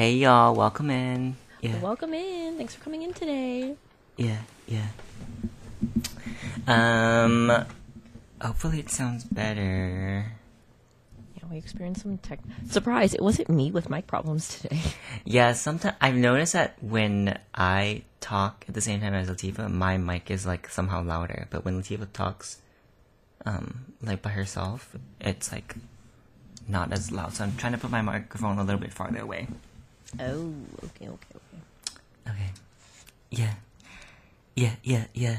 Hey 0.00 0.14
y'all, 0.14 0.54
welcome 0.54 0.88
in. 0.88 1.36
Yeah, 1.60 1.78
Welcome 1.78 2.14
in. 2.14 2.56
Thanks 2.56 2.74
for 2.74 2.82
coming 2.82 3.02
in 3.02 3.12
today. 3.12 3.74
yeah, 4.16 4.38
yeah. 4.66 4.86
Um, 6.66 7.66
hopefully 8.40 8.80
it 8.80 8.88
sounds 8.88 9.24
better. 9.24 10.24
Yeah, 11.36 11.42
we 11.50 11.58
experienced 11.58 12.00
some 12.00 12.16
tech. 12.16 12.38
Surprise! 12.66 13.12
It 13.12 13.20
wasn't 13.20 13.50
me 13.50 13.70
with 13.70 13.90
mic 13.90 14.06
problems 14.06 14.48
today. 14.48 14.80
Yeah, 15.26 15.52
sometimes 15.52 15.96
I've 16.00 16.16
noticed 16.16 16.54
that 16.54 16.82
when 16.82 17.38
I 17.54 18.04
talk 18.22 18.64
at 18.68 18.74
the 18.74 18.80
same 18.80 19.02
time 19.02 19.12
as 19.12 19.28
Latifa, 19.28 19.70
my 19.70 19.98
mic 19.98 20.30
is 20.30 20.46
like 20.46 20.70
somehow 20.70 21.02
louder. 21.04 21.46
But 21.50 21.66
when 21.66 21.82
Latifa 21.82 22.10
talks, 22.10 22.62
um, 23.44 23.84
like 24.00 24.22
by 24.22 24.30
herself, 24.30 24.96
it's 25.20 25.52
like 25.52 25.74
not 26.66 26.90
as 26.90 27.12
loud. 27.12 27.34
So 27.34 27.44
I'm 27.44 27.54
trying 27.56 27.72
to 27.72 27.78
put 27.78 27.90
my 27.90 28.00
microphone 28.00 28.58
a 28.58 28.64
little 28.64 28.80
bit 28.80 28.94
farther 28.94 29.20
away. 29.20 29.46
Oh, 30.18 30.52
okay, 30.84 31.08
okay, 31.08 31.34
okay. 31.36 31.62
Okay. 32.28 32.50
Yeah. 33.30 33.54
Yeah, 34.56 34.74
yeah, 34.82 35.04
yeah. 35.14 35.38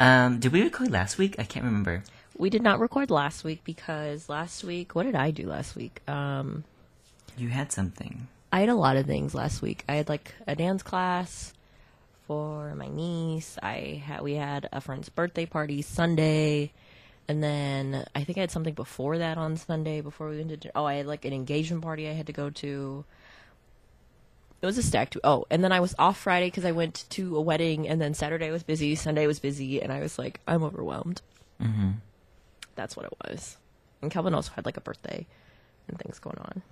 Um, 0.00 0.40
did 0.40 0.52
we 0.52 0.62
record 0.62 0.90
last 0.90 1.18
week? 1.18 1.36
I 1.38 1.44
can't 1.44 1.64
remember. 1.64 2.02
We 2.36 2.50
did 2.50 2.62
not 2.62 2.80
record 2.80 3.10
last 3.10 3.44
week 3.44 3.62
because 3.64 4.28
last 4.28 4.64
week, 4.64 4.94
what 4.94 5.04
did 5.04 5.14
I 5.16 5.30
do 5.30 5.46
last 5.46 5.74
week? 5.76 6.00
Um, 6.08 6.64
You 7.36 7.48
had 7.48 7.72
something. 7.72 8.28
I 8.52 8.60
had 8.60 8.68
a 8.68 8.74
lot 8.74 8.96
of 8.96 9.06
things 9.06 9.34
last 9.34 9.60
week. 9.60 9.84
I 9.88 9.96
had 9.96 10.08
like 10.08 10.34
a 10.46 10.56
dance 10.56 10.82
class 10.82 11.52
for 12.26 12.74
my 12.74 12.88
niece. 12.88 13.58
I 13.62 14.02
had 14.04 14.22
we 14.22 14.34
had 14.34 14.68
a 14.72 14.80
friend's 14.80 15.08
birthday 15.08 15.46
party 15.46 15.82
Sunday, 15.82 16.72
and 17.28 17.42
then 17.42 18.06
I 18.14 18.24
think 18.24 18.38
I 18.38 18.42
had 18.42 18.50
something 18.50 18.74
before 18.74 19.18
that 19.18 19.36
on 19.36 19.56
Sunday 19.56 20.00
before 20.00 20.30
we 20.30 20.38
went 20.38 20.62
to. 20.62 20.70
Oh, 20.74 20.84
I 20.84 20.94
had 20.94 21.06
like 21.06 21.24
an 21.24 21.32
engagement 21.34 21.82
party 21.82 22.08
I 22.08 22.12
had 22.12 22.26
to 22.28 22.32
go 22.32 22.50
to. 22.50 23.04
It 24.60 24.66
was 24.66 24.76
a 24.78 24.82
stack 24.82 25.10
too. 25.10 25.20
Oh, 25.22 25.46
and 25.50 25.62
then 25.62 25.70
I 25.72 25.80
was 25.80 25.94
off 25.98 26.18
Friday 26.18 26.46
because 26.48 26.64
I 26.64 26.72
went 26.72 27.04
to 27.10 27.36
a 27.36 27.40
wedding, 27.40 27.88
and 27.88 28.00
then 28.00 28.12
Saturday 28.14 28.50
was 28.50 28.62
busy, 28.64 28.94
Sunday 28.96 29.26
was 29.26 29.38
busy, 29.38 29.80
and 29.80 29.92
I 29.92 30.00
was 30.00 30.18
like, 30.18 30.40
I'm 30.48 30.64
overwhelmed. 30.64 31.22
Mm-hmm. 31.62 31.90
That's 32.74 32.96
what 32.96 33.06
it 33.06 33.12
was. 33.24 33.56
And 34.02 34.10
Calvin 34.10 34.34
also 34.34 34.52
had 34.54 34.64
like 34.66 34.76
a 34.76 34.80
birthday 34.80 35.26
and 35.86 35.98
things 35.98 36.18
going 36.18 36.38
on. 36.38 36.62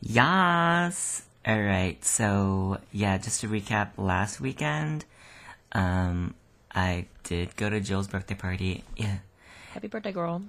Yes. 0.00 1.22
All 1.46 1.60
right. 1.60 2.02
So 2.04 2.78
yeah, 2.92 3.18
just 3.18 3.40
to 3.40 3.48
recap, 3.48 3.90
last 3.96 4.40
weekend, 4.40 5.04
um, 5.72 6.34
I 6.74 7.06
did 7.22 7.56
go 7.56 7.68
to 7.70 7.80
Jill's 7.80 8.08
birthday 8.08 8.34
party. 8.34 8.84
Yeah, 8.96 9.18
Happy 9.72 9.88
birthday, 9.88 10.12
girl. 10.12 10.42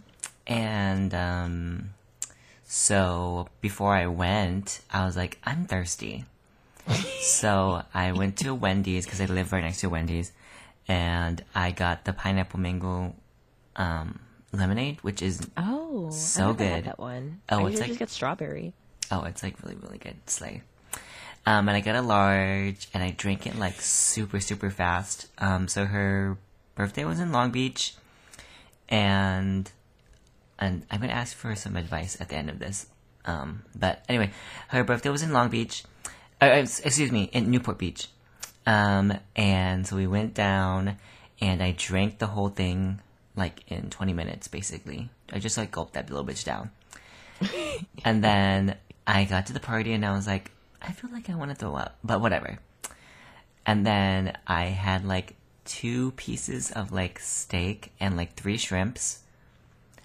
and 0.47 1.13
um, 1.13 1.89
so 2.63 3.47
before 3.61 3.93
I 3.93 4.07
went, 4.07 4.81
I 4.91 5.05
was 5.05 5.15
like, 5.17 5.37
I'm 5.43 5.65
thirsty. 5.65 6.25
So 7.21 7.83
I 7.93 8.11
went 8.11 8.37
to 8.37 8.53
Wendy's 8.53 9.05
because 9.05 9.21
I 9.21 9.25
live 9.25 9.51
right 9.51 9.63
next 9.63 9.81
to 9.81 9.89
Wendy's, 9.89 10.31
and 10.87 11.43
I 11.53 11.71
got 11.71 12.05
the 12.05 12.13
pineapple 12.13 12.59
mango 12.59 13.15
um, 13.75 14.19
lemonade, 14.51 14.99
which 15.01 15.21
is 15.21 15.41
Oh, 15.57 16.09
So 16.11 16.43
I 16.43 16.47
never 16.47 16.63
had 16.63 16.75
good. 16.75 16.83
that 16.91 16.99
one. 16.99 17.41
Oh, 17.49 17.65
I 17.65 17.69
it's 17.71 17.79
like- 17.81 17.97
get 17.97 18.09
strawberry. 18.09 18.73
Oh, 19.11 19.23
it's 19.23 19.43
like 19.43 19.61
really, 19.63 19.75
really 19.75 19.97
good. 19.99 20.15
Slay. 20.25 20.61
Um, 21.47 21.69
and 21.69 21.77
I 21.77 21.79
got 21.81 21.95
a 21.95 22.01
large, 22.01 22.87
and 22.93 23.03
I 23.03 23.11
drank 23.11 23.45
it 23.45 23.55
like 23.55 23.79
super, 23.79 24.39
super 24.39 24.71
fast. 24.71 25.27
Um, 25.37 25.67
so 25.67 25.85
her 25.85 26.37
birthday 26.73 27.05
was 27.05 27.19
in 27.19 27.31
Long 27.31 27.51
Beach, 27.51 27.93
and 28.89 29.69
and 30.57 30.85
I'm 30.89 31.01
gonna 31.01 31.13
ask 31.13 31.35
for 31.37 31.53
some 31.55 31.75
advice 31.75 32.19
at 32.19 32.29
the 32.29 32.35
end 32.35 32.49
of 32.49 32.57
this. 32.57 32.87
Um, 33.25 33.63
but 33.75 34.03
anyway, 34.09 34.31
her 34.69 34.83
birthday 34.83 35.09
was 35.09 35.21
in 35.21 35.33
Long 35.33 35.49
Beach. 35.49 35.83
Uh, 36.41 36.45
uh, 36.45 36.67
excuse 36.83 37.11
me, 37.11 37.29
in 37.33 37.49
Newport 37.49 37.77
Beach. 37.77 38.09
Um, 38.65 39.13
and 39.35 39.85
so 39.85 39.95
we 39.95 40.07
went 40.07 40.33
down, 40.33 40.97
and 41.39 41.61
I 41.61 41.75
drank 41.77 42.17
the 42.17 42.27
whole 42.27 42.49
thing 42.49 42.99
like 43.35 43.63
in 43.67 43.89
20 43.89 44.13
minutes, 44.13 44.47
basically. 44.47 45.09
I 45.31 45.39
just 45.39 45.57
like 45.57 45.71
gulped 45.71 45.93
that 45.93 46.09
little 46.09 46.25
bitch 46.25 46.43
down. 46.43 46.71
and 48.05 48.23
then 48.23 48.77
I 49.05 49.25
got 49.25 49.47
to 49.47 49.53
the 49.53 49.59
party 49.59 49.93
and 49.93 50.05
I 50.05 50.13
was 50.13 50.27
like, 50.27 50.51
I 50.81 50.91
feel 50.91 51.11
like 51.11 51.29
I 51.29 51.35
want 51.35 51.51
to 51.51 51.55
throw 51.55 51.75
up, 51.75 51.97
but 52.03 52.21
whatever. 52.21 52.59
And 53.65 53.85
then 53.85 54.37
I 54.47 54.65
had 54.65 55.05
like 55.05 55.35
two 55.65 56.11
pieces 56.11 56.71
of 56.71 56.91
like 56.91 57.19
steak 57.19 57.91
and 57.99 58.15
like 58.15 58.35
three 58.35 58.57
shrimps. 58.57 59.19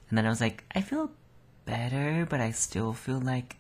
And 0.09 0.19
then 0.19 0.27
I 0.27 0.31
was 0.31 0.41
like, 0.41 0.65
I 0.75 0.81
feel 0.81 1.11
better, 1.67 2.27
but 2.29 2.41
I 2.41 2.51
still 2.51 2.93
feel 2.93 3.21
like, 3.21 3.57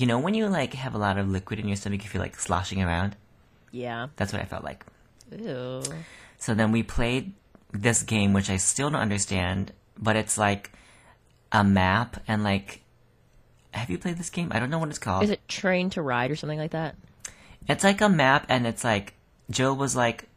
you 0.00 0.06
know, 0.06 0.18
when 0.18 0.34
you 0.34 0.46
like 0.48 0.74
have 0.74 0.94
a 0.94 0.98
lot 0.98 1.18
of 1.18 1.28
liquid 1.28 1.58
in 1.58 1.68
your 1.68 1.76
stomach, 1.76 2.02
you 2.02 2.08
feel 2.08 2.22
like 2.22 2.38
sloshing 2.38 2.82
around. 2.82 3.16
Yeah. 3.70 4.08
That's 4.16 4.32
what 4.32 4.42
I 4.42 4.44
felt 4.46 4.64
like. 4.64 4.84
Ew. 5.30 5.82
So 6.38 6.54
then 6.54 6.72
we 6.72 6.82
played 6.82 7.32
this 7.72 8.02
game, 8.02 8.32
which 8.32 8.50
I 8.50 8.56
still 8.56 8.90
don't 8.90 9.00
understand, 9.00 9.72
but 9.98 10.16
it's 10.16 10.38
like 10.38 10.72
a 11.52 11.62
map 11.62 12.22
and 12.26 12.42
like. 12.42 12.82
Have 13.72 13.88
you 13.88 13.98
played 13.98 14.18
this 14.18 14.30
game? 14.30 14.48
I 14.50 14.58
don't 14.58 14.68
know 14.68 14.80
what 14.80 14.88
it's 14.88 14.98
called. 14.98 15.22
Is 15.22 15.30
it 15.30 15.46
train 15.46 15.90
to 15.90 16.02
ride 16.02 16.32
or 16.32 16.36
something 16.36 16.58
like 16.58 16.72
that? 16.72 16.96
It's 17.68 17.84
like 17.84 18.00
a 18.00 18.08
map, 18.08 18.46
and 18.48 18.66
it's 18.66 18.82
like 18.82 19.14
Jill 19.48 19.76
was 19.76 19.94
like 19.94 20.28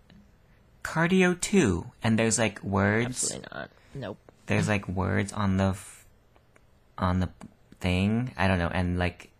cardio 0.84 1.40
two, 1.41 1.90
and 2.03 2.19
there's 2.19 2.38
like 2.38 2.62
words. 2.63 3.23
Absolutely 3.23 3.47
not. 3.52 3.69
Nope. 3.96 4.18
There's 4.46 4.68
like 4.68 4.88
words 4.88 5.34
on 5.34 5.57
the 5.57 5.69
f- 5.69 6.06
on 6.96 7.22
the 7.22 7.29
thing. 7.79 8.34
I 8.38 8.47
don't 8.47 8.59
know, 8.59 8.69
and 8.72 9.00
like 9.00 9.31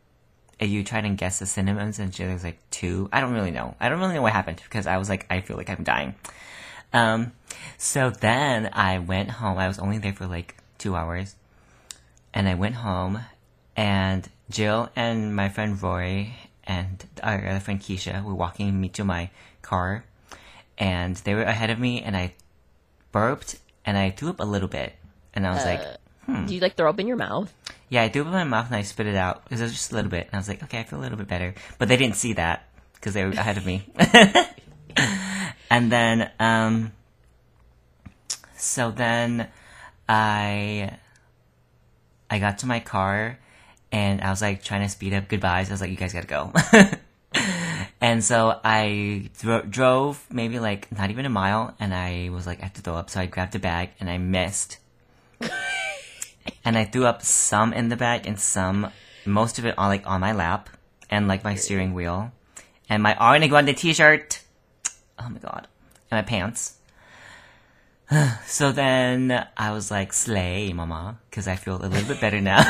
if 0.63 0.69
you 0.69 0.84
tried 0.84 1.06
and 1.06 1.18
guess 1.18 1.40
the 1.40 1.46
synonyms, 1.46 2.00
and 2.00 2.13
she- 2.13 2.25
was 2.25 2.44
like 2.44 2.57
two. 2.72 3.09
I 3.12 3.19
don't 3.22 3.34
really 3.34 3.51
know. 3.51 3.75
I 3.79 3.90
don't 3.90 4.00
really 4.00 4.13
know 4.16 4.22
what 4.22 4.34
happened 4.34 4.62
because 4.63 4.88
I 4.88 4.97
was 4.97 5.09
like, 5.09 5.25
I 5.29 5.41
feel 5.41 5.57
like 5.57 5.69
I'm 5.69 5.84
dying. 5.84 6.16
Um, 6.94 7.31
so 7.78 8.09
then 8.12 8.69
I 8.74 9.00
went 9.00 9.29
home. 9.31 9.57
I 9.57 9.68
was 9.68 9.79
only 9.79 9.97
there 9.97 10.13
for 10.13 10.28
like 10.28 10.56
two 10.78 10.96
hours, 10.96 11.35
and 12.34 12.47
I 12.47 12.53
went 12.56 12.75
home, 12.75 13.19
and 13.75 14.28
Jill 14.50 14.90
and 14.96 15.35
my 15.35 15.50
friend 15.50 15.81
Rory 15.81 16.35
and 16.66 17.03
our 17.22 17.45
other 17.45 17.59
friend 17.59 17.80
Keisha 17.81 18.24
were 18.24 18.35
walking 18.35 18.80
me 18.80 18.90
to 18.90 19.03
my 19.03 19.30
car, 19.62 20.03
and 20.78 21.16
they 21.18 21.34
were 21.35 21.44
ahead 21.44 21.69
of 21.69 21.80
me, 21.80 22.01
and 22.01 22.16
I 22.16 22.34
burped 23.12 23.59
and 23.85 23.97
I 23.97 24.12
threw 24.12 24.30
up 24.30 24.40
a 24.40 24.45
little 24.45 24.69
bit, 24.69 24.94
and 25.34 25.45
I 25.45 25.53
was 25.53 25.66
like, 25.66 25.81
Hmm. 26.25 26.45
Do 26.45 26.56
you 26.56 26.62
like 26.62 26.78
throw 26.78 26.90
up 26.90 26.97
in 27.01 27.07
your 27.07 27.18
mouth? 27.18 27.51
Yeah, 27.94 28.02
I 28.02 28.09
threw 28.09 28.24
up 28.24 28.30
in 28.30 28.34
my 28.34 28.44
mouth 28.44 28.66
and 28.66 28.76
I 28.76 28.81
spit 28.81 29.06
it 29.06 29.16
out 29.16 29.44
because 29.44 29.62
it 29.62 29.66
was 29.66 29.74
just 29.74 29.92
a 29.92 29.96
little 29.96 30.09
bit, 30.09 30.26
and 30.26 30.34
I 30.34 30.38
was 30.38 30.48
like, 30.48 30.64
okay, 30.64 30.80
I 30.80 30.84
feel 30.84 30.98
a 30.98 31.04
little 31.04 31.18
bit 31.18 31.28
better, 31.28 31.54
but 31.78 31.90
they 31.90 31.96
didn't 31.96 32.16
see 32.16 32.34
that 32.34 32.68
because 32.96 33.14
they 33.14 33.24
were 33.24 33.30
ahead 33.30 33.58
of 33.58 33.68
me. 33.68 33.84
and 35.70 35.92
then, 35.92 36.31
um, 36.40 36.92
so 38.58 38.90
then 38.90 39.48
I, 40.09 40.98
I 42.31 42.40
got 42.40 42.58
to 42.59 42.66
my 42.66 42.80
car 42.80 43.38
and 43.92 44.22
I 44.22 44.31
was 44.31 44.42
like 44.42 44.64
trying 44.64 44.81
to 44.81 44.90
speed 44.90 45.14
up 45.14 45.28
goodbyes. 45.28 45.70
I 45.70 45.74
was 45.74 45.81
like, 45.81 45.92
you 45.92 45.96
guys 45.96 46.14
gotta 46.14 46.25
go. 46.25 46.52
and 48.02 48.24
so 48.24 48.60
I 48.64 49.30
dro- 49.40 49.68
drove 49.70 50.25
maybe 50.31 50.58
like 50.58 50.92
not 50.92 51.12
even 51.12 51.28
a 51.28 51.30
mile 51.30 51.75
and 51.80 51.94
I 51.94 52.30
was 52.34 52.48
like, 52.48 52.60
I 52.62 52.64
have 52.64 52.74
to 52.74 52.81
throw 52.81 52.96
up. 52.96 53.12
So 53.12 53.20
I 53.20 53.28
grabbed 53.28 53.54
a 53.54 53.60
bag 53.60 53.92
and 54.00 54.10
I 54.10 54.18
missed. 54.18 54.80
And 56.66 56.78
I 56.78 56.86
threw 56.86 57.06
up 57.06 57.22
some 57.22 57.74
in 57.74 57.90
the 57.90 57.96
bag 57.96 58.28
and 58.28 58.40
some, 58.40 58.92
most 59.26 59.59
of 59.59 59.66
it 59.66 59.78
on 59.78 59.90
like 59.90 60.06
on 60.06 60.22
my 60.22 60.34
lap 60.34 60.70
and 61.09 61.28
like 61.28 61.44
my 61.44 61.56
steering 61.56 61.94
wheel 61.94 62.31
and 62.90 63.04
my 63.04 63.14
Ariana 63.16 63.50
Grande 63.50 63.76
t-shirt. 63.76 64.42
Oh 65.20 65.30
my 65.30 65.40
god. 65.40 65.68
And 66.12 66.18
my 66.18 66.22
pants. 66.22 66.78
So 68.46 68.72
then 68.72 69.48
I 69.58 69.72
was 69.72 69.90
like, 69.90 70.14
slay, 70.14 70.72
mama, 70.74 71.18
because 71.30 71.48
I 71.48 71.56
feel 71.56 71.78
a 71.78 71.88
little 71.88 72.08
bit 72.08 72.22
better 72.22 72.40
now. 72.40 72.60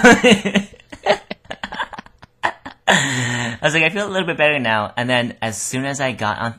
I 2.88 3.60
was 3.62 3.74
like, 3.74 3.84
I 3.84 3.90
feel 3.90 4.08
a 4.08 4.12
little 4.12 4.28
bit 4.28 4.38
better 4.38 4.60
now. 4.60 4.94
And 4.96 5.10
then 5.10 5.38
as 5.42 5.62
soon 5.62 5.84
as 5.86 6.00
I 6.00 6.14
got 6.14 6.40
on 6.40 6.56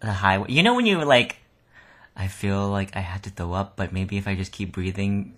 the 0.00 0.12
highway, 0.12 0.46
you 0.50 0.62
know 0.62 0.74
when 0.74 0.86
you 0.86 1.04
like, 1.04 1.36
I 2.16 2.28
feel 2.28 2.68
like 2.68 2.96
I 2.96 3.00
had 3.00 3.22
to 3.24 3.30
throw 3.30 3.52
up, 3.52 3.76
but 3.76 3.92
maybe 3.92 4.16
if 4.16 4.26
I 4.26 4.34
just 4.34 4.52
keep 4.52 4.72
breathing, 4.72 5.36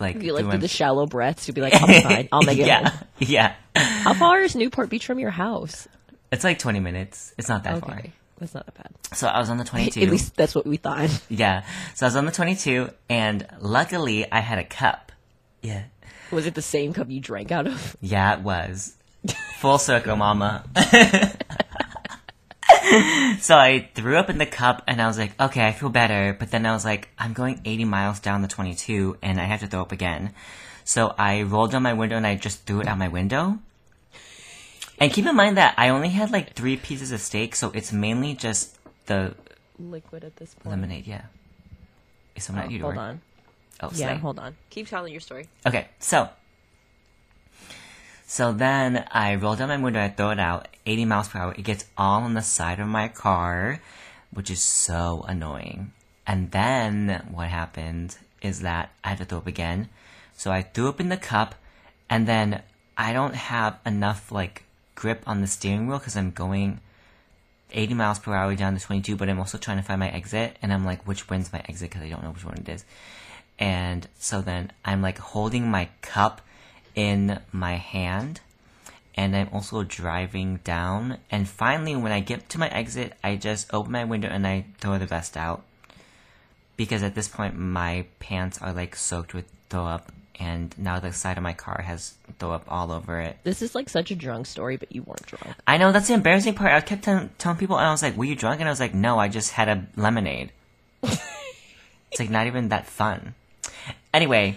like, 0.00 0.22
You 0.22 0.32
like 0.32 0.44
through 0.44 0.52
do 0.52 0.58
the 0.58 0.68
shallow 0.68 1.06
breaths. 1.06 1.46
You'll 1.46 1.54
be 1.54 1.60
like, 1.60 1.74
I'll 1.74 1.86
be 1.86 2.00
fine. 2.00 2.28
I'll 2.32 2.42
make 2.42 2.58
it. 2.58 2.66
yeah, 2.66 2.88
home. 2.90 3.08
yeah. 3.18 3.54
How 3.76 4.14
far 4.14 4.40
is 4.40 4.54
Newport 4.56 4.90
Beach 4.90 5.06
from 5.06 5.18
your 5.18 5.30
house? 5.30 5.88
It's 6.32 6.44
like 6.44 6.58
20 6.58 6.80
minutes. 6.80 7.32
It's 7.38 7.48
not 7.48 7.64
that 7.64 7.80
far. 7.80 8.02
That's 8.38 8.54
not 8.54 8.66
that 8.66 8.74
bad. 8.74 9.16
So 9.16 9.28
I 9.28 9.38
was 9.38 9.50
on 9.50 9.58
the 9.58 9.64
22. 9.74 10.00
At 10.00 10.08
least 10.10 10.36
that's 10.36 10.54
what 10.54 10.66
we 10.66 10.76
thought. 10.76 11.10
Yeah. 11.28 11.64
So 11.94 12.06
I 12.06 12.08
was 12.08 12.16
on 12.16 12.26
the 12.26 12.32
22, 12.32 12.90
and 13.08 13.46
luckily 13.60 14.30
I 14.30 14.40
had 14.40 14.58
a 14.58 14.64
cup. 14.64 15.12
Yeah. 15.62 15.84
Was 16.30 16.46
it 16.46 16.54
the 16.54 16.62
same 16.62 16.92
cup 16.92 17.08
you 17.10 17.20
drank 17.20 17.52
out 17.52 17.66
of? 17.66 17.96
Yeah, 18.00 18.34
it 18.34 18.40
was. 18.40 18.94
Full 19.60 19.78
circle, 19.78 20.16
mama. 20.16 20.64
so 23.40 23.56
I 23.56 23.88
threw 23.94 24.16
up 24.16 24.30
in 24.30 24.38
the 24.38 24.46
cup 24.46 24.82
and 24.86 25.00
I 25.00 25.06
was 25.06 25.18
like, 25.18 25.38
okay, 25.40 25.66
I 25.66 25.72
feel 25.72 25.88
better. 25.90 26.34
But 26.38 26.50
then 26.50 26.64
I 26.66 26.72
was 26.72 26.84
like, 26.84 27.08
I'm 27.18 27.32
going 27.32 27.60
80 27.64 27.84
miles 27.84 28.20
down 28.20 28.42
the 28.42 28.48
22 28.48 29.18
and 29.22 29.40
I 29.40 29.44
have 29.44 29.60
to 29.60 29.66
throw 29.66 29.82
up 29.82 29.92
again. 29.92 30.32
So 30.84 31.14
I 31.18 31.42
rolled 31.42 31.72
down 31.72 31.82
my 31.82 31.92
window 31.94 32.16
and 32.16 32.26
I 32.26 32.34
just 32.36 32.66
threw 32.66 32.80
it 32.80 32.86
out 32.88 32.98
my 32.98 33.08
window. 33.08 33.58
And 34.98 35.12
keep 35.12 35.26
in 35.26 35.34
mind 35.34 35.56
that 35.56 35.74
I 35.76 35.88
only 35.88 36.10
had 36.10 36.30
like 36.30 36.54
three 36.54 36.76
pieces 36.76 37.10
of 37.10 37.20
steak, 37.20 37.56
so 37.56 37.70
it's 37.74 37.92
mainly 37.92 38.34
just 38.34 38.78
the 39.06 39.34
Liquid 39.78 40.22
at 40.22 40.36
this 40.36 40.54
point. 40.54 40.70
lemonade. 40.70 41.06
Yeah. 41.06 41.22
Is 42.36 42.44
someone 42.44 42.64
Oh, 42.64 42.66
at 42.66 42.72
your 42.72 42.82
hold 42.82 42.98
on. 42.98 43.20
Oh, 43.80 43.90
Yeah, 43.94 44.14
hold 44.18 44.38
on. 44.38 44.56
Keep 44.70 44.86
telling 44.88 45.10
your 45.12 45.20
story. 45.20 45.48
Okay, 45.66 45.88
so 45.98 46.28
so 48.34 48.50
then 48.52 49.06
I 49.12 49.36
roll 49.36 49.54
down 49.54 49.68
my 49.68 49.76
window, 49.76 50.02
I 50.02 50.08
throw 50.08 50.30
it 50.30 50.40
out, 50.40 50.66
80 50.86 51.04
miles 51.04 51.28
per 51.28 51.38
hour. 51.38 51.54
It 51.56 51.62
gets 51.62 51.84
all 51.96 52.22
on 52.22 52.34
the 52.34 52.42
side 52.42 52.80
of 52.80 52.88
my 52.88 53.06
car, 53.06 53.80
which 54.32 54.50
is 54.50 54.60
so 54.60 55.24
annoying. 55.28 55.92
And 56.26 56.50
then 56.50 57.28
what 57.30 57.46
happened 57.46 58.18
is 58.42 58.62
that 58.62 58.90
I 59.04 59.10
had 59.10 59.18
to 59.18 59.24
throw 59.24 59.38
up 59.38 59.46
again. 59.46 59.88
So 60.36 60.50
I 60.50 60.62
threw 60.62 60.88
up 60.88 60.98
in 60.98 61.10
the 61.10 61.16
cup, 61.16 61.54
and 62.10 62.26
then 62.26 62.62
I 62.98 63.12
don't 63.12 63.36
have 63.36 63.78
enough 63.86 64.32
like 64.32 64.64
grip 64.96 65.22
on 65.28 65.40
the 65.40 65.46
steering 65.46 65.86
wheel 65.86 66.00
because 66.00 66.16
I'm 66.16 66.32
going 66.32 66.80
80 67.70 67.94
miles 67.94 68.18
per 68.18 68.34
hour 68.34 68.56
down 68.56 68.76
to 68.76 68.80
22, 68.80 69.14
but 69.14 69.28
I'm 69.28 69.38
also 69.38 69.58
trying 69.58 69.76
to 69.76 69.84
find 69.84 70.00
my 70.00 70.10
exit, 70.10 70.56
and 70.60 70.72
I'm 70.72 70.84
like, 70.84 71.06
which 71.06 71.30
one's 71.30 71.52
my 71.52 71.62
exit 71.68 71.90
because 71.90 72.02
I 72.02 72.08
don't 72.08 72.24
know 72.24 72.32
which 72.32 72.44
one 72.44 72.58
it 72.58 72.68
is. 72.68 72.84
And 73.60 74.08
so 74.18 74.42
then 74.42 74.72
I'm 74.84 75.02
like 75.02 75.18
holding 75.18 75.70
my 75.70 75.88
cup 76.02 76.40
in 76.94 77.40
my 77.52 77.74
hand, 77.74 78.40
and 79.16 79.36
I'm 79.36 79.48
also 79.52 79.82
driving 79.82 80.60
down. 80.64 81.18
And 81.30 81.48
finally, 81.48 81.96
when 81.96 82.12
I 82.12 82.20
get 82.20 82.48
to 82.50 82.58
my 82.58 82.68
exit, 82.68 83.12
I 83.22 83.36
just 83.36 83.72
open 83.72 83.92
my 83.92 84.04
window 84.04 84.28
and 84.28 84.46
I 84.46 84.66
throw 84.78 84.98
the 84.98 85.06
vest 85.06 85.36
out. 85.36 85.62
Because 86.76 87.02
at 87.02 87.14
this 87.14 87.28
point, 87.28 87.56
my 87.56 88.06
pants 88.18 88.60
are 88.60 88.72
like 88.72 88.96
soaked 88.96 89.34
with 89.34 89.46
throw 89.70 89.86
up, 89.86 90.10
and 90.40 90.74
now 90.76 90.98
the 90.98 91.12
side 91.12 91.36
of 91.36 91.42
my 91.44 91.52
car 91.52 91.82
has 91.82 92.14
throw 92.38 92.52
up 92.52 92.64
all 92.68 92.90
over 92.90 93.20
it. 93.20 93.36
This 93.44 93.62
is 93.62 93.74
like 93.74 93.88
such 93.88 94.10
a 94.10 94.16
drunk 94.16 94.46
story, 94.46 94.76
but 94.76 94.92
you 94.92 95.02
weren't 95.02 95.24
drunk. 95.26 95.56
I 95.66 95.76
know 95.78 95.92
that's 95.92 96.08
the 96.08 96.14
embarrassing 96.14 96.54
part. 96.54 96.72
I 96.72 96.80
kept 96.80 97.04
tell- 97.04 97.30
telling 97.38 97.58
people, 97.58 97.76
and 97.78 97.86
I 97.86 97.92
was 97.92 98.02
like, 98.02 98.16
"Were 98.16 98.24
you 98.24 98.34
drunk?" 98.34 98.60
And 98.60 98.68
I 98.68 98.72
was 98.72 98.80
like, 98.80 98.94
"No, 98.94 99.18
I 99.18 99.28
just 99.28 99.52
had 99.52 99.68
a 99.68 99.86
lemonade." 99.96 100.50
it's 101.02 102.18
like 102.18 102.30
not 102.30 102.48
even 102.48 102.70
that 102.70 102.86
fun. 102.86 103.34
Anyway, 104.12 104.56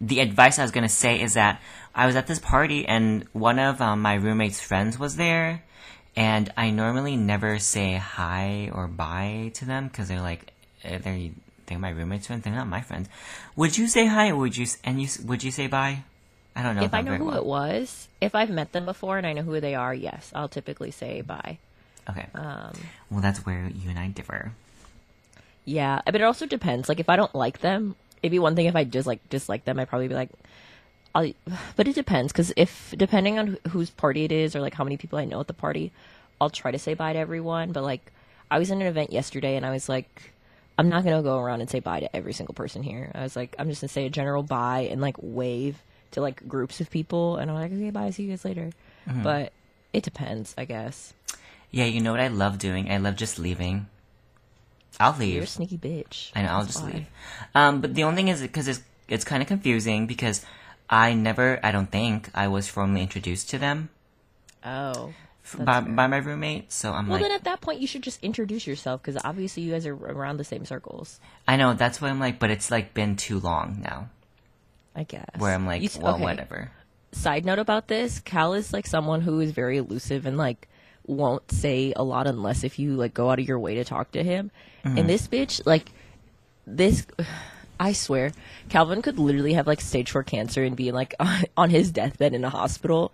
the 0.00 0.20
advice 0.20 0.58
I 0.58 0.62
was 0.62 0.70
gonna 0.70 0.88
say 0.88 1.20
is 1.20 1.34
that 1.34 1.60
I 1.94 2.06
was 2.06 2.16
at 2.16 2.26
this 2.26 2.38
party, 2.38 2.86
and 2.86 3.26
one 3.32 3.58
of 3.58 3.80
um, 3.80 4.02
my 4.02 4.14
roommate's 4.14 4.60
friends 4.60 4.98
was 4.98 5.16
there, 5.16 5.62
and 6.16 6.52
I 6.56 6.70
normally 6.70 7.16
never 7.16 7.58
say 7.58 7.96
hi 7.96 8.70
or 8.72 8.86
bye 8.86 9.52
to 9.54 9.64
them 9.64 9.88
because 9.88 10.08
they're 10.08 10.20
like, 10.20 10.52
eh, 10.84 10.98
they're 10.98 11.30
they're 11.66 11.78
my 11.78 11.90
roommate's 11.90 12.26
friends. 12.26 12.44
They're 12.44 12.54
not 12.54 12.66
my 12.66 12.80
friends. 12.80 13.08
Would 13.56 13.76
you 13.78 13.86
say 13.86 14.06
hi, 14.06 14.30
or 14.30 14.36
would 14.36 14.56
you? 14.56 14.66
And 14.84 15.00
you 15.00 15.08
would 15.24 15.44
you 15.44 15.50
say 15.50 15.66
bye? 15.66 16.04
I 16.56 16.62
don't 16.62 16.76
know. 16.76 16.82
if 16.82 16.94
I 16.94 17.00
know 17.00 17.14
who 17.14 17.26
well. 17.26 17.36
it 17.36 17.46
was, 17.46 18.08
if 18.20 18.34
I've 18.34 18.50
met 18.50 18.72
them 18.72 18.84
before 18.84 19.18
and 19.18 19.26
I 19.26 19.32
know 19.32 19.42
who 19.42 19.60
they 19.60 19.74
are, 19.74 19.94
yes, 19.94 20.32
I'll 20.34 20.48
typically 20.48 20.90
say 20.90 21.20
bye. 21.20 21.58
Okay. 22.08 22.26
Um, 22.34 22.72
well, 23.10 23.20
that's 23.20 23.46
where 23.46 23.68
you 23.68 23.88
and 23.88 23.98
I 23.98 24.08
differ. 24.08 24.52
Yeah, 25.64 26.00
but 26.04 26.16
it 26.16 26.22
also 26.22 26.46
depends. 26.46 26.88
Like 26.88 26.98
if 26.98 27.08
I 27.08 27.16
don't 27.16 27.34
like 27.34 27.60
them, 27.60 27.94
it'd 28.22 28.30
be 28.30 28.38
one 28.38 28.56
thing 28.56 28.66
if 28.66 28.76
I 28.76 28.84
just 28.84 29.06
like 29.06 29.28
dislike 29.28 29.64
them. 29.64 29.78
I'd 29.78 29.88
probably 29.88 30.08
be 30.08 30.14
like, 30.14 30.30
I'll. 31.14 31.32
But 31.76 31.88
it 31.88 31.94
depends 31.94 32.32
because 32.32 32.52
if 32.56 32.94
depending 32.96 33.38
on 33.38 33.58
wh- 33.64 33.68
whose 33.70 33.90
party 33.90 34.24
it 34.24 34.32
is 34.32 34.54
or 34.54 34.60
like 34.60 34.74
how 34.74 34.84
many 34.84 34.96
people 34.96 35.18
I 35.18 35.24
know 35.24 35.40
at 35.40 35.46
the 35.46 35.54
party, 35.54 35.92
I'll 36.40 36.50
try 36.50 36.70
to 36.70 36.78
say 36.78 36.94
bye 36.94 37.12
to 37.12 37.18
everyone. 37.18 37.72
But 37.72 37.84
like 37.84 38.12
I 38.50 38.58
was 38.58 38.70
in 38.70 38.80
an 38.80 38.86
event 38.86 39.12
yesterday 39.12 39.56
and 39.56 39.64
I 39.64 39.70
was 39.70 39.88
like, 39.88 40.32
I'm 40.78 40.88
not 40.88 41.04
gonna 41.04 41.22
go 41.22 41.38
around 41.38 41.60
and 41.60 41.68
say 41.70 41.80
bye 41.80 42.00
to 42.00 42.16
every 42.16 42.32
single 42.32 42.54
person 42.54 42.82
here. 42.82 43.10
I 43.14 43.22
was 43.22 43.36
like, 43.36 43.54
I'm 43.58 43.68
just 43.68 43.82
gonna 43.82 43.88
say 43.88 44.06
a 44.06 44.10
general 44.10 44.42
bye 44.42 44.88
and 44.90 45.00
like 45.00 45.16
wave 45.20 45.82
to 46.12 46.20
like 46.20 46.46
groups 46.48 46.80
of 46.80 46.90
people, 46.90 47.36
and 47.36 47.50
I'm 47.50 47.56
like, 47.56 47.72
okay, 47.72 47.90
bye, 47.90 48.10
see 48.10 48.24
you 48.24 48.30
guys 48.30 48.44
later. 48.44 48.70
Mm-hmm. 49.08 49.22
But 49.22 49.52
it 49.92 50.02
depends, 50.02 50.54
I 50.58 50.64
guess. 50.64 51.12
Yeah, 51.70 51.84
you 51.84 52.00
know 52.00 52.10
what 52.10 52.20
I 52.20 52.28
love 52.28 52.58
doing? 52.58 52.90
I 52.90 52.96
love 52.96 53.16
just 53.16 53.38
leaving. 53.38 53.86
I'll 54.98 55.16
leave. 55.16 55.34
You're 55.34 55.44
a 55.44 55.46
sneaky 55.46 55.78
bitch. 55.78 56.30
I 56.34 56.42
know, 56.42 56.48
I'll 56.48 56.60
That's 56.62 56.74
just 56.74 56.84
why. 56.84 56.90
leave. 56.92 57.06
Um, 57.54 57.80
but 57.80 57.94
the 57.94 58.02
only 58.04 58.16
thing 58.16 58.28
is 58.28 58.40
because 58.42 58.68
it's 58.68 58.82
it's 59.08 59.24
kind 59.24 59.42
of 59.42 59.48
confusing 59.48 60.06
because 60.06 60.44
I 60.88 61.14
never, 61.14 61.58
I 61.62 61.70
don't 61.72 61.90
think 61.90 62.30
I 62.34 62.48
was 62.48 62.68
formally 62.68 63.02
introduced 63.02 63.50
to 63.50 63.58
them 63.58 63.90
Oh. 64.64 65.12
f- 65.44 65.52
That's 65.52 65.64
by 65.64 65.80
fair. 65.82 65.92
by 65.92 66.06
my 66.06 66.16
roommate. 66.18 66.72
So 66.72 66.90
I'm 66.92 67.08
like 67.08 67.20
Well, 67.20 67.20
like, 67.20 67.22
then 67.22 67.32
at 67.32 67.44
that 67.44 67.60
point, 67.60 67.80
you 67.80 67.86
should 67.86 68.02
just 68.02 68.22
introduce 68.22 68.66
yourself 68.66 69.02
because 69.02 69.20
obviously 69.24 69.62
you 69.62 69.72
guys 69.72 69.86
are 69.86 69.94
around 69.94 70.36
the 70.36 70.44
same 70.44 70.64
circles. 70.64 71.18
I 71.48 71.56
know 71.56 71.74
that's 71.74 72.00
why 72.00 72.08
I'm 72.08 72.20
like, 72.20 72.38
but 72.38 72.50
it's 72.50 72.70
like 72.70 72.92
been 72.94 73.16
too 73.16 73.38
long 73.40 73.80
now. 73.82 74.08
I 74.94 75.04
guess. 75.04 75.24
Where 75.38 75.54
I'm 75.54 75.66
like, 75.66 75.82
You 75.82 75.86
s- 75.88 75.98
well, 75.98 76.14
okay. 76.16 76.22
whatever. 76.24 76.70
Side 77.12 77.44
note 77.44 77.58
about 77.58 77.88
this: 77.88 78.20
Cal 78.20 78.54
is 78.54 78.72
like 78.72 78.86
someone 78.86 79.20
who 79.22 79.40
is 79.40 79.50
very 79.52 79.78
elusive 79.78 80.26
and 80.26 80.36
like 80.36 80.68
won't 81.06 81.50
say 81.50 81.92
a 81.96 82.04
lot 82.04 82.26
unless 82.26 82.64
if 82.64 82.78
you 82.78 82.94
like 82.94 83.14
go 83.14 83.30
out 83.30 83.38
of 83.38 83.48
your 83.48 83.58
way 83.58 83.74
to 83.74 83.84
talk 83.84 84.12
to 84.12 84.22
him. 84.22 84.50
Mm-hmm. 84.84 84.98
And 84.98 85.08
this 85.08 85.28
bitch, 85.28 85.64
like 85.66 85.90
this, 86.66 87.06
I 87.80 87.92
swear, 87.92 88.32
Calvin 88.68 89.02
could 89.02 89.18
literally 89.18 89.54
have 89.54 89.66
like 89.66 89.80
stage 89.80 90.10
four 90.10 90.22
cancer 90.22 90.62
and 90.62 90.76
be 90.76 90.92
like 90.92 91.14
on, 91.56 91.70
his 91.70 91.90
deathbed 91.90 92.34
in 92.34 92.44
a 92.44 92.50
hospital, 92.50 93.12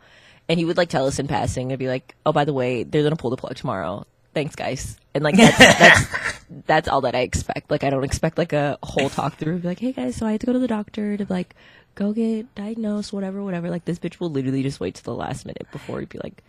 and 0.49 0.59
he 0.59 0.65
would 0.65 0.77
like 0.77 0.89
tell 0.89 1.07
us 1.07 1.19
in 1.19 1.29
passing 1.29 1.73
and 1.73 1.79
be 1.79 1.89
like, 1.89 2.15
"Oh, 2.25 2.33
by 2.33 2.45
the 2.45 2.53
way, 2.53 2.83
they're 2.83 3.03
gonna 3.03 3.17
pull 3.17 3.31
the 3.31 3.37
plug 3.37 3.57
tomorrow. 3.57 4.07
Thanks, 4.35 4.57
guys." 4.57 4.99
And 5.15 5.23
like 5.23 5.37
that's 5.37 5.59
that's 5.59 6.41
that's 6.67 6.89
all 6.89 7.03
that 7.03 7.15
I 7.15 7.21
expect. 7.21 7.71
Like 7.71 7.85
I 7.85 7.91
don't 7.91 8.05
expect 8.05 8.39
like 8.39 8.53
a 8.53 8.77
whole 8.83 9.09
talk 9.09 9.37
through. 9.37 9.59
Be 9.59 9.69
like, 9.69 9.79
"Hey 9.79 9.93
guys, 9.93 10.17
so 10.17 10.27
I 10.27 10.33
had 10.33 10.41
to 10.41 10.47
go 10.47 10.53
to 10.53 10.59
the 10.59 10.69
doctor 10.69 11.17
to 11.17 11.27
like 11.29 11.55
go 11.95 12.13
get 12.13 12.53
diagnosed, 12.57 13.13
whatever, 13.13 13.45
whatever." 13.45 13.71
Like 13.71 13.85
this 13.85 14.01
bitch 14.01 14.19
will 14.19 14.31
literally 14.31 14.65
just 14.65 14.81
wait 14.81 14.97
to 14.97 15.05
the 15.05 15.15
last 15.15 15.47
minute 15.47 15.69
before 15.71 16.01
he'd 16.01 16.09
be 16.09 16.19
like, 16.19 16.43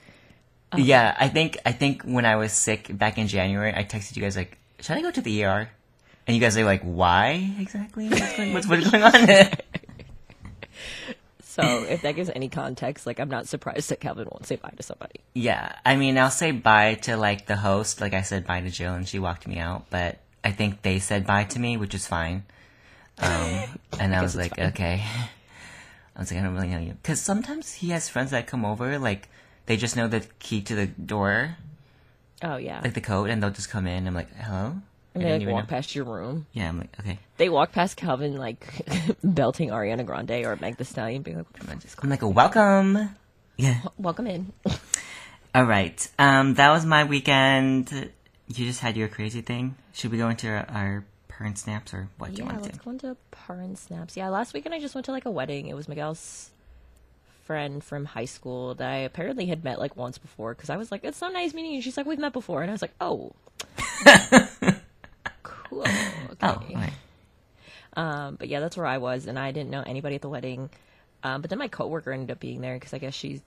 Oh. 0.73 0.77
Yeah, 0.77 1.15
I 1.17 1.29
think 1.29 1.57
I 1.65 1.71
think 1.71 2.03
when 2.03 2.25
I 2.25 2.35
was 2.35 2.51
sick 2.51 2.95
back 2.97 3.17
in 3.17 3.27
January, 3.27 3.73
I 3.73 3.83
texted 3.83 4.15
you 4.15 4.21
guys 4.21 4.35
like, 4.35 4.57
should 4.81 4.97
I 4.97 5.01
go 5.01 5.11
to 5.11 5.21
the 5.21 5.45
ER? 5.45 5.69
And 6.27 6.35
you 6.35 6.41
guys 6.41 6.57
are 6.57 6.65
like, 6.65 6.81
why 6.83 7.53
exactly? 7.59 8.09
What's 8.09 8.35
going, 8.35 8.53
what's, 8.53 8.67
what's 8.67 8.91
going 8.91 9.03
on? 9.03 9.49
So 11.57 11.85
if 11.89 12.03
that 12.03 12.15
gives 12.15 12.29
any 12.29 12.49
context, 12.49 13.07
like 13.07 13.19
I'm 13.19 13.29
not 13.29 13.47
surprised 13.47 13.89
that 13.89 13.99
Calvin 13.99 14.27
won't 14.29 14.45
say 14.45 14.57
bye 14.57 14.71
to 14.77 14.83
somebody. 14.83 15.21
Yeah, 15.33 15.73
I 15.83 15.95
mean, 15.95 16.15
I'll 16.19 16.29
say 16.29 16.51
bye 16.51 16.93
to 17.01 17.17
like 17.17 17.47
the 17.47 17.55
host. 17.55 17.99
Like 17.99 18.13
I 18.13 18.21
said 18.21 18.45
bye 18.45 18.61
to 18.61 18.69
Jill, 18.69 18.93
and 18.93 19.07
she 19.07 19.17
walked 19.17 19.47
me 19.47 19.57
out. 19.57 19.89
But 19.89 20.19
I 20.43 20.51
think 20.51 20.83
they 20.83 20.99
said 20.99 21.25
bye 21.25 21.45
to 21.45 21.59
me, 21.59 21.75
which 21.75 21.95
is 21.95 22.05
fine. 22.05 22.43
Um, 23.17 23.63
and 23.99 24.15
I, 24.15 24.21
was 24.21 24.35
like, 24.35 24.55
fine. 24.55 24.67
okay. 24.67 25.03
I 26.15 26.19
was 26.19 26.31
like, 26.31 26.39
I 26.39 26.43
don't 26.43 26.53
really 26.53 26.67
know 26.67 26.77
you, 26.77 26.93
because 27.01 27.19
sometimes 27.19 27.73
he 27.73 27.89
has 27.89 28.07
friends 28.07 28.29
that 28.31 28.45
come 28.45 28.63
over, 28.63 28.99
like 28.99 29.27
they 29.67 29.77
just 29.77 29.95
know 29.95 30.07
the 30.07 30.25
key 30.39 30.61
to 30.61 30.75
the 30.75 30.87
door, 30.87 31.55
Oh 32.43 32.57
yeah, 32.57 32.81
like 32.83 32.93
the 32.93 33.01
code, 33.01 33.29
and 33.29 33.41
they'll 33.41 33.51
just 33.51 33.69
come 33.69 33.85
in. 33.87 34.07
I'm 34.07 34.13
like, 34.15 34.33
hello. 34.35 34.75
and 35.13 35.23
they 35.23 35.39
like 35.39 35.47
walk 35.47 35.63
know. 35.65 35.69
past 35.69 35.93
your 35.95 36.05
room. 36.05 36.45
Yeah, 36.53 36.69
I'm 36.69 36.79
like, 36.79 36.99
okay. 36.99 37.19
They 37.37 37.49
walk 37.49 37.71
past 37.71 37.95
Calvin 37.97 38.37
like 38.37 38.65
belting 39.23 39.69
Ariana 39.69 40.05
Grande 40.05 40.45
or 40.45 40.55
Meg 40.59 40.77
Thee 40.77 40.83
Stallion, 40.83 41.21
being 41.21 41.37
like, 41.37 41.47
"What 41.51 41.79
the 41.79 41.87
fuck 41.87 42.03
I'm 42.03 42.09
like, 42.09 42.21
welcome. 42.23 43.15
Yeah. 43.57 43.81
"Welcome 43.97 44.27
in." 44.27 44.53
All 45.55 45.63
right. 45.63 46.07
Um, 46.19 46.53
that 46.55 46.69
was 46.71 46.85
my 46.85 47.03
weekend. 47.05 47.91
You 48.47 48.65
just 48.65 48.79
had 48.79 48.95
your 48.95 49.07
crazy 49.07 49.41
thing. 49.41 49.75
Should 49.93 50.11
we 50.11 50.17
go 50.19 50.29
into 50.29 50.47
our, 50.47 50.65
our 50.69 51.05
parent 51.27 51.57
snaps 51.57 51.93
or 51.93 52.09
what 52.17 52.33
do 52.33 52.37
you 52.37 52.45
want 52.45 52.57
yeah, 52.57 52.61
want 52.61 52.65
let's 52.65 52.77
to? 52.77 52.83
go 52.83 52.91
into 52.91 53.17
parent 53.31 53.77
snaps. 53.77 54.15
Yeah, 54.15 54.29
last 54.29 54.53
weekend 54.53 54.73
I 54.75 54.79
just 54.79 54.93
went 54.95 55.05
to 55.05 55.11
like 55.11 55.25
a 55.25 55.31
wedding. 55.31 55.67
It 55.67 55.75
was 55.75 55.87
Miguel's 55.87 56.51
friend 57.47 57.83
from 57.83 58.05
high 58.05 58.25
school 58.25 58.75
that 58.75 58.89
I 58.89 58.97
apparently 58.97 59.47
had 59.47 59.63
met 59.63 59.79
like 59.79 59.95
once 59.95 60.17
before 60.17 60.53
because 60.53 60.69
I 60.69 60.77
was 60.77 60.91
like, 60.91 61.03
"It's 61.03 61.17
so 61.17 61.29
nice 61.29 61.53
meeting 61.53 61.71
you." 61.71 61.81
She's 61.81 61.97
like, 61.97 62.05
"We've 62.05 62.19
met 62.19 62.33
before," 62.33 62.61
and 62.61 62.69
I 62.69 62.73
was 62.73 62.81
like, 62.81 62.95
"Oh." 63.01 63.33
Cool. 65.43 65.81
Okay. 65.81 66.37
Oh, 66.41 66.61
right. 66.73 66.93
Um, 67.95 68.35
but 68.35 68.47
yeah, 68.47 68.59
that's 68.59 68.77
where 68.77 68.85
I 68.85 68.97
was, 68.99 69.27
and 69.27 69.37
I 69.39 69.51
didn't 69.51 69.69
know 69.69 69.83
anybody 69.85 70.15
at 70.15 70.21
the 70.21 70.29
wedding. 70.29 70.69
Um, 71.23 71.41
but 71.41 71.49
then 71.49 71.59
my 71.59 71.67
coworker 71.67 72.11
ended 72.11 72.31
up 72.31 72.39
being 72.39 72.61
there 72.61 72.75
because 72.75 72.93
I 72.93 72.99
guess 72.99 73.13
she's 73.13 73.41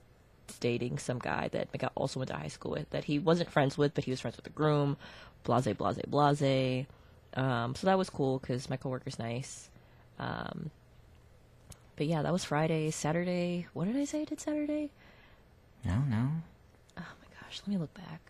dating 0.59 0.97
some 0.99 1.19
guy 1.19 1.47
that 1.49 1.69
Miguel 1.71 1.91
also 1.95 2.19
went 2.19 2.29
to 2.29 2.35
high 2.35 2.49
school 2.49 2.71
with 2.71 2.89
that 2.91 3.05
he 3.05 3.17
wasn't 3.19 3.49
friends 3.49 3.77
with, 3.77 3.93
but 3.93 4.03
he 4.03 4.11
was 4.11 4.19
friends 4.19 4.35
with 4.37 4.43
the 4.43 4.51
groom. 4.51 4.97
Blase, 5.43 5.73
blase, 5.73 5.99
blase. 6.07 6.85
Um, 7.33 7.75
so 7.75 7.87
that 7.87 7.97
was 7.97 8.09
cool 8.09 8.39
because 8.39 8.69
my 8.69 8.77
coworker's 8.77 9.17
nice. 9.17 9.69
Um, 10.19 10.69
but 12.01 12.07
yeah, 12.07 12.23
that 12.23 12.33
was 12.33 12.43
Friday. 12.43 12.89
Saturday. 12.89 13.67
What 13.73 13.85
did 13.85 13.95
I 13.95 14.05
say 14.05 14.21
I 14.21 14.23
did 14.23 14.41
Saturday? 14.41 14.89
No, 15.85 15.99
no. 16.09 16.31
Oh 16.97 17.13
my 17.21 17.27
gosh, 17.39 17.61
let 17.61 17.67
me 17.67 17.77
look 17.77 17.93
back. 17.93 18.21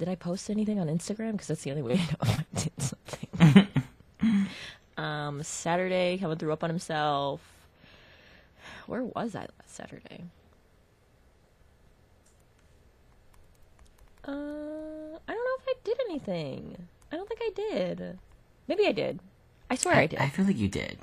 Did 0.00 0.08
I 0.08 0.16
post 0.16 0.50
anything 0.50 0.80
on 0.80 0.88
Instagram? 0.88 1.30
Because 1.30 1.46
that's 1.46 1.62
the 1.62 1.70
only 1.70 1.82
way 1.82 1.92
I 1.92 1.96
know 1.96 2.16
if 2.22 2.40
I 2.40 2.46
did 2.58 2.72
something. 2.82 4.48
um, 4.96 5.44
Saturday, 5.44 6.18
Kevin 6.18 6.38
threw 6.38 6.52
up 6.52 6.64
on 6.64 6.70
himself. 6.70 7.40
Where 8.88 9.04
was 9.04 9.36
I 9.36 9.42
last 9.42 9.76
Saturday? 9.76 10.24
Uh, 14.26 14.32
I 14.32 14.32
don't 14.32 15.28
know 15.28 15.56
if 15.60 15.68
I 15.68 15.74
did 15.84 15.98
anything. 16.10 16.88
I 17.12 17.16
don't 17.16 17.28
think 17.28 17.40
I 17.44 17.50
did. 17.54 18.18
Maybe 18.66 18.88
I 18.88 18.92
did. 18.92 19.20
I 19.70 19.76
swear 19.76 19.94
I, 19.94 20.06
did. 20.08 20.18
I 20.18 20.30
feel 20.30 20.46
like 20.46 20.58
you 20.58 20.66
did. 20.66 20.98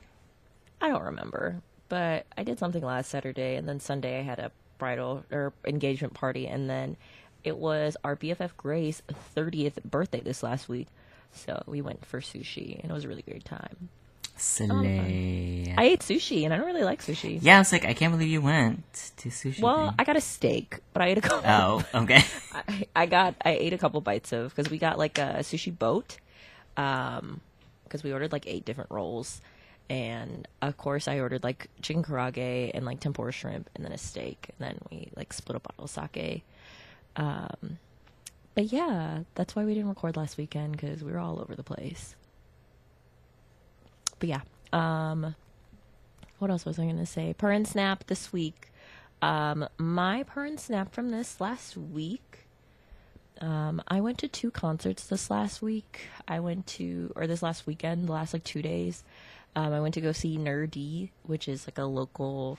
I 0.82 0.90
don't 0.90 1.04
remember. 1.04 1.62
but 1.90 2.26
I 2.38 2.44
did 2.44 2.58
something 2.60 2.84
last 2.84 3.10
Saturday, 3.10 3.56
and 3.56 3.68
then 3.68 3.80
Sunday 3.80 4.20
I 4.20 4.24
had 4.24 4.40
a 4.40 4.52
bridal 4.78 5.24
or 5.32 5.54
engagement 5.66 6.14
party, 6.14 6.48
and 6.48 6.70
then 6.70 6.96
it 7.44 7.58
was 7.58 7.98
our 8.04 8.16
BFF 8.16 8.52
Grace 8.58 9.02
30th 9.36 9.84
birthday 9.84 10.22
this 10.22 10.42
last 10.44 10.70
week. 10.70 10.88
So 11.34 11.64
we 11.68 11.82
went 11.82 12.06
for 12.06 12.20
sushi, 12.22 12.82
and 12.82 12.92
it 12.92 12.94
was 12.94 13.06
a 13.06 13.08
really 13.08 13.22
great 13.22 13.46
time. 13.46 13.90
Slay. 14.38 15.74
I 15.78 15.84
ate 15.84 16.00
sushi, 16.00 16.46
and 16.46 16.54
I 16.54 16.58
don't 16.58 16.66
really 16.66 16.84
like 16.84 17.02
sushi. 17.02 17.40
yeah, 17.42 17.56
I 17.56 17.60
was 17.60 17.72
like, 17.72 17.86
I 17.86 17.94
can't 17.94 18.12
believe 18.14 18.30
you 18.30 18.42
went 18.42 19.12
to 19.18 19.30
sushi. 19.30 19.62
Well, 19.62 19.88
thing. 19.90 19.96
I 20.00 20.04
got 20.04 20.16
a 20.16 20.22
steak, 20.22 20.80
but 20.94 21.02
I 21.02 21.08
ate 21.10 21.18
a 21.18 21.22
couple. 21.22 21.50
oh, 21.50 21.84
okay. 22.04 22.24
I, 22.54 22.88
I 22.96 23.06
got 23.06 23.36
I 23.44 23.52
ate 23.52 23.74
a 23.74 23.78
couple 23.78 24.02
bites 24.02 24.32
of 24.34 24.50
because 24.56 24.72
we 24.72 24.78
got 24.78 24.98
like 24.98 25.18
a 25.18 25.40
sushi 25.42 25.78
boat, 25.78 26.18
um, 26.78 27.42
because 27.84 28.04
we 28.04 28.12
ordered 28.14 28.32
like 28.32 28.48
eight 28.48 28.66
different 28.66 28.90
rolls, 28.92 29.42
and 29.92 30.48
of 30.62 30.78
course 30.78 31.10
I 31.10 31.20
ordered 31.20 31.44
like 31.44 31.68
chicken 31.82 32.02
karaage 32.02 32.72
and 32.74 32.86
like 32.86 33.02
tempura 33.02 33.34
shrimp 33.34 33.70
and 33.76 33.84
then 33.84 33.92
a 33.92 33.98
steak, 33.98 34.48
and 34.58 34.70
then 34.70 34.78
we 34.90 35.10
like 35.18 35.34
split 35.34 35.58
a 35.58 35.60
bottle 35.60 35.84
of 35.84 35.90
sake. 35.90 36.46
Um, 37.18 37.78
but 38.56 38.72
yeah, 38.72 39.24
that's 39.36 39.54
why 39.54 39.66
we 39.66 39.74
didn't 39.74 39.90
record 39.90 40.16
last 40.16 40.38
weekend 40.38 40.72
because 40.72 41.04
we 41.04 41.12
were 41.12 41.20
all 41.20 41.42
over 41.42 41.56
the 41.56 41.64
place. 41.64 42.16
But 44.20 44.30
yeah, 44.30 44.42
um, 44.72 45.36
what 46.40 46.50
else 46.50 46.64
was 46.64 46.80
I 46.80 46.86
gonna 46.86 47.06
say? 47.06 47.36
Purr 47.38 47.52
and 47.52 47.68
snap 47.68 48.08
this 48.08 48.32
week. 48.32 48.72
Um, 49.22 49.68
my 49.78 50.24
purr 50.24 50.46
and 50.46 50.60
snap 50.60 50.94
from 50.94 51.10
this 51.10 51.42
last 51.42 51.76
week. 51.76 52.48
Um, 53.42 53.82
I 53.90 54.00
went 54.00 54.20
to 54.20 54.30
two 54.30 54.52
concerts 54.52 55.06
this 55.06 55.30
last 55.30 55.62
week. 55.62 56.08
I 56.30 56.40
went 56.40 56.66
to, 56.68 57.12
or 57.18 57.28
this 57.28 57.44
last 57.44 57.68
weekend, 57.68 58.08
the 58.08 58.14
last 58.14 58.34
like 58.34 58.46
two 58.46 58.62
days. 58.62 59.04
Um, 59.56 59.74
I 59.74 59.82
went 59.82 59.94
to 59.96 60.02
go 60.02 60.12
see 60.12 60.38
Nur-D, 60.38 61.12
which 61.24 61.48
is 61.48 61.68
like 61.68 61.78
a 61.78 61.84
local 61.84 62.58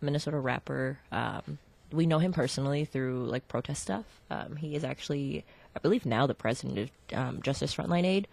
Minnesota 0.00 0.38
rapper. 0.38 0.98
Um, 1.12 1.58
we 1.92 2.06
know 2.06 2.18
him 2.18 2.32
personally 2.32 2.84
through 2.84 3.26
like 3.26 3.48
protest 3.48 3.82
stuff. 3.82 4.04
Um, 4.30 4.56
he 4.56 4.74
is 4.74 4.82
actually, 4.82 5.44
I 5.76 5.78
believe, 5.78 6.04
now 6.06 6.26
the 6.26 6.34
president 6.34 6.78
of 6.78 7.18
um, 7.18 7.42
Justice 7.42 7.74
Frontline 7.74 8.04
Aid, 8.04 8.28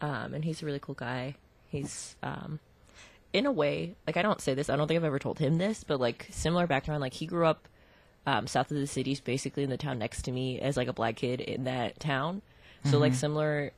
um, 0.00 0.34
and 0.34 0.44
he's 0.44 0.62
a 0.62 0.66
really 0.66 0.80
cool 0.80 0.94
guy. 0.94 1.36
He's 1.68 2.16
um, 2.22 2.60
in 3.32 3.46
a 3.46 3.52
way, 3.52 3.94
like 4.06 4.16
I 4.16 4.22
don't 4.22 4.40
say 4.40 4.54
this, 4.54 4.68
I 4.68 4.76
don't 4.76 4.88
think 4.88 4.98
I've 4.98 5.04
ever 5.04 5.18
told 5.18 5.38
him 5.38 5.58
this, 5.58 5.84
but 5.84 6.00
like 6.00 6.28
similar 6.30 6.66
background. 6.66 7.00
Like 7.00 7.14
he 7.14 7.26
grew 7.26 7.46
up 7.46 7.68
um, 8.26 8.46
south 8.46 8.70
of 8.70 8.76
the 8.76 8.86
cities, 8.86 9.20
basically 9.20 9.62
in 9.62 9.70
the 9.70 9.76
town 9.76 9.98
next 9.98 10.22
to 10.22 10.32
me, 10.32 10.60
as 10.60 10.76
like 10.76 10.88
a 10.88 10.92
black 10.92 11.16
kid 11.16 11.40
in 11.40 11.64
that 11.64 12.00
town. 12.00 12.42
So 12.84 12.98
like 12.98 13.14
similar, 13.14 13.72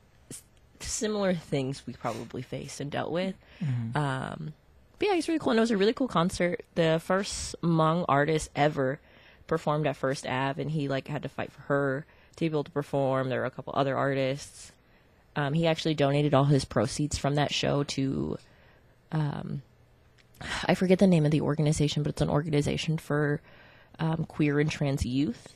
similar 0.81 1.33
things 1.33 1.83
we 1.85 1.93
probably 1.93 2.41
faced 2.41 2.79
and 2.79 2.91
dealt 2.91 3.11
with. 3.11 3.35
Um, 3.97 4.53
but 4.97 5.07
yeah, 5.07 5.15
he's 5.15 5.27
really 5.27 5.39
cool, 5.39 5.51
and 5.51 5.59
it 5.59 5.61
was 5.61 5.71
a 5.71 5.77
really 5.77 5.93
cool 5.93 6.07
concert. 6.07 6.63
The 6.75 7.01
first 7.03 7.55
Hmong 7.61 8.05
artist 8.07 8.49
ever 8.55 8.99
performed 9.47 9.87
at 9.87 9.95
First 9.95 10.27
Ave, 10.27 10.61
and 10.61 10.71
he 10.71 10.87
like 10.87 11.07
had 11.07 11.23
to 11.23 11.29
fight 11.29 11.51
for 11.51 11.61
her 11.61 12.05
to 12.35 12.39
be 12.39 12.45
able 12.45 12.63
to 12.63 12.71
perform. 12.71 13.29
There 13.29 13.39
were 13.39 13.45
a 13.45 13.51
couple 13.51 13.73
other 13.75 13.97
artists. 13.97 14.71
Um, 15.35 15.53
he 15.53 15.67
actually 15.67 15.93
donated 15.93 16.33
all 16.33 16.45
his 16.45 16.65
proceeds 16.65 17.17
from 17.17 17.35
that 17.35 17.53
show 17.53 17.83
to 17.83 18.37
um, 19.11 19.61
I 20.65 20.75
forget 20.75 20.99
the 20.99 21.07
name 21.07 21.25
of 21.25 21.31
the 21.31 21.41
organization, 21.41 22.03
but 22.03 22.11
it's 22.11 22.21
an 22.21 22.29
organization 22.29 22.97
for 22.97 23.41
um, 23.99 24.25
queer 24.25 24.59
and 24.59 24.71
trans 24.71 25.05
youth. 25.05 25.53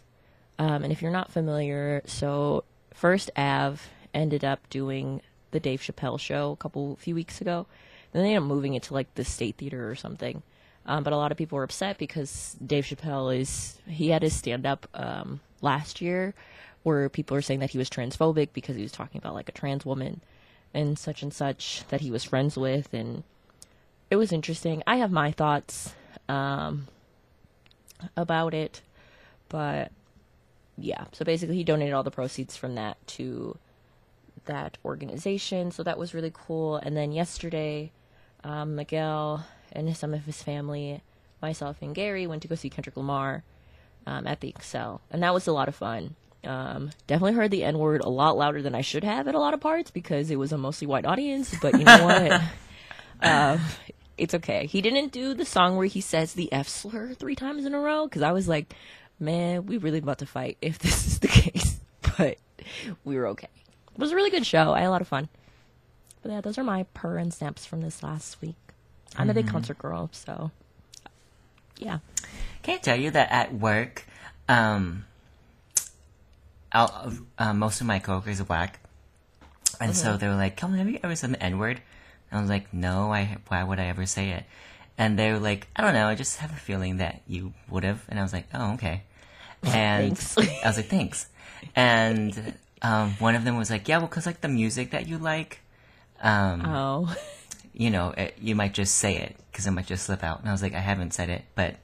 Um, 0.59 0.83
and 0.83 0.91
if 0.91 1.01
you're 1.01 1.11
not 1.11 1.31
familiar, 1.31 2.01
so 2.05 2.63
First 2.93 3.31
Ave 3.35 3.81
ended 4.13 4.43
up 4.43 4.69
doing 4.69 5.21
the 5.51 5.59
Dave 5.59 5.81
Chappelle 5.81 6.19
show 6.19 6.51
a 6.51 6.55
couple 6.57 6.95
few 6.97 7.15
weeks 7.15 7.41
ago. 7.41 7.65
Then 8.11 8.23
they 8.23 8.29
ended 8.29 8.43
up 8.43 8.47
moving 8.47 8.73
it 8.73 8.83
to 8.83 8.93
like 8.93 9.13
the 9.15 9.23
State 9.25 9.57
Theater 9.57 9.89
or 9.89 9.95
something. 9.95 10.43
Um, 10.85 11.03
but 11.03 11.13
a 11.13 11.17
lot 11.17 11.31
of 11.31 11.37
people 11.37 11.57
were 11.57 11.63
upset 11.63 11.97
because 11.97 12.57
Dave 12.65 12.85
Chappelle 12.85 13.37
is 13.37 13.79
he 13.87 14.09
had 14.09 14.21
his 14.21 14.35
stand 14.35 14.65
up 14.65 14.87
um, 14.93 15.39
last 15.61 16.01
year 16.01 16.33
where 16.83 17.07
people 17.07 17.37
are 17.37 17.41
saying 17.41 17.61
that 17.61 17.69
he 17.69 17.77
was 17.77 17.89
transphobic 17.89 18.49
because 18.51 18.75
he 18.75 18.81
was 18.81 18.91
talking 18.91 19.19
about 19.19 19.33
like 19.33 19.47
a 19.47 19.53
trans 19.53 19.85
woman 19.85 20.19
and 20.73 20.99
such 20.99 21.23
and 21.23 21.33
such 21.33 21.83
that 21.87 22.01
he 22.01 22.11
was 22.11 22.25
friends 22.25 22.57
with 22.57 22.93
and 22.93 23.23
it 24.09 24.17
was 24.17 24.31
interesting. 24.31 24.83
I 24.85 24.97
have 24.97 25.11
my 25.11 25.31
thoughts 25.31 25.93
um, 26.29 26.87
about 28.15 28.53
it, 28.53 28.81
but 29.49 29.91
yeah. 30.77 31.05
So 31.13 31.25
basically, 31.25 31.55
he 31.55 31.63
donated 31.63 31.93
all 31.93 32.03
the 32.03 32.11
proceeds 32.11 32.55
from 32.55 32.75
that 32.75 32.97
to 33.07 33.57
that 34.45 34.77
organization. 34.83 35.71
So 35.71 35.83
that 35.83 35.97
was 35.97 36.13
really 36.13 36.31
cool. 36.33 36.77
And 36.77 36.95
then 36.95 37.11
yesterday, 37.11 37.91
um, 38.43 38.75
Miguel 38.75 39.45
and 39.71 39.95
some 39.95 40.13
of 40.13 40.25
his 40.25 40.43
family, 40.43 41.01
myself 41.41 41.77
and 41.81 41.95
Gary, 41.95 42.27
went 42.27 42.41
to 42.43 42.47
go 42.47 42.55
see 42.55 42.69
Kendrick 42.69 42.97
Lamar 42.97 43.43
um, 44.05 44.27
at 44.27 44.41
the 44.41 44.51
Xcel, 44.51 44.99
and 45.11 45.23
that 45.23 45.33
was 45.33 45.47
a 45.47 45.53
lot 45.53 45.67
of 45.67 45.75
fun. 45.75 46.15
Um, 46.43 46.91
definitely 47.07 47.33
heard 47.33 47.51
the 47.51 47.63
N 47.63 47.79
word 47.79 48.01
a 48.01 48.09
lot 48.09 48.35
louder 48.35 48.61
than 48.61 48.75
I 48.75 48.81
should 48.81 49.05
have 49.05 49.29
at 49.29 49.35
a 49.35 49.39
lot 49.39 49.53
of 49.53 49.61
parts 49.61 49.91
because 49.91 50.29
it 50.29 50.35
was 50.35 50.51
a 50.51 50.57
mostly 50.57 50.87
white 50.87 51.05
audience. 51.05 51.55
But 51.61 51.79
you 51.79 51.85
know 51.85 52.05
what? 52.05 52.41
um, 53.21 53.61
it's 54.17 54.33
okay. 54.33 54.65
He 54.65 54.81
didn't 54.81 55.13
do 55.13 55.33
the 55.33 55.45
song 55.45 55.77
where 55.77 55.87
he 55.87 56.01
says 56.01 56.33
the 56.33 56.51
F 56.51 56.67
slur 56.67 57.13
three 57.13 57.35
times 57.35 57.65
in 57.65 57.73
a 57.73 57.79
row 57.79 58.07
because 58.07 58.21
I 58.21 58.33
was 58.33 58.47
like, 58.47 58.73
man, 59.19 59.65
we 59.65 59.77
really 59.77 59.99
about 59.99 60.19
to 60.19 60.25
fight 60.25 60.57
if 60.61 60.79
this 60.79 61.07
is 61.07 61.19
the 61.19 61.27
case. 61.29 61.79
But 62.17 62.37
we 63.05 63.15
were 63.15 63.27
okay. 63.27 63.47
It 63.93 63.99
was 63.99 64.11
a 64.11 64.15
really 64.15 64.31
good 64.31 64.45
show. 64.45 64.73
I 64.73 64.79
had 64.81 64.87
a 64.87 64.91
lot 64.91 65.01
of 65.01 65.07
fun. 65.07 65.29
But 66.21 66.31
yeah, 66.31 66.41
those 66.41 66.57
are 66.57 66.63
my 66.63 66.83
purr 66.93 67.17
and 67.17 67.33
snaps 67.33 67.65
from 67.65 67.81
this 67.81 68.01
last 68.01 68.41
week. 68.41 68.55
I'm 69.17 69.29
a 69.29 69.33
big 69.33 69.47
concert 69.47 69.77
girl, 69.77 70.09
so 70.11 70.51
yeah. 71.77 71.99
Can 72.63 72.75
I 72.75 72.77
tell 72.79 72.95
you 72.95 73.11
that 73.11 73.31
at 73.31 73.53
work, 73.53 74.05
um, 74.49 75.05
uh, 76.71 77.53
most 77.53 77.81
of 77.81 77.87
my 77.87 77.99
coworkers 77.99 78.41
are 78.41 78.45
black, 78.45 78.79
and 79.79 79.95
so 79.95 80.17
they 80.17 80.27
were 80.27 80.35
like, 80.35 80.57
"Come, 80.57 80.71
on, 80.71 80.77
have 80.79 80.89
you 80.89 80.99
ever 81.03 81.15
said 81.15 81.31
the 81.33 81.43
N 81.43 81.59
word?" 81.59 81.81
And 82.31 82.39
I 82.39 82.41
was 82.41 82.49
like, 82.49 82.73
"No, 82.73 83.13
I. 83.13 83.37
Why 83.49 83.63
would 83.63 83.79
I 83.79 83.85
ever 83.85 84.05
say 84.07 84.29
it?" 84.31 84.45
And 84.97 85.19
they 85.19 85.31
were 85.31 85.39
like, 85.39 85.67
"I 85.75 85.81
don't 85.83 85.93
know. 85.93 86.07
I 86.07 86.15
just 86.15 86.37
have 86.39 86.51
a 86.51 86.55
feeling 86.55 86.97
that 86.97 87.21
you 87.27 87.53
would 87.69 87.83
have." 87.83 88.03
And 88.09 88.17
I 88.17 88.23
was 88.23 88.33
like, 88.33 88.47
"Oh, 88.53 88.73
okay." 88.73 89.03
And 89.63 90.13
I 90.13 90.67
was 90.67 90.77
like, 90.77 90.87
"Thanks." 90.87 91.27
And 91.75 92.55
um, 92.83 93.11
one 93.19 93.35
of 93.35 93.43
them 93.45 93.57
was 93.57 93.69
like, 93.69 93.87
"Yeah, 93.87 93.97
well, 93.99 94.07
cause 94.07 94.25
like 94.25 94.41
the 94.41 94.49
music 94.49 94.91
that 94.91 95.07
you 95.07 95.17
like, 95.17 95.61
um, 96.21 96.61
Oh, 96.65 97.15
you 97.73 97.89
know, 97.89 98.09
it, 98.17 98.35
you 98.39 98.55
might 98.55 98.73
just 98.73 98.95
say 98.95 99.17
it 99.17 99.35
because 99.51 99.65
it 99.65 99.71
might 99.71 99.87
just 99.87 100.05
slip 100.05 100.23
out. 100.23 100.39
And 100.41 100.49
I 100.49 100.51
was 100.51 100.61
like, 100.61 100.73
I 100.73 100.79
haven't 100.79 101.13
said 101.13 101.29
it, 101.29 101.43
but 101.55 101.75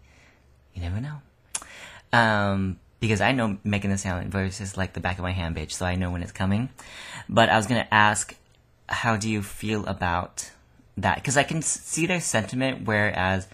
you 0.74 0.82
never 0.82 1.00
know. 1.02 1.16
Um, 2.12 2.80
because 3.00 3.22
I 3.22 3.32
know 3.32 3.58
making 3.64 3.92
the 3.92 3.98
sound 3.98 4.32
versus 4.32 4.76
like 4.78 4.94
the 4.94 5.00
back 5.00 5.18
of 5.18 5.24
my 5.24 5.32
hand, 5.32 5.56
bitch, 5.56 5.72
so 5.72 5.86
I 5.86 5.96
know 5.96 6.12
when 6.12 6.22
it's 6.22 6.32
coming. 6.32 6.70
But 7.28 7.50
I 7.50 7.58
was 7.58 7.68
gonna 7.68 7.88
ask, 7.92 8.36
how 8.88 9.16
do 9.16 9.30
you 9.30 9.42
feel 9.42 9.86
about 9.86 10.52
that? 10.98 11.16
Because 11.16 11.38
I 11.38 11.44
can 11.44 11.62
see 11.62 12.08
their 12.08 12.20
sentiment, 12.22 12.86
whereas 12.86 13.48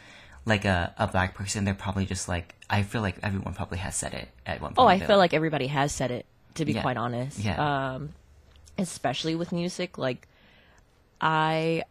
like 0.45 0.65
a, 0.65 0.93
a 0.97 1.07
black 1.07 1.35
person, 1.35 1.65
they're 1.65 1.73
probably 1.73 2.05
just 2.05 2.27
like, 2.27 2.55
I 2.69 2.83
feel 2.83 3.01
like 3.01 3.17
everyone 3.21 3.53
probably 3.53 3.79
has 3.79 3.95
said 3.95 4.13
it 4.13 4.29
at 4.45 4.61
one 4.61 4.73
point. 4.73 4.79
oh, 4.79 4.87
I 4.87 4.99
feel 4.99 5.17
like 5.17 5.33
everybody 5.33 5.67
has 5.67 5.91
said 5.91 6.11
it. 6.11 6.25
To 6.55 6.65
be 6.65 6.73
Yeah. 6.73 6.81
quite 6.81 6.97
honest, 6.97 7.39
Yeah. 7.39 7.93
Um, 7.95 8.09
especially 8.77 9.35
with 9.35 9.51
music, 9.51 9.97
like 9.97 10.27
I, 11.21 11.83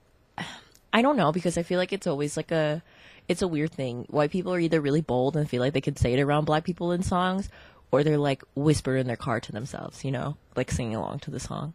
I 0.92 1.02
don't 1.02 1.16
know 1.16 1.32
because 1.32 1.56
I 1.58 1.62
feel 1.62 1.78
like 1.78 1.92
it's 1.92 2.06
always 2.06 2.36
like 2.36 2.50
a, 2.50 2.82
it's 3.28 3.42
a 3.42 3.48
weird 3.48 3.72
thing. 3.72 4.04
White 4.10 4.30
people 4.30 4.52
are 4.54 4.58
either 4.60 4.80
really 4.80 5.00
bold 5.00 5.36
and 5.36 5.48
feel 5.48 5.60
like 5.62 5.72
they 5.72 5.80
could 5.80 5.98
say 5.98 6.12
it 6.12 6.20
around 6.20 6.44
black 6.44 6.64
people 6.64 6.92
in 6.92 7.02
songs, 7.02 7.48
or 7.90 8.02
they're 8.04 8.18
like 8.18 8.42
whisper 8.54 8.96
in 8.96 9.06
their 9.06 9.16
car 9.16 9.40
to 9.40 9.52
themselves, 9.52 10.04
you 10.04 10.10
know, 10.10 10.36
like 10.56 10.70
singing 10.70 10.94
along 10.96 11.20
to 11.20 11.30
the 11.30 11.40
song. 11.40 11.72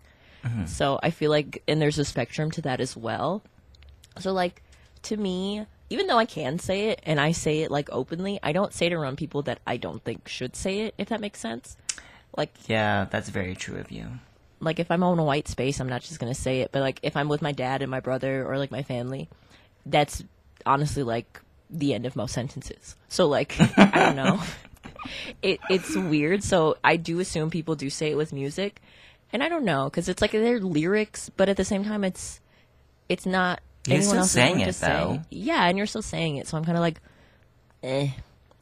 So 0.67 0.99
I 1.03 1.09
feel 1.09 1.31
like, 1.31 1.61
and 1.67 1.81
there's 1.81 1.99
a 1.99 2.05
spectrum 2.05 2.49
to 2.51 2.61
that 2.61 2.79
as 2.79 2.95
well. 2.95 3.41
So 4.19 4.31
like, 4.31 4.61
to 5.03 5.17
me, 5.17 5.65
even 5.89 6.07
though 6.07 6.17
I 6.17 6.25
can 6.25 6.59
say 6.59 6.89
it 6.89 7.01
and 7.03 7.19
I 7.19 7.33
say 7.33 7.59
it 7.63 7.69
like 7.71 7.89
openly, 7.91 8.39
I 8.41 8.53
don't 8.53 8.71
say 8.73 8.85
it 8.85 8.93
around 8.93 9.17
people 9.17 9.41
that 9.43 9.59
I 9.67 9.75
don't 9.75 10.01
think 10.03 10.29
should 10.29 10.55
say 10.55 10.81
it. 10.81 10.93
If 10.97 11.09
that 11.09 11.19
makes 11.19 11.39
sense. 11.41 11.75
Like, 12.37 12.53
yeah, 12.67 13.05
that's 13.09 13.29
very 13.29 13.55
true 13.55 13.77
of 13.79 13.91
you. 13.91 14.07
like 14.61 14.79
if 14.79 14.91
I'm 14.91 15.03
on 15.03 15.19
a 15.19 15.23
white 15.23 15.47
space, 15.47 15.79
I'm 15.79 15.89
not 15.89 16.01
just 16.01 16.19
gonna 16.19 16.33
say 16.35 16.61
it. 16.61 16.71
But 16.71 16.81
like 16.81 16.99
if 17.03 17.15
I'm 17.17 17.29
with 17.29 17.41
my 17.41 17.51
dad 17.51 17.81
and 17.81 17.89
my 17.89 17.99
brother 18.01 18.45
or 18.45 18.57
like 18.57 18.71
my 18.71 18.83
family, 18.83 19.29
that's 19.85 20.23
honestly 20.65 21.03
like 21.03 21.41
the 21.69 21.93
end 21.93 22.05
of 22.05 22.15
most 22.15 22.33
sentences. 22.33 22.95
So 23.07 23.27
like 23.27 23.55
I 23.77 24.05
don't 24.05 24.15
know. 24.15 24.39
It 25.41 25.59
it's 25.69 25.95
weird. 25.95 26.43
So 26.43 26.75
I 26.83 26.97
do 26.97 27.19
assume 27.19 27.49
people 27.49 27.75
do 27.75 27.89
say 27.89 28.11
it 28.11 28.15
with 28.17 28.33
music, 28.33 28.81
and 29.31 29.41
I 29.41 29.47
don't 29.47 29.63
know 29.63 29.85
because 29.85 30.09
it's 30.09 30.21
like 30.21 30.31
they're 30.31 30.59
lyrics, 30.59 31.29
but 31.37 31.47
at 31.47 31.55
the 31.57 31.63
same 31.63 31.83
time 31.85 32.03
it's 32.03 32.41
it's 33.07 33.25
not. 33.25 33.61
You're 33.87 33.95
anyone 33.97 34.09
still 34.09 34.19
else's 34.19 34.31
saying 34.33 34.59
it, 34.59 34.65
to 34.65 34.73
say. 34.73 34.87
though. 34.87 35.21
Yeah, 35.31 35.65
and 35.65 35.77
you're 35.77 35.87
still 35.87 36.01
saying 36.01 36.35
it. 36.37 36.47
So 36.47 36.57
I'm 36.57 36.65
kind 36.65 36.77
of 36.77 36.81
like, 36.81 36.99
eh. 37.81 38.09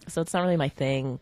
So 0.07 0.21
it's 0.21 0.31
not 0.33 0.41
really 0.43 0.57
my 0.57 0.69
thing. 0.69 1.19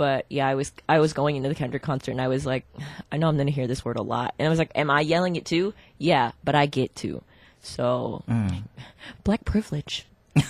But 0.00 0.24
yeah, 0.30 0.48
I 0.48 0.54
was 0.54 0.72
I 0.88 0.98
was 0.98 1.12
going 1.12 1.36
into 1.36 1.50
the 1.50 1.54
Kendrick 1.54 1.82
concert 1.82 2.12
and 2.12 2.22
I 2.22 2.28
was 2.28 2.46
like, 2.46 2.64
I 3.12 3.18
know 3.18 3.28
I'm 3.28 3.36
gonna 3.36 3.50
hear 3.50 3.66
this 3.66 3.84
word 3.84 3.98
a 3.98 4.02
lot, 4.02 4.32
and 4.38 4.46
I 4.46 4.48
was 4.48 4.58
like, 4.58 4.70
Am 4.74 4.90
I 4.90 5.02
yelling 5.02 5.36
it 5.36 5.44
too? 5.44 5.74
Yeah, 5.98 6.32
but 6.42 6.54
I 6.54 6.64
get 6.64 6.94
to. 6.96 7.22
So, 7.60 8.24
Mm. 8.26 8.62
black 9.24 9.44
privilege. 9.44 10.06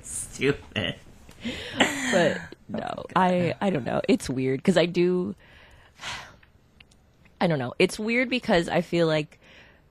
Stupid. 0.00 0.94
but 2.10 2.40
no, 2.70 3.04
I 3.14 3.54
I 3.60 3.68
don't 3.68 3.84
know. 3.84 4.00
It's 4.08 4.30
weird 4.30 4.60
because 4.60 4.78
I 4.78 4.86
do. 4.86 5.34
I 7.38 7.46
don't 7.48 7.58
know. 7.58 7.74
It's 7.78 7.98
weird 7.98 8.30
because 8.30 8.70
I 8.70 8.80
feel 8.80 9.06
like 9.06 9.38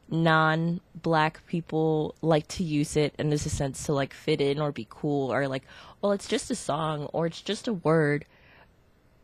non-black 0.09 1.45
people 1.45 2.15
like 2.23 2.47
to 2.47 2.63
use 2.63 2.97
it 2.97 3.13
in 3.19 3.29
this 3.29 3.49
sense 3.51 3.83
to 3.85 3.93
like 3.93 4.13
fit 4.13 4.41
in 4.41 4.59
or 4.59 4.71
be 4.71 4.87
cool 4.89 5.31
or 5.31 5.47
like, 5.47 5.63
well, 6.01 6.11
it's 6.11 6.27
just 6.27 6.51
a 6.51 6.55
song 6.55 7.05
or 7.13 7.27
it's 7.27 7.41
just 7.41 7.67
a 7.67 7.73
word 7.73 8.25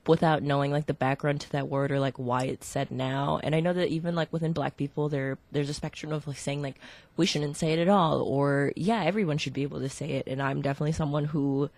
without 0.07 0.41
knowing 0.41 0.71
like 0.71 0.85
the 0.85 0.93
background 0.93 1.41
to 1.41 1.51
that 1.51 1.67
word 1.67 1.91
or 1.91 1.99
like 1.99 2.17
why 2.17 2.43
it's 2.43 2.65
said 2.65 2.91
now. 2.91 3.39
And 3.43 3.53
I 3.53 3.59
know 3.59 3.73
that 3.73 3.89
even 3.89 4.15
like 4.15 4.31
within 4.31 4.53
black 4.53 4.77
people 4.77 5.09
there 5.09 5.37
there's 5.51 5.69
a 5.69 5.73
spectrum 5.73 6.11
of 6.11 6.27
like 6.27 6.37
saying 6.37 6.61
like 6.61 6.79
we 7.17 7.25
shouldn't 7.25 7.57
say 7.57 7.73
it 7.73 7.79
at 7.79 7.89
all 7.89 8.21
or 8.21 8.71
yeah, 8.75 9.03
everyone 9.03 9.37
should 9.37 9.53
be 9.53 9.63
able 9.63 9.79
to 9.79 9.89
say 9.89 10.11
it 10.11 10.27
and 10.27 10.41
I'm 10.41 10.61
definitely 10.61 10.93
someone 10.93 11.25
who 11.25 11.69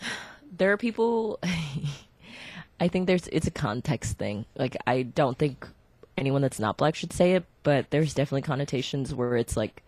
there 0.56 0.72
are 0.72 0.76
people 0.76 1.40
I 2.80 2.88
think 2.88 3.06
there's 3.06 3.26
it's 3.28 3.46
a 3.46 3.52
context 3.52 4.18
thing. 4.18 4.46
Like 4.56 4.76
I 4.86 5.02
don't 5.02 5.38
think 5.38 5.66
anyone 6.16 6.42
that's 6.42 6.60
not 6.60 6.76
black 6.76 6.94
should 6.94 7.12
say 7.12 7.32
it, 7.32 7.44
but 7.62 7.90
there's 7.90 8.14
definitely 8.14 8.42
connotations 8.42 9.14
where 9.14 9.36
it's 9.36 9.56
like 9.56 9.82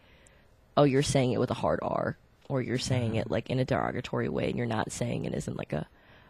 oh, 0.77 0.85
you're 0.85 1.03
saying 1.03 1.33
it 1.33 1.39
with 1.39 1.51
a 1.51 1.55
hard 1.55 1.79
R 1.83 2.17
or 2.49 2.61
you're 2.63 2.79
saying 2.79 3.15
it 3.17 3.31
like 3.31 3.49
in 3.51 3.59
a 3.59 3.65
derogatory 3.65 4.29
way 4.29 4.49
and 4.49 4.57
you're 4.57 4.67
not 4.67 4.93
saying 4.93 5.25
it 5.25 5.35
isn't 5.35 5.57
like 5.57 5.73
a 5.73 5.87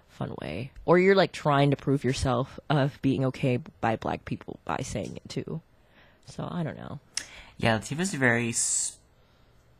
fun 0.08 0.34
way. 0.40 0.70
Or 0.84 0.98
you're 0.98 1.14
like 1.14 1.32
trying 1.32 1.70
to 1.70 1.76
prove 1.76 2.04
yourself 2.04 2.60
of 2.70 2.98
being 3.02 3.24
okay 3.26 3.58
by 3.80 3.96
black 3.96 4.24
people 4.24 4.60
by 4.64 4.78
saying 4.82 5.16
it 5.16 5.28
too. 5.28 5.60
So 6.26 6.46
I 6.50 6.62
don't 6.62 6.76
know. 6.76 7.00
Yeah, 7.56 7.78
Latifah's 7.78 8.14
very 8.14 8.50
s- 8.50 8.98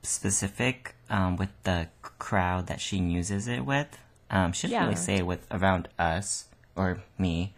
specific 0.03 0.95
um, 1.11 1.37
with 1.37 1.51
the 1.65 1.89
crowd 2.03 2.67
that 2.67 2.81
she 2.81 2.97
uses 2.99 3.47
it 3.49 3.65
with. 3.65 3.99
Um, 4.31 4.53
she 4.53 4.67
doesn't 4.69 4.75
Yeah. 4.79 4.85
really 4.85 4.97
say 4.97 5.17
it 5.17 5.27
with 5.27 5.47
around 5.51 5.89
us 5.99 6.47
or 6.75 7.03
me. 7.19 7.53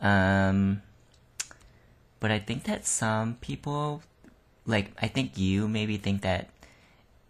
Um, 0.00 0.82
but 2.20 2.30
I 2.30 2.38
think 2.38 2.64
that 2.64 2.86
some 2.86 3.36
people, 3.40 4.02
like 4.66 4.92
I 5.00 5.08
think 5.08 5.36
you 5.38 5.68
maybe 5.68 5.96
think 5.96 6.22
that 6.22 6.50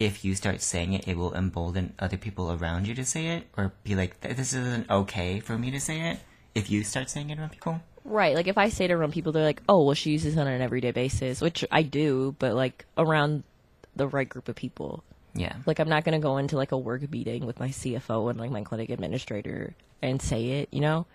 if 0.05 0.25
you 0.25 0.35
start 0.35 0.61
saying 0.61 0.93
it, 0.93 1.07
it 1.07 1.17
will 1.17 1.35
embolden 1.35 1.95
other 1.99 2.17
people 2.17 2.53
around 2.53 2.87
you 2.89 2.95
to 2.95 3.05
say 3.05 3.29
it, 3.29 3.47
or 3.57 3.73
be 3.85 3.95
like, 3.95 4.21
"This 4.21 4.53
isn't 4.53 4.91
okay 4.91 5.41
for 5.41 5.57
me 5.57 5.71
to 5.71 5.81
say 5.81 6.11
it." 6.11 6.21
If 6.55 6.71
you 6.71 6.83
start 6.85 7.09
saying 7.09 7.31
it 7.31 7.39
around 7.39 7.53
people, 7.53 7.81
Right. 8.05 8.35
Like 8.35 8.49
if 8.49 8.59
I 8.59 8.69
say 8.69 8.87
it 8.87 8.91
around 8.91 9.13
people, 9.13 9.31
they're 9.33 9.45
like, 9.45 9.63
"Oh, 9.69 9.85
well, 9.85 9.95
she 9.95 10.11
uses 10.11 10.37
it 10.37 10.41
on 10.41 10.49
an 10.49 10.61
everyday 10.61 10.91
basis," 10.91 11.41
which 11.41 11.65
I 11.71 11.83
do, 11.83 12.35
but 12.39 12.55
like 12.55 12.85
around 12.99 13.45
the 13.95 14.09
right 14.09 14.29
group 14.29 14.49
of 14.49 14.57
people. 14.57 15.05
yeah, 15.35 15.57
Like 15.67 15.79
I'm 15.79 15.89
not 15.89 16.05
gonna 16.05 16.19
go 16.19 16.37
into 16.37 16.57
like 16.57 16.73
a 16.73 16.79
work 16.79 17.09
meeting 17.11 17.47
with 17.47 17.61
my 17.61 17.69
CFO 17.69 18.29
and 18.29 18.39
like 18.39 18.51
my 18.51 18.63
clinic 18.63 18.91
administrator 18.91 19.75
and 20.03 20.21
say 20.21 20.61
it, 20.61 20.69
you 20.73 20.81
know. 20.81 21.07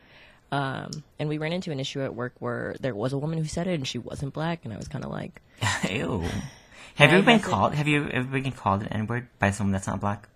Um, 0.51 1.03
and 1.20 1.27
we 1.27 1.38
ran 1.38 1.51
into 1.51 1.72
an 1.72 1.79
issue 1.79 2.01
at 2.01 2.15
work 2.15 2.34
where 2.39 2.75
there 2.79 2.96
was 2.96 3.12
a 3.12 3.17
woman 3.17 3.38
who 3.38 3.46
said 3.46 3.67
it 3.67 3.74
and 3.74 3.86
she 3.88 3.98
wasn't 3.98 4.34
black, 4.34 4.63
and 4.63 4.74
I 4.74 4.77
was 4.77 4.88
kind 4.88 5.03
of 5.03 5.12
like, 5.12 5.41
ew. 5.89 6.24
Have 6.98 7.12
you 7.12 7.18
ever 7.18 7.25
been 7.25 7.39
called? 7.39 7.75
Have 7.75 7.88
you 7.88 8.10
ever 8.10 8.27
been 8.27 8.51
called 8.51 8.82
an 8.82 8.88
N 8.88 9.08
word 9.08 9.27
by 9.38 9.51
someone 9.51 9.72
that's 9.72 9.86
not 9.88 10.00
black? 10.00 10.27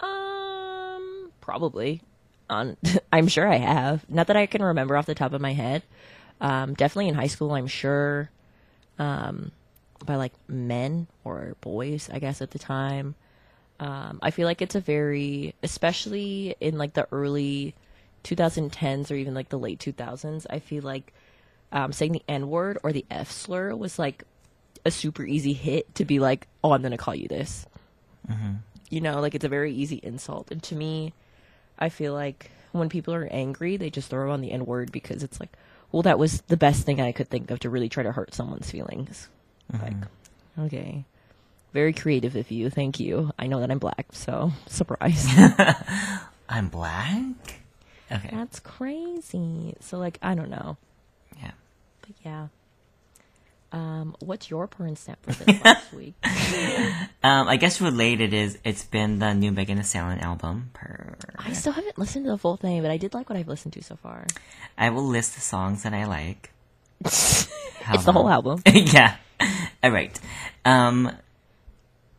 um, 0.00 1.32
probably. 1.40 2.00
On, 2.48 2.76
I'm 3.12 3.26
sure 3.26 3.48
I 3.48 3.56
have. 3.56 4.08
Not 4.08 4.28
that 4.28 4.36
I 4.36 4.46
can 4.46 4.62
remember 4.62 4.96
off 4.96 5.06
the 5.06 5.14
top 5.14 5.32
of 5.32 5.40
my 5.40 5.52
head. 5.52 5.82
Um, 6.40 6.74
definitely 6.74 7.08
in 7.08 7.14
high 7.14 7.26
school, 7.26 7.52
I'm 7.52 7.66
sure. 7.66 8.30
Um, 8.98 9.50
by 10.04 10.16
like 10.16 10.32
men 10.48 11.08
or 11.24 11.56
boys, 11.60 12.08
I 12.12 12.20
guess 12.20 12.40
at 12.40 12.52
the 12.52 12.58
time. 12.58 13.16
Um, 13.80 14.20
I 14.22 14.30
feel 14.30 14.46
like 14.46 14.62
it's 14.62 14.76
a 14.76 14.80
very, 14.80 15.54
especially 15.62 16.54
in 16.60 16.78
like 16.78 16.94
the 16.94 17.08
early 17.10 17.74
2010s 18.22 19.10
or 19.10 19.14
even 19.14 19.34
like 19.34 19.48
the 19.48 19.58
late 19.58 19.80
2000s. 19.80 20.46
I 20.48 20.60
feel 20.60 20.84
like 20.84 21.12
um, 21.72 21.92
saying 21.92 22.12
the 22.12 22.22
N 22.28 22.48
word 22.48 22.78
or 22.84 22.92
the 22.92 23.04
F 23.10 23.30
slur 23.30 23.74
was 23.74 23.98
like 23.98 24.24
a 24.84 24.90
super 24.90 25.24
easy 25.24 25.52
hit 25.52 25.94
to 25.96 26.04
be 26.04 26.18
like, 26.18 26.48
oh, 26.62 26.72
I'm 26.72 26.82
gonna 26.82 26.98
call 26.98 27.14
you 27.14 27.28
this. 27.28 27.66
Mm-hmm. 28.28 28.54
You 28.90 29.00
know, 29.00 29.20
like 29.20 29.34
it's 29.34 29.44
a 29.44 29.48
very 29.48 29.72
easy 29.72 30.00
insult. 30.02 30.50
And 30.50 30.62
to 30.64 30.74
me, 30.74 31.14
I 31.78 31.88
feel 31.88 32.14
like 32.14 32.50
when 32.72 32.88
people 32.88 33.14
are 33.14 33.26
angry, 33.30 33.76
they 33.76 33.90
just 33.90 34.10
throw 34.10 34.32
on 34.32 34.40
the 34.40 34.52
N 34.52 34.66
word 34.66 34.92
because 34.92 35.22
it's 35.22 35.40
like, 35.40 35.50
well, 35.90 36.02
that 36.02 36.18
was 36.18 36.40
the 36.42 36.56
best 36.56 36.84
thing 36.84 37.00
I 37.00 37.12
could 37.12 37.28
think 37.28 37.50
of 37.50 37.60
to 37.60 37.70
really 37.70 37.88
try 37.88 38.02
to 38.02 38.12
hurt 38.12 38.34
someone's 38.34 38.70
feelings. 38.70 39.28
Like, 39.72 39.94
mm-hmm. 39.94 40.62
okay. 40.62 41.04
Very 41.72 41.92
creative 41.92 42.36
of 42.36 42.50
you. 42.50 42.68
Thank 42.70 43.00
you. 43.00 43.30
I 43.38 43.46
know 43.46 43.60
that 43.60 43.70
I'm 43.70 43.78
black, 43.78 44.06
so 44.12 44.52
surprise. 44.66 45.26
I'm 46.48 46.68
black. 46.68 47.60
Okay. 48.10 48.28
That's 48.30 48.60
crazy. 48.60 49.74
So, 49.80 49.98
like, 49.98 50.18
I 50.22 50.34
don't 50.34 50.50
know. 50.50 50.76
Yeah. 51.40 51.52
But 52.02 52.10
yeah. 52.22 52.48
Um, 53.72 54.14
what's 54.20 54.50
your 54.50 54.68
porn 54.68 54.96
snap 54.96 55.18
for 55.22 55.32
this 55.32 55.60
last 55.64 55.92
week? 55.92 56.14
Um, 57.24 57.46
I 57.46 57.56
guess 57.56 57.80
related 57.80 58.34
is 58.34 58.58
it's 58.64 58.82
been 58.84 59.20
the 59.20 59.32
new 59.32 59.52
Megan 59.52 59.76
Thee 59.76 59.84
Stallion 59.84 60.18
album. 60.18 60.70
Per 60.74 61.14
I 61.38 61.52
still 61.52 61.70
haven't 61.72 61.96
listened 61.96 62.24
to 62.24 62.32
the 62.32 62.36
full 62.36 62.56
thing, 62.56 62.82
but 62.82 62.90
I 62.90 62.96
did 62.96 63.14
like 63.14 63.30
what 63.30 63.38
I've 63.38 63.46
listened 63.46 63.74
to 63.74 63.82
so 63.82 63.94
far. 63.94 64.26
I 64.76 64.90
will 64.90 65.06
list 65.06 65.36
the 65.36 65.40
songs 65.40 65.84
that 65.84 65.94
I 65.94 66.04
like. 66.06 66.50
it's 67.04 67.46
the 68.04 68.12
whole 68.12 68.28
album. 68.28 68.60
yeah. 68.66 69.18
All 69.84 69.92
right. 69.92 70.18
Um. 70.64 71.12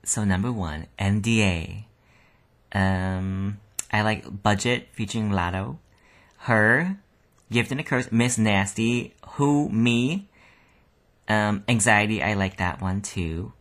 So 0.05 0.23
number 0.23 0.53
one, 0.53 0.87
NDA. 0.97 1.83
Um, 2.71 3.59
I 3.91 4.01
like 4.03 4.41
Budget 4.41 4.87
featuring 4.93 5.31
Latto. 5.31 5.77
Her, 6.37 6.97
Gift 7.51 7.71
and 7.71 7.79
a 7.79 7.83
Curse, 7.83 8.09
Miss 8.11 8.37
Nasty, 8.37 9.13
Who 9.35 9.69
Me. 9.69 10.27
Um, 11.27 11.63
Anxiety. 11.67 12.21
I 12.21 12.33
like 12.33 12.57
that 12.57 12.81
one 12.81 13.01
too. 13.01 13.53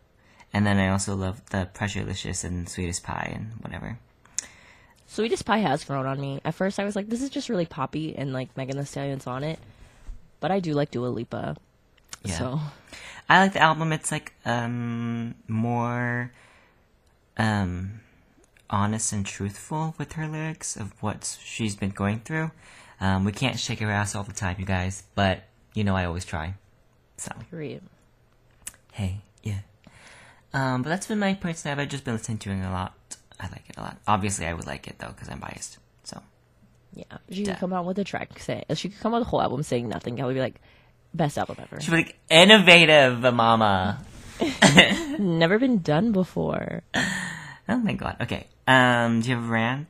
And 0.52 0.66
then 0.66 0.78
I 0.78 0.88
also 0.88 1.14
love 1.14 1.40
the 1.50 1.68
Pressurelicious 1.72 2.44
and 2.44 2.68
Sweetest 2.68 3.02
Pie 3.02 3.32
and 3.34 3.52
whatever. 3.60 3.98
Sweetest 5.06 5.44
Pie 5.44 5.58
has 5.58 5.84
grown 5.84 6.06
on 6.06 6.20
me. 6.20 6.40
At 6.44 6.54
first, 6.54 6.78
I 6.78 6.84
was 6.84 6.96
like, 6.96 7.08
this 7.08 7.22
is 7.22 7.30
just 7.30 7.48
really 7.48 7.66
poppy 7.66 8.16
and 8.16 8.32
like 8.32 8.56
Megan 8.56 8.76
Thee 8.76 8.84
Stallion's 8.84 9.26
on 9.26 9.44
it. 9.44 9.58
But 10.40 10.50
I 10.50 10.60
do 10.60 10.74
like 10.74 10.90
Dua 10.90 11.06
Lipa. 11.06 11.56
Yeah. 12.24 12.38
So, 12.38 12.60
I 13.28 13.40
like 13.40 13.52
the 13.52 13.60
album. 13.60 13.92
It's 13.92 14.12
like 14.12 14.32
um 14.44 15.34
more 15.48 16.32
um 17.36 18.00
honest 18.70 19.12
and 19.12 19.26
truthful 19.26 19.94
with 19.98 20.14
her 20.14 20.26
lyrics 20.26 20.76
of 20.76 20.92
what 21.02 21.38
she's 21.42 21.76
been 21.76 21.90
going 21.90 22.20
through. 22.20 22.50
Um, 23.00 23.24
we 23.24 23.32
can't 23.32 23.58
shake 23.58 23.80
her 23.80 23.90
ass 23.90 24.14
all 24.14 24.22
the 24.22 24.32
time, 24.32 24.56
you 24.58 24.64
guys, 24.64 25.02
but 25.14 25.42
you 25.74 25.84
know 25.84 25.96
I 25.96 26.04
always 26.04 26.24
try. 26.24 26.54
So 27.22 27.32
period. 27.50 27.82
hey, 28.92 29.20
yeah. 29.42 29.58
Um, 30.52 30.82
but 30.82 30.88
that's 30.90 31.06
been 31.06 31.18
my 31.20 31.34
point 31.34 31.56
snap. 31.56 31.78
I've 31.78 31.88
just 31.88 32.04
been 32.04 32.14
listening 32.14 32.38
to 32.38 32.50
it 32.50 32.60
a 32.64 32.70
lot. 32.70 32.94
I 33.38 33.44
like 33.48 33.62
it 33.68 33.76
a 33.76 33.80
lot. 33.80 33.96
Obviously, 34.08 34.46
I 34.46 34.54
would 34.54 34.66
like 34.66 34.88
it 34.88 34.98
though 34.98 35.08
because 35.08 35.28
I'm 35.28 35.38
biased. 35.38 35.78
So 36.04 36.20
Yeah. 36.94 37.04
She 37.30 37.42
Yeah. 37.44 37.52
could 37.52 37.60
come 37.60 37.72
out 37.72 37.84
with 37.86 37.98
a 38.00 38.04
track 38.04 38.38
say 38.40 38.64
she 38.74 38.88
could 38.88 39.00
come 39.00 39.14
out 39.14 39.20
with 39.20 39.28
a 39.28 39.30
whole 39.30 39.40
album 39.42 39.62
saying 39.62 39.88
nothing. 39.88 40.20
I 40.20 40.26
would 40.26 40.34
be 40.34 40.40
like, 40.40 40.60
best 41.14 41.38
album 41.38 41.56
ever. 41.60 41.80
she's 41.80 41.90
like 41.92 42.18
innovative, 42.28 43.20
mama. 43.20 44.04
Never 45.18 45.58
been 45.58 45.78
done 45.78 46.10
before. 46.12 46.82
Oh 47.68 47.76
my 47.78 47.92
god. 47.92 48.16
Okay. 48.22 48.46
Um, 48.66 49.20
do 49.20 49.30
you 49.30 49.36
have 49.36 49.44
a 49.44 49.48
rant? 49.48 49.86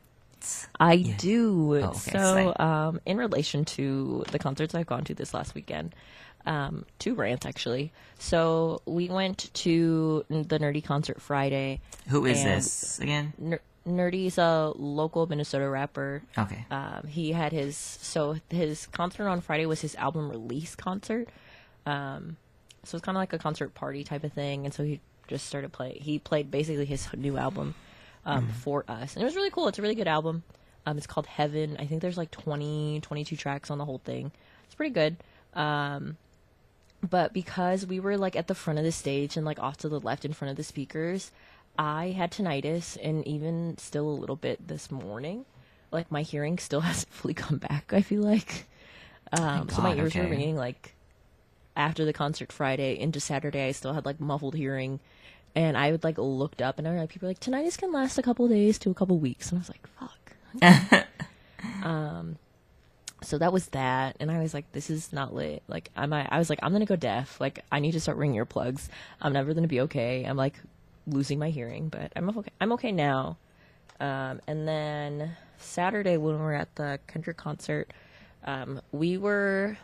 I 0.79 0.97
do. 0.97 1.77
Oh, 1.77 1.87
okay, 1.89 2.11
so, 2.11 2.53
um, 2.59 2.99
in 3.05 3.17
relation 3.17 3.63
to 3.65 4.25
the 4.31 4.37
concerts 4.39 4.75
I've 4.75 4.85
gone 4.87 5.05
to 5.05 5.13
this 5.15 5.33
last 5.33 5.55
weekend, 5.55 5.95
um, 6.45 6.85
two 6.99 7.15
rants 7.15 7.45
actually. 7.45 7.91
So 8.19 8.81
we 8.85 9.09
went 9.09 9.53
to 9.53 10.25
the 10.29 10.59
Nur-D 10.59 10.81
concert 10.81 11.21
Friday. 11.21 11.81
Who 12.09 12.25
is 12.25 12.43
this 12.43 12.99
again? 12.99 13.33
Ner- 13.37 13.61
Nur-D's 13.85 14.37
a 14.37 14.71
local 14.75 15.27
Minnesota 15.27 15.67
rapper. 15.69 16.23
Okay. 16.37 16.65
Um, 16.71 17.05
he 17.07 17.31
had 17.31 17.51
his 17.51 17.75
so 17.75 18.37
his 18.49 18.87
concert 18.87 19.27
on 19.27 19.41
Friday 19.41 19.65
was 19.65 19.81
his 19.81 19.95
album 19.95 20.29
release 20.29 20.75
concert. 20.75 21.27
Um, 21.85 22.37
so 22.85 22.97
it's 22.97 23.05
kind 23.05 23.17
of 23.17 23.21
like 23.21 23.33
a 23.33 23.37
concert 23.37 23.73
party 23.73 24.03
type 24.03 24.23
of 24.23 24.33
thing, 24.33 24.65
and 24.65 24.73
so 24.73 24.83
he 24.83 24.99
just 25.27 25.45
started 25.45 25.71
playing. 25.71 26.01
He 26.01 26.19
played 26.19 26.51
basically 26.51 26.85
his 26.85 27.07
new 27.15 27.37
album 27.37 27.75
um, 28.25 28.47
for 28.47 28.83
us, 28.87 29.15
and 29.15 29.23
it 29.23 29.25
was 29.25 29.35
really 29.35 29.49
cool. 29.49 29.67
It's 29.67 29.79
a 29.79 29.81
really 29.81 29.95
good 29.95 30.07
album. 30.07 30.43
Um, 30.85 30.97
it's 30.97 31.07
called 31.07 31.25
Heaven. 31.27 31.77
I 31.79 31.85
think 31.85 32.01
there's 32.01 32.17
like 32.17 32.31
20, 32.31 32.99
22 33.01 33.35
tracks 33.37 33.71
on 33.71 33.77
the 33.77 33.85
whole 33.85 33.99
thing. 34.03 34.31
It's 34.65 34.75
pretty 34.75 34.93
good. 34.93 35.15
Um, 35.53 36.17
but 37.03 37.33
because 37.33 37.85
we 37.85 37.99
were 37.99 38.17
like 38.17 38.35
at 38.35 38.47
the 38.47 38.55
front 38.55 38.79
of 38.79 38.85
the 38.85 38.91
stage 38.91 39.35
and 39.35 39.45
like 39.45 39.59
off 39.59 39.77
to 39.77 39.89
the 39.89 39.99
left 39.99 40.23
in 40.23 40.33
front 40.33 40.51
of 40.51 40.57
the 40.57 40.63
speakers, 40.63 41.31
I 41.77 42.11
had 42.11 42.31
tinnitus 42.31 42.97
and 43.01 43.27
even 43.27 43.77
still 43.77 44.07
a 44.07 44.11
little 44.11 44.37
bit 44.37 44.67
this 44.67 44.89
morning. 44.89 45.45
Like 45.91 46.11
my 46.11 46.21
hearing 46.21 46.57
still 46.57 46.81
hasn't 46.89 47.11
fully 47.11 47.33
come 47.33 47.57
back. 47.57 47.91
I 47.93 48.01
feel 48.01 48.21
like, 48.21 48.65
um, 49.37 49.69
so 49.69 49.81
my 49.81 49.89
God, 49.89 49.99
ears 49.99 50.15
were 50.15 50.23
ringing 50.23 50.55
like 50.55 50.93
after 51.75 52.05
the 52.05 52.13
concert 52.13 52.51
Friday 52.51 52.97
into 52.97 53.19
Saturday. 53.19 53.67
I 53.67 53.71
still 53.73 53.93
had 53.93 54.05
like 54.05 54.19
muffled 54.21 54.55
hearing, 54.55 54.99
And 55.55 55.77
I 55.77 55.91
would 55.91 56.03
like 56.03 56.17
looked 56.17 56.61
up 56.61 56.77
and 56.77 56.87
I 56.87 56.91
was 56.91 56.99
like 57.01 57.09
people 57.09 57.27
were 57.27 57.31
like 57.31 57.39
tinnitus 57.41 57.77
can 57.77 57.91
last 57.91 58.17
a 58.17 58.21
couple 58.23 58.47
days 58.47 58.79
to 58.79 58.89
a 58.89 58.93
couple 58.93 59.17
weeks, 59.17 59.51
and 59.51 59.59
I 59.59 59.61
was 59.61 59.69
like, 59.69 59.87
fuck. 59.99 61.05
um, 61.83 62.37
so 63.23 63.37
that 63.37 63.51
was 63.53 63.67
that, 63.69 64.15
and 64.19 64.31
I 64.31 64.39
was 64.39 64.53
like, 64.53 64.71
this 64.71 64.89
is 64.89 65.11
not 65.13 65.33
lit. 65.33 65.63
Like 65.67 65.89
I 65.95 66.05
might, 66.05 66.27
I 66.31 66.37
was 66.37 66.49
like, 66.49 66.59
I'm 66.61 66.71
gonna 66.71 66.85
go 66.85 66.95
deaf. 66.95 67.39
Like 67.41 67.63
I 67.71 67.79
need 67.79 67.93
to 67.93 67.99
start 67.99 68.17
ringing 68.17 68.43
earplugs. 68.43 68.87
I'm 69.21 69.33
never 69.33 69.53
gonna 69.53 69.67
be 69.67 69.81
okay. 69.81 70.23
I'm 70.23 70.37
like 70.37 70.55
losing 71.07 71.39
my 71.39 71.49
hearing, 71.49 71.89
but 71.89 72.11
I'm 72.15 72.29
okay. 72.37 72.51
I'm 72.61 72.71
okay 72.73 72.91
now. 72.91 73.37
Um, 73.99 74.41
and 74.47 74.67
then 74.67 75.35
Saturday 75.57 76.17
when 76.17 76.35
we 76.35 76.41
were 76.41 76.53
at 76.53 76.75
the 76.75 76.99
Kendrick 77.07 77.37
concert, 77.37 77.91
um, 78.45 78.81
we 78.91 79.17
were 79.17 79.77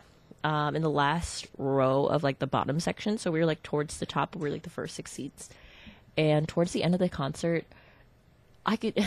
um, 0.44 0.76
in 0.76 0.82
the 0.82 0.90
last 0.90 1.46
row 1.58 2.06
of 2.06 2.22
like 2.22 2.38
the 2.38 2.46
bottom 2.46 2.80
section, 2.80 3.18
so 3.18 3.30
we 3.30 3.40
were 3.40 3.46
like 3.46 3.62
towards 3.62 3.98
the 3.98 4.06
top. 4.06 4.36
We 4.36 4.42
were 4.42 4.50
like 4.50 4.62
the 4.62 4.70
first 4.70 4.94
six 4.94 5.12
seats, 5.12 5.48
and 6.16 6.48
towards 6.48 6.72
the 6.72 6.82
end 6.82 6.94
of 6.94 7.00
the 7.00 7.08
concert, 7.08 7.64
I 8.64 8.76
could. 8.76 9.06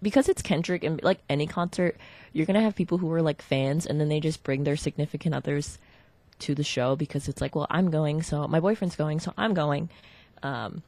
Because 0.00 0.28
it's 0.28 0.42
Kendrick 0.42 0.84
and 0.84 1.02
like 1.02 1.20
any 1.28 1.46
concert, 1.46 1.96
you're 2.32 2.46
gonna 2.46 2.62
have 2.62 2.76
people 2.76 2.98
who 2.98 3.12
are 3.12 3.22
like 3.22 3.42
fans 3.42 3.86
and 3.86 4.00
then 4.00 4.08
they 4.08 4.20
just 4.20 4.42
bring 4.42 4.64
their 4.64 4.76
significant 4.76 5.34
others 5.34 5.78
to 6.40 6.54
the 6.54 6.64
show 6.64 6.96
because 6.96 7.28
it's 7.28 7.40
like, 7.40 7.54
well, 7.54 7.66
I'm 7.70 7.90
going, 7.90 8.22
so 8.22 8.46
my 8.46 8.60
boyfriend's 8.60 8.96
going, 8.96 9.20
so 9.20 9.32
I'm 9.36 9.54
going. 9.54 9.88
Um, 10.42 10.82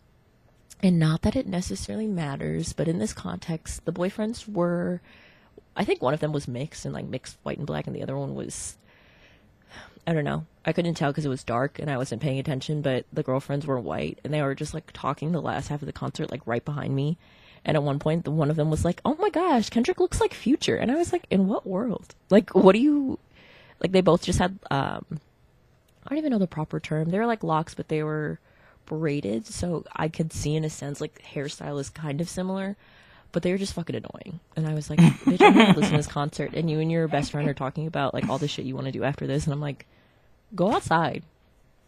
and 0.83 0.99
not 0.99 1.23
that 1.23 1.37
it 1.37 1.47
necessarily 1.47 2.07
matters, 2.07 2.73
but 2.73 2.89
in 2.89 2.99
this 2.99 3.13
context, 3.13 3.85
the 3.85 3.93
boyfriends 3.93 4.49
were, 4.49 5.01
I 5.77 5.85
think 5.85 6.01
one 6.01 6.15
of 6.15 6.21
them 6.21 6.33
was 6.33 6.49
mixed 6.49 6.85
and 6.85 6.95
like 6.95 7.05
mixed 7.07 7.37
white 7.43 7.59
and 7.59 7.67
black, 7.67 7.87
and 7.87 7.95
the 7.95 8.03
other 8.03 8.17
one 8.17 8.35
was, 8.35 8.77
I 10.07 10.13
don't 10.13 10.25
know. 10.25 10.47
I 10.65 10.73
couldn't 10.73 10.95
tell 10.95 11.11
because 11.11 11.27
it 11.27 11.31
was 11.31 11.45
dark 11.45 11.79
and 11.79 11.91
I 11.91 11.97
wasn't 11.97 12.23
paying 12.23 12.39
attention, 12.39 12.83
but 12.83 13.05
the 13.13 13.23
girlfriends 13.23 13.67
were 13.67 13.79
white 13.79 14.19
and 14.25 14.33
they 14.33 14.43
were 14.43 14.55
just 14.55 14.75
like 14.75 14.91
talking 14.93 15.33
the 15.33 15.43
last 15.43 15.69
half 15.69 15.83
of 15.83 15.87
the 15.87 15.93
concert, 15.93 16.31
like 16.31 16.47
right 16.47 16.65
behind 16.65 16.95
me. 16.95 17.19
And 17.65 17.77
at 17.77 17.83
one 17.83 17.99
point, 17.99 18.25
the 18.25 18.31
one 18.31 18.51
of 18.51 18.57
them 18.57 18.71
was 18.71 18.85
like, 18.85 19.01
"Oh 19.05 19.17
my 19.17 19.29
gosh, 19.31 19.69
Kendrick 19.71 20.01
looks 20.01 20.21
like 20.21 20.33
Future," 20.33 20.77
and 20.77 20.91
I 20.91 20.97
was 20.97 21.13
like, 21.13 21.27
"In 21.31 21.47
what 21.47 21.67
world? 21.67 22.15
Like, 22.31 22.55
what 22.55 22.73
do 22.73 22.79
you?" 22.79 23.19
Like, 23.81 23.93
they 23.93 24.01
both 24.01 24.23
just 24.23 24.39
had 24.39 24.59
um, 24.71 25.05
I 26.07 26.11
don't 26.11 26.19
even 26.19 26.33
know 26.33 26.39
the 26.39 26.47
proper 26.47 26.81
term. 26.81 27.11
They 27.11 27.19
were 27.19 27.27
like 27.27 27.45
locks, 27.45 27.75
but 27.75 27.89
they 27.89 28.03
were 28.03 28.39
braided, 28.87 29.47
so 29.47 29.85
I 29.95 30.09
could 30.09 30.33
see 30.33 30.57
in 30.57 30.65
a 30.65 30.71
sense 30.71 31.01
like 31.01 31.23
hairstyle 31.35 31.79
is 31.81 31.91
kind 31.91 32.21
of 32.21 32.29
similar, 32.29 32.77
but 33.33 33.43
they 33.43 33.53
were 33.53 33.59
just 33.59 33.75
fucking 33.75 33.97
annoying. 33.97 34.41
And 34.57 34.67
I 34.67 34.75
was 34.75 34.89
like, 34.89 34.99
"Bitch, 35.25 35.41
I'm 35.41 35.55
gonna 35.55 35.75
listen 35.75 35.93
to 35.93 35.97
this 35.99 36.07
concert, 36.07 36.55
and 36.55 36.71
you 36.71 36.81
and 36.81 36.91
your 36.91 37.09
best 37.09 37.31
friend 37.31 37.49
are 37.49 37.55
talking 37.55 37.87
about 37.87 38.15
like 38.15 38.29
all 38.29 38.39
the 38.39 38.49
shit 38.49 38.65
you 38.65 38.75
want 38.75 38.87
to 38.87 38.93
do 38.93 39.05
after 39.05 39.27
this," 39.27 39.45
and 39.45 39.53
I'm 39.53 39.61
like, 39.61 39.87
"Go 40.55 40.73
outside." 40.73 41.23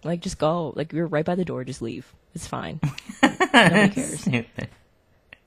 Like 0.05 0.21
just 0.21 0.39
go. 0.39 0.73
Like 0.77 0.93
you're 0.93 1.07
right 1.07 1.25
by 1.25 1.35
the 1.35 1.45
door. 1.45 1.65
Just 1.65 1.81
leave. 1.83 2.13
It's 2.35 2.47
fine. 2.47 2.81
Nobody 3.23 3.89
cares. 3.89 4.21
Stupid. 4.21 4.69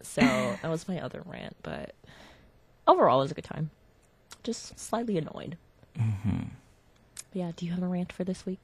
So 0.06 0.22
that 0.22 0.70
was 0.70 0.88
my 0.88 1.00
other 1.00 1.22
rant, 1.26 1.56
but 1.64 1.94
overall 2.88 3.20
it 3.20 3.24
was 3.24 3.32
a 3.32 3.36
good 3.36 3.44
time. 3.44 3.72
Just 4.44 4.80
slightly 4.80 5.18
annoyed. 5.18 5.58
Mm-hmm. 6.00 6.44
Yeah, 7.34 7.52
do 7.56 7.66
you 7.66 7.72
have 7.74 7.84
a 7.84 7.88
rant 7.88 8.14
for 8.14 8.24
this 8.24 8.46
week? 8.46 8.60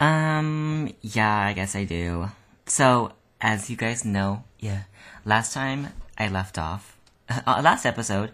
Um, 0.00 0.92
yeah, 1.00 1.46
I 1.46 1.52
guess 1.52 1.76
I 1.76 1.84
do. 1.84 2.30
So, 2.66 3.12
as 3.40 3.70
you 3.70 3.76
guys 3.76 4.04
know, 4.04 4.44
yeah, 4.58 4.82
last 5.24 5.52
time 5.52 5.88
I 6.18 6.28
left 6.28 6.58
off, 6.58 6.96
uh, 7.28 7.60
last 7.62 7.86
episode, 7.86 8.32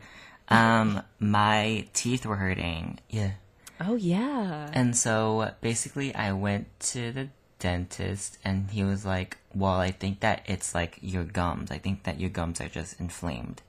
um, 0.48 1.02
my 1.18 1.86
teeth 1.92 2.24
were 2.24 2.36
hurting. 2.36 3.00
Yeah. 3.10 3.32
Oh 3.80 3.96
yeah. 3.96 4.70
And 4.72 4.96
so 4.96 5.50
basically, 5.60 6.14
I 6.14 6.32
went 6.32 6.66
to 6.92 7.12
the 7.12 7.28
dentist, 7.58 8.38
and 8.44 8.70
he 8.70 8.84
was 8.84 9.04
like, 9.04 9.38
"Well, 9.54 9.78
I 9.80 9.90
think 9.90 10.20
that 10.20 10.42
it's 10.46 10.74
like 10.74 10.98
your 11.00 11.24
gums. 11.24 11.70
I 11.70 11.78
think 11.78 12.04
that 12.04 12.20
your 12.20 12.30
gums 12.30 12.60
are 12.60 12.68
just 12.68 13.00
inflamed." 13.00 13.62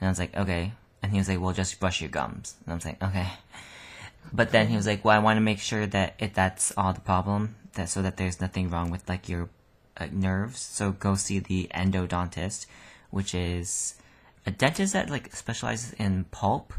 And 0.00 0.08
I 0.08 0.10
was 0.10 0.18
like, 0.18 0.36
"Okay." 0.36 0.72
And 1.02 1.12
he 1.12 1.18
was 1.18 1.28
like, 1.28 1.40
"Well, 1.40 1.52
just 1.52 1.80
brush 1.80 2.00
your 2.00 2.10
gums." 2.10 2.56
And 2.64 2.72
I 2.72 2.74
was 2.76 2.84
like, 2.84 3.02
"Okay." 3.02 3.28
But 4.32 4.52
then 4.52 4.68
he 4.68 4.76
was 4.76 4.86
like, 4.86 5.04
"Well, 5.04 5.14
I 5.14 5.20
want 5.20 5.36
to 5.36 5.42
make 5.42 5.60
sure 5.60 5.86
that 5.86 6.14
if 6.18 6.32
that's 6.32 6.72
all 6.78 6.94
the 6.94 7.00
problem, 7.00 7.56
that 7.74 7.90
so 7.90 8.00
that 8.00 8.16
there's 8.16 8.40
nothing 8.40 8.70
wrong 8.70 8.90
with 8.90 9.06
like 9.08 9.28
your 9.28 9.50
uh, 9.98 10.08
nerves. 10.10 10.60
So 10.60 10.92
go 10.92 11.14
see 11.14 11.40
the 11.40 11.68
endodontist, 11.74 12.66
which 13.10 13.34
is 13.34 13.94
a 14.46 14.50
dentist 14.50 14.94
that 14.94 15.10
like 15.10 15.36
specializes 15.36 15.92
in 15.94 16.24
pulp, 16.30 16.72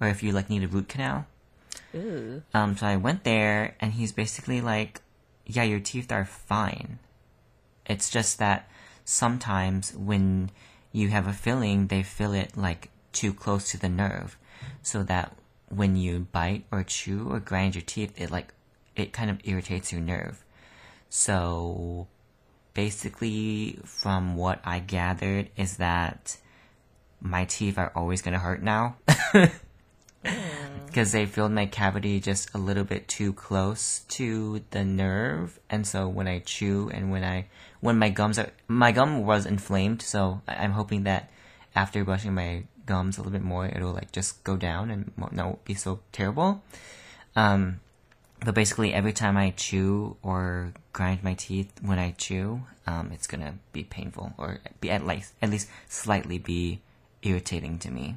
or 0.00 0.06
if 0.06 0.22
you 0.22 0.30
like 0.30 0.48
need 0.48 0.62
a 0.62 0.68
root 0.68 0.88
canal." 0.88 1.26
Ooh. 1.94 2.42
Um, 2.54 2.76
so 2.76 2.86
I 2.86 2.96
went 2.96 3.24
there, 3.24 3.74
and 3.80 3.92
he's 3.92 4.12
basically 4.12 4.60
like, 4.60 5.00
"Yeah, 5.48 5.64
your 5.64 5.80
teeth 5.80 6.12
are 6.12 6.24
fine. 6.24 7.00
It's 7.86 8.10
just 8.10 8.38
that 8.38 8.68
sometimes 9.04 9.94
when 9.94 10.50
you 10.92 11.08
have 11.08 11.26
a 11.26 11.32
filling, 11.32 11.88
they 11.88 12.02
fill 12.02 12.34
it 12.34 12.56
like 12.56 12.90
too 13.12 13.32
close 13.32 13.70
to 13.70 13.78
the 13.78 13.88
nerve, 13.88 14.36
so 14.82 15.02
that 15.04 15.34
when 15.68 15.96
you 15.96 16.28
bite 16.30 16.64
or 16.70 16.82
chew 16.84 17.28
or 17.30 17.40
grind 17.40 17.74
your 17.74 17.82
teeth, 17.82 18.20
it 18.20 18.30
like 18.30 18.52
it 18.94 19.12
kind 19.12 19.30
of 19.30 19.40
irritates 19.44 19.90
your 19.90 20.02
nerve. 20.02 20.44
So 21.08 22.06
basically, 22.74 23.78
from 23.84 24.36
what 24.36 24.60
I 24.64 24.80
gathered, 24.80 25.48
is 25.56 25.78
that 25.78 26.36
my 27.20 27.46
teeth 27.46 27.78
are 27.78 27.92
always 27.96 28.22
gonna 28.22 28.38
hurt 28.38 28.62
now. 28.62 28.96
because 30.86 31.12
they 31.12 31.26
filled 31.26 31.52
my 31.52 31.66
cavity 31.66 32.20
just 32.20 32.54
a 32.54 32.58
little 32.58 32.84
bit 32.84 33.08
too 33.08 33.32
close 33.32 34.00
to 34.08 34.62
the 34.70 34.84
nerve. 34.84 35.58
And 35.70 35.86
so 35.86 36.08
when 36.08 36.26
i 36.26 36.40
chew 36.40 36.90
and 36.92 37.10
when 37.10 37.24
i 37.24 37.46
when 37.80 37.98
my 37.98 38.08
gums 38.08 38.38
are 38.38 38.50
my 38.66 38.92
gum 38.92 39.24
was 39.24 39.46
inflamed. 39.46 40.02
So 40.02 40.40
i'm 40.48 40.72
hoping 40.72 41.04
that 41.04 41.30
after 41.76 42.04
brushing 42.04 42.34
my 42.34 42.64
gums 42.86 43.18
a 43.18 43.20
little 43.20 43.32
bit 43.32 43.44
more 43.44 43.66
it'll 43.66 43.92
like 43.92 44.12
just 44.12 44.42
go 44.44 44.56
down 44.56 44.90
and 44.90 45.12
won't 45.16 45.34
not 45.34 45.64
be 45.64 45.74
so 45.74 46.00
terrible. 46.12 46.62
Um 47.36 47.80
but 48.40 48.54
basically 48.54 48.94
every 48.94 49.12
time 49.12 49.36
i 49.36 49.50
chew 49.50 50.16
or 50.22 50.72
grind 50.92 51.22
my 51.22 51.34
teeth 51.34 51.72
when 51.82 51.98
i 51.98 52.12
chew 52.12 52.62
um 52.86 53.10
it's 53.12 53.26
gonna 53.26 53.54
be 53.72 53.82
painful 53.82 54.32
or 54.38 54.58
be 54.80 54.90
at 54.90 55.06
least 55.06 55.32
at 55.42 55.50
least 55.50 55.68
slightly 55.88 56.38
be 56.38 56.80
irritating 57.22 57.78
to 57.78 57.90
me 57.90 58.16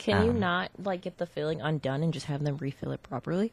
Can 0.00 0.24
you 0.24 0.30
Um, 0.30 0.40
not 0.40 0.70
like 0.82 1.02
get 1.02 1.18
the 1.18 1.26
filling 1.26 1.60
undone 1.60 2.02
and 2.02 2.10
just 2.12 2.24
have 2.26 2.42
them 2.42 2.56
refill 2.56 2.90
it 2.92 3.02
properly? 3.02 3.52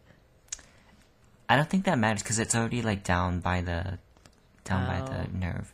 I 1.50 1.56
don't 1.58 1.70
think 1.70 1.84
that 1.86 2.00
matters 2.00 2.24
because 2.24 2.40
it's 2.40 2.56
already 2.56 2.82
like 2.82 3.04
down 3.04 3.42
by 3.42 3.60
the 3.62 4.00
down 4.64 4.88
by 4.88 5.02
the 5.04 5.28
nerve. 5.38 5.74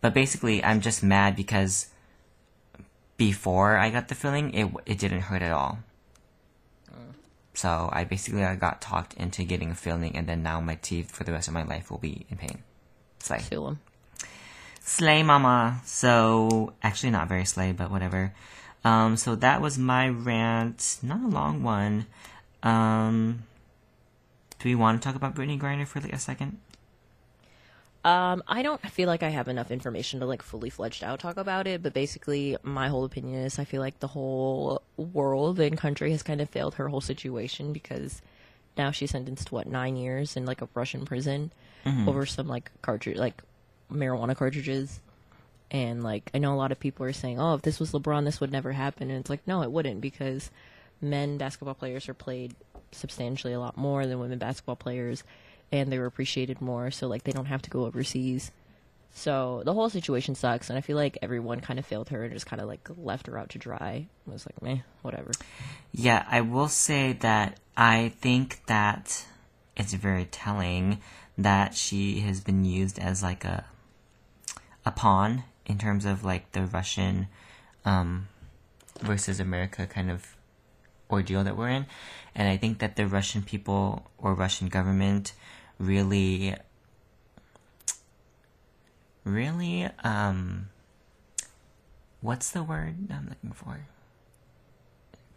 But 0.00 0.14
basically, 0.14 0.62
I'm 0.62 0.80
just 0.80 1.02
mad 1.02 1.34
because 1.34 1.88
before 3.16 3.76
I 3.76 3.90
got 3.90 4.06
the 4.06 4.14
filling, 4.14 4.54
it 4.54 4.70
it 4.86 4.98
didn't 4.98 5.22
hurt 5.22 5.42
at 5.42 5.50
all. 5.52 5.78
So 7.54 7.88
I 7.92 8.04
basically 8.04 8.44
I 8.44 8.54
got 8.56 8.80
talked 8.80 9.14
into 9.14 9.44
getting 9.44 9.70
a 9.70 9.74
filling, 9.74 10.16
and 10.16 10.26
then 10.28 10.42
now 10.42 10.60
my 10.60 10.74
teeth 10.76 11.10
for 11.10 11.24
the 11.24 11.32
rest 11.32 11.46
of 11.48 11.54
my 11.54 11.62
life 11.64 11.90
will 11.90 11.98
be 11.98 12.26
in 12.30 12.36
pain. 12.36 12.62
Slay, 13.18 13.38
Feel 13.38 13.64
them. 13.66 13.80
slay, 14.80 15.22
mama. 15.22 15.80
So 15.84 16.72
actually, 16.82 17.10
not 17.10 17.28
very 17.28 17.44
slay, 17.44 17.72
but 17.72 17.90
whatever. 17.90 18.32
Um, 18.84 19.16
so 19.16 19.34
that 19.36 19.60
was 19.60 19.78
my 19.78 20.08
rant. 20.08 20.98
Not 21.02 21.22
a 21.22 21.28
long 21.28 21.62
one. 21.62 22.06
Um, 22.62 23.44
do 24.58 24.68
we 24.68 24.74
want 24.74 25.00
to 25.00 25.06
talk 25.06 25.16
about 25.16 25.34
Brittney 25.34 25.58
Griner 25.58 25.86
for 25.86 26.00
like 26.00 26.12
a 26.12 26.18
second? 26.18 26.58
Um, 28.04 28.42
I 28.46 28.62
don't 28.62 28.82
feel 28.90 29.08
like 29.08 29.22
I 29.22 29.30
have 29.30 29.48
enough 29.48 29.70
information 29.70 30.20
to 30.20 30.26
like 30.26 30.42
fully 30.42 30.68
fledged 30.68 31.02
out 31.02 31.20
talk 31.20 31.38
about 31.38 31.66
it, 31.66 31.82
but 31.82 31.94
basically 31.94 32.56
my 32.62 32.88
whole 32.88 33.04
opinion 33.04 33.44
is 33.44 33.58
I 33.58 33.64
feel 33.64 33.80
like 33.80 34.00
the 34.00 34.08
whole 34.08 34.82
world 34.98 35.58
and 35.58 35.78
country 35.78 36.10
has 36.10 36.22
kind 36.22 36.42
of 36.42 36.50
failed 36.50 36.74
her 36.74 36.88
whole 36.88 37.00
situation 37.00 37.72
because 37.72 38.20
now 38.76 38.90
she's 38.90 39.10
sentenced 39.10 39.46
to 39.48 39.54
what 39.54 39.66
nine 39.66 39.96
years 39.96 40.36
in 40.36 40.44
like 40.44 40.60
a 40.60 40.68
Russian 40.74 41.06
prison 41.06 41.50
over 42.06 42.26
some 42.26 42.48
like 42.48 42.70
cartridge 42.82 43.16
like 43.16 43.42
marijuana 43.90 44.36
cartridges. 44.36 45.00
And 45.74 46.04
like 46.04 46.30
I 46.32 46.38
know 46.38 46.54
a 46.54 46.56
lot 46.56 46.70
of 46.70 46.78
people 46.78 47.04
are 47.04 47.12
saying, 47.12 47.40
"Oh, 47.40 47.54
if 47.54 47.62
this 47.62 47.80
was 47.80 47.90
LeBron, 47.90 48.24
this 48.24 48.40
would 48.40 48.52
never 48.52 48.70
happen." 48.70 49.10
And 49.10 49.18
it's 49.18 49.28
like, 49.28 49.44
no, 49.44 49.62
it 49.62 49.72
wouldn't 49.72 50.00
because 50.00 50.52
men 51.00 51.36
basketball 51.36 51.74
players 51.74 52.08
are 52.08 52.14
played 52.14 52.54
substantially 52.92 53.52
a 53.54 53.58
lot 53.58 53.76
more 53.76 54.06
than 54.06 54.20
women 54.20 54.38
basketball 54.38 54.76
players, 54.76 55.24
and 55.72 55.90
they 55.90 55.98
were 55.98 56.06
appreciated 56.06 56.60
more. 56.60 56.92
So 56.92 57.08
like 57.08 57.24
they 57.24 57.32
don't 57.32 57.46
have 57.46 57.62
to 57.62 57.70
go 57.70 57.86
overseas. 57.86 58.52
So 59.14 59.62
the 59.64 59.74
whole 59.74 59.90
situation 59.90 60.36
sucks, 60.36 60.70
and 60.70 60.78
I 60.78 60.80
feel 60.80 60.96
like 60.96 61.18
everyone 61.22 61.60
kind 61.60 61.80
of 61.80 61.86
failed 61.86 62.08
her 62.10 62.22
and 62.22 62.32
just 62.32 62.46
kind 62.46 62.62
of 62.62 62.68
like 62.68 62.88
left 62.96 63.26
her 63.26 63.36
out 63.36 63.48
to 63.50 63.58
dry. 63.58 64.06
It 64.28 64.30
was 64.30 64.46
like, 64.46 64.62
meh, 64.62 64.82
whatever. 65.02 65.32
Yeah, 65.90 66.24
I 66.30 66.40
will 66.42 66.68
say 66.68 67.14
that 67.14 67.58
I 67.76 68.12
think 68.20 68.64
that 68.66 69.26
it's 69.76 69.92
very 69.94 70.26
telling 70.26 71.00
that 71.36 71.74
she 71.74 72.20
has 72.20 72.40
been 72.40 72.64
used 72.64 73.00
as 73.00 73.24
like 73.24 73.44
a 73.44 73.64
a 74.86 74.92
pawn 74.92 75.42
in 75.66 75.78
terms 75.78 76.04
of 76.04 76.24
like 76.24 76.52
the 76.52 76.62
Russian 76.62 77.28
um, 77.84 78.28
versus 79.00 79.40
America 79.40 79.86
kind 79.86 80.10
of 80.10 80.36
ordeal 81.10 81.44
that 81.44 81.56
we're 81.56 81.68
in, 81.68 81.86
and 82.34 82.48
I 82.48 82.56
think 82.56 82.78
that 82.78 82.96
the 82.96 83.06
Russian 83.06 83.42
people 83.42 84.10
or 84.18 84.34
Russian 84.34 84.68
government 84.68 85.32
really 85.78 86.54
really 89.24 89.88
um 90.04 90.68
what's 92.20 92.50
the 92.50 92.62
word 92.62 92.96
I'm 93.10 93.28
looking 93.28 93.52
for? 93.52 93.86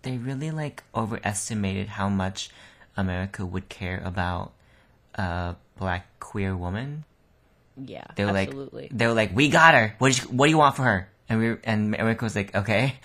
They 0.04 0.18
really 0.18 0.52
like 0.52 0.84
overestimated 0.96 1.90
how 1.90 2.08
much 2.08 2.50
America 2.96 3.46
would 3.46 3.68
care 3.68 4.02
about 4.06 4.54
a 5.16 5.56
black 5.78 6.20
queer 6.20 6.56
woman. 6.56 7.04
Yeah, 7.86 8.06
They 8.16 8.26
were 8.26 8.32
absolutely. 8.32 8.84
like 8.84 8.98
they 8.98 9.08
were 9.08 9.14
like, 9.14 9.36
We 9.36 9.50
got 9.50 9.74
her. 9.74 9.96
What 10.00 10.14
do 10.14 10.22
you, 10.22 10.28
what 10.30 10.48
do 10.48 10.52
you 10.52 10.58
want 10.58 10.76
for 10.76 10.84
her? 10.84 11.10
And 11.30 11.40
we 11.40 11.56
and 11.64 11.94
America 11.96 12.26
was 12.26 12.36
like, 12.36 12.56
Okay. 12.56 12.96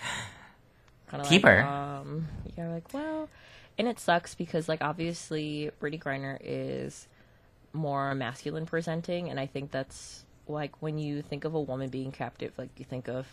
Kinda 1.09 1.25
keep 1.27 1.43
like, 1.43 1.53
her. 1.53 1.63
Um, 1.63 2.27
yeah, 2.57 2.69
like 2.69 2.91
well, 2.93 3.29
and 3.77 3.87
it 3.87 3.99
sucks 3.99 4.33
because 4.35 4.67
like 4.67 4.81
obviously 4.81 5.69
Brittney 5.79 6.01
Griner 6.01 6.37
is 6.41 7.07
more 7.71 8.15
masculine 8.15 8.65
presenting, 8.65 9.29
and 9.29 9.39
I 9.39 9.45
think 9.45 9.71
that's 9.71 10.23
like 10.47 10.81
when 10.81 10.97
you 10.97 11.21
think 11.21 11.45
of 11.45 11.53
a 11.53 11.61
woman 11.61 11.89
being 11.89 12.11
captive, 12.11 12.53
like 12.57 12.69
you 12.77 12.85
think 12.85 13.07
of 13.07 13.27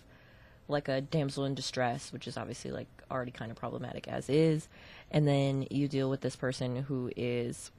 like 0.69 0.89
a 0.89 1.01
damsel 1.01 1.45
in 1.45 1.55
distress, 1.55 2.13
which 2.13 2.29
is 2.29 2.37
obviously 2.37 2.71
like 2.71 2.89
already 3.11 3.33
kind 3.33 3.51
of 3.51 3.57
problematic 3.57 4.07
as 4.09 4.29
is, 4.29 4.69
and 5.11 5.27
then 5.27 5.67
you 5.71 5.89
deal 5.89 6.11
with 6.11 6.21
this 6.21 6.37
person 6.37 6.77
who 6.77 7.11
is 7.17 7.71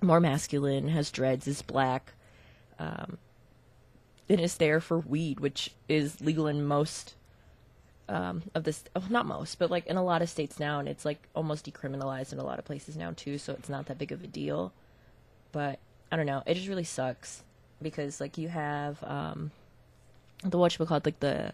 more 0.00 0.20
masculine, 0.20 0.88
has 0.88 1.10
dreads, 1.10 1.46
is 1.46 1.62
black, 1.62 2.12
um, 2.78 3.18
and 4.28 4.40
is 4.40 4.56
there 4.56 4.80
for 4.80 4.98
weed, 4.98 5.40
which 5.40 5.70
is 5.88 6.20
legal 6.20 6.46
in 6.46 6.64
most 6.64 7.14
um, 8.08 8.42
of 8.54 8.64
this, 8.64 8.84
oh, 8.94 9.04
not 9.08 9.26
most, 9.26 9.58
but 9.58 9.70
like 9.70 9.86
in 9.86 9.96
a 9.96 10.04
lot 10.04 10.22
of 10.22 10.28
states 10.28 10.58
now, 10.58 10.78
and 10.78 10.88
it's 10.88 11.04
like 11.04 11.28
almost 11.34 11.70
decriminalized 11.70 12.32
in 12.32 12.38
a 12.38 12.44
lot 12.44 12.58
of 12.58 12.64
places 12.64 12.96
now 12.96 13.12
too, 13.16 13.38
so 13.38 13.52
it's 13.52 13.68
not 13.68 13.86
that 13.86 13.98
big 13.98 14.12
of 14.12 14.22
a 14.22 14.26
deal. 14.26 14.72
But 15.52 15.78
I 16.10 16.16
don't 16.16 16.26
know, 16.26 16.42
it 16.46 16.54
just 16.54 16.68
really 16.68 16.84
sucks 16.84 17.42
because 17.82 18.20
like 18.20 18.38
you 18.38 18.48
have 18.48 19.02
um, 19.04 19.50
the 20.42 20.58
what 20.58 20.78
you 20.78 20.84
called 20.84 21.04
like 21.04 21.20
the 21.20 21.52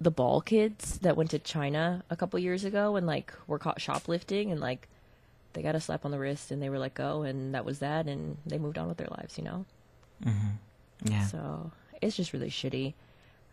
the 0.00 0.10
ball 0.10 0.40
kids 0.40 0.98
that 0.98 1.16
went 1.16 1.30
to 1.30 1.38
China 1.38 2.04
a 2.10 2.16
couple 2.16 2.38
years 2.38 2.64
ago 2.64 2.96
and 2.96 3.06
like 3.06 3.32
were 3.46 3.58
caught 3.58 3.80
shoplifting 3.80 4.50
and 4.50 4.60
like 4.60 4.88
they 5.52 5.62
got 5.62 5.76
a 5.76 5.80
slap 5.80 6.04
on 6.04 6.10
the 6.10 6.18
wrist 6.18 6.50
and 6.50 6.60
they 6.60 6.68
were 6.68 6.78
let 6.78 6.94
go 6.94 7.22
and 7.22 7.54
that 7.54 7.64
was 7.64 7.78
that 7.78 8.06
and 8.06 8.36
they 8.44 8.58
moved 8.58 8.76
on 8.76 8.88
with 8.88 8.96
their 8.96 9.08
lives, 9.10 9.38
you 9.38 9.44
know. 9.44 9.64
Yeah. 11.02 11.26
So 11.26 11.72
it's 12.00 12.16
just 12.16 12.32
really 12.32 12.50
shitty. 12.50 12.94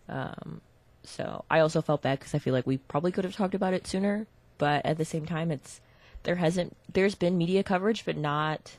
Um, 0.10 0.62
so 1.04 1.44
I 1.50 1.60
also 1.60 1.82
felt 1.82 2.02
bad 2.02 2.20
because 2.20 2.36
I 2.36 2.40
feel 2.40 2.54
like 2.54 2.68
we 2.68 2.78
probably 2.78 3.12
could 3.12 3.24
have 3.24 3.36
talked 3.36 3.56
about 3.56 3.74
it 3.74 3.88
sooner, 3.88 4.28
but 4.58 4.86
at 4.86 4.98
the 4.98 5.06
same 5.06 5.26
time, 5.26 5.52
it's 5.52 5.82
there 6.24 6.36
hasn't 6.36 6.76
there's 6.92 7.16
been 7.16 7.38
media 7.38 7.64
coverage, 7.64 8.06
but 8.06 8.18
not 8.18 8.72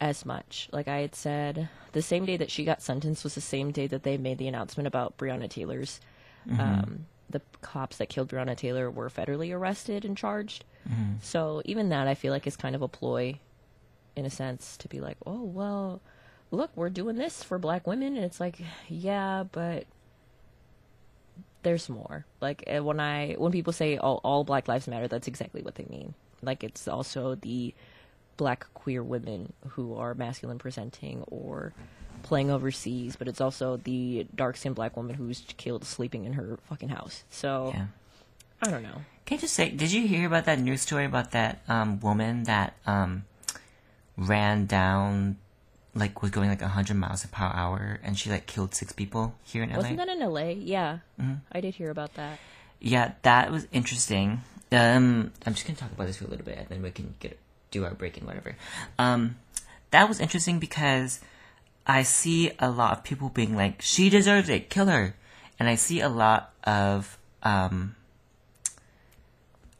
as 0.00 0.24
much. 0.24 0.68
Like 0.72 0.88
I 0.88 0.98
had 0.98 1.14
said, 1.14 1.68
the 1.92 2.02
same 2.02 2.24
day 2.24 2.36
that 2.36 2.50
she 2.50 2.64
got 2.64 2.80
sentenced 2.82 3.24
was 3.24 3.34
the 3.34 3.40
same 3.40 3.70
day 3.72 3.86
that 3.88 4.02
they 4.02 4.16
made 4.16 4.38
the 4.38 4.48
announcement 4.48 4.86
about 4.86 5.18
Breonna 5.18 5.50
Taylor's. 5.50 6.00
Um, 6.58 7.06
the 7.28 7.42
cops 7.60 7.98
that 7.98 8.08
killed 8.08 8.28
Breonna 8.28 8.56
Taylor 8.56 8.90
were 8.90 9.10
federally 9.10 9.54
arrested 9.54 10.04
and 10.04 10.16
charged. 10.16 10.64
So 11.20 11.60
even 11.64 11.90
that, 11.90 12.08
I 12.08 12.14
feel 12.14 12.32
like 12.32 12.46
is 12.46 12.56
kind 12.56 12.74
of 12.74 12.82
a 12.82 12.88
ploy, 12.88 13.38
in 14.16 14.24
a 14.24 14.30
sense, 14.30 14.76
to 14.78 14.88
be 14.88 15.00
like, 15.00 15.16
oh 15.26 15.42
well, 15.42 16.00
look, 16.50 16.70
we're 16.74 16.90
doing 16.90 17.16
this 17.16 17.42
for 17.42 17.58
black 17.58 17.86
women, 17.86 18.16
and 18.16 18.24
it's 18.24 18.40
like, 18.40 18.58
yeah, 18.88 19.44
but 19.50 19.84
there's 21.62 21.88
more. 21.88 22.24
Like 22.40 22.64
uh, 22.66 22.82
when 22.82 23.00
I 23.00 23.34
when 23.34 23.52
people 23.52 23.72
say 23.72 23.96
all 23.96 24.20
all 24.24 24.44
Black 24.44 24.68
Lives 24.68 24.88
Matter, 24.88 25.08
that's 25.08 25.28
exactly 25.28 25.62
what 25.62 25.74
they 25.74 25.86
mean. 25.88 26.14
Like 26.42 26.64
it's 26.64 26.88
also 26.88 27.34
the 27.34 27.74
black 28.36 28.66
queer 28.72 29.02
women 29.02 29.52
who 29.68 29.94
are 29.96 30.14
masculine 30.14 30.58
presenting 30.58 31.22
or 31.26 31.74
playing 32.22 32.50
overseas, 32.50 33.16
but 33.16 33.28
it's 33.28 33.40
also 33.40 33.76
the 33.76 34.26
dark 34.34 34.56
skinned 34.56 34.74
black 34.74 34.96
woman 34.96 35.14
who's 35.14 35.44
killed 35.58 35.84
sleeping 35.84 36.24
in 36.24 36.32
her 36.34 36.58
fucking 36.68 36.88
house. 36.88 37.24
So 37.30 37.72
Yeah. 37.74 37.86
I 38.62 38.70
don't 38.70 38.82
know. 38.82 39.02
Can 39.26 39.38
I 39.38 39.40
just 39.40 39.54
say, 39.54 39.70
did 39.70 39.92
you 39.92 40.06
hear 40.06 40.26
about 40.26 40.44
that 40.46 40.58
news 40.58 40.82
story 40.82 41.04
about 41.04 41.30
that 41.32 41.60
um, 41.68 42.00
woman 42.00 42.44
that 42.44 42.74
um, 42.86 43.24
ran 44.16 44.66
down, 44.66 45.38
like 45.94 46.22
was 46.22 46.30
going 46.30 46.48
like 46.48 46.60
hundred 46.62 46.96
miles 46.96 47.24
per 47.26 47.44
hour, 47.44 47.98
and 48.02 48.18
she 48.18 48.30
like 48.30 48.46
killed 48.46 48.74
six 48.74 48.92
people 48.92 49.34
here 49.42 49.62
in 49.62 49.70
LA? 49.70 49.76
Wasn't 49.76 49.96
that 49.96 50.08
in 50.08 50.20
LA? 50.20 50.48
Yeah, 50.50 50.98
I 51.52 51.60
did 51.60 51.74
hear 51.74 51.90
about 51.90 52.14
that. 52.14 52.38
Yeah, 52.80 53.12
that 53.22 53.50
was 53.50 53.66
interesting. 53.72 54.42
Um, 54.72 55.32
I'm 55.44 55.54
just 55.54 55.66
gonna 55.66 55.78
talk 55.78 55.92
about 55.92 56.06
this 56.06 56.18
for 56.18 56.24
a 56.24 56.28
little 56.28 56.44
bit, 56.44 56.58
and 56.58 56.68
then 56.68 56.82
we 56.82 56.90
can 56.90 57.14
get 57.20 57.38
do 57.70 57.84
our 57.84 57.94
break 57.94 58.16
and 58.16 58.26
whatever. 58.26 58.56
Um, 58.98 59.36
that 59.90 60.08
was 60.08 60.20
interesting 60.20 60.58
because 60.58 61.20
I 61.86 62.02
see 62.02 62.52
a 62.58 62.70
lot 62.70 62.96
of 62.96 63.04
people 63.04 63.28
being 63.28 63.56
like, 63.56 63.82
"She 63.82 64.10
deserves 64.10 64.48
it, 64.48 64.70
kill 64.70 64.86
her," 64.86 65.14
and 65.58 65.68
I 65.68 65.74
see 65.74 66.00
a 66.00 66.08
lot 66.08 66.52
of 66.64 67.18
um, 67.42 67.96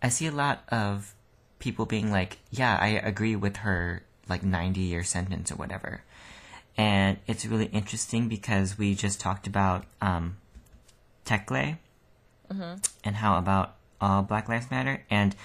I 0.03 0.09
see 0.09 0.27
a 0.27 0.33
lot 0.33 0.65
of 0.69 1.15
people 1.61 1.87
being 1.87 2.11
like, 2.11 2.39
"Yeah, 2.51 2.77
I 2.81 2.89
agree 2.89 3.37
with 3.37 3.59
her 3.59 4.03
like 4.31 4.43
90 4.43 4.81
year 4.81 5.05
sentence 5.05 5.53
or 5.53 5.57
whatever," 5.57 6.03
and 6.77 7.19
it's 7.27 7.45
really 7.45 7.67
interesting 7.67 8.29
because 8.29 8.79
we 8.79 8.95
just 8.95 9.21
talked 9.21 9.47
about 9.47 9.85
um, 10.01 10.37
Tekle 11.25 11.77
and 13.05 13.17
how 13.17 13.39
about 13.39 13.77
all 14.01 14.23
Black 14.23 14.49
Lives 14.49 14.71
Matter. 14.71 15.05
And 15.11 15.37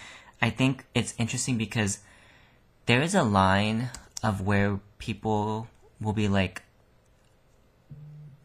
I 0.41 0.49
think 0.49 0.85
it's 0.93 1.13
interesting 1.17 1.57
because 1.57 1.99
there 2.85 3.01
is 3.01 3.15
a 3.15 3.23
line 3.23 3.89
of 4.23 4.41
where 4.41 4.79
people 4.97 5.67
will 6.01 6.13
be 6.13 6.27
like, 6.27 6.63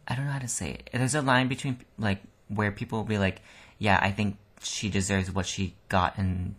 I 0.07 0.15
don't 0.15 0.27
know 0.27 0.33
how 0.33 0.39
to 0.41 0.49
say 0.49 0.73
it. 0.73 0.91
There's 0.93 1.15
a 1.15 1.23
line 1.23 1.49
between 1.49 1.79
like 1.99 2.21
where 2.49 2.73
people 2.73 2.99
will 2.99 3.07
be 3.07 3.19
like, 3.19 3.43
yeah, 3.79 3.99
I 4.03 4.11
think 4.11 4.37
she 4.63 4.91
deserves 4.91 5.31
what 5.33 5.47
she 5.47 5.75
got, 5.89 6.19
and 6.19 6.55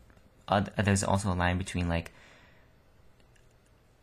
uh, 0.47 0.63
there's 0.77 1.03
also 1.03 1.31
a 1.31 1.35
line 1.35 1.57
between 1.57 1.87
like, 1.87 2.11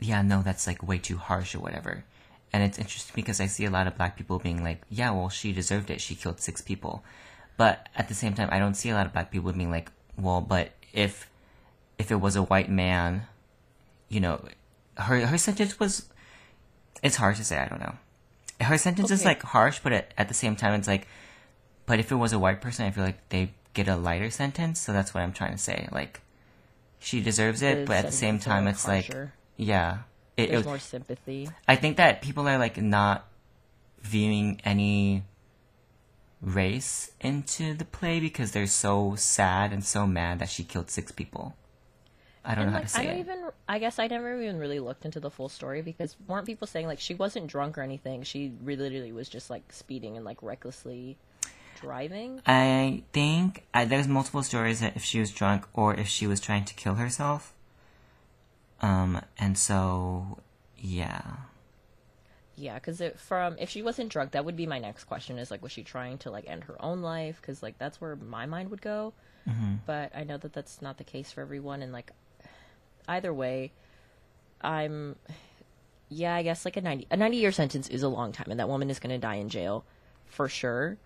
yeah, 0.00 0.22
no, 0.22 0.42
that's 0.42 0.66
like 0.66 0.86
way 0.86 0.98
too 0.98 1.16
harsh 1.16 1.54
or 1.54 1.60
whatever. 1.60 2.04
And 2.52 2.62
it's 2.62 2.78
interesting 2.78 3.12
because 3.14 3.40
I 3.40 3.46
see 3.46 3.64
a 3.66 3.70
lot 3.70 3.86
of 3.86 3.96
black 3.96 4.16
people 4.16 4.38
being 4.38 4.64
like, 4.64 4.82
yeah, 4.88 5.10
well, 5.10 5.28
she 5.28 5.52
deserved 5.52 5.90
it. 5.90 6.00
She 6.00 6.14
killed 6.14 6.40
six 6.40 6.60
people. 6.60 7.04
But 7.56 7.88
at 7.94 8.08
the 8.08 8.14
same 8.14 8.34
time, 8.34 8.48
I 8.52 8.58
don't 8.58 8.74
see 8.74 8.90
a 8.90 8.94
lot 8.94 9.06
of 9.06 9.12
black 9.12 9.30
people 9.30 9.52
being 9.52 9.70
like, 9.70 9.90
well, 10.16 10.40
but 10.40 10.72
if 10.92 11.28
if 11.98 12.10
it 12.10 12.20
was 12.20 12.36
a 12.36 12.42
white 12.42 12.70
man, 12.70 13.26
you 14.08 14.20
know, 14.20 14.44
her 14.96 15.26
her 15.26 15.38
sentence 15.38 15.78
was. 15.78 16.08
It's 17.02 17.16
hard 17.16 17.36
to 17.36 17.44
say. 17.44 17.58
I 17.58 17.68
don't 17.68 17.80
know. 17.80 17.94
Her 18.60 18.78
sentence 18.78 19.10
is 19.10 19.24
like 19.24 19.42
harsh, 19.42 19.80
but 19.82 19.92
at, 19.92 20.14
at 20.18 20.28
the 20.28 20.34
same 20.34 20.56
time, 20.56 20.74
it's 20.74 20.88
like. 20.88 21.06
But 21.86 22.00
if 22.00 22.10
it 22.12 22.16
was 22.16 22.32
a 22.32 22.38
white 22.38 22.60
person, 22.60 22.86
I 22.86 22.90
feel 22.90 23.04
like 23.04 23.28
they 23.28 23.52
get 23.74 23.88
a 23.88 23.96
lighter 23.96 24.30
sentence. 24.30 24.80
So 24.80 24.92
that's 24.92 25.14
what 25.14 25.22
I'm 25.22 25.32
trying 25.32 25.52
to 25.52 25.58
say. 25.58 25.88
Like, 25.92 26.20
she 26.98 27.22
deserves 27.22 27.62
it, 27.62 27.80
The 27.80 27.86
but 27.86 27.96
at 27.96 28.06
the 28.06 28.12
same 28.12 28.38
time, 28.38 28.64
like, 28.64 28.74
it's 28.74 28.86
like, 28.86 29.06
harsher. 29.06 29.32
Yeah, 29.58 29.98
it, 30.38 30.48
There's 30.50 30.62
it, 30.62 30.66
more 30.66 30.78
sympathy. 30.78 31.50
I 31.66 31.76
think 31.76 31.98
that 31.98 32.22
people 32.22 32.48
are 32.48 32.56
like 32.58 32.78
not 32.78 33.26
viewing 34.00 34.60
any 34.64 35.24
race 36.40 37.10
into 37.20 37.74
the 37.74 37.84
play 37.84 38.20
because 38.20 38.52
they're 38.52 38.66
so 38.66 39.14
sad 39.16 39.72
and 39.72 39.84
so 39.84 40.06
mad 40.06 40.38
that 40.38 40.48
she 40.48 40.62
killed 40.64 40.88
six 40.88 41.10
people. 41.12 41.54
I 42.44 42.54
don't 42.54 42.64
And, 42.64 42.72
know 42.72 42.78
how 42.78 42.82
to 42.84 42.88
say 42.88 43.00
I 43.00 43.04
don't 43.04 43.16
it. 43.16 43.20
even. 43.20 43.44
I 43.68 43.78
guess 43.80 43.98
I 43.98 44.06
never 44.06 44.40
even 44.40 44.58
really 44.58 44.78
looked 44.80 45.04
into 45.04 45.20
the 45.20 45.30
full 45.30 45.48
story 45.48 45.82
because 45.82 46.16
weren't 46.26 46.46
people 46.46 46.66
saying 46.66 46.86
like 46.86 47.00
she 47.00 47.14
wasn't 47.14 47.48
drunk 47.48 47.76
or 47.76 47.82
anything? 47.82 48.22
She 48.22 48.52
really, 48.62 48.84
literally 48.84 49.12
was 49.12 49.28
just 49.28 49.50
like 49.50 49.70
speeding 49.72 50.16
and 50.16 50.24
like 50.24 50.42
recklessly 50.42 51.18
driving. 51.80 52.40
I 52.46 53.02
think 53.12 53.64
I, 53.74 53.84
there's 53.84 54.08
multiple 54.08 54.42
stories 54.42 54.80
that 54.80 54.96
if 54.96 55.04
she 55.04 55.20
was 55.20 55.30
drunk 55.32 55.66
or 55.74 55.94
if 55.94 56.06
she 56.06 56.26
was 56.26 56.40
trying 56.40 56.64
to 56.66 56.74
kill 56.74 56.94
herself. 56.94 57.52
Um, 58.80 59.20
and 59.38 59.58
so, 59.58 60.38
yeah. 60.76 61.22
Yeah, 62.56 62.74
because 62.74 63.00
from 63.16 63.56
if 63.58 63.70
she 63.70 63.82
wasn't 63.82 64.10
drunk, 64.10 64.32
that 64.32 64.44
would 64.44 64.56
be 64.56 64.66
my 64.66 64.78
next 64.80 65.04
question: 65.04 65.38
is 65.38 65.50
like 65.50 65.62
was 65.62 65.70
she 65.70 65.84
trying 65.84 66.18
to 66.18 66.30
like 66.30 66.48
end 66.48 66.64
her 66.64 66.82
own 66.82 67.02
life? 67.02 67.40
Because 67.40 67.62
like 67.62 67.78
that's 67.78 68.00
where 68.00 68.16
my 68.16 68.46
mind 68.46 68.70
would 68.70 68.82
go. 68.82 69.12
But 69.86 70.12
I 70.14 70.24
know 70.24 70.36
that 70.38 70.52
that's 70.52 70.82
not 70.82 70.98
the 70.98 71.04
case 71.04 71.30
for 71.32 71.40
everyone, 71.40 71.82
and 71.82 71.92
like 71.92 72.10
either 73.06 73.32
way, 73.32 73.72
I'm. 74.60 75.16
Yeah, 76.10 76.34
I 76.34 76.42
guess 76.42 76.64
like 76.64 76.76
a 76.76 76.80
ninety 76.80 77.06
a 77.10 77.16
ninety 77.16 77.36
year 77.36 77.52
sentence 77.52 77.88
is 77.88 78.02
a 78.02 78.08
long 78.08 78.32
time, 78.32 78.50
and 78.50 78.58
that 78.58 78.68
woman 78.68 78.90
is 78.90 78.98
going 78.98 79.10
to 79.10 79.18
die 79.18 79.36
in 79.36 79.48
jail 79.48 79.84
for 80.26 80.48
sure. 80.48 80.96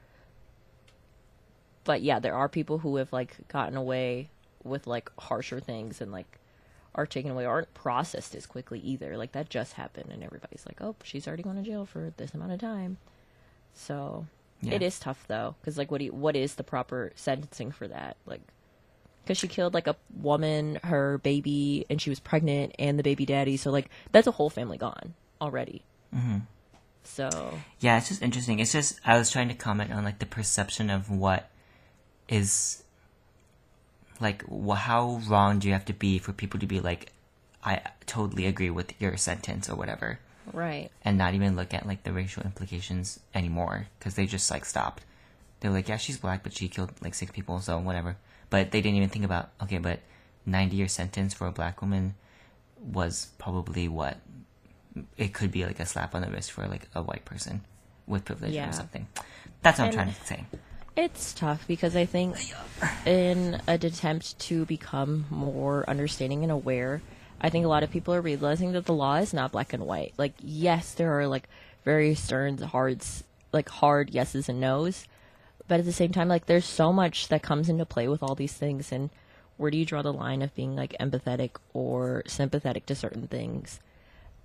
But 1.85 2.03
yeah, 2.03 2.19
there 2.19 2.35
are 2.35 2.49
people 2.49 2.79
who 2.79 2.97
have 2.97 3.13
like 3.13 3.37
gotten 3.49 3.77
away 3.77 4.31
with 4.65 4.87
like 4.87 5.11
harsher 5.19 5.61
things 5.61 6.01
and 6.01 6.13
like 6.13 6.39
are 6.95 7.07
taken 7.07 7.31
away 7.31 7.45
aren't 7.47 7.73
processed 7.75 8.35
as 8.35 8.47
quickly 8.47 8.79
either. 8.81 9.17
Like 9.17 9.33
that 9.33 9.49
just 9.51 9.75
happened, 9.75 10.11
and 10.13 10.23
everybody's 10.23 10.65
like, 10.67 10.81
"Oh, 10.83 10.95
she's 11.03 11.27
already 11.27 11.43
going 11.43 11.57
to 11.57 11.63
jail 11.63 11.87
for 11.87 12.13
this 12.17 12.35
amount 12.35 12.53
of 12.53 12.61
time." 12.61 12.99
So 13.75 14.27
Yeah. 14.61 14.75
it 14.75 14.83
is 14.83 14.99
tough 14.99 15.25
though, 15.29 15.55
because 15.61 15.79
like, 15.79 15.91
what 15.91 15.99
do 15.99 16.05
you, 16.05 16.13
what 16.13 16.37
is 16.37 16.55
the 16.57 16.65
proper 16.65 17.13
sentencing 17.15 17.71
for 17.73 17.89
that? 17.89 18.17
Like, 18.27 18.43
because 19.25 19.39
she 19.39 19.49
killed 19.49 19.73
like 19.75 19.87
a 19.87 19.97
woman, 20.21 20.79
her 20.85 21.19
baby, 21.19 21.87
and 21.89 22.01
she 22.03 22.11
was 22.11 22.21
pregnant, 22.21 22.75
and 22.79 22.99
the 22.99 23.03
baby 23.03 23.25
daddy. 23.25 23.57
So 23.57 23.71
like, 23.71 23.89
that's 24.13 24.27
a 24.27 24.33
whole 24.33 24.51
family 24.51 24.79
gone 24.79 25.15
already. 25.41 25.83
Mm-hmm. 26.15 26.39
So 27.05 27.59
Yeah, 27.81 27.99
it's 27.99 28.09
just 28.09 28.23
interesting. 28.23 28.59
It's 28.61 28.73
just 28.73 29.01
I 29.05 29.19
was 29.19 29.31
trying 29.31 29.49
to 29.49 29.55
comment 29.55 29.93
on 29.93 30.05
like 30.05 30.19
the 30.19 30.27
perception 30.27 30.91
of 30.91 31.11
what 31.11 31.49
is 32.29 32.82
like 34.23 34.43
how 34.77 35.21
wrong 35.29 35.59
do 35.59 35.67
you 35.69 35.73
have 35.75 35.85
to 35.87 35.93
be 35.93 36.19
for 36.19 36.33
people 36.33 36.59
to 36.61 36.67
be 36.67 36.81
like 36.81 37.13
I 37.65 37.81
totally 38.07 38.47
agree 38.47 38.71
with 38.71 38.95
your 39.01 39.17
sentence 39.17 39.69
or 39.69 39.77
whatever 39.77 40.19
right. 40.53 40.91
and 41.05 41.19
not 41.19 41.35
even 41.35 41.55
look 41.57 41.75
at 41.75 41.87
like 41.87 42.03
the 42.05 42.13
racial 42.13 42.43
implications 42.43 43.21
anymore 43.35 43.87
because 43.99 44.15
they 44.15 44.27
just 44.27 44.51
like 44.51 44.65
stopped. 44.65 45.05
They 45.61 45.69
were 45.69 45.75
like, 45.75 45.89
yeah, 45.89 45.97
she's 45.97 46.19
black, 46.19 46.43
but 46.43 46.53
she 46.53 46.67
killed 46.69 46.91
like 47.03 47.15
six 47.15 47.31
people, 47.31 47.61
so 47.61 47.79
whatever. 47.79 48.17
But 48.51 48.73
they 48.73 48.81
didn't 48.81 48.97
even 48.97 49.11
think 49.11 49.25
about 49.25 49.51
okay, 49.63 49.79
but 49.79 50.01
ninety 50.45 50.77
year 50.77 50.89
sentence 50.89 51.35
for 51.35 51.47
a 51.47 51.53
black 51.53 51.81
woman 51.81 52.15
was 52.83 53.29
probably 53.39 53.87
what 53.87 54.17
it 55.17 55.33
could 55.33 55.53
be 55.53 55.65
like 55.65 55.79
a 55.81 55.87
slap 55.87 56.15
on 56.17 56.23
the 56.23 56.31
wrist 56.31 56.51
for 56.51 56.67
like 56.67 56.89
a 56.95 57.03
white 57.03 57.25
person 57.25 57.63
with 58.07 58.25
privilege 58.25 58.53
Yeah. 58.55 58.69
or 58.69 58.73
something. 58.73 59.07
That's 59.63 59.79
what 59.79 59.89
And- 59.89 60.01
I'm 60.01 60.05
trying 60.07 60.15
to 60.15 60.27
say. 60.27 60.45
It's 60.95 61.33
tough 61.33 61.67
because 61.67 61.97
I 61.97 62.05
think 62.05 62.37
in 63.07 63.61
an 63.67 63.85
attempt 63.85 64.39
to 64.41 64.67
become 64.67 65.25
more 65.31 65.89
understanding 65.89 66.43
and 66.43 66.53
aware, 66.53 67.01
I 67.41 67.49
think 67.49 67.65
a 67.65 67.69
lot 67.69 67.83
of 67.83 67.91
people 67.91 68.13
are 68.13 68.21
realizing 68.21 68.73
that 68.73 68.85
the 68.85 68.93
law 68.93 69.17
is 69.17 69.33
not 69.33 69.53
black 69.53 69.73
and 69.73 69.87
white. 69.87 70.13
Like, 70.19 70.35
yes, 70.43 70.93
there 70.93 71.19
are 71.19 71.27
like 71.27 71.49
very 71.85 72.15
stern, 72.15 72.59
hard, 72.59 73.01
like 73.53 73.71
hard 73.71 74.11
yeses 74.11 74.51
and 74.51 74.61
nos, 74.61 75.07
but 75.67 75.81
at 75.81 75.87
the 75.87 75.93
same 75.93 76.13
time, 76.13 76.29
like 76.29 76.45
there's 76.45 76.67
so 76.67 76.93
much 76.93 77.29
that 77.29 77.43
comes 77.43 77.71
into 77.71 77.87
play 77.87 78.07
with 78.07 78.23
all 78.23 78.35
these 78.35 78.53
things, 78.53 78.93
and 78.93 79.09
where 79.57 79.71
do 79.71 79.79
you 79.79 79.87
draw 79.87 80.03
the 80.03 80.13
line 80.13 80.43
of 80.43 80.55
being 80.55 80.77
like 80.77 80.95
empathetic 81.01 81.53
or 81.73 82.23
sympathetic 82.27 82.85
to 82.87 82.95
certain 82.95 83.29
things, 83.29 83.81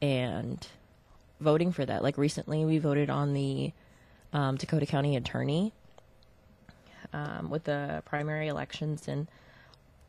and 0.02 0.66
voting 1.42 1.74
for 1.74 1.86
that? 1.86 2.04
Like 2.04 2.18
recently, 2.18 2.64
we 2.64 2.78
voted 2.78 3.10
on 3.10 3.34
the 3.34 3.74
um, 4.32 4.56
Dakota 4.56 4.86
County 4.86 5.18
Attorney 5.18 5.74
um, 7.14 7.50
with 7.50 7.66
the 7.66 8.04
primary 8.06 8.48
elections, 8.48 9.08
and 9.08 9.28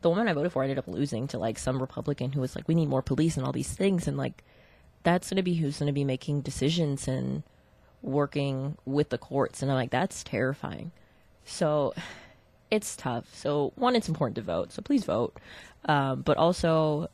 the 0.02 0.10
woman 0.10 0.28
I 0.28 0.32
voted 0.32 0.52
for 0.52 0.62
ended 0.62 0.78
up 0.78 0.88
losing 0.88 1.26
to 1.28 1.38
like 1.38 1.58
some 1.58 1.80
Republican 1.80 2.32
who 2.32 2.40
was 2.40 2.54
like, 2.56 2.68
"We 2.68 2.74
need 2.74 2.88
more 2.88 3.02
police 3.02 3.36
and 3.36 3.46
all 3.46 3.52
these 3.52 3.72
things," 3.72 4.08
and 4.08 4.16
like 4.16 4.42
that's 5.02 5.30
going 5.30 5.36
to 5.36 5.42
be 5.42 5.54
who's 5.54 5.78
going 5.78 5.86
to 5.86 5.92
be 5.92 6.04
making 6.04 6.42
decisions 6.42 7.08
and 7.08 7.42
working 8.02 8.76
with 8.84 9.08
the 9.08 9.18
courts, 9.18 9.62
and 9.62 9.70
I'm 9.70 9.76
like, 9.76 9.90
that's 9.90 10.22
terrifying. 10.22 10.92
So 11.44 11.94
it's 12.70 12.96
tough. 12.96 13.34
So 13.34 13.72
one, 13.76 13.96
it's 13.96 14.08
important 14.08 14.36
to 14.36 14.42
vote, 14.42 14.72
so 14.72 14.82
please 14.82 15.04
vote. 15.04 15.38
Um, 15.84 16.22
but 16.22 16.36
also, 16.36 17.08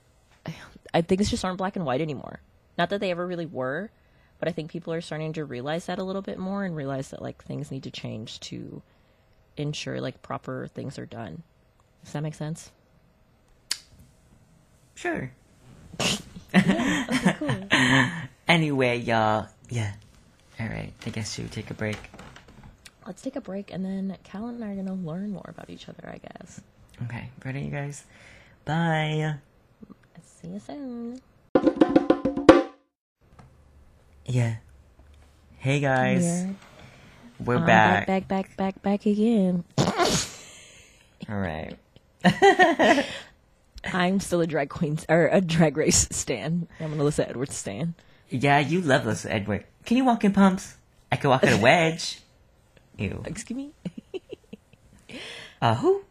I 0.92 1.02
think 1.02 1.20
it's 1.20 1.30
just 1.30 1.44
aren't 1.44 1.58
black 1.58 1.76
and 1.76 1.84
white 1.84 2.00
anymore. 2.00 2.40
Not 2.76 2.90
that 2.90 3.00
they 3.00 3.10
ever 3.10 3.26
really 3.26 3.46
were, 3.46 3.90
but 4.38 4.48
I 4.48 4.52
think 4.52 4.70
people 4.70 4.92
are 4.92 5.00
starting 5.00 5.32
to 5.34 5.44
realize 5.44 5.86
that 5.86 5.98
a 5.98 6.04
little 6.04 6.22
bit 6.22 6.38
more 6.38 6.64
and 6.64 6.74
realize 6.74 7.10
that 7.10 7.22
like 7.22 7.42
things 7.44 7.70
need 7.70 7.84
to 7.84 7.90
change 7.90 8.40
to 8.40 8.82
ensure 9.56 10.00
like 10.00 10.22
proper 10.22 10.66
things 10.68 10.98
are 10.98 11.06
done. 11.06 11.42
Does 12.04 12.12
that 12.12 12.22
make 12.22 12.34
sense? 12.34 12.70
Sure. 14.94 15.30
Okay, 16.56 17.34
cool. 17.38 17.68
Anyway, 18.46 18.98
y'all. 18.98 19.48
Yeah. 19.70 19.92
All 20.60 20.66
right. 20.66 20.92
I 21.06 21.10
guess 21.10 21.38
you 21.38 21.48
take 21.48 21.70
a 21.70 21.74
break. 21.74 21.96
Let's 23.06 23.22
take 23.22 23.36
a 23.36 23.40
break 23.40 23.72
and 23.72 23.84
then 23.84 24.16
Cal 24.22 24.46
and 24.48 24.62
I 24.62 24.72
are 24.72 24.76
gonna 24.76 24.94
learn 24.94 25.32
more 25.32 25.46
about 25.48 25.70
each 25.70 25.88
other, 25.88 26.08
I 26.08 26.18
guess. 26.18 26.60
Okay. 27.04 27.28
Ready, 27.44 27.62
you 27.62 27.70
guys? 27.70 28.04
Bye. 28.64 29.34
See 30.24 30.48
you 30.48 30.60
soon. 30.60 31.20
Yeah. 34.26 34.56
Hey 35.58 35.80
guys. 35.80 36.22
Here. 36.22 36.54
We're 37.40 37.56
I'm 37.56 37.66
back. 37.66 38.06
back, 38.06 38.28
back, 38.28 38.56
back, 38.56 38.82
back 38.82 39.06
again. 39.06 39.64
All 41.28 41.38
right. 41.38 41.76
I'm 43.92 44.20
still 44.20 44.40
a 44.40 44.46
drag 44.46 44.70
queen 44.70 44.98
or 45.08 45.28
a 45.28 45.40
drag 45.40 45.76
race 45.76 46.08
stan. 46.10 46.68
I'm 46.80 46.92
an 46.92 46.98
Alyssa 46.98 47.28
Edwards 47.28 47.54
stan. 47.56 47.94
Yeah, 48.30 48.58
you 48.60 48.80
love 48.80 49.02
Alyssa 49.02 49.30
Edward. 49.30 49.64
Can 49.84 49.96
you 49.96 50.04
walk 50.04 50.24
in 50.24 50.32
pumps? 50.32 50.76
I 51.12 51.16
can 51.16 51.30
walk 51.30 51.42
in 51.44 51.52
a 51.52 51.58
wedge. 51.62 52.20
Ew. 52.96 53.22
Excuse 53.26 53.56
me. 53.56 53.70
Uh, 55.60 55.74
who? 55.76 56.02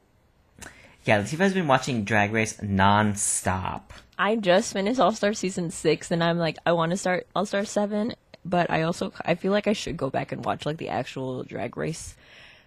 Yeah, 1.05 1.21
Latifah's 1.21 1.53
been 1.53 1.67
watching 1.67 2.03
Drag 2.05 2.31
Race 2.31 2.61
non-stop. 2.61 3.91
I 4.17 4.35
just 4.35 4.71
finished 4.73 4.99
All 4.99 5.11
Star 5.11 5.33
season 5.33 5.69
six, 5.71 6.11
and 6.11 6.23
I'm 6.23 6.37
like, 6.37 6.57
I 6.65 6.71
want 6.73 6.91
to 6.91 6.97
start 6.97 7.27
All 7.35 7.45
Star 7.45 7.65
seven, 7.65 8.13
but 8.45 8.69
I 8.69 8.83
also 8.83 9.13
I 9.25 9.35
feel 9.35 9.51
like 9.51 9.67
I 9.67 9.73
should 9.73 9.97
go 9.97 10.09
back 10.09 10.31
and 10.31 10.43
watch 10.43 10.65
like 10.65 10.77
the 10.77 10.89
actual 10.89 11.43
Drag 11.43 11.77
Race 11.77 12.15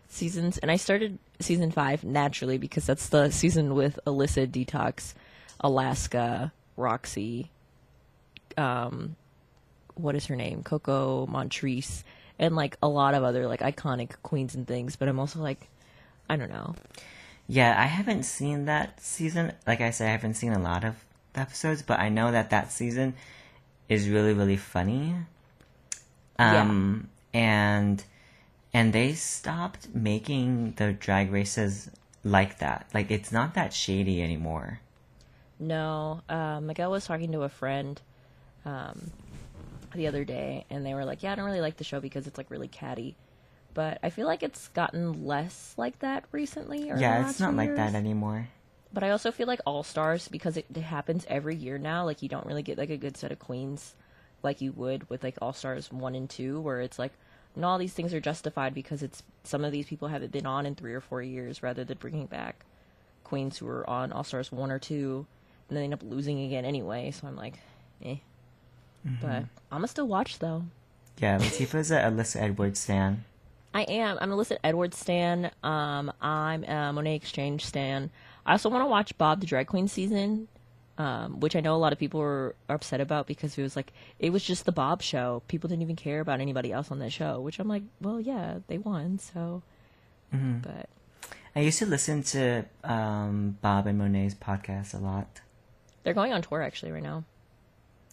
seasons. 0.08 0.58
And 0.58 0.70
I 0.70 0.76
started 0.76 1.18
season 1.40 1.70
five 1.70 2.04
naturally 2.04 2.58
because 2.58 2.86
that's 2.86 3.08
the 3.08 3.30
season 3.30 3.74
with 3.74 3.98
Alyssa, 4.06 4.46
Detox, 4.46 5.14
Alaska, 5.60 6.52
Roxy, 6.76 7.50
um, 8.56 9.16
what 9.94 10.14
is 10.14 10.26
her 10.26 10.36
name, 10.36 10.62
Coco 10.62 11.26
Montrese, 11.26 12.04
and 12.38 12.54
like 12.56 12.76
a 12.82 12.88
lot 12.88 13.14
of 13.14 13.24
other 13.24 13.46
like 13.46 13.60
iconic 13.60 14.12
queens 14.22 14.54
and 14.54 14.66
things. 14.66 14.96
But 14.96 15.08
I'm 15.08 15.18
also 15.18 15.40
like, 15.40 15.68
I 16.28 16.36
don't 16.36 16.50
know. 16.50 16.74
Yeah, 17.48 17.80
I 17.80 17.86
haven't 17.86 18.24
seen 18.24 18.64
that 18.64 19.00
season. 19.00 19.52
Like 19.66 19.80
I 19.80 19.90
said, 19.90 20.08
I 20.08 20.12
haven't 20.12 20.34
seen 20.34 20.52
a 20.52 20.58
lot 20.58 20.84
of 20.84 20.96
episodes, 21.34 21.82
but 21.82 22.00
I 22.00 22.08
know 22.08 22.32
that 22.32 22.50
that 22.50 22.72
season 22.72 23.14
is 23.88 24.08
really, 24.08 24.32
really 24.32 24.56
funny. 24.56 25.14
Um, 26.38 27.08
and 27.32 28.02
and 28.72 28.92
they 28.92 29.14
stopped 29.14 29.88
making 29.94 30.74
the 30.76 30.92
drag 30.92 31.32
races 31.32 31.90
like 32.24 32.58
that. 32.58 32.86
Like 32.92 33.10
it's 33.10 33.32
not 33.32 33.54
that 33.54 33.72
shady 33.72 34.22
anymore. 34.22 34.80
No, 35.58 36.20
uh, 36.28 36.60
Miguel 36.60 36.90
was 36.90 37.06
talking 37.06 37.32
to 37.32 37.42
a 37.42 37.48
friend 37.48 38.00
um, 38.66 39.10
the 39.94 40.06
other 40.06 40.24
day, 40.24 40.66
and 40.68 40.84
they 40.84 40.92
were 40.92 41.04
like, 41.04 41.22
"Yeah, 41.22 41.32
I 41.32 41.34
don't 41.36 41.46
really 41.46 41.62
like 41.62 41.78
the 41.78 41.84
show 41.84 42.00
because 42.00 42.26
it's 42.26 42.36
like 42.36 42.50
really 42.50 42.68
catty." 42.68 43.16
But 43.72 43.98
I 44.02 44.10
feel 44.10 44.26
like 44.26 44.42
it's 44.42 44.68
gotten 44.68 45.26
less 45.26 45.74
like 45.76 45.98
that 46.00 46.24
recently. 46.32 46.90
Or 46.90 46.98
yeah, 46.98 47.28
it's 47.28 47.40
not 47.40 47.54
like 47.54 47.68
years. 47.68 47.78
that 47.78 47.94
anymore. 47.94 48.48
But 48.92 49.02
I 49.02 49.10
also 49.10 49.30
feel 49.30 49.46
like 49.46 49.60
All 49.66 49.82
Stars 49.82 50.28
because 50.28 50.56
it, 50.56 50.66
it 50.74 50.80
happens 50.80 51.26
every 51.28 51.56
year 51.56 51.78
now. 51.78 52.04
Like 52.04 52.22
you 52.22 52.28
don't 52.28 52.46
really 52.46 52.62
get 52.62 52.78
like 52.78 52.90
a 52.90 52.96
good 52.96 53.16
set 53.16 53.32
of 53.32 53.38
queens 53.38 53.94
like 54.46 54.62
you 54.62 54.72
would 54.72 55.10
with 55.10 55.22
like 55.22 55.36
All 55.42 55.52
Stars 55.52 55.92
one 55.92 56.14
and 56.14 56.30
two, 56.30 56.58
where 56.60 56.80
it's 56.80 56.98
like, 56.98 57.12
no, 57.54 57.68
all 57.68 57.78
these 57.78 57.92
things 57.92 58.14
are 58.14 58.20
justified 58.20 58.72
because 58.72 59.02
it's 59.02 59.22
some 59.44 59.64
of 59.64 59.72
these 59.72 59.86
people 59.86 60.08
haven't 60.08 60.32
been 60.32 60.46
on 60.46 60.64
in 60.64 60.74
three 60.74 60.94
or 60.94 61.02
four 61.02 61.20
years, 61.20 61.62
rather 61.62 61.84
than 61.84 61.98
bringing 61.98 62.26
back 62.26 62.64
queens 63.24 63.58
who 63.58 63.66
were 63.66 63.88
on 63.90 64.12
All 64.12 64.24
Stars 64.24 64.50
one 64.50 64.70
or 64.70 64.78
two, 64.78 65.26
and 65.68 65.76
then 65.76 65.82
they 65.82 65.84
end 65.84 65.94
up 65.94 66.02
losing 66.02 66.40
again 66.42 66.64
anyway. 66.64 67.10
So 67.10 67.26
I'm 67.26 67.36
like, 67.36 67.58
eh. 68.02 68.16
But 69.20 69.44
I'm 69.70 69.78
gonna 69.78 69.88
still 69.88 70.08
watch 70.08 70.38
though. 70.38 70.64
Yeah, 71.18 71.38
Latifah's 71.38 71.90
a 71.90 72.00
Alyssa 72.00 72.42
Edwards 72.42 72.80
stan. 72.80 73.24
I 73.72 73.82
am. 73.82 74.18
I'm 74.20 74.32
an 74.32 74.38
Alyssa 74.38 74.58
Edwards 74.64 74.98
stan. 74.98 75.50
Um, 75.62 76.12
I'm 76.20 76.64
a 76.64 76.92
Monét 76.92 77.16
X 77.16 77.30
Change 77.30 77.64
stan. 77.64 78.10
I 78.44 78.52
also 78.52 78.68
want 78.68 78.82
to 78.82 78.86
watch 78.86 79.16
Bob 79.18 79.40
the 79.40 79.46
Drag 79.46 79.66
Queen 79.66 79.86
season, 79.86 80.48
um, 80.98 81.40
which 81.40 81.54
I 81.56 81.60
know 81.60 81.74
a 81.74 81.78
lot 81.78 81.92
of 81.92 81.98
people 81.98 82.20
were 82.20 82.54
upset 82.68 83.00
about 83.00 83.26
because 83.26 83.56
it 83.58 83.62
was 83.62 83.76
like 83.76 83.92
it 84.18 84.30
was 84.30 84.42
just 84.42 84.64
the 84.64 84.72
Bob 84.72 85.02
show. 85.02 85.42
People 85.48 85.68
didn't 85.68 85.82
even 85.82 85.96
care 85.96 86.20
about 86.20 86.40
anybody 86.40 86.72
else 86.72 86.90
on 86.90 86.98
that 87.00 87.12
show. 87.12 87.40
Which 87.40 87.58
I'm 87.58 87.68
like, 87.68 87.82
well, 88.00 88.20
yeah, 88.20 88.58
they 88.68 88.78
won, 88.78 89.18
so. 89.18 89.62
But 90.32 90.88
I 91.54 91.60
used 91.60 91.78
to 91.78 91.86
listen 91.86 92.22
to 92.24 92.64
um, 92.84 93.56
Bob 93.62 93.86
and 93.86 93.98
Monet's 93.98 94.34
podcast 94.34 94.92
a 94.92 94.98
lot. 94.98 95.40
they're 96.02 96.14
going 96.14 96.32
on 96.32 96.42
tour 96.42 96.62
actually 96.62 96.92
right 96.92 97.02
now. 97.02 97.24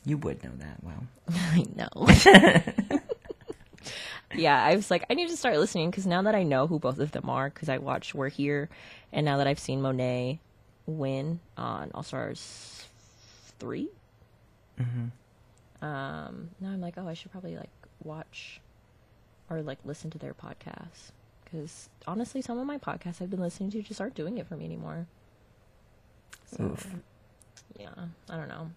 You 0.06 0.18
would 0.18 0.44
know 0.44 0.52
that 0.60 0.84
well. 0.84 1.08
I 1.30 1.66
know. 1.76 3.00
yeah, 4.36 4.64
I 4.64 4.76
was 4.76 4.90
like, 4.92 5.06
I 5.10 5.14
need 5.14 5.30
to 5.30 5.38
start 5.38 5.58
listening 5.58 5.90
because 5.92 6.08
now 6.08 6.22
that 6.22 6.36
I 6.36 6.44
know 6.44 6.68
who 6.68 6.80
both 6.80 7.00
of 7.00 7.12
them 7.12 7.30
are, 7.30 7.50
because 7.50 7.70
I 7.70 7.78
watched 7.78 8.16
We're 8.16 8.30
Here, 8.30 8.70
and 9.12 9.26
now 9.26 9.38
that 9.38 9.48
I've 9.48 9.60
seen 9.60 9.82
Monet 9.82 10.40
win 10.86 11.40
on 11.58 11.92
All 11.94 12.04
Stars 12.04 12.86
3 13.60 13.88
um, 15.82 16.50
now 16.62 16.70
I'm 16.70 16.82
like, 16.82 16.96
oh, 16.98 17.08
I 17.08 17.14
should 17.14 17.32
probably 17.32 17.56
like 17.58 17.70
watch 18.04 18.62
or 19.50 19.62
like 19.62 19.80
listen 19.86 20.10
to 20.12 20.18
their 20.18 20.34
podcasts 20.34 21.12
because 21.44 21.90
honestly, 22.08 22.42
some 22.42 22.58
of 22.58 22.66
my 22.66 22.78
podcasts 22.78 23.22
I've 23.22 23.30
been 23.30 23.42
listening 23.42 23.70
to 23.72 23.82
just 23.82 24.00
aren't 24.02 24.16
doing 24.16 24.38
it 24.38 24.48
for 24.48 24.56
me 24.56 24.66
anymore. 24.66 25.06
So, 26.56 26.64
Oof. 26.64 26.88
yeah, 27.78 27.90
I 28.30 28.38
don't 28.38 28.48
know. 28.48 28.72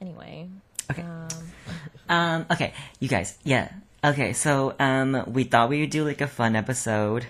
Anyway, 0.00 0.48
Okay. 0.90 1.02
um, 1.02 1.28
Um, 2.08 2.46
okay, 2.50 2.72
you 3.00 3.08
guys, 3.08 3.36
yeah. 3.44 3.70
Okay, 4.02 4.32
so, 4.32 4.74
um, 4.78 5.24
we 5.26 5.44
thought 5.44 5.68
we 5.68 5.80
would 5.80 5.90
do 5.90 6.04
like 6.04 6.20
a 6.20 6.26
fun 6.28 6.56
episode. 6.56 7.26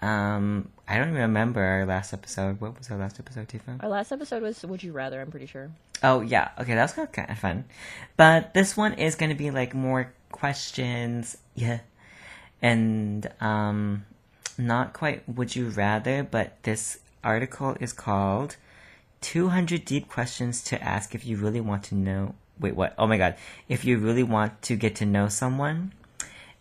Um, 0.00 0.68
I 0.86 0.98
don't 0.98 1.08
even 1.08 1.22
remember 1.22 1.62
our 1.62 1.86
last 1.86 2.12
episode. 2.12 2.60
What 2.60 2.78
was 2.78 2.90
our 2.90 2.98
last 2.98 3.18
episode, 3.18 3.48
Tifah? 3.48 3.82
Our 3.82 3.88
last 3.88 4.12
episode 4.12 4.42
was 4.42 4.62
Would 4.62 4.82
You 4.82 4.92
Rather, 4.92 5.20
I'm 5.20 5.30
pretty 5.30 5.46
sure. 5.46 5.70
Oh, 6.02 6.20
yeah. 6.20 6.50
Okay, 6.58 6.74
that 6.74 6.96
was 6.96 7.08
kind 7.08 7.30
of 7.30 7.38
fun. 7.38 7.64
But 8.16 8.52
this 8.54 8.76
one 8.76 8.94
is 8.94 9.14
going 9.14 9.30
to 9.30 9.36
be 9.36 9.50
like 9.50 9.74
more 9.74 10.12
questions. 10.30 11.38
Yeah. 11.54 11.80
And 12.60 13.30
um 13.40 14.04
not 14.58 14.92
quite 14.92 15.28
would 15.28 15.54
you 15.54 15.68
rather, 15.68 16.22
but 16.22 16.62
this 16.62 16.98
article 17.22 17.76
is 17.80 17.92
called 17.92 18.56
200 19.20 19.84
deep 19.84 20.08
questions 20.08 20.62
to 20.62 20.82
ask 20.82 21.14
if 21.14 21.26
you 21.26 21.36
really 21.36 21.60
want 21.60 21.82
to 21.84 21.94
know 21.94 22.34
wait 22.58 22.76
what 22.76 22.94
oh 22.96 23.06
my 23.06 23.18
god 23.18 23.34
if 23.68 23.84
you 23.84 23.98
really 23.98 24.22
want 24.22 24.62
to 24.62 24.76
get 24.76 24.94
to 24.94 25.04
know 25.04 25.28
someone 25.28 25.92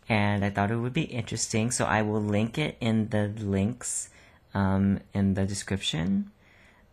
and 0.09 0.43
i 0.45 0.49
thought 0.49 0.71
it 0.71 0.75
would 0.77 0.93
be 0.93 1.03
interesting 1.03 1.71
so 1.71 1.85
i 1.85 2.01
will 2.01 2.21
link 2.21 2.57
it 2.57 2.77
in 2.79 3.09
the 3.09 3.27
links 3.39 4.09
um, 4.53 4.99
in 5.13 5.33
the 5.33 5.45
description 5.45 6.31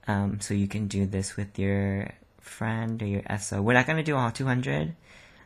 um, 0.09 0.41
so 0.41 0.53
you 0.55 0.67
can 0.67 0.89
do 0.89 1.07
this 1.07 1.37
with 1.37 1.59
your 1.59 2.09
friend 2.41 3.01
or 3.03 3.07
your 3.07 3.23
so 3.39 3.63
we're 3.63 3.73
not 3.75 3.87
going 3.87 3.99
to 3.99 4.03
do 4.03 4.17
all 4.17 4.31
200 4.33 4.95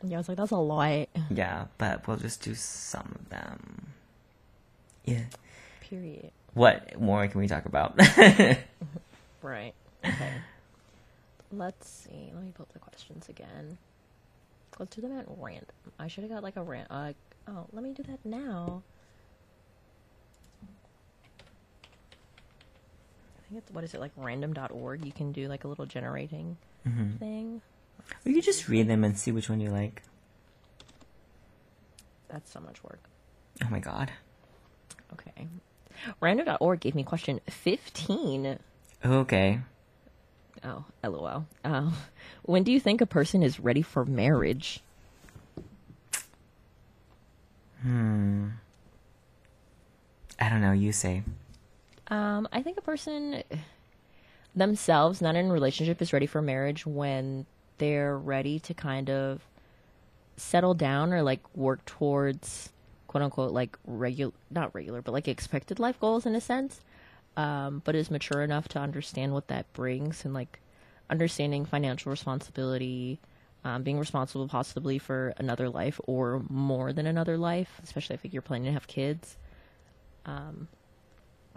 Yeah, 0.03 0.15
I 0.15 0.19
was 0.19 0.27
like, 0.29 0.37
that's 0.37 0.51
a 0.51 0.57
lot. 0.57 1.07
yeah 1.29 1.65
but 1.77 2.07
we'll 2.07 2.17
just 2.17 2.41
do 2.43 2.55
some 2.55 3.15
of 3.19 3.29
them 3.29 3.87
yeah 5.05 5.25
Period. 5.81 6.31
what 6.53 6.99
more 6.99 7.27
can 7.27 7.39
we 7.39 7.47
talk 7.47 7.65
about 7.65 7.99
Right. 9.43 9.73
Okay. 10.03 10.31
Let's 11.53 11.87
see. 11.87 12.31
Let 12.33 12.43
me 12.43 12.51
pull 12.53 12.63
up 12.63 12.73
the 12.73 12.79
questions 12.79 13.29
again. 13.29 13.77
Let's 14.77 14.93
do 14.95 15.01
them 15.01 15.17
at 15.17 15.25
random. 15.37 15.67
I 15.97 16.07
should 16.07 16.23
have 16.23 16.31
got 16.31 16.43
like 16.43 16.57
a 16.57 16.63
ran. 16.63 16.85
Uh, 16.89 17.13
oh, 17.47 17.65
let 17.71 17.83
me 17.83 17.93
do 17.93 18.03
that 18.03 18.19
now. 18.25 18.81
I 23.37 23.49
think 23.49 23.63
it's 23.63 23.71
what 23.71 23.83
is 23.83 23.93
it 23.93 23.99
like 24.01 24.11
random.org? 24.17 25.05
You 25.05 25.11
can 25.11 25.31
do 25.31 25.47
like 25.47 25.63
a 25.63 25.67
little 25.67 25.85
generating 25.85 26.57
Mhm. 26.87 27.17
thing. 27.19 27.61
or 28.25 28.31
you 28.31 28.41
just 28.41 28.69
read 28.69 28.87
them 28.87 29.03
and 29.03 29.17
see 29.17 29.31
which 29.31 29.49
one 29.49 29.59
you 29.59 29.69
like 29.69 30.01
That's 32.29 32.49
so 32.51 32.59
much 32.59 32.83
work. 32.83 32.99
oh 33.63 33.69
my 33.69 33.79
god 33.79 34.11
Okay. 35.13 35.47
Random.org 36.21 36.79
gave 36.81 36.93
me 36.95 37.03
question 37.03 37.39
15. 37.49 38.59
okay 39.05 39.59
Oh, 40.63 40.83
lol. 41.03 41.45
Uh, 41.63 41.91
when 42.43 42.63
do 42.63 42.71
you 42.71 42.79
think 42.79 42.99
a 43.01 43.05
person 43.05 43.43
is 43.43 43.59
ready 43.59 43.81
for 43.81 44.03
marriage? 44.05 44.81
Hmm 47.81 48.49
i 50.39 50.49
don't 50.49 50.61
know 50.61 50.71
you 50.71 50.91
say 50.91 51.23
Um, 52.09 52.47
I 52.53 52.61
think 52.61 52.77
a 52.77 52.81
person 52.81 53.43
themselves, 54.55 55.21
not 55.21 55.35
in 55.35 55.47
a 55.49 55.53
relationship, 55.53 56.01
is 56.01 56.13
ready 56.13 56.25
for 56.25 56.41
marriage 56.41 56.85
when 56.85 57.45
they're 57.77 58.17
ready 58.17 58.59
to 58.59 58.73
kind 58.73 59.09
of 59.09 59.41
settle 60.35 60.73
down 60.73 61.13
or 61.13 61.21
like 61.21 61.41
work 61.55 61.83
towards 61.85 62.69
quote 63.07 63.23
unquote 63.23 63.51
like 63.51 63.77
regular, 63.85 64.33
not 64.49 64.73
regular, 64.73 65.01
but 65.01 65.11
like 65.13 65.27
expected 65.27 65.79
life 65.79 65.99
goals 65.99 66.25
in 66.25 66.35
a 66.35 66.41
sense. 66.41 66.81
Um, 67.35 67.81
but 67.85 67.95
is 67.95 68.09
mature 68.09 68.41
enough 68.41 68.67
to 68.69 68.79
understand 68.79 69.33
what 69.33 69.47
that 69.49 69.71
brings 69.73 70.25
and 70.25 70.33
like 70.33 70.59
understanding 71.09 71.65
financial 71.65 72.09
responsibility, 72.09 73.19
um, 73.63 73.83
being 73.83 73.99
responsible 73.99 74.47
possibly 74.47 74.97
for 74.97 75.33
another 75.37 75.69
life 75.69 75.99
or 76.05 76.41
more 76.49 76.93
than 76.93 77.05
another 77.05 77.37
life, 77.37 77.79
especially 77.83 78.15
if 78.15 78.33
you're 78.33 78.41
planning 78.41 78.65
to 78.65 78.71
have 78.71 78.87
kids 78.87 79.37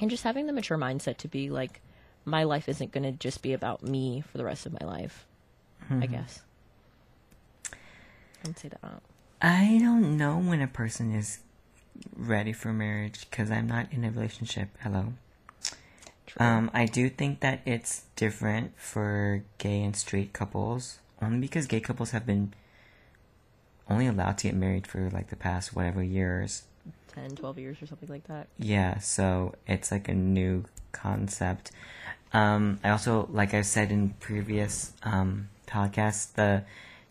and 0.01 0.11
just 0.11 0.25
having 0.25 0.47
the 0.47 0.53
mature 0.53 0.79
mindset 0.79 1.19
to 1.19 1.29
be 1.29 1.51
like 1.51 1.81
my 2.25 2.45
life 2.45 2.69
isn't 2.69 2.93
going 2.93 3.05
to 3.05 3.13
just 3.13 3.43
be 3.43 3.53
about 3.53 3.83
me 3.83 4.21
for 4.21 4.39
the 4.39 4.45
rest 4.45 4.67
of 4.67 4.73
my 4.81 4.87
life 4.87 5.27
i 5.91 6.07
guess 6.07 6.43
i'd 8.47 8.59
say 8.59 8.69
that 8.69 9.03
I 9.43 9.79
don't 9.81 10.19
know 10.19 10.37
when 10.37 10.61
a 10.61 10.67
person 10.67 11.15
is 11.15 11.39
ready 12.15 12.53
for 12.53 12.75
marriage 12.75 13.29
because 13.29 13.51
I'm 13.51 13.67
not 13.67 13.91
in 13.91 14.05
a 14.05 14.11
relationship. 14.11 14.69
Hello. 14.81 15.15
True. 16.27 16.47
Um, 16.47 16.71
I 16.75 16.85
do 16.85 17.09
think 17.09 17.41
that 17.41 17.63
it's 17.65 18.05
different 18.17 18.79
for 18.79 19.43
gay 19.57 19.83
and 19.83 19.97
straight 19.97 20.35
couples, 20.35 20.99
only 21.23 21.39
because 21.39 21.67
gay 21.67 21.81
couples 21.81 22.11
have 22.11 22.27
been 22.27 22.55
only 23.89 24.07
allowed 24.07 24.39
to 24.39 24.49
get 24.49 24.55
married 24.55 24.87
for 24.87 25.11
like 25.11 25.29
the 25.29 25.37
past 25.37 25.75
whatever 25.75 26.03
years. 26.03 26.63
10 27.15 27.31
12 27.31 27.59
years 27.59 27.83
or 27.83 27.87
something 27.87 28.09
like 28.09 28.25
that 28.29 28.47
Yeah, 28.57 28.99
so 28.99 29.57
it's 29.67 29.91
like 29.91 30.09
a 30.09 30.15
new 30.15 30.65
concept. 30.93 31.73
Um, 32.33 32.79
I 32.85 32.91
also, 32.91 33.29
like 33.33 33.53
I've 33.55 33.67
said 33.67 33.91
in 33.91 34.11
previous 34.21 34.93
um, 35.03 35.49
podcasts, 35.67 36.33
the 36.33 36.63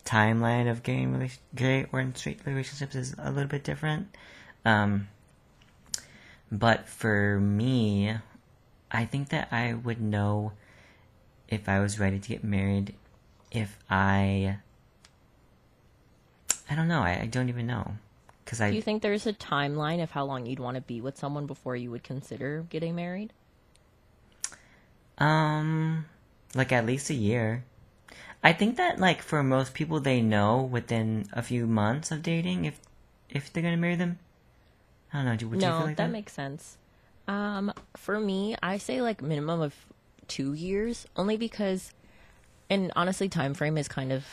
timeline 0.06 0.70
of 0.70 0.82
gay, 0.82 1.04
rela- 1.04 1.38
gay 1.54 1.86
or 1.92 2.00
in 2.00 2.14
straight 2.14 2.40
relationships 2.46 2.94
is 2.94 3.14
a 3.18 3.30
little 3.30 3.48
bit 3.48 3.62
different. 3.62 4.16
Um, 4.64 5.08
but 6.50 6.88
for 6.88 7.38
me, 7.38 8.14
I 8.90 9.04
think 9.04 9.28
that 9.28 9.48
I 9.52 9.74
would 9.74 10.00
know 10.00 10.52
if 11.48 11.68
I 11.68 11.80
was 11.80 12.00
ready 12.00 12.18
to 12.18 12.28
get 12.28 12.42
married 12.42 12.94
if 13.50 13.76
I. 13.88 14.58
I 16.70 16.74
don't 16.76 16.88
know. 16.88 17.00
I, 17.00 17.20
I 17.22 17.26
don't 17.26 17.48
even 17.48 17.66
know. 17.66 17.94
Because 18.44 18.60
I. 18.60 18.70
do 18.70 18.76
you 18.76 18.82
think 18.82 19.02
there's 19.02 19.26
a 19.26 19.32
timeline 19.32 20.02
of 20.02 20.10
how 20.12 20.24
long 20.24 20.46
you'd 20.46 20.60
want 20.60 20.76
to 20.76 20.80
be 20.80 21.00
with 21.00 21.16
someone 21.18 21.46
before 21.46 21.76
you 21.76 21.90
would 21.90 22.02
consider 22.02 22.66
getting 22.68 22.94
married 22.94 23.32
Um, 25.18 26.06
like 26.54 26.72
at 26.72 26.86
least 26.86 27.10
a 27.10 27.14
year. 27.14 27.64
I 28.42 28.52
think 28.52 28.76
that 28.76 28.98
like 28.98 29.22
for 29.22 29.42
most 29.42 29.74
people, 29.74 30.00
they 30.00 30.20
know 30.22 30.62
within 30.62 31.26
a 31.32 31.42
few 31.42 31.66
months 31.66 32.10
of 32.10 32.22
dating 32.22 32.64
if 32.64 32.80
if 33.28 33.52
they're 33.52 33.62
gonna 33.62 33.76
marry 33.76 33.96
them. 33.96 34.18
I 35.12 35.18
don't 35.18 35.26
know. 35.26 35.36
Do, 35.36 35.48
would 35.48 35.60
you 35.60 35.68
no 35.68 35.78
feel 35.78 35.86
like 35.86 35.96
that, 35.96 36.06
that? 36.06 36.12
makes 36.12 36.32
sense 36.32 36.78
um 37.28 37.72
for 37.96 38.18
me 38.18 38.56
i 38.62 38.76
say 38.78 39.00
like 39.00 39.22
minimum 39.22 39.60
of 39.60 39.74
two 40.26 40.52
years 40.52 41.06
only 41.16 41.36
because 41.36 41.92
and 42.70 42.92
honestly 42.96 43.28
time 43.28 43.52
frame 43.52 43.76
is 43.76 43.88
kind 43.88 44.12
of 44.12 44.24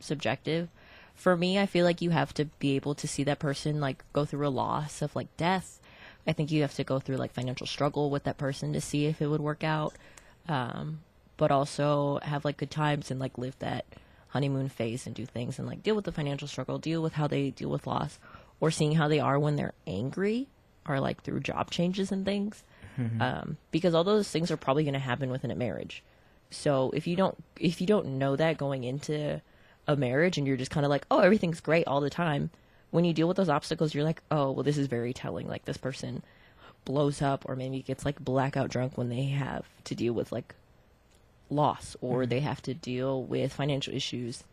subjective. 0.00 0.68
For 1.14 1.36
me 1.36 1.58
i 1.58 1.66
feel 1.66 1.84
like 1.84 2.02
you 2.02 2.10
have 2.10 2.32
to 2.34 2.44
be 2.58 2.76
able 2.76 2.94
to 2.96 3.08
see 3.08 3.24
that 3.24 3.38
person 3.40 3.80
like 3.80 4.04
go 4.12 4.24
through 4.24 4.46
a 4.46 4.50
loss 4.50 5.00
of 5.02 5.16
like 5.16 5.34
death. 5.36 5.80
I 6.26 6.32
think 6.32 6.50
you 6.50 6.62
have 6.62 6.74
to 6.74 6.84
go 6.84 6.98
through 6.98 7.16
like 7.16 7.32
financial 7.32 7.66
struggle 7.66 8.10
with 8.10 8.24
that 8.24 8.36
person 8.38 8.72
to 8.74 8.80
see 8.80 9.06
if 9.06 9.22
it 9.22 9.28
would 9.28 9.40
work 9.40 9.64
out. 9.64 9.94
Um 10.48 11.00
but 11.36 11.50
also 11.50 12.18
have 12.22 12.44
like 12.44 12.56
good 12.56 12.70
times 12.70 13.10
and 13.10 13.20
like 13.20 13.38
live 13.38 13.58
that 13.60 13.84
honeymoon 14.28 14.68
phase 14.68 15.06
and 15.06 15.14
do 15.14 15.24
things 15.24 15.58
and 15.58 15.66
like 15.66 15.82
deal 15.82 15.94
with 15.94 16.04
the 16.04 16.12
financial 16.12 16.46
struggle 16.48 16.78
deal 16.78 17.00
with 17.00 17.14
how 17.14 17.26
they 17.26 17.50
deal 17.50 17.70
with 17.70 17.86
loss 17.86 18.18
or 18.60 18.70
seeing 18.70 18.92
how 18.92 19.08
they 19.08 19.20
are 19.20 19.38
when 19.38 19.56
they're 19.56 19.72
angry 19.86 20.48
or 20.86 21.00
like 21.00 21.22
through 21.22 21.40
job 21.40 21.70
changes 21.70 22.12
and 22.12 22.24
things. 22.24 22.62
Um, 23.22 23.56
because 23.70 23.94
all 23.94 24.02
those 24.04 24.28
things 24.28 24.50
are 24.50 24.56
probably 24.56 24.82
going 24.82 24.94
to 24.94 24.98
happen 25.00 25.30
within 25.30 25.52
a 25.52 25.54
marriage 25.54 26.02
so 26.50 26.90
if 26.94 27.06
you 27.06 27.16
don't 27.16 27.36
if 27.58 27.80
you 27.80 27.86
don't 27.86 28.06
know 28.06 28.36
that 28.36 28.58
going 28.58 28.84
into 28.84 29.40
a 29.86 29.96
marriage 29.96 30.38
and 30.38 30.46
you're 30.46 30.56
just 30.56 30.70
kind 30.70 30.86
of 30.86 30.90
like 30.90 31.06
oh 31.10 31.20
everything's 31.20 31.60
great 31.60 31.86
all 31.86 32.00
the 32.00 32.10
time 32.10 32.50
when 32.90 33.04
you 33.04 33.12
deal 33.12 33.28
with 33.28 33.36
those 33.36 33.48
obstacles 33.48 33.94
you're 33.94 34.04
like 34.04 34.22
oh 34.30 34.50
well 34.50 34.64
this 34.64 34.78
is 34.78 34.86
very 34.86 35.12
telling. 35.12 35.48
Like 35.48 35.64
this 35.64 35.76
person 35.76 36.22
blows 36.84 37.20
up 37.20 37.44
or 37.46 37.54
maybe 37.54 37.82
gets 37.82 38.04
like 38.04 38.18
blackout 38.18 38.70
drunk 38.70 38.96
when 38.96 39.10
they 39.10 39.24
have 39.24 39.66
to 39.84 39.94
deal 39.94 40.14
with 40.14 40.32
like 40.32 40.54
loss 41.50 41.96
or 42.00 42.22
mm-hmm. 42.22 42.30
they 42.30 42.40
have 42.40 42.62
to 42.62 42.74
deal 42.74 43.22
with 43.22 43.52
financial 43.52 43.94
issues 43.94 44.44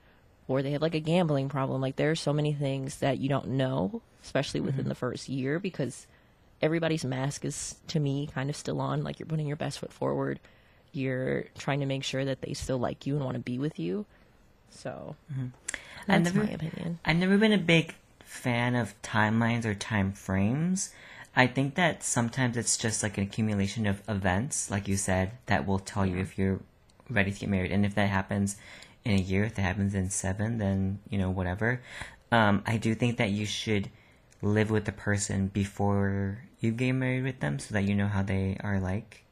or 0.48 0.62
they 0.62 0.72
have 0.72 0.82
like 0.82 0.96
a 0.96 1.00
gambling 1.00 1.50
problem. 1.50 1.82
Like 1.82 1.96
there 1.96 2.12
are 2.12 2.16
so 2.16 2.34
many 2.34 2.54
things 2.54 2.98
that 2.98 3.20
you 3.20 3.30
don't 3.30 3.48
know 3.48 4.02
especially 4.22 4.60
within 4.60 4.82
mm-hmm. 4.82 4.90
the 4.90 4.96
first 4.96 5.30
year 5.30 5.60
because 5.60 6.08
everybody's 6.62 7.06
mask 7.06 7.46
is 7.46 7.76
to 7.88 8.00
me 8.00 8.28
kind 8.34 8.50
of 8.50 8.56
still 8.56 8.82
on. 8.82 9.04
Like 9.04 9.20
you're 9.20 9.28
putting 9.28 9.48
your 9.48 9.56
best 9.56 9.80
foot 9.80 9.94
forward 9.94 10.40
you're 10.96 11.46
trying 11.58 11.80
to 11.80 11.86
make 11.86 12.04
sure 12.04 12.26
that 12.26 12.42
they 12.42 12.54
still 12.54 12.78
like 12.78 13.06
you 13.06 13.16
and 13.16 13.24
want 13.24 13.36
to 13.36 13.42
be 13.42 13.58
with 13.58 13.80
you 13.80 14.06
so 14.70 15.16
I've 15.30 15.52
that's 16.08 16.34
never- 16.36 16.44
my 16.46 16.52
opinion 16.52 17.00
I've 17.06 17.18
never 17.18 17.38
been 17.38 17.54
a 17.54 17.58
big 17.58 17.96
fan 18.24 18.76
of 18.76 19.00
timelines 19.02 19.66
or 19.66 19.74
time 19.74 20.12
frames. 20.12 20.94
I 21.36 21.48
think 21.48 21.76
that 21.76 22.04
sometimes 22.04 22.58
it's 22.58 22.78
just 22.78 23.04
like 23.04 23.18
an 23.18 23.24
accumulation 23.24 23.86
of 23.86 24.02
events, 24.10 24.70
like 24.72 24.88
you 24.88 24.98
said, 24.98 25.32
that 25.46 25.66
will 25.66 25.80
tell 25.80 26.06
you 26.06 26.18
if 26.18 26.38
you're 26.38 26.60
ready 27.10 27.32
to 27.32 27.40
get 27.40 27.50
married. 27.50 27.72
And 27.72 27.86
if 27.86 27.96
that 27.96 28.10
happens 28.10 28.56
in 29.04 29.12
a 29.14 29.18
year, 29.22 29.44
if 29.46 29.56
that 29.56 29.62
happens 29.62 29.94
in 29.94 30.10
seven, 30.10 30.58
then, 30.58 31.00
you 31.10 31.18
know, 31.18 31.30
whatever. 31.30 31.82
Um, 32.32 32.64
I 32.66 32.78
do 32.78 32.96
think 32.96 33.18
that 33.18 33.30
you 33.32 33.46
should 33.46 33.90
live 34.42 34.72
with 34.72 34.86
the 34.86 34.92
person 34.92 35.48
before 35.48 36.40
you 36.60 36.72
get 36.72 36.94
married 36.94 37.24
with 37.24 37.40
them 37.42 37.60
so 37.60 37.74
that 37.74 37.84
you 37.84 37.96
know 37.96 38.08
how 38.08 38.24
they 38.24 38.58
are 38.62 38.80
like. 38.80 39.25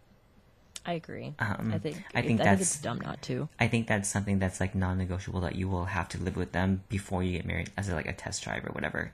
I 0.86 0.94
agree 0.94 1.34
Um, 1.40 1.72
i 1.74 1.78
think 1.80 1.96
I 1.98 2.00
think 2.00 2.06
i 2.16 2.22
think 2.22 2.38
that's- 2.40 2.62
it's 2.62 2.82
dumb 2.82 3.00
not 3.00 3.22
to 3.24 3.48
I 3.60 3.68
think 3.68 3.88
that's 3.88 4.10
something 4.10 4.40
that's 4.40 4.60
like 4.60 4.76
non-negotiable 4.76 5.42
that 5.42 5.56
you 5.56 5.68
will 5.70 5.86
have 5.86 6.10
to 6.10 6.18
live 6.22 6.36
with 6.36 6.52
them 6.52 6.84
before 6.90 7.24
you 7.24 7.32
get 7.38 7.46
married 7.46 7.72
as 7.78 7.88
a, 7.90 7.96
like 7.96 8.08
a 8.08 8.14
test 8.14 8.44
drive 8.44 8.66
or 8.66 8.72
whatever. 8.74 9.12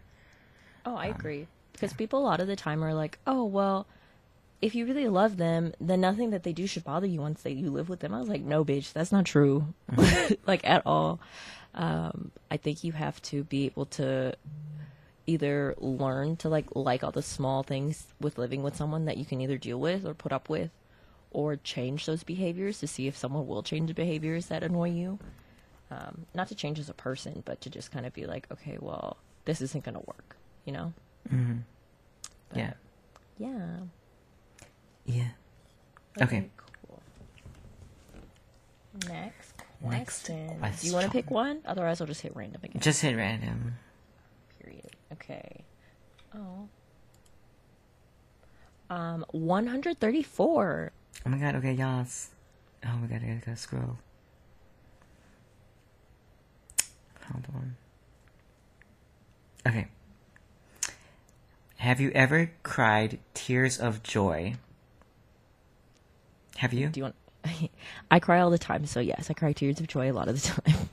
Oh, 0.86 0.96
I 0.96 1.08
agree. 1.08 1.48
Because 1.74 1.94
people 1.94 2.20
a 2.20 2.26
lot 2.26 2.40
of 2.40 2.48
the 2.48 2.56
time 2.56 2.84
are 2.84 2.94
like, 2.94 3.20
"Oh, 3.28 3.44
well, 3.46 3.86
if 4.62 4.74
you 4.76 4.86
really 4.86 5.08
love 5.08 5.38
them, 5.38 5.74
then 5.80 6.02
nothing 6.02 6.32
that 6.32 6.44
they 6.44 6.52
do 6.54 6.66
should 6.68 6.84
bother 6.84 7.06
you 7.08 7.22
once 7.22 7.42
they 7.44 7.52
you 7.52 7.70
live 7.70 7.88
with 7.90 8.00
them." 8.00 8.14
I 8.14 8.20
was 8.20 8.30
like, 8.30 8.42
"No, 8.42 8.66
bitch, 8.66 8.92
that's 8.94 9.12
not 9.12 9.26
true, 9.26 9.74
like 10.48 10.68
at 10.68 10.82
all." 10.86 11.20
Um, 11.76 12.32
I 12.50 12.58
think 12.58 12.84
you 12.84 12.94
have 12.94 13.22
to 13.24 13.44
be 13.44 13.66
able 13.66 13.86
to 14.02 14.36
either 15.28 15.76
learn 15.78 16.36
to 16.38 16.50
like 16.50 16.66
like 16.76 17.04
all 17.04 17.12
the 17.12 17.22
small 17.22 17.62
things 17.64 18.08
with 18.20 18.38
living 18.40 18.64
with 18.64 18.76
someone 18.76 19.06
that 19.06 19.18
you 19.18 19.26
can 19.26 19.40
either 19.42 19.58
deal 19.58 19.80
with 19.80 20.06
or 20.06 20.14
put 20.14 20.32
up 20.32 20.50
with, 20.50 20.72
or 21.32 21.56
change 21.58 22.06
those 22.06 22.24
behaviors 22.24 22.80
to 22.80 22.88
see 22.88 23.08
if 23.08 23.16
someone 23.18 23.48
will 23.48 23.64
change 23.64 23.88
the 23.88 23.94
behaviors 23.94 24.48
that 24.48 24.64
annoy 24.64 24.90
you. 24.90 25.20
Um, 25.92 26.26
not 26.34 26.48
to 26.50 26.56
change 26.56 26.80
as 26.80 26.90
a 26.90 26.94
person, 26.94 27.42
but 27.46 27.62
to 27.62 27.70
just 27.70 27.92
kind 27.92 28.06
of 28.06 28.14
be 28.14 28.26
like, 28.26 28.48
okay, 28.52 28.78
well, 28.80 29.18
this 29.46 29.62
isn't 29.62 29.84
gonna 29.84 30.00
work, 30.00 30.36
you 30.66 30.72
know? 30.74 30.94
Mhm. 31.32 31.64
Yeah. 32.56 32.74
Yeah. 33.38 33.78
Yeah. 35.06 35.30
Okay. 36.22 36.50
Cool. 36.88 37.02
Next 39.08 39.54
Next 39.82 40.26
question. 40.28 40.60
Do 40.82 40.88
you 40.88 40.94
want 40.94 41.06
to 41.06 41.12
pick 41.12 41.32
one? 41.32 41.62
Otherwise, 41.66 42.02
I'll 42.02 42.08
just 42.08 42.22
hit 42.22 42.36
random 42.36 42.62
again. 42.64 42.82
Just 42.82 43.02
hit 43.02 43.16
random. 43.16 43.78
Period. 44.60 44.92
Okay. 45.14 45.64
Oh. 46.36 46.68
Um, 48.90 49.26
134. 49.32 50.92
Oh 51.26 51.30
my 51.30 51.38
god, 51.38 51.56
okay, 51.56 51.74
yes. 51.74 52.30
Oh 52.86 52.96
my 52.98 53.08
god, 53.08 53.22
I 53.24 53.28
gotta 53.34 53.46
go 53.46 53.56
scroll. 53.56 53.98
Hold 57.32 57.46
on. 57.54 57.76
Okay. 59.68 59.88
Have 61.78 62.00
you 62.02 62.12
ever 62.12 62.52
cried 62.64 63.20
tears 63.34 63.78
of 63.78 64.04
joy? 64.04 64.56
Have 66.58 66.74
you? 66.74 66.90
Do 66.90 67.00
you 67.00 67.04
want? 67.04 67.16
I 68.12 68.20
cry 68.20 68.40
all 68.42 68.50
the 68.50 68.58
time, 68.58 68.86
so 68.86 69.00
yes, 69.00 69.30
I 69.30 69.34
cry 69.34 69.54
tears 69.54 69.80
of 69.80 69.88
joy 69.88 70.12
a 70.12 70.14
lot 70.14 70.28
of 70.28 70.42
the 70.42 70.48
time. 70.62 70.90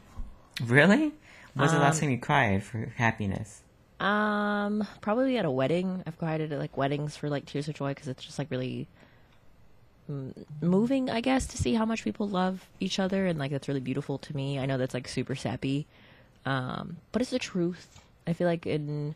Really? 0.64 1.12
When's 1.54 1.72
the 1.72 1.78
last 1.78 1.96
Um, 1.96 2.00
time 2.02 2.10
you 2.10 2.18
cried 2.18 2.62
for 2.62 2.92
happiness? 2.96 3.62
Um, 3.98 4.86
probably 5.00 5.38
at 5.38 5.44
a 5.44 5.50
wedding. 5.50 6.02
I've 6.06 6.18
cried 6.18 6.40
at 6.40 6.50
like 6.50 6.76
weddings 6.76 7.16
for 7.16 7.30
like 7.30 7.46
tears 7.46 7.66
of 7.68 7.74
joy 7.74 7.90
because 7.94 8.08
it's 8.08 8.24
just 8.24 8.38
like 8.38 8.50
really 8.50 8.88
moving, 10.60 11.10
I 11.10 11.20
guess, 11.20 11.46
to 11.48 11.56
see 11.56 11.74
how 11.74 11.84
much 11.84 12.04
people 12.04 12.28
love 12.28 12.68
each 12.80 12.98
other 12.98 13.26
and 13.26 13.38
like 13.38 13.50
that's 13.50 13.68
really 13.68 13.80
beautiful 13.80 14.18
to 14.18 14.36
me. 14.36 14.58
I 14.58 14.66
know 14.66 14.78
that's 14.78 14.94
like 14.94 15.08
super 15.08 15.34
sappy, 15.34 15.86
um, 16.44 16.98
but 17.12 17.22
it's 17.22 17.30
the 17.30 17.38
truth. 17.38 18.00
I 18.26 18.32
feel 18.32 18.46
like 18.46 18.66
in 18.66 19.14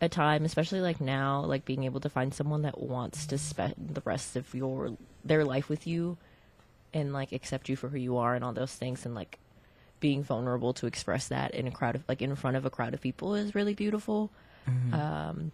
a 0.00 0.08
time, 0.08 0.44
especially 0.44 0.80
like 0.80 1.00
now, 1.00 1.42
like 1.44 1.64
being 1.64 1.84
able 1.84 2.00
to 2.00 2.08
find 2.08 2.32
someone 2.32 2.62
that 2.62 2.80
wants 2.80 3.26
to 3.26 3.38
spend 3.38 3.74
the 3.78 4.02
rest 4.04 4.36
of 4.36 4.54
your 4.54 4.96
their 5.24 5.44
life 5.44 5.68
with 5.68 5.86
you 5.86 6.16
and 6.92 7.12
like 7.12 7.32
accept 7.32 7.68
you 7.68 7.76
for 7.76 7.88
who 7.88 7.98
you 7.98 8.16
are 8.16 8.34
and 8.34 8.44
all 8.44 8.52
those 8.52 8.74
things 8.74 9.04
and 9.04 9.14
like 9.14 9.38
being 10.00 10.22
vulnerable 10.22 10.72
to 10.72 10.86
express 10.86 11.28
that 11.28 11.54
in 11.54 11.66
a 11.66 11.70
crowd 11.70 11.94
of 11.94 12.02
like 12.08 12.22
in 12.22 12.34
front 12.34 12.56
of 12.56 12.64
a 12.64 12.70
crowd 12.70 12.94
of 12.94 13.00
people 13.00 13.34
is 13.34 13.54
really 13.54 13.74
beautiful. 13.74 14.30
Um, 14.94 15.52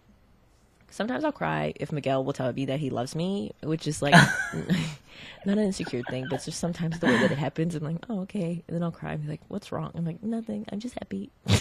sometimes 0.91 1.25
I'll 1.25 1.33
cry 1.33 1.73
if 1.77 1.93
Miguel 1.93 2.25
will 2.25 2.33
tell 2.33 2.53
me 2.53 2.67
that 2.67 2.81
he 2.81 2.91
loves 2.91 3.15
me, 3.15 3.53
which 3.63 3.87
is 3.87 4.03
like 4.03 4.15
not 5.47 5.59
an 5.59 5.65
insecure 5.65 6.03
thing, 6.11 6.27
but 6.29 6.37
it's 6.37 6.45
just 6.45 6.61
sometimes 6.61 6.99
the 6.99 7.07
way 7.07 7.19
that 7.19 7.31
it 7.31 7.39
happens. 7.39 7.75
I'm 7.75 7.85
like, 7.85 8.05
oh 8.09 8.21
okay, 8.21 8.63
and 8.67 8.75
then 8.75 8.83
I'll 8.83 8.91
cry 8.91 9.13
and 9.13 9.23
be 9.23 9.29
like, 9.29 9.43
what's 9.49 9.73
wrong? 9.73 9.93
I'm 9.95 10.05
like, 10.05 10.23
nothing. 10.23 10.67
I'm 10.73 10.81
just 10.81 10.95
happy. 10.95 11.31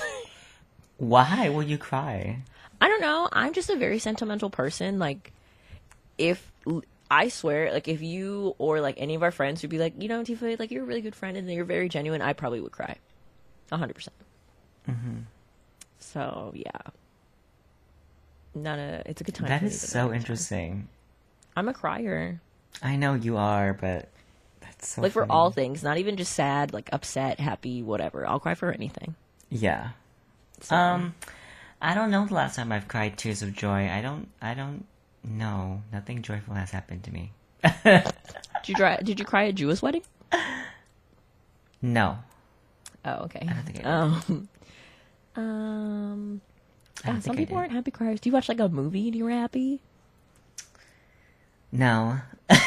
Why 0.97 1.49
will 1.49 1.63
you 1.63 1.77
cry? 1.77 2.39
I 2.79 2.87
don't 2.87 3.01
know. 3.01 3.29
I'm 3.31 3.53
just 3.53 3.69
a 3.69 3.75
very 3.75 3.99
sentimental 3.99 4.49
person. 4.49 4.99
Like, 4.99 5.33
if 6.17 6.51
I 7.09 7.29
swear, 7.29 7.71
like 7.71 7.87
if 7.87 8.01
you 8.01 8.55
or 8.57 8.81
like 8.81 8.95
any 8.97 9.15
of 9.15 9.23
our 9.23 9.31
friends 9.31 9.61
would 9.61 9.69
be 9.69 9.77
like, 9.77 10.01
you 10.01 10.07
know, 10.07 10.23
Tifah, 10.23 10.59
like 10.59 10.71
you're 10.71 10.83
a 10.83 10.85
really 10.85 11.01
good 11.01 11.15
friend 11.15 11.37
and 11.37 11.49
you're 11.51 11.65
very 11.65 11.89
genuine, 11.89 12.21
I 12.21 12.33
probably 12.33 12.61
would 12.61 12.71
cry, 12.71 12.97
a 13.71 13.77
hundred 13.77 13.93
percent. 13.93 14.15
Mm-hmm. 14.89 15.17
So 15.99 16.51
yeah, 16.55 16.81
not 18.55 18.79
a. 18.79 19.03
It's 19.05 19.21
a 19.21 19.23
good 19.23 19.35
time. 19.35 19.47
That 19.49 19.63
is 19.63 19.79
so 19.79 19.99
not 19.99 20.05
a 20.05 20.07
good 20.07 20.11
time. 20.11 20.19
interesting. 20.21 20.87
I'm 21.57 21.69
a 21.69 21.73
crier, 21.73 22.41
I 22.81 22.95
know 22.97 23.13
you 23.13 23.37
are, 23.37 23.73
but 23.73 24.09
that's 24.61 24.89
so 24.89 25.01
like 25.01 25.13
for 25.13 25.29
all 25.31 25.51
things, 25.51 25.83
not 25.83 25.97
even 25.97 26.17
just 26.17 26.33
sad, 26.33 26.73
like 26.73 26.89
upset, 26.91 27.39
happy, 27.39 27.81
whatever. 27.81 28.27
I'll 28.27 28.39
cry 28.39 28.55
for 28.55 28.71
anything. 28.71 29.15
Yeah. 29.49 29.91
So, 30.61 30.75
Um, 30.75 31.15
I 31.81 31.93
don't 31.93 32.11
know 32.11 32.25
the 32.25 32.33
last 32.33 32.55
time 32.55 32.71
I've 32.71 32.87
cried 32.87 33.17
tears 33.17 33.41
of 33.41 33.53
joy. 33.53 33.89
I 33.89 34.01
don't. 34.01 34.27
I 34.41 34.53
don't 34.53 34.85
know. 35.23 35.81
Nothing 35.93 36.21
joyful 36.21 36.55
has 36.55 36.71
happened 36.71 37.03
to 37.03 37.11
me. 37.13 37.31
did 37.83 38.03
you 38.65 38.75
cry? 38.75 38.97
Did 38.97 39.19
you 39.19 39.25
cry 39.25 39.47
at 39.47 39.55
Jewish 39.55 39.81
wedding? 39.81 40.03
No. 41.81 42.17
Oh, 43.03 43.25
okay. 43.25 43.39
I 43.47 43.53
don't 43.53 43.63
think 43.63 43.77
I 43.79 43.81
did. 43.81 43.85
Um, 43.85 44.49
um, 45.35 46.41
yeah, 47.05 47.19
some 47.19 47.35
people 47.35 47.57
aren't 47.57 47.71
happy 47.71 47.91
criers. 47.91 48.19
Do 48.19 48.29
you 48.29 48.33
watch 48.33 48.49
like 48.49 48.59
a 48.59 48.69
movie 48.69 49.07
and 49.07 49.15
you're 49.15 49.29
happy? 49.29 49.81
No. 51.71 52.19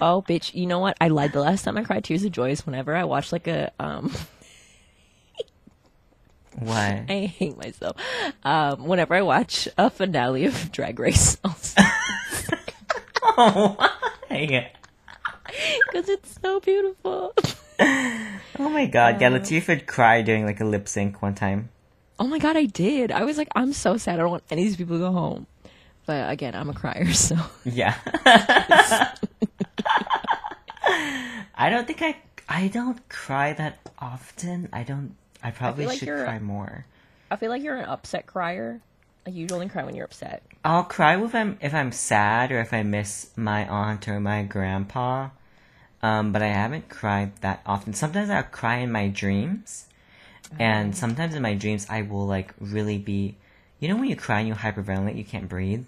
Oh, 0.00 0.24
bitch! 0.26 0.54
You 0.54 0.66
know 0.66 0.78
what? 0.78 0.96
I 1.00 1.08
lied. 1.08 1.32
The 1.32 1.40
last 1.40 1.64
time 1.64 1.76
I 1.76 1.84
cried 1.84 2.04
tears 2.04 2.24
of 2.24 2.32
joy 2.32 2.50
is 2.50 2.64
whenever 2.64 2.94
I 2.94 3.04
watched 3.04 3.32
like 3.32 3.46
a 3.46 3.72
um. 3.78 4.12
What? 6.58 6.76
I 7.08 7.32
hate 7.36 7.56
myself. 7.56 7.96
Um, 8.42 8.86
whenever 8.86 9.14
I 9.14 9.22
watch 9.22 9.68
a 9.76 9.90
finale 9.90 10.46
of 10.46 10.72
Drag 10.72 10.98
Race, 10.98 11.36
oh, 11.44 11.56
why? 13.78 14.72
because 15.90 16.08
it's 16.08 16.38
so 16.40 16.60
beautiful. 16.60 17.34
Oh 17.80 18.68
my 18.70 18.86
god. 18.86 19.20
Yeah, 19.20 19.30
Latifah 19.30 19.86
cried 19.86 20.24
during 20.24 20.44
like 20.44 20.60
a 20.60 20.64
lip 20.64 20.88
sync 20.88 21.22
one 21.22 21.34
time. 21.34 21.70
Oh 22.18 22.26
my 22.26 22.38
god, 22.38 22.56
I 22.56 22.64
did. 22.64 23.12
I 23.12 23.24
was 23.24 23.38
like, 23.38 23.48
I'm 23.54 23.72
so 23.72 23.96
sad. 23.96 24.14
I 24.14 24.22
don't 24.22 24.30
want 24.30 24.44
any 24.50 24.62
of 24.62 24.68
these 24.68 24.76
people 24.76 24.96
to 24.96 25.00
go 25.00 25.12
home. 25.12 25.46
But 26.06 26.30
again, 26.30 26.54
I'm 26.54 26.70
a 26.70 26.74
crier, 26.74 27.12
so 27.12 27.36
Yeah. 27.64 27.94
I 31.54 31.70
don't 31.70 31.86
think 31.86 32.02
I. 32.02 32.16
I 32.48 32.68
don't 32.68 33.06
cry 33.08 33.52
that 33.52 33.78
often. 33.98 34.68
I 34.72 34.82
don't. 34.84 35.14
I 35.42 35.50
probably 35.50 35.86
like 35.86 35.98
should 35.98 36.08
cry 36.08 36.38
more. 36.38 36.86
I 37.30 37.36
feel 37.36 37.50
like 37.50 37.62
you're 37.62 37.76
an 37.76 37.84
upset 37.84 38.26
crier. 38.26 38.80
Like 39.26 39.34
you 39.34 39.46
only 39.52 39.68
cry 39.68 39.84
when 39.84 39.94
you're 39.94 40.06
upset. 40.06 40.42
I'll 40.64 40.84
cry 40.84 41.22
if 41.22 41.34
I'm 41.34 41.58
if 41.60 41.74
I'm 41.74 41.92
sad 41.92 42.50
or 42.50 42.60
if 42.60 42.72
I 42.72 42.82
miss 42.84 43.30
my 43.36 43.68
aunt 43.68 44.08
or 44.08 44.18
my 44.18 44.44
grandpa. 44.44 45.28
Um, 46.02 46.32
but 46.32 46.42
I 46.42 46.48
haven't 46.48 46.88
cried 46.88 47.36
that 47.42 47.60
often. 47.66 47.92
Sometimes 47.92 48.30
I'll 48.30 48.44
cry 48.44 48.76
in 48.76 48.90
my 48.92 49.08
dreams, 49.08 49.86
and 50.58 50.96
sometimes 50.96 51.34
in 51.34 51.42
my 51.42 51.54
dreams 51.54 51.86
I 51.88 52.02
will 52.02 52.26
like 52.26 52.54
really 52.60 52.98
be. 52.98 53.36
You 53.80 53.88
know 53.88 53.96
when 53.96 54.08
you 54.08 54.16
cry 54.16 54.40
and 54.40 54.48
you 54.48 54.54
hyperventilate, 54.54 55.16
you 55.16 55.24
can't 55.24 55.48
breathe. 55.48 55.86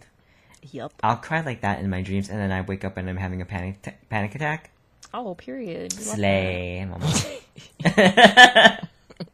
Yep. 0.71 0.93
I'll 1.03 1.17
cry 1.17 1.41
like 1.41 1.63
that 1.63 1.81
in 1.81 1.91
my 1.91 2.03
dreams, 2.03 2.29
and 2.29 2.39
then 2.39 2.53
I 2.53 2.61
wake 2.61 2.85
up 2.85 2.97
and 2.97 3.09
I'm 3.09 3.17
having 3.17 3.41
a 3.41 3.47
panic 3.47 3.83
t- 3.83 3.93
panic 4.09 4.35
attack. 4.35 4.71
Oh, 5.13 5.35
period. 5.35 5.93
You 5.95 6.01
Slay. 6.01 6.87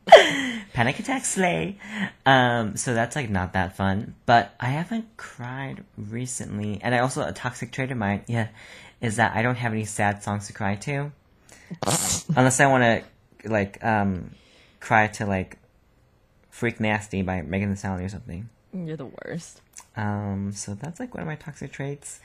Panic 0.72 0.98
attack 0.98 1.24
slay. 1.24 1.76
Um, 2.24 2.76
so 2.76 2.94
that's 2.94 3.16
like 3.16 3.30
not 3.30 3.52
that 3.54 3.76
fun. 3.76 4.14
But 4.24 4.54
I 4.60 4.66
haven't 4.66 5.16
cried 5.16 5.84
recently, 5.96 6.80
and 6.82 6.94
I 6.94 6.98
also 6.98 7.26
a 7.26 7.32
toxic 7.32 7.72
trait 7.72 7.90
of 7.90 7.98
mine, 7.98 8.22
yeah, 8.26 8.48
is 9.00 9.16
that 9.16 9.34
I 9.36 9.42
don't 9.42 9.56
have 9.56 9.72
any 9.72 9.84
sad 9.84 10.22
songs 10.22 10.46
to 10.46 10.52
cry 10.52 10.76
to, 10.76 11.12
unless 12.36 12.60
I 12.60 12.66
want 12.66 13.04
to 13.44 13.48
like 13.48 13.84
um 13.84 14.30
cry 14.86 15.08
to 15.08 15.26
like 15.26 15.58
"Freak 16.48 16.78
Nasty" 16.78 17.22
by 17.22 17.42
Megan 17.42 17.70
Thee 17.70 17.76
Stallion 17.76 18.06
or 18.06 18.08
something. 18.08 18.48
You're 18.72 18.96
the 18.96 19.10
worst. 19.24 19.60
Um, 19.96 20.52
so 20.54 20.74
that's 20.74 21.00
like 21.00 21.12
one 21.14 21.22
of 21.22 21.26
my 21.26 21.34
toxic 21.34 21.72
traits. 21.72 22.20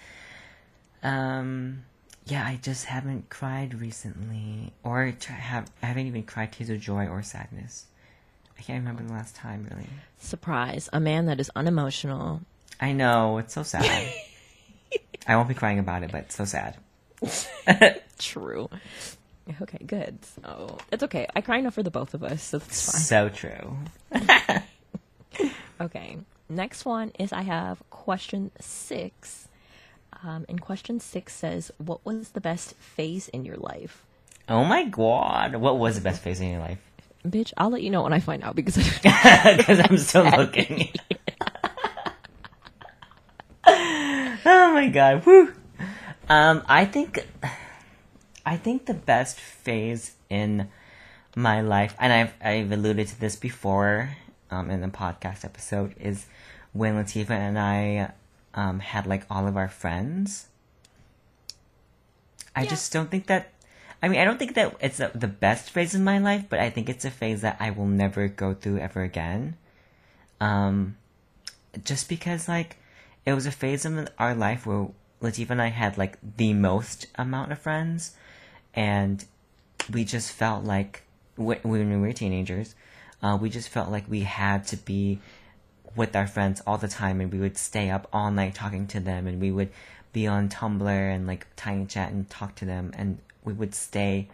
Um, 1.02 1.84
yeah, 2.26 2.46
I 2.46 2.60
just 2.62 2.86
haven't 2.86 3.30
cried 3.30 3.74
recently, 3.74 4.74
or 4.84 5.12
try, 5.20 5.36
have 5.36 5.72
I 5.82 5.88
haven't 5.88 6.06
even 6.06 6.24
cried 6.24 6.52
tears 6.52 6.70
of 6.70 6.80
joy 6.80 7.08
or 7.08 7.24
sadness. 7.24 7.86
I 8.58 8.62
can't 8.62 8.80
remember 8.80 9.04
the 9.04 9.14
last 9.14 9.36
time 9.36 9.68
really. 9.72 9.88
Surprise! 10.20 10.88
A 10.94 11.00
man 11.00 11.26
that 11.26 11.40
is 11.40 11.50
unemotional. 11.56 12.42
I 12.80 12.94
know 12.94 13.40
it's 13.40 13.56
so 13.56 13.64
sad. 13.64 14.14
I 15.28 15.36
won't 15.36 15.48
be 15.48 15.56
crying 15.56 15.80
about 15.80 16.04
it, 16.04 16.12
but 16.12 16.22
it's 16.26 16.36
so 16.36 16.46
sad. 16.46 16.78
True. 18.20 18.70
Okay, 19.62 19.80
good. 19.86 20.20
So 20.24 20.78
it's 20.92 21.04
okay. 21.04 21.28
I 21.36 21.42
cry 21.42 21.58
enough 21.58 21.74
for 21.74 21.84
the 21.84 21.92
both 21.92 22.14
of 22.14 22.24
us, 22.24 22.44
so 22.44 22.60
that's 22.60 22.92
fine. 22.92 23.02
So 23.02 23.30
true. 23.30 23.78
Okay. 25.82 26.18
Next 26.48 26.86
one 26.86 27.12
is 27.18 27.34
I 27.34 27.42
have 27.42 27.82
question 27.90 28.52
six. 28.60 29.48
Um, 30.24 30.46
and 30.48 30.62
question 30.62 31.00
six 31.00 31.34
says, 31.34 31.72
"What 31.80 32.06
was 32.06 32.30
the 32.32 32.42
best 32.42 32.76
phase 32.76 33.30
in 33.30 33.46
your 33.46 33.56
life?" 33.58 34.06
Oh 34.48 34.64
my 34.64 34.84
god, 34.86 35.56
what 35.56 35.80
was 35.80 35.96
the 35.96 36.02
best 36.02 36.22
phase 36.22 36.40
in 36.40 36.52
your 36.52 36.60
life? 36.60 36.78
Bitch, 37.26 37.52
I'll 37.58 37.72
let 37.72 37.82
you 37.82 37.90
know 37.90 38.04
when 38.04 38.14
I 38.14 38.20
find 38.20 38.44
out 38.44 38.56
because 38.56 38.78
I 38.78 39.56
Because 39.58 39.80
I'm 39.84 39.98
still 39.98 40.26
looking. 40.26 40.90
oh 43.66 44.72
my 44.74 44.90
god, 44.94 45.26
woo! 45.26 45.52
Um, 46.30 46.62
I 46.68 46.86
think, 46.86 47.26
I 48.46 48.58
think 48.58 48.86
the 48.86 48.94
best 48.94 49.40
phase 49.40 50.14
in 50.30 50.70
my 51.36 51.62
life, 51.62 51.96
and 52.00 52.12
I've 52.12 52.34
I've 52.44 52.72
alluded 52.72 53.08
to 53.10 53.20
this 53.20 53.36
before 53.36 54.18
um, 54.50 54.70
in 54.70 54.82
the 54.82 54.88
podcast 54.88 55.46
episode, 55.46 55.96
is 56.00 56.26
when 56.74 56.96
Latifah 56.96 57.30
and 57.32 57.60
I 57.60 58.12
um, 58.54 58.80
had 58.80 59.06
like 59.08 59.26
all 59.30 59.48
of 59.48 59.56
our 59.58 59.70
friends. 59.70 60.48
I 62.56 62.64
Yeah. 62.64 62.70
just 62.70 62.92
don't 62.92 63.10
think 63.10 63.28
that. 63.28 63.52
I 64.04 64.08
mean, 64.08 64.20
I 64.20 64.26
don't 64.26 64.40
think 64.40 64.56
that 64.56 64.76
it's 64.82 64.98
the 64.98 65.12
the 65.14 65.28
best 65.28 65.70
phase 65.70 65.94
in 65.96 66.04
my 66.04 66.18
life, 66.18 66.46
but 66.50 66.60
I 66.60 66.70
think 66.70 66.90
it's 66.90 67.06
a 67.06 67.12
phase 67.12 67.42
that 67.42 67.58
I 67.60 67.70
will 67.70 67.88
never 67.88 68.28
go 68.28 68.54
through 68.54 68.80
ever 68.80 69.04
again. 69.04 69.56
Um, 70.42 70.98
just 71.86 72.10
because 72.10 72.48
like 72.50 72.78
it 73.26 73.34
was 73.34 73.46
a 73.46 73.52
phase 73.52 73.86
in 73.86 74.10
our 74.18 74.34
life 74.34 74.66
where 74.66 74.90
Latifah 75.22 75.52
and 75.52 75.62
I 75.62 75.68
had 75.70 75.98
like 75.98 76.18
the 76.38 76.54
most 76.54 77.06
amount 77.16 77.52
of 77.52 77.60
friends, 77.60 78.16
and 78.74 79.24
we 79.92 80.04
just 80.04 80.32
felt 80.32 80.64
like 80.64 81.04
when 81.36 81.60
we 81.64 81.98
were 81.98 82.14
teenagers, 82.14 82.76
uh, 83.22 83.38
we 83.40 83.50
just 83.50 83.70
felt 83.70 83.90
like 83.90 84.10
we 84.10 84.22
had 84.22 84.68
to 84.68 84.78
be 84.78 85.20
with 85.96 86.16
our 86.16 86.28
friends 86.28 86.62
all 86.66 86.78
the 86.78 86.88
time, 86.88 87.20
and 87.22 87.32
we 87.32 87.40
would 87.40 87.58
stay 87.58 87.90
up 87.90 88.08
all 88.14 88.32
night 88.32 88.56
talking 88.56 88.88
to 88.88 89.00
them, 89.00 89.28
and 89.28 89.42
we 89.42 89.52
would 89.52 89.70
be 90.14 90.28
on 90.28 90.50
Tumblr 90.50 90.88
and 90.88 91.28
like 91.28 91.48
Tiny 91.56 91.86
Chat 91.86 92.12
and 92.12 92.30
talk 92.30 92.56
to 92.56 92.66
them, 92.66 92.92
and 92.96 93.18
we 93.44 93.54
would 93.54 93.76
stay. 93.76 94.30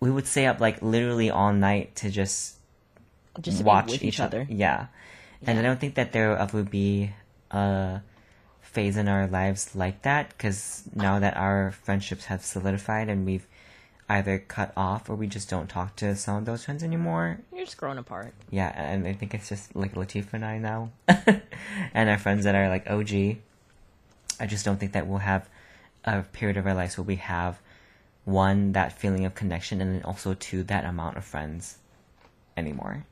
We 0.00 0.10
would 0.10 0.26
stay 0.26 0.46
up 0.46 0.60
like 0.60 0.80
literally 0.80 1.30
all 1.30 1.52
night 1.52 1.96
to 1.96 2.10
just 2.10 2.56
Just 3.40 3.62
watch 3.62 3.92
each, 3.94 4.02
each 4.02 4.20
other. 4.20 4.42
other. 4.42 4.52
Yeah. 4.52 4.86
And 5.46 5.58
I 5.58 5.62
don't 5.62 5.80
think 5.80 5.94
that 5.94 6.12
there 6.12 6.48
would 6.52 6.70
be 6.70 7.12
a 7.50 8.00
phase 8.72 8.96
in 8.96 9.08
our 9.08 9.26
lives 9.26 9.74
like 9.74 10.02
that 10.02 10.28
because 10.30 10.84
now 10.94 11.18
that 11.18 11.36
our 11.36 11.72
friendships 11.72 12.26
have 12.26 12.44
solidified 12.44 13.08
and 13.08 13.26
we've 13.26 13.46
either 14.08 14.38
cut 14.38 14.72
off 14.76 15.10
or 15.10 15.14
we 15.14 15.26
just 15.26 15.50
don't 15.50 15.68
talk 15.68 15.96
to 15.96 16.14
some 16.16 16.36
of 16.36 16.44
those 16.44 16.64
friends 16.64 16.82
anymore. 16.82 17.40
You're 17.52 17.64
just 17.64 17.76
growing 17.76 17.98
apart. 17.98 18.32
Yeah, 18.50 18.72
and 18.74 19.06
I 19.06 19.12
think 19.12 19.34
it's 19.34 19.48
just 19.48 19.74
like 19.74 19.94
Latifah 19.94 20.34
and 20.34 20.44
I 20.44 20.58
now 20.58 20.90
and 21.94 22.10
our 22.10 22.18
friends 22.18 22.44
that 22.44 22.54
are 22.54 22.68
like 22.68 22.88
OG. 22.88 23.38
I 24.40 24.46
just 24.46 24.64
don't 24.64 24.78
think 24.78 24.92
that 24.92 25.06
we'll 25.06 25.18
have 25.18 25.48
a 26.04 26.22
period 26.22 26.56
of 26.56 26.66
our 26.66 26.74
lives 26.74 26.96
where 26.96 27.04
we 27.04 27.16
have 27.16 27.60
one 28.24 28.72
that 28.72 28.92
feeling 28.92 29.24
of 29.24 29.34
connection 29.34 29.80
and 29.80 29.94
then 29.94 30.02
also 30.02 30.34
two 30.34 30.62
that 30.64 30.84
amount 30.84 31.16
of 31.16 31.24
friends 31.24 31.78
anymore. 32.56 33.04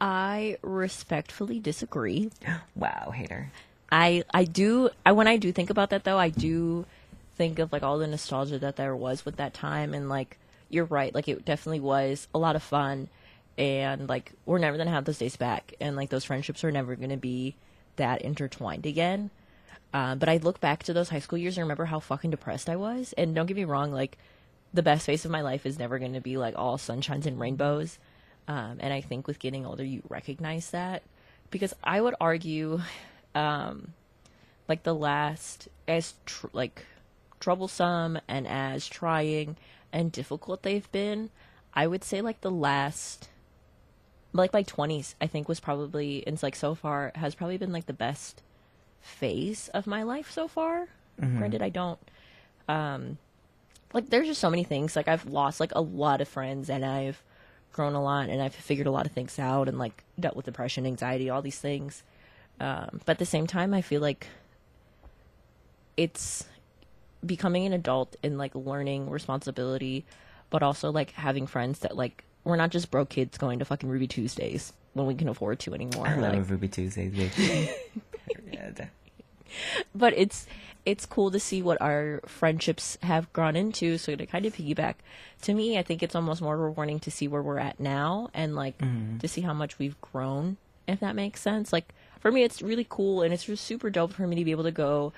I 0.00 0.58
respectfully 0.62 1.58
disagree. 1.58 2.30
Wow, 2.76 3.10
hater. 3.14 3.50
I 3.90 4.24
I 4.32 4.44
do 4.44 4.90
I 5.04 5.12
when 5.12 5.28
I 5.28 5.36
do 5.36 5.52
think 5.52 5.70
about 5.70 5.90
that 5.90 6.04
though, 6.04 6.18
I 6.18 6.28
do 6.28 6.86
think 7.36 7.58
of 7.58 7.72
like 7.72 7.82
all 7.82 7.98
the 7.98 8.06
nostalgia 8.06 8.58
that 8.58 8.76
there 8.76 8.96
was 8.96 9.24
with 9.24 9.36
that 9.36 9.54
time 9.54 9.94
and 9.94 10.08
like 10.08 10.38
you're 10.68 10.84
right, 10.84 11.14
like 11.14 11.28
it 11.28 11.44
definitely 11.44 11.80
was 11.80 12.28
a 12.34 12.38
lot 12.38 12.56
of 12.56 12.62
fun 12.62 13.08
and 13.58 14.08
like 14.08 14.32
we're 14.44 14.58
never 14.58 14.76
gonna 14.76 14.90
have 14.90 15.04
those 15.04 15.18
days 15.18 15.36
back 15.36 15.74
and 15.80 15.96
like 15.96 16.10
those 16.10 16.24
friendships 16.24 16.64
are 16.64 16.72
never 16.72 16.96
gonna 16.96 17.16
be 17.16 17.54
that 17.96 18.22
intertwined 18.22 18.86
again. 18.86 19.30
Uh, 19.92 20.14
but 20.14 20.28
I 20.28 20.38
look 20.38 20.60
back 20.60 20.82
to 20.84 20.92
those 20.92 21.08
high 21.08 21.20
school 21.20 21.38
years 21.38 21.56
and 21.56 21.64
remember 21.64 21.86
how 21.86 22.00
fucking 22.00 22.30
depressed 22.30 22.68
I 22.68 22.76
was. 22.76 23.14
And 23.16 23.34
don't 23.34 23.46
get 23.46 23.56
me 23.56 23.64
wrong, 23.64 23.92
like 23.92 24.18
the 24.74 24.82
best 24.82 25.06
phase 25.06 25.24
of 25.24 25.30
my 25.30 25.40
life 25.40 25.64
is 25.64 25.78
never 25.78 25.98
going 25.98 26.12
to 26.12 26.20
be 26.20 26.36
like 26.36 26.54
all 26.56 26.76
sunshines 26.76 27.26
and 27.26 27.40
rainbows. 27.40 27.98
Um, 28.48 28.76
and 28.80 28.92
I 28.92 29.00
think 29.00 29.26
with 29.26 29.38
getting 29.38 29.64
older, 29.64 29.84
you 29.84 30.02
recognize 30.08 30.70
that 30.70 31.02
because 31.50 31.74
I 31.82 32.00
would 32.00 32.14
argue, 32.20 32.80
um, 33.36 33.92
like 34.68 34.82
the 34.82 34.94
last 34.94 35.68
as 35.86 36.14
tr- 36.24 36.46
like 36.52 36.84
troublesome 37.38 38.18
and 38.26 38.48
as 38.48 38.88
trying 38.88 39.56
and 39.92 40.10
difficult 40.10 40.62
they've 40.62 40.90
been, 40.90 41.30
I 41.74 41.86
would 41.86 42.02
say 42.02 42.20
like 42.20 42.40
the 42.40 42.50
last 42.50 43.28
like 44.32 44.52
my 44.52 44.64
20s 44.64 45.14
I 45.20 45.26
think 45.26 45.48
was 45.48 45.60
probably 45.60 46.18
it's 46.18 46.42
like 46.42 46.56
so 46.56 46.74
far 46.74 47.12
has 47.14 47.34
probably 47.34 47.56
been 47.56 47.72
like 47.72 47.86
the 47.86 47.92
best 47.92 48.42
phase 49.00 49.68
of 49.68 49.86
my 49.86 50.02
life 50.02 50.30
so 50.30 50.48
far. 50.48 50.88
Granted 51.38 51.62
I 51.62 51.68
don't 51.68 51.98
um 52.68 53.18
like 53.94 54.10
there's 54.10 54.26
just 54.26 54.40
so 54.40 54.50
many 54.50 54.64
things 54.64 54.96
like 54.96 55.08
I've 55.08 55.26
lost 55.26 55.60
like 55.60 55.72
a 55.74 55.80
lot 55.80 56.20
of 56.20 56.28
friends 56.28 56.68
and 56.68 56.84
I've 56.84 57.22
grown 57.72 57.94
a 57.94 58.02
lot 58.02 58.28
and 58.28 58.42
I've 58.42 58.54
figured 58.54 58.86
a 58.86 58.90
lot 58.90 59.06
of 59.06 59.12
things 59.12 59.38
out 59.38 59.68
and 59.68 59.78
like 59.78 60.02
dealt 60.18 60.36
with 60.36 60.46
depression, 60.46 60.86
anxiety, 60.86 61.30
all 61.30 61.42
these 61.42 61.58
things. 61.58 62.02
Um 62.60 63.00
but 63.04 63.12
at 63.12 63.18
the 63.18 63.26
same 63.26 63.46
time 63.46 63.74
I 63.74 63.82
feel 63.82 64.00
like 64.00 64.26
it's 65.96 66.44
becoming 67.24 67.66
an 67.66 67.72
adult 67.72 68.16
and 68.22 68.38
like 68.38 68.54
learning 68.54 69.10
responsibility 69.10 70.04
but 70.50 70.62
also 70.62 70.92
like 70.92 71.10
having 71.12 71.46
friends 71.46 71.80
that 71.80 71.96
like 71.96 72.24
we're 72.44 72.56
not 72.56 72.70
just 72.70 72.90
broke 72.90 73.08
kids 73.08 73.38
going 73.38 73.58
to 73.58 73.64
fucking 73.64 73.88
Ruby 73.88 74.06
Tuesdays 74.06 74.72
when 74.94 75.06
we 75.06 75.14
can 75.14 75.28
afford 75.28 75.58
to 75.60 75.74
anymore. 75.74 76.06
I 76.06 76.14
love 76.16 76.34
like- 76.34 76.50
Ruby 76.50 76.68
Tuesdays. 76.68 77.12
but 79.94 80.14
it's 80.16 80.46
it's 80.84 81.04
cool 81.04 81.32
to 81.32 81.40
see 81.40 81.62
what 81.62 81.80
our 81.82 82.20
friendships 82.26 82.96
have 83.02 83.32
grown 83.32 83.56
into. 83.56 83.98
So 83.98 84.14
to 84.14 84.24
kind 84.26 84.46
of 84.46 84.54
piggyback, 84.54 84.94
to 85.42 85.54
me, 85.54 85.76
I 85.76 85.82
think 85.82 86.00
it's 86.02 86.14
almost 86.14 86.40
more 86.40 86.56
rewarding 86.56 87.00
to 87.00 87.10
see 87.10 87.26
where 87.26 87.42
we're 87.42 87.58
at 87.58 87.80
now 87.80 88.28
and 88.32 88.54
like 88.54 88.78
to 89.18 89.26
see 89.26 89.40
how 89.40 89.52
much 89.52 89.80
we've 89.80 90.00
grown. 90.00 90.58
If 90.86 91.00
that 91.00 91.16
makes 91.16 91.40
sense, 91.40 91.72
like 91.72 91.88
for 92.26 92.32
me, 92.32 92.42
it's 92.42 92.60
really 92.62 92.86
cool 92.88 93.22
and 93.22 93.32
it's 93.32 93.44
just 93.44 93.64
super 93.64 93.90
dope 93.90 94.12
for 94.12 94.26
me 94.26 94.36
to 94.36 94.44
be 94.44 94.50
able 94.50 94.64
to 94.64 94.72
go 94.72 95.12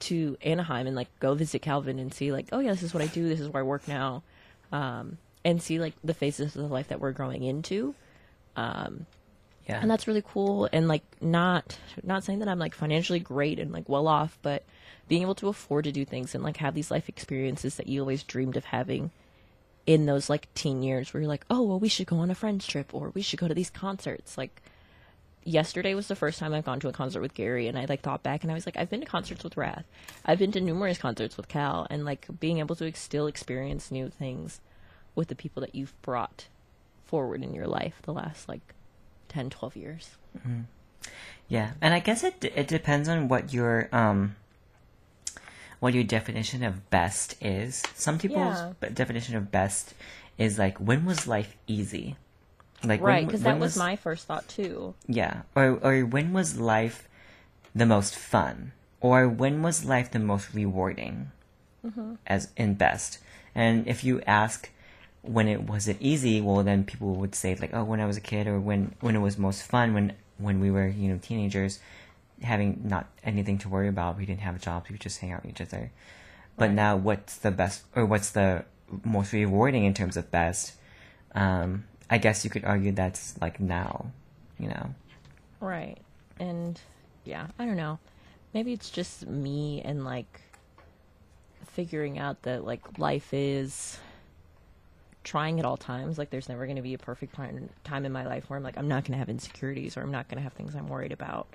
to 0.00 0.36
Anaheim 0.42 0.86
and 0.86 0.94
like 0.94 1.08
go 1.20 1.34
visit 1.34 1.62
Calvin 1.62 1.98
and 1.98 2.12
see 2.12 2.32
like, 2.32 2.46
oh 2.52 2.60
yeah, 2.60 2.70
this 2.70 2.82
is 2.82 2.94
what 2.94 3.02
I 3.02 3.06
do. 3.06 3.28
This 3.28 3.40
is 3.40 3.48
where 3.48 3.62
I 3.62 3.66
work 3.66 3.86
now, 3.88 4.22
um, 4.70 5.18
and 5.44 5.62
see 5.62 5.78
like 5.78 5.94
the 6.04 6.14
phases 6.14 6.54
of 6.56 6.62
the 6.62 6.68
life 6.68 6.88
that 6.88 7.00
we're 7.00 7.12
growing 7.12 7.42
into 7.42 7.94
yeah. 9.68 9.80
and 9.80 9.90
that's 9.90 10.06
really 10.06 10.22
cool 10.22 10.68
and 10.72 10.88
like 10.88 11.02
not 11.20 11.78
not 12.02 12.24
saying 12.24 12.40
that 12.40 12.48
i'm 12.48 12.58
like 12.58 12.74
financially 12.74 13.20
great 13.20 13.58
and 13.58 13.72
like 13.72 13.88
well 13.88 14.08
off 14.08 14.38
but 14.42 14.64
being 15.08 15.22
able 15.22 15.34
to 15.34 15.48
afford 15.48 15.84
to 15.84 15.92
do 15.92 16.04
things 16.04 16.34
and 16.34 16.42
like 16.42 16.56
have 16.58 16.74
these 16.74 16.90
life 16.90 17.08
experiences 17.08 17.76
that 17.76 17.86
you 17.86 18.00
always 18.00 18.22
dreamed 18.22 18.56
of 18.56 18.66
having 18.66 19.10
in 19.86 20.06
those 20.06 20.30
like 20.30 20.52
teen 20.54 20.82
years 20.82 21.12
where 21.12 21.20
you're 21.20 21.28
like 21.28 21.44
oh 21.50 21.62
well 21.62 21.78
we 21.78 21.88
should 21.88 22.06
go 22.06 22.18
on 22.18 22.30
a 22.30 22.34
friends 22.34 22.66
trip 22.66 22.94
or 22.94 23.10
we 23.10 23.22
should 23.22 23.38
go 23.38 23.48
to 23.48 23.54
these 23.54 23.70
concerts 23.70 24.38
like 24.38 24.62
yesterday 25.44 25.94
was 25.94 26.08
the 26.08 26.14
first 26.16 26.38
time 26.38 26.52
i've 26.54 26.64
gone 26.64 26.78
to 26.80 26.88
a 26.88 26.92
concert 26.92 27.20
with 27.20 27.34
gary 27.34 27.66
and 27.68 27.78
i 27.78 27.84
like 27.86 28.00
thought 28.00 28.22
back 28.22 28.42
and 28.42 28.50
i 28.50 28.54
was 28.54 28.64
like 28.66 28.76
i've 28.76 28.88
been 28.90 29.00
to 29.00 29.06
concerts 29.06 29.42
with 29.42 29.56
wrath 29.56 29.84
i've 30.24 30.38
been 30.38 30.52
to 30.52 30.60
numerous 30.60 30.98
concerts 30.98 31.36
with 31.36 31.48
cal 31.48 31.86
and 31.90 32.04
like 32.04 32.26
being 32.40 32.58
able 32.58 32.76
to 32.76 32.86
ex- 32.86 33.00
still 33.00 33.26
experience 33.26 33.90
new 33.90 34.08
things 34.08 34.60
with 35.14 35.28
the 35.28 35.34
people 35.34 35.60
that 35.60 35.74
you've 35.74 36.00
brought 36.02 36.46
forward 37.04 37.42
in 37.42 37.54
your 37.54 37.66
life 37.66 37.94
the 38.02 38.12
last 38.12 38.48
like 38.48 38.74
10 39.28 39.50
12 39.50 39.76
years 39.76 40.10
Yeah, 41.48 41.72
and 41.80 41.92
I 41.92 41.98
guess 42.00 42.22
it 42.24 42.44
it 42.44 42.68
depends 42.68 43.08
on 43.08 43.28
what 43.28 43.52
your 43.52 43.88
um 43.92 44.36
what 45.80 45.94
your 45.94 46.04
definition 46.04 46.62
of 46.62 46.88
best 46.90 47.34
is. 47.42 47.82
Some 47.94 48.18
people's 48.18 48.56
Yeah. 48.80 48.88
definition 48.94 49.34
of 49.36 49.50
best 49.50 49.94
is 50.38 50.58
like 50.58 50.78
when 50.78 51.04
was 51.04 51.26
life 51.26 51.56
easy? 51.66 52.16
Like 52.84 53.00
right 53.00 53.24
because 53.26 53.42
that 53.42 53.58
was 53.60 53.76
my 53.76 53.96
first 53.96 54.26
thought 54.26 54.48
too 54.48 54.94
yeah, 55.06 55.42
or 55.54 55.78
or 55.82 56.00
when 56.06 56.32
was 56.32 56.58
life 56.58 57.08
the 57.74 57.86
most 57.86 58.14
fun, 58.16 58.72
or 59.00 59.28
when 59.28 59.62
was 59.62 59.84
life 59.84 60.10
the 60.10 60.18
most 60.18 60.54
rewarding, 60.54 61.30
Mm-hmm. 61.86 62.14
as 62.26 62.48
in 62.56 62.74
best. 62.74 63.18
And 63.54 63.86
if 63.88 64.04
you 64.04 64.20
ask 64.26 64.70
when 65.22 65.48
it 65.48 65.64
was 65.68 65.88
it 65.88 65.96
easy, 66.00 66.40
well 66.40 66.62
then 66.62 66.84
people 66.84 67.14
would 67.16 67.34
say 67.34 67.54
like, 67.54 67.74
oh, 67.74 67.84
when 67.84 68.00
I 68.00 68.06
was 68.06 68.16
a 68.16 68.20
kid, 68.20 68.46
or 68.46 68.58
when 68.60 68.94
when 69.00 69.16
it 69.16 69.20
was 69.20 69.38
most 69.38 69.62
fun, 69.62 69.94
when 69.94 70.12
when 70.38 70.60
we 70.60 70.70
were 70.70 70.86
you 70.88 71.08
know 71.08 71.18
teenagers, 71.22 71.78
having 72.42 72.82
not 72.84 73.06
anything 73.24 73.58
to 73.58 73.68
worry 73.68 73.88
about, 73.88 74.18
we 74.18 74.26
didn't 74.26 74.40
have 74.42 74.60
jobs, 74.60 74.90
we 74.90 74.98
just 74.98 75.20
hang 75.20 75.32
out 75.32 75.42
with 75.44 75.52
each 75.52 75.60
other. 75.60 75.90
But 76.56 76.66
Right. 76.68 76.74
now, 76.74 76.96
what's 76.96 77.36
the 77.36 77.50
best, 77.50 77.82
or 77.96 78.04
what's 78.06 78.30
the 78.30 78.64
most 79.04 79.32
rewarding 79.32 79.84
in 79.84 79.94
terms 79.94 80.16
of 80.16 80.30
best? 80.30 80.74
Um, 81.34 81.84
I 82.12 82.18
guess 82.18 82.44
you 82.44 82.50
could 82.50 82.66
argue 82.66 82.92
that's 82.92 83.40
like 83.40 83.58
now, 83.58 84.04
you 84.58 84.68
know. 84.68 84.94
right. 85.60 85.96
And 86.38 86.78
yeah 87.24 87.46
i 87.58 87.64
don't 87.64 87.76
know. 87.76 87.98
Maybe 88.52 88.74
it's 88.74 88.90
just 88.90 89.26
me 89.26 89.80
and 89.82 90.04
like 90.04 90.42
figuring 91.68 92.18
out 92.18 92.42
that 92.42 92.66
like 92.66 92.98
life 92.98 93.32
is 93.32 93.98
trying 95.24 95.58
at 95.58 95.64
all 95.64 95.78
times. 95.78 96.18
Like 96.18 96.28
there's 96.28 96.50
never 96.50 96.66
going 96.66 96.76
to 96.76 96.82
be 96.82 96.92
a 96.92 96.98
perfect 96.98 97.34
time 97.34 98.04
in 98.04 98.12
my 98.12 98.26
life 98.26 98.50
where 98.50 98.58
i'm 98.58 98.62
like 98.62 98.76
i'm 98.76 98.88
not 98.88 99.04
going 99.04 99.12
to 99.12 99.18
have 99.18 99.30
insecurities 99.30 99.96
or 99.96 100.02
i'm 100.02 100.10
not 100.10 100.28
going 100.28 100.36
to 100.36 100.42
have 100.42 100.52
things 100.52 100.74
i'm 100.74 100.88
worried 100.88 101.12
about 101.12 101.46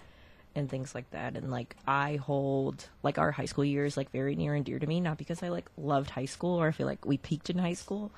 and 0.55 0.71
things 0.71 0.95
like 0.95 1.07
that. 1.11 1.35
And 1.35 1.51
like 1.51 1.75
i 1.85 2.15
hold 2.15 2.87
like 3.03 3.19
our 3.19 3.31
high 3.31 3.45
school 3.45 3.65
years 3.65 3.95
like 3.95 4.09
very 4.09 4.35
near 4.35 4.55
and 4.55 4.65
dear 4.65 4.79
to 4.79 4.87
me 4.87 5.01
not 5.01 5.19
because 5.19 5.43
i 5.43 5.49
like 5.49 5.69
loved 5.77 6.09
high 6.09 6.25
school 6.25 6.59
or 6.59 6.67
i 6.67 6.71
feel 6.71 6.87
like 6.87 7.05
we 7.05 7.17
peaked 7.17 7.51
in 7.51 7.59
high 7.59 7.75
school 7.75 8.11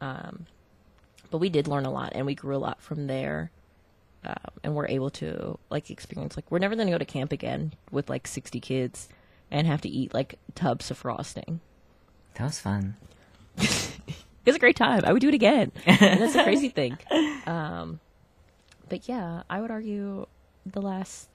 um 0.00 0.46
but 1.32 1.38
we 1.38 1.48
did 1.48 1.66
learn 1.66 1.84
a 1.86 1.90
lot 1.90 2.12
and 2.14 2.26
we 2.26 2.34
grew 2.36 2.54
a 2.54 2.58
lot 2.58 2.80
from 2.80 3.08
there 3.08 3.50
um, 4.24 4.36
and 4.62 4.74
we're 4.76 4.86
able 4.86 5.10
to 5.10 5.58
like 5.70 5.90
experience 5.90 6.36
like 6.36 6.48
we're 6.50 6.60
never 6.60 6.76
going 6.76 6.86
to 6.86 6.92
go 6.92 6.98
to 6.98 7.04
camp 7.04 7.32
again 7.32 7.72
with 7.90 8.08
like 8.08 8.28
60 8.28 8.60
kids 8.60 9.08
and 9.50 9.66
have 9.66 9.80
to 9.80 9.88
eat 9.88 10.14
like 10.14 10.38
tubs 10.54 10.90
of 10.92 10.98
frosting 10.98 11.60
That 12.34 12.44
was 12.44 12.60
fun. 12.60 12.96
It 14.44 14.50
was 14.50 14.56
a 14.56 14.58
great 14.58 14.74
time. 14.74 15.02
I 15.04 15.12
would 15.12 15.20
do 15.22 15.28
it 15.28 15.34
again. 15.34 15.70
And 15.86 16.20
that's 16.20 16.34
a 16.34 16.42
crazy 16.42 16.68
thing. 16.68 16.98
Um, 17.46 18.00
but 18.88 19.08
yeah, 19.08 19.44
I 19.48 19.60
would 19.60 19.70
argue 19.70 20.26
the 20.66 20.82
last. 20.82 21.28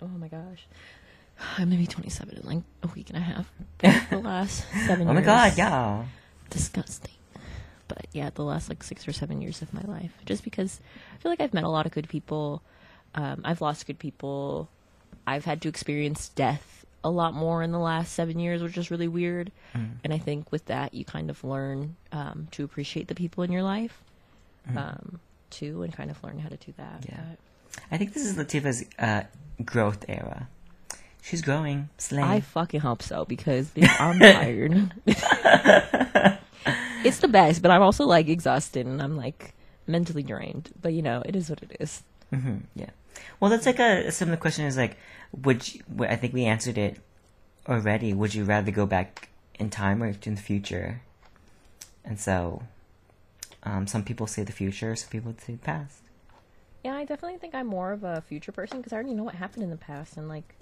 Oh 0.00 0.06
my 0.08 0.28
gosh, 0.28 0.66
I'm 1.58 1.68
gonna 1.68 1.76
be 1.76 1.86
27 1.86 2.38
in 2.38 2.46
like 2.46 2.62
a 2.82 2.86
week 2.96 3.10
and 3.10 3.18
a 3.18 3.20
half. 3.20 3.52
The 4.10 4.18
last 4.18 4.64
seven. 4.86 5.06
Oh 5.06 5.12
my 5.12 5.20
years, 5.20 5.26
god, 5.26 5.52
yeah. 5.58 6.04
disgusting. 6.48 7.12
But 7.94 8.06
yeah, 8.12 8.30
the 8.32 8.44
last 8.44 8.68
like 8.68 8.82
six 8.82 9.06
or 9.06 9.12
seven 9.12 9.42
years 9.42 9.62
of 9.62 9.74
my 9.74 9.82
life, 9.82 10.12
just 10.24 10.44
because 10.44 10.80
I 11.14 11.18
feel 11.18 11.32
like 11.32 11.40
I've 11.40 11.54
met 11.54 11.64
a 11.64 11.68
lot 11.68 11.86
of 11.86 11.92
good 11.92 12.08
people. 12.08 12.62
Um, 13.14 13.42
I've 13.44 13.60
lost 13.60 13.86
good 13.86 13.98
people. 13.98 14.68
I've 15.26 15.44
had 15.44 15.60
to 15.62 15.68
experience 15.68 16.28
death 16.28 16.86
a 17.02 17.10
lot 17.10 17.34
more 17.34 17.62
in 17.62 17.72
the 17.72 17.78
last 17.78 18.12
seven 18.12 18.38
years, 18.38 18.62
which 18.62 18.78
is 18.78 18.90
really 18.90 19.08
weird. 19.08 19.50
And 20.04 20.12
I 20.12 20.18
think 20.18 20.52
with 20.52 20.66
that, 20.66 20.94
you 20.94 21.04
kind 21.04 21.30
of 21.30 21.42
learn 21.42 21.96
um, 22.12 22.48
to 22.52 22.64
appreciate 22.64 23.08
the 23.08 23.14
people 23.14 23.42
in 23.42 23.50
your 23.50 23.62
life, 23.62 24.02
um, 24.76 25.18
too, 25.50 25.82
and 25.82 25.92
kind 25.92 26.10
of 26.10 26.22
learn 26.22 26.38
how 26.38 26.48
to 26.48 26.56
do 26.56 26.72
that. 26.76 27.04
Yeah. 27.08 27.20
I 27.90 27.96
think 27.96 28.12
this 28.12 28.24
is 28.24 28.36
Latifah's 28.36 28.84
uh, 28.98 29.22
growth 29.64 30.04
era. 30.08 30.48
She's 31.22 31.42
growing. 31.42 31.88
Slay. 31.98 32.22
I 32.22 32.40
fucking 32.40 32.80
hope 32.80 33.02
so 33.02 33.24
because 33.24 33.70
I'm 33.76 34.18
tired. 34.20 34.92
it's 37.04 37.18
the 37.18 37.28
best, 37.28 37.62
but 37.62 37.70
I'm 37.70 37.82
also 37.82 38.04
like 38.04 38.28
exhausted 38.28 38.86
and 38.86 39.02
I'm 39.02 39.16
like 39.16 39.54
mentally 39.86 40.22
drained. 40.22 40.70
But 40.80 40.92
you 40.92 41.02
know, 41.02 41.22
it 41.24 41.36
is 41.36 41.50
what 41.50 41.62
it 41.62 41.76
is. 41.80 42.02
hmm 42.30 42.58
Yeah. 42.74 42.90
Well, 43.38 43.50
that's 43.50 43.66
like 43.66 43.78
a, 43.80 44.06
a 44.06 44.12
similar 44.12 44.36
question. 44.36 44.64
Is 44.66 44.76
like, 44.76 44.96
would 45.42 45.72
you, 45.74 45.82
I 46.00 46.16
think 46.16 46.32
we 46.32 46.44
answered 46.44 46.78
it 46.78 46.98
already? 47.68 48.12
Would 48.12 48.34
you 48.34 48.44
rather 48.44 48.70
go 48.70 48.86
back 48.86 49.28
in 49.58 49.70
time 49.70 50.02
or 50.02 50.06
in 50.06 50.34
the 50.34 50.40
future? 50.40 51.02
And 52.04 52.18
so, 52.18 52.62
um, 53.62 53.86
some 53.86 54.04
people 54.04 54.26
say 54.26 54.42
the 54.42 54.52
future, 54.52 54.96
some 54.96 55.10
people 55.10 55.34
say 55.38 55.54
the 55.54 55.58
past. 55.58 56.02
Yeah, 56.82 56.94
I 56.94 57.04
definitely 57.04 57.38
think 57.38 57.54
I'm 57.54 57.66
more 57.66 57.92
of 57.92 58.04
a 58.04 58.22
future 58.22 58.52
person 58.52 58.78
because 58.78 58.92
I 58.92 58.96
already 58.96 59.12
know 59.12 59.24
what 59.24 59.34
happened 59.34 59.62
in 59.64 59.70
the 59.70 59.76
past 59.76 60.16
and 60.16 60.28
like 60.28 60.54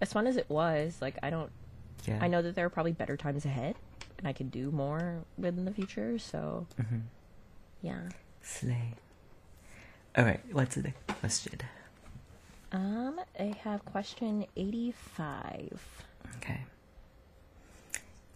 as 0.00 0.10
fun 0.12 0.26
as 0.26 0.36
it 0.38 0.48
was, 0.48 0.96
like 1.02 1.18
I 1.22 1.28
don't 1.28 1.50
Yeah. 2.06 2.18
I 2.22 2.28
know 2.28 2.40
that 2.40 2.54
there 2.54 2.64
are 2.64 2.70
probably 2.70 2.92
better 2.92 3.16
times 3.18 3.44
ahead 3.44 3.76
and 4.20 4.28
I 4.28 4.32
can 4.32 4.48
do 4.48 4.70
more 4.70 5.24
within 5.36 5.64
the 5.64 5.72
future, 5.72 6.18
so 6.18 6.66
hmm 6.76 6.98
yeah. 7.82 8.10
Slay. 8.42 8.94
All 10.16 10.24
right. 10.24 10.40
What's 10.52 10.74
the 10.74 10.82
next 10.82 11.06
question? 11.20 11.60
Um, 12.72 13.18
I 13.38 13.56
have 13.64 13.84
question 13.86 14.44
85. 14.54 15.80
Okay. 16.36 16.60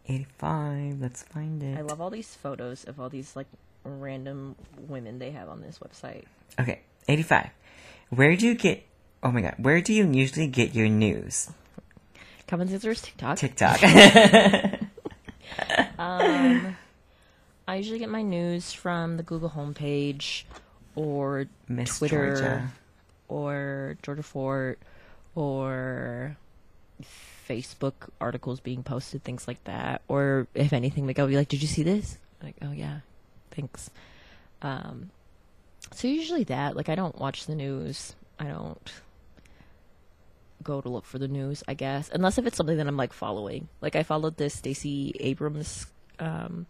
Eighty-five. 0.09 1.01
Let's 1.01 1.23
find 1.23 1.63
it. 1.63 1.79
I 1.79 1.83
love 1.83 2.01
all 2.01 2.11
these 2.11 2.35
photos 2.35 2.85
of 2.85 3.01
all 3.01 3.09
these 3.09 3.37
like 3.37 3.47
random 3.85 4.55
women 4.89 5.19
they 5.19 5.31
have 5.31 5.49
on 5.49 5.61
this 5.63 5.79
website. 5.79 6.25
Okay, 6.59 6.81
85. 7.09 7.49
Where 8.11 8.37
do 8.37 8.47
you 8.47 8.55
get 8.55 8.85
Oh 9.23 9.31
my 9.31 9.41
god, 9.41 9.55
where 9.59 9.81
do 9.81 9.93
you 9.95 10.11
usually 10.13 10.47
get 10.47 10.75
your 10.75 10.89
news? 10.89 11.51
Common 12.47 12.69
Scissors 12.69 13.01
TikTok. 13.01 13.39
TikTok. 13.39 13.81
Um, 15.99 16.77
I 17.69 17.77
usually 17.77 17.99
get 17.99 18.09
my 18.11 18.23
news 18.23 18.73
from 18.73 19.17
the 19.17 19.23
Google 19.23 19.51
homepage 19.51 20.45
or 20.95 21.47
Miss 21.69 21.99
Twitter 21.99 22.35
Georgia. 22.37 22.71
or 23.29 23.97
Georgia 24.03 24.23
Fort 24.23 24.79
or 25.35 26.37
Facebook 27.49 27.95
articles 28.21 28.61
being 28.61 28.83
posted, 28.83 29.25
things 29.25 29.47
like 29.49 29.63
that. 29.65 30.03
Or 30.09 30.47
if 30.55 30.73
anything, 30.73 31.07
like 31.07 31.19
I'll 31.19 31.27
be 31.27 31.37
like, 31.37 31.49
"Did 31.49 31.63
you 31.63 31.69
see 31.69 31.83
this?" 31.83 32.19
Like, 32.43 32.57
"Oh 32.63 32.73
yeah, 32.73 33.01
thanks." 33.51 33.91
Um, 34.63 35.11
so 35.93 36.09
usually 36.09 36.45
that. 36.45 36.77
Like, 36.77 36.89
I 36.89 36.95
don't 36.95 37.19
watch 37.19 37.47
the 37.47 37.55
news. 37.55 38.15
I 38.39 38.45
don't 38.45 38.93
go 40.65 40.81
to 40.81 40.89
look 40.89 41.05
for 41.05 41.19
the 41.19 41.29
news. 41.29 41.63
I 41.69 41.75
guess 41.75 42.11
unless 42.13 42.39
if 42.39 42.47
it's 42.47 42.57
something 42.57 42.77
that 42.79 42.87
I'm 42.87 42.97
like 42.97 43.13
following. 43.13 43.69
Like 43.81 43.95
I 43.97 44.03
followed 44.03 44.37
this 44.37 44.55
Stacey 44.55 45.15
Abrams 45.21 45.87
um, 46.19 46.67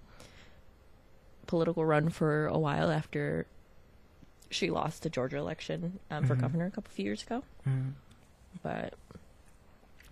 political 1.47 1.85
run 1.85 2.09
for 2.11 2.47
a 2.47 2.59
while 2.59 2.91
after 2.91 3.47
she 4.51 4.71
lost 4.71 5.03
the 5.03 5.11
Georgia 5.11 5.37
election 5.39 5.99
um, 6.11 6.27
for 6.27 6.37
Mhm. 6.37 6.41
governor 6.41 6.67
a 6.67 6.71
couple 6.71 6.91
of 6.93 6.99
years 6.99 7.23
ago. 7.23 7.43
Mm. 7.69 7.93
But 8.63 8.95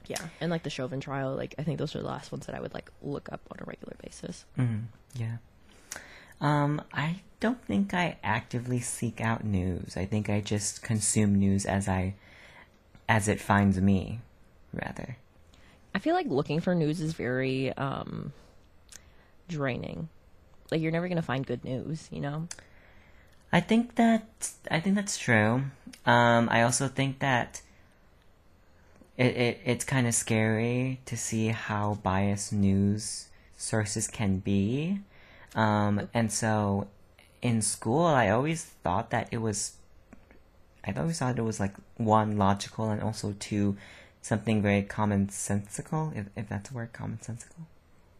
yeah, 0.06 0.26
and 0.40 0.50
like 0.50 0.62
the 0.64 0.70
Chauvin 0.70 1.00
trial, 1.00 1.34
like 1.36 1.54
I 1.58 1.62
think 1.62 1.78
those 1.78 1.94
are 1.94 2.00
the 2.00 2.06
last 2.08 2.32
ones 2.32 2.46
that 2.46 2.54
I 2.54 2.60
would 2.60 2.74
like 2.74 2.90
look 3.02 3.30
up 3.32 3.40
on 3.50 3.58
a 3.60 3.64
regular 3.64 3.94
basis. 4.02 4.44
Mm, 4.58 4.84
yeah. 5.14 5.36
Um, 6.40 6.82
I 6.92 7.20
don't 7.38 7.64
think 7.64 7.94
I 7.94 8.16
actively 8.24 8.80
seek 8.80 9.20
out 9.20 9.44
news. 9.44 9.96
I 9.96 10.06
think 10.06 10.28
I 10.28 10.40
just 10.40 10.82
consume 10.82 11.36
news 11.38 11.64
as 11.64 11.88
I, 11.88 12.14
as 13.08 13.28
it 13.28 13.40
finds 13.40 13.80
me, 13.80 14.20
rather. 14.72 15.16
I 15.94 15.98
feel 15.98 16.14
like 16.14 16.26
looking 16.26 16.60
for 16.60 16.74
news 16.74 17.00
is 17.00 17.12
very 17.12 17.72
um, 17.76 18.32
draining. 19.48 20.08
Like 20.70 20.80
you're 20.80 20.92
never 20.92 21.08
gonna 21.08 21.22
find 21.22 21.46
good 21.46 21.64
news, 21.64 22.08
you 22.10 22.20
know. 22.20 22.48
I 23.52 23.60
think 23.60 23.96
that 23.96 24.50
I 24.70 24.80
think 24.80 24.96
that's 24.96 25.18
true. 25.18 25.64
Um, 26.06 26.48
I 26.50 26.62
also 26.62 26.88
think 26.88 27.18
that 27.18 27.60
it, 29.18 29.36
it 29.36 29.60
it's 29.64 29.84
kind 29.84 30.06
of 30.06 30.14
scary 30.14 31.00
to 31.04 31.16
see 31.16 31.48
how 31.48 31.98
biased 32.02 32.52
news 32.52 33.28
sources 33.58 34.08
can 34.08 34.38
be. 34.38 35.00
Um, 35.54 36.08
and 36.14 36.32
so 36.32 36.88
in 37.42 37.60
school, 37.60 38.06
I 38.06 38.30
always 38.30 38.64
thought 38.64 39.10
that 39.10 39.28
it 39.30 39.38
was. 39.38 39.76
I 40.84 40.92
always 40.92 41.18
thought 41.18 41.38
it 41.38 41.42
was 41.42 41.60
like 41.60 41.74
one 41.96 42.36
logical 42.36 42.90
and 42.90 43.02
also 43.02 43.34
two 43.38 43.76
something 44.20 44.62
very 44.62 44.82
commonsensical, 44.82 46.16
if 46.16 46.26
if 46.36 46.48
that's 46.48 46.70
a 46.70 46.74
word, 46.74 46.92
commonsensical. 46.92 47.66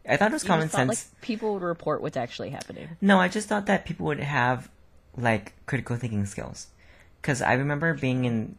I 0.08 0.16
thought 0.16 0.30
it 0.30 0.34
was 0.34 0.42
You 0.42 0.48
common 0.48 0.68
thought, 0.68 0.78
sense. 0.78 0.88
like 1.12 1.20
people 1.20 1.54
would 1.54 1.62
report 1.62 2.02
what's 2.02 2.16
actually 2.16 2.50
happening. 2.50 2.88
No, 3.00 3.18
I 3.20 3.28
just 3.28 3.48
thought 3.48 3.66
that 3.66 3.84
people 3.84 4.06
would 4.06 4.20
have 4.20 4.68
like 5.16 5.52
critical 5.66 5.96
thinking 5.96 6.26
skills. 6.26 6.68
Cuz 7.22 7.40
I 7.42 7.52
remember 7.54 7.94
being 7.94 8.24
in 8.24 8.56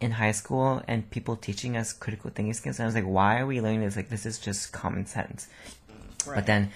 in 0.00 0.12
high 0.12 0.32
school 0.32 0.82
and 0.86 1.10
people 1.10 1.36
teaching 1.36 1.76
us 1.76 1.92
critical 1.92 2.30
thinking 2.30 2.54
skills 2.54 2.78
and 2.78 2.84
I 2.84 2.86
was 2.86 2.94
like, 2.94 3.04
"Why 3.04 3.38
are 3.40 3.46
we 3.46 3.60
learning 3.60 3.80
this? 3.80 3.96
Like 3.96 4.08
this 4.08 4.24
is 4.24 4.38
just 4.38 4.72
common 4.72 5.06
sense." 5.06 5.48
But 6.26 6.46
then 6.46 6.70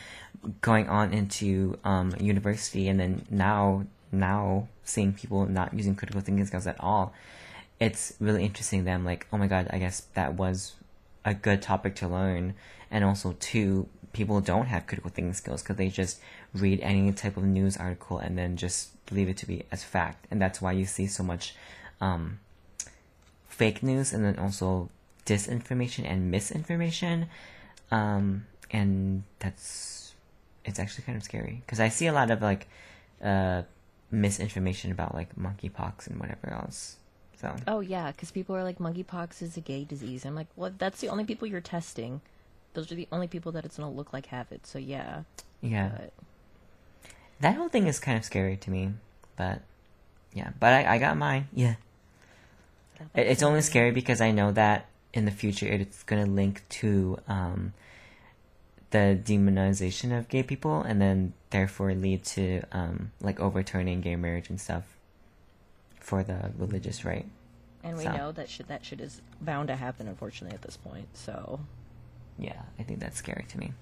going 0.60 0.88
on 0.88 1.12
into 1.12 1.78
um, 1.84 2.14
university 2.18 2.88
and 2.88 2.98
then 2.98 3.26
now 3.30 3.84
now 4.12 4.68
seeing 4.84 5.12
people 5.12 5.46
not 5.46 5.74
using 5.74 5.94
critical 5.94 6.20
thinking 6.20 6.46
skills 6.46 6.66
at 6.66 6.76
all, 6.80 7.12
it's 7.80 8.14
really 8.20 8.44
interesting 8.44 8.84
that 8.84 8.92
I'm 8.92 9.04
like, 9.04 9.26
"Oh 9.32 9.38
my 9.38 9.46
god, 9.46 9.68
I 9.70 9.78
guess 9.78 10.02
that 10.14 10.34
was 10.34 10.74
a 11.24 11.34
good 11.34 11.62
topic 11.62 11.96
to 11.96 12.08
learn." 12.08 12.54
And 12.90 13.04
also 13.04 13.36
two, 13.40 13.88
people 14.12 14.40
don't 14.40 14.66
have 14.66 14.86
critical 14.86 15.10
thinking 15.10 15.34
skills 15.34 15.62
because 15.62 15.76
they 15.76 15.88
just 15.88 16.20
read 16.54 16.80
any 16.80 17.10
type 17.12 17.36
of 17.36 17.44
news 17.44 17.76
article 17.76 18.18
and 18.18 18.36
then 18.36 18.56
just 18.56 18.90
believe 19.06 19.28
it 19.28 19.36
to 19.38 19.46
be 19.46 19.64
as 19.72 19.82
fact. 19.82 20.26
And 20.30 20.40
that's 20.40 20.60
why 20.60 20.72
you 20.72 20.84
see 20.84 21.06
so 21.06 21.22
much 21.22 21.54
um, 22.00 22.38
fake 23.48 23.82
news 23.82 24.12
and 24.12 24.24
then 24.24 24.38
also 24.38 24.90
disinformation 25.24 26.04
and 26.04 26.30
misinformation. 26.30 27.28
Um, 27.90 28.46
and 28.70 29.24
that's 29.38 30.14
it's 30.64 30.78
actually 30.78 31.04
kind 31.04 31.16
of 31.16 31.24
scary 31.24 31.62
because 31.64 31.80
I 31.80 31.88
see 31.88 32.06
a 32.06 32.12
lot 32.12 32.30
of 32.30 32.40
like 32.40 32.68
uh, 33.22 33.62
misinformation 34.12 34.92
about 34.92 35.14
like 35.14 35.34
monkeypox 35.36 36.06
and 36.06 36.20
whatever 36.20 36.52
else. 36.52 36.96
So 37.40 37.56
Oh 37.66 37.80
yeah, 37.80 38.12
because 38.12 38.30
people 38.30 38.54
are 38.54 38.62
like 38.62 38.78
monkeypox 38.78 39.42
is 39.42 39.56
a 39.56 39.60
gay 39.60 39.84
disease. 39.84 40.24
I'm 40.24 40.34
like, 40.36 40.46
well, 40.54 40.72
that's 40.76 41.00
the 41.00 41.08
only 41.08 41.24
people 41.24 41.48
you're 41.48 41.60
testing. 41.60 42.20
Those 42.74 42.92
are 42.92 42.94
the 42.94 43.08
only 43.10 43.26
people 43.26 43.52
that 43.52 43.64
it's 43.64 43.76
gonna 43.78 43.90
look 43.90 44.12
like 44.12 44.26
have 44.26 44.52
it. 44.52 44.66
So 44.66 44.78
yeah, 44.78 45.22
yeah, 45.60 45.90
but 45.96 46.12
that 47.40 47.56
whole 47.56 47.68
thing 47.68 47.86
is 47.86 47.98
kind 47.98 48.16
of 48.16 48.24
scary 48.24 48.56
to 48.58 48.70
me. 48.70 48.90
But 49.36 49.62
yeah, 50.32 50.50
but 50.60 50.72
I, 50.72 50.94
I 50.94 50.98
got 50.98 51.16
mine. 51.16 51.48
Yeah. 51.52 51.74
It- 53.14 53.26
It's 53.26 53.42
only 53.42 53.62
scary 53.62 53.90
because 53.90 54.20
I 54.20 54.30
know 54.30 54.52
that 54.52 54.86
in 55.12 55.24
the 55.24 55.30
future 55.30 55.66
it's 55.66 56.04
to 56.04 56.24
link 56.24 56.62
to 56.68 57.18
um, 57.28 57.72
the 58.90 59.18
demonization 59.22 60.16
of 60.16 60.28
gay 60.28 60.42
people 60.42 60.80
and 60.82 61.00
then 61.00 61.32
therefore 61.52 61.94
lead 61.94 62.24
to 62.24 62.62
um, 62.72 63.12
like 63.20 63.38
overturning 63.38 64.00
gay 64.00 64.16
marriage 64.16 64.50
and 64.50 64.60
stuff 64.60 64.84
for 66.00 66.24
the 66.24 66.50
religious 66.58 67.04
right. 67.04 67.26
and 67.84 67.96
we 67.96 68.02
so. 68.02 68.12
know 68.12 68.32
that 68.32 68.48
shit 68.48 68.66
that 68.66 68.84
shit 68.84 69.00
is 69.00 69.22
bound 69.40 69.68
to 69.68 69.76
happen. 69.76 70.08
Unfortunately, 70.08 70.54
at 70.54 70.62
this 70.62 70.76
point. 70.76 71.06
So 71.14 71.60
Yeah, 72.38 72.60
I 72.78 72.82
think 72.82 72.98
that's 72.98 73.16
scary 73.16 73.44
to 73.50 73.58
me. 73.58 73.72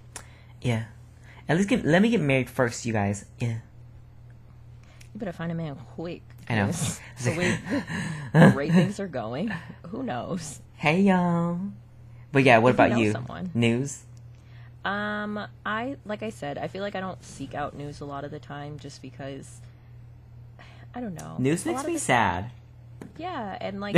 Yeah. 0.61 0.85
At 1.49 1.57
least 1.57 1.68
get, 1.68 1.85
let 1.85 2.03
me 2.03 2.11
get 2.11 2.21
married 2.21 2.51
first, 2.51 2.85
you 2.85 2.93
guys. 2.93 3.25
Yeah. 3.39 3.59
you 5.12 5.18
better 5.18 5.33
find 5.33 5.51
a 5.51 5.55
man 5.55 5.77
quick. 5.95 6.23
I 6.49 6.57
know. 6.57 6.73
the 7.25 7.31
way 7.37 7.59
the 8.33 8.53
rate 8.55 8.73
things 8.73 9.01
are 9.01 9.09
going, 9.09 9.53
who 9.89 10.03
knows? 10.03 10.61
Hey 10.77 11.01
y'all. 11.03 11.59
But 12.33 12.45
yeah, 12.45 12.59
what 12.59 12.75
If 12.75 12.79
you 12.79 12.85
about 12.85 12.99
you? 12.99 13.12
someone. 13.12 13.51
News? 13.55 14.03
Um, 14.85 15.47
I 15.66 15.97
like 16.07 16.22
I 16.22 16.31
said, 16.31 16.57
I 16.57 16.68
feel 16.68 16.83
like 16.83 16.95
I 16.95 17.01
don't 17.01 17.22
seek 17.22 17.55
out 17.55 17.76
news 17.76 18.01
a 18.01 18.05
lot 18.05 18.24
of 18.24 18.31
the 18.31 18.39
time 18.39 18.78
just 18.78 19.03
because 19.03 19.61
I 20.95 21.01
don't 21.01 21.14
know. 21.14 21.37
News 21.39 21.66
makes 21.66 21.85
me 21.85 21.99
sad. 21.99 22.51
Yeah, 23.18 23.59
and 23.61 23.81
like 23.81 23.97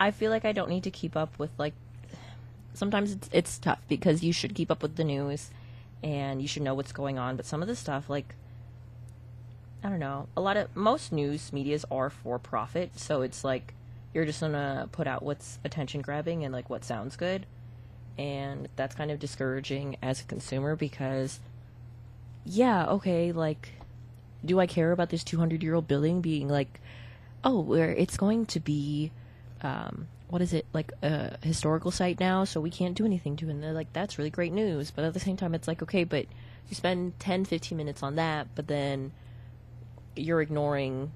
I 0.00 0.10
feel 0.10 0.30
like 0.30 0.44
I 0.44 0.52
don't 0.52 0.70
need 0.70 0.84
to 0.84 0.90
keep 0.90 1.16
up 1.16 1.38
with 1.38 1.50
like 1.58 1.74
sometimes 2.74 3.12
it's 3.12 3.28
it's 3.32 3.58
tough 3.58 3.80
because 3.88 4.22
you 4.22 4.32
should 4.32 4.54
keep 4.54 4.70
up 4.70 4.82
with 4.82 4.96
the 4.96 5.04
news 5.04 5.50
and 6.02 6.40
you 6.40 6.48
should 6.48 6.62
know 6.62 6.74
what's 6.74 6.92
going 6.92 7.18
on, 7.18 7.36
but 7.36 7.44
some 7.44 7.60
of 7.60 7.68
the 7.68 7.76
stuff 7.76 8.08
like 8.08 8.34
I 9.82 9.90
don't 9.90 10.00
know. 10.00 10.28
A 10.36 10.40
lot 10.40 10.56
of 10.56 10.74
most 10.74 11.12
news 11.12 11.52
medias 11.52 11.84
are 11.90 12.10
for 12.10 12.38
profit, 12.38 12.98
so 12.98 13.22
it's 13.22 13.44
like 13.44 13.74
you're 14.14 14.24
just 14.24 14.40
gonna 14.40 14.88
put 14.92 15.06
out 15.06 15.22
what's 15.22 15.58
attention 15.64 16.00
grabbing 16.00 16.44
and 16.44 16.52
like 16.52 16.70
what 16.70 16.84
sounds 16.84 17.16
good. 17.16 17.46
And 18.18 18.68
that's 18.76 18.94
kind 18.94 19.10
of 19.10 19.18
discouraging 19.20 19.96
as 20.02 20.20
a 20.20 20.24
consumer 20.24 20.74
because 20.74 21.38
yeah, 22.44 22.86
okay, 22.86 23.32
like 23.32 23.70
do 24.44 24.60
I 24.60 24.66
care 24.66 24.92
about 24.92 25.10
this 25.10 25.24
200 25.24 25.62
year 25.62 25.74
old 25.74 25.88
building 25.88 26.20
being 26.20 26.48
like, 26.48 26.80
oh, 27.44 27.60
where 27.60 27.90
it's 27.90 28.16
going 28.16 28.46
to 28.46 28.60
be, 28.60 29.10
um, 29.62 30.08
what 30.28 30.42
is 30.42 30.52
it, 30.52 30.66
like 30.72 30.92
a 31.02 31.38
historical 31.42 31.90
site 31.90 32.20
now, 32.20 32.44
so 32.44 32.60
we 32.60 32.70
can't 32.70 32.96
do 32.96 33.04
anything 33.04 33.36
to 33.36 33.48
it. 33.48 33.52
And 33.52 33.62
they're 33.62 33.72
like, 33.72 33.92
that's 33.92 34.18
really 34.18 34.30
great 34.30 34.52
news. 34.52 34.90
But 34.90 35.04
at 35.04 35.14
the 35.14 35.20
same 35.20 35.36
time, 35.36 35.54
it's 35.54 35.68
like, 35.68 35.82
okay, 35.82 36.04
but 36.04 36.26
you 36.68 36.74
spend 36.74 37.18
10, 37.20 37.44
15 37.46 37.76
minutes 37.76 38.02
on 38.02 38.16
that, 38.16 38.48
but 38.54 38.68
then 38.68 39.12
you're 40.14 40.42
ignoring 40.42 41.12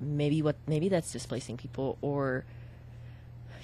maybe 0.00 0.42
what, 0.42 0.56
maybe 0.66 0.88
that's 0.88 1.12
displacing 1.12 1.56
people, 1.56 1.96
or 2.02 2.44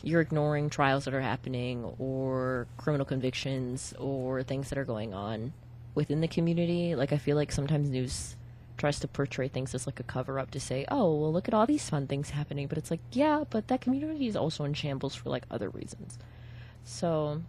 you're 0.02 0.20
ignoring 0.20 0.70
trials 0.70 1.04
that 1.04 1.14
are 1.14 1.20
happening, 1.20 1.84
or 1.98 2.66
criminal 2.76 3.06
convictions, 3.06 3.94
or 3.98 4.42
things 4.42 4.68
that 4.68 4.78
are 4.78 4.84
going 4.84 5.14
on 5.14 5.52
within 5.94 6.20
the 6.20 6.28
community. 6.28 6.94
Like, 6.94 7.12
I 7.12 7.18
feel 7.18 7.36
like 7.36 7.52
sometimes 7.52 7.88
news 7.88 8.36
tries 8.78 8.98
to 9.00 9.08
portray 9.08 9.48
things 9.48 9.74
as 9.74 9.86
like 9.86 10.00
a 10.00 10.02
cover 10.02 10.38
up 10.38 10.50
to 10.50 10.58
say, 10.58 10.84
oh, 10.88 11.14
well, 11.14 11.32
look 11.32 11.46
at 11.46 11.54
all 11.54 11.66
these 11.66 11.88
fun 11.88 12.06
things 12.06 12.30
happening. 12.30 12.66
But 12.66 12.78
it's 12.78 12.90
like, 12.90 13.00
yeah, 13.12 13.44
but 13.48 13.68
that 13.68 13.80
community 13.80 14.26
is 14.26 14.36
also 14.36 14.64
in 14.64 14.74
shambles 14.74 15.14
for 15.14 15.28
like 15.30 15.44
other 15.50 15.68
reasons. 15.68 16.18
So, 16.84 17.42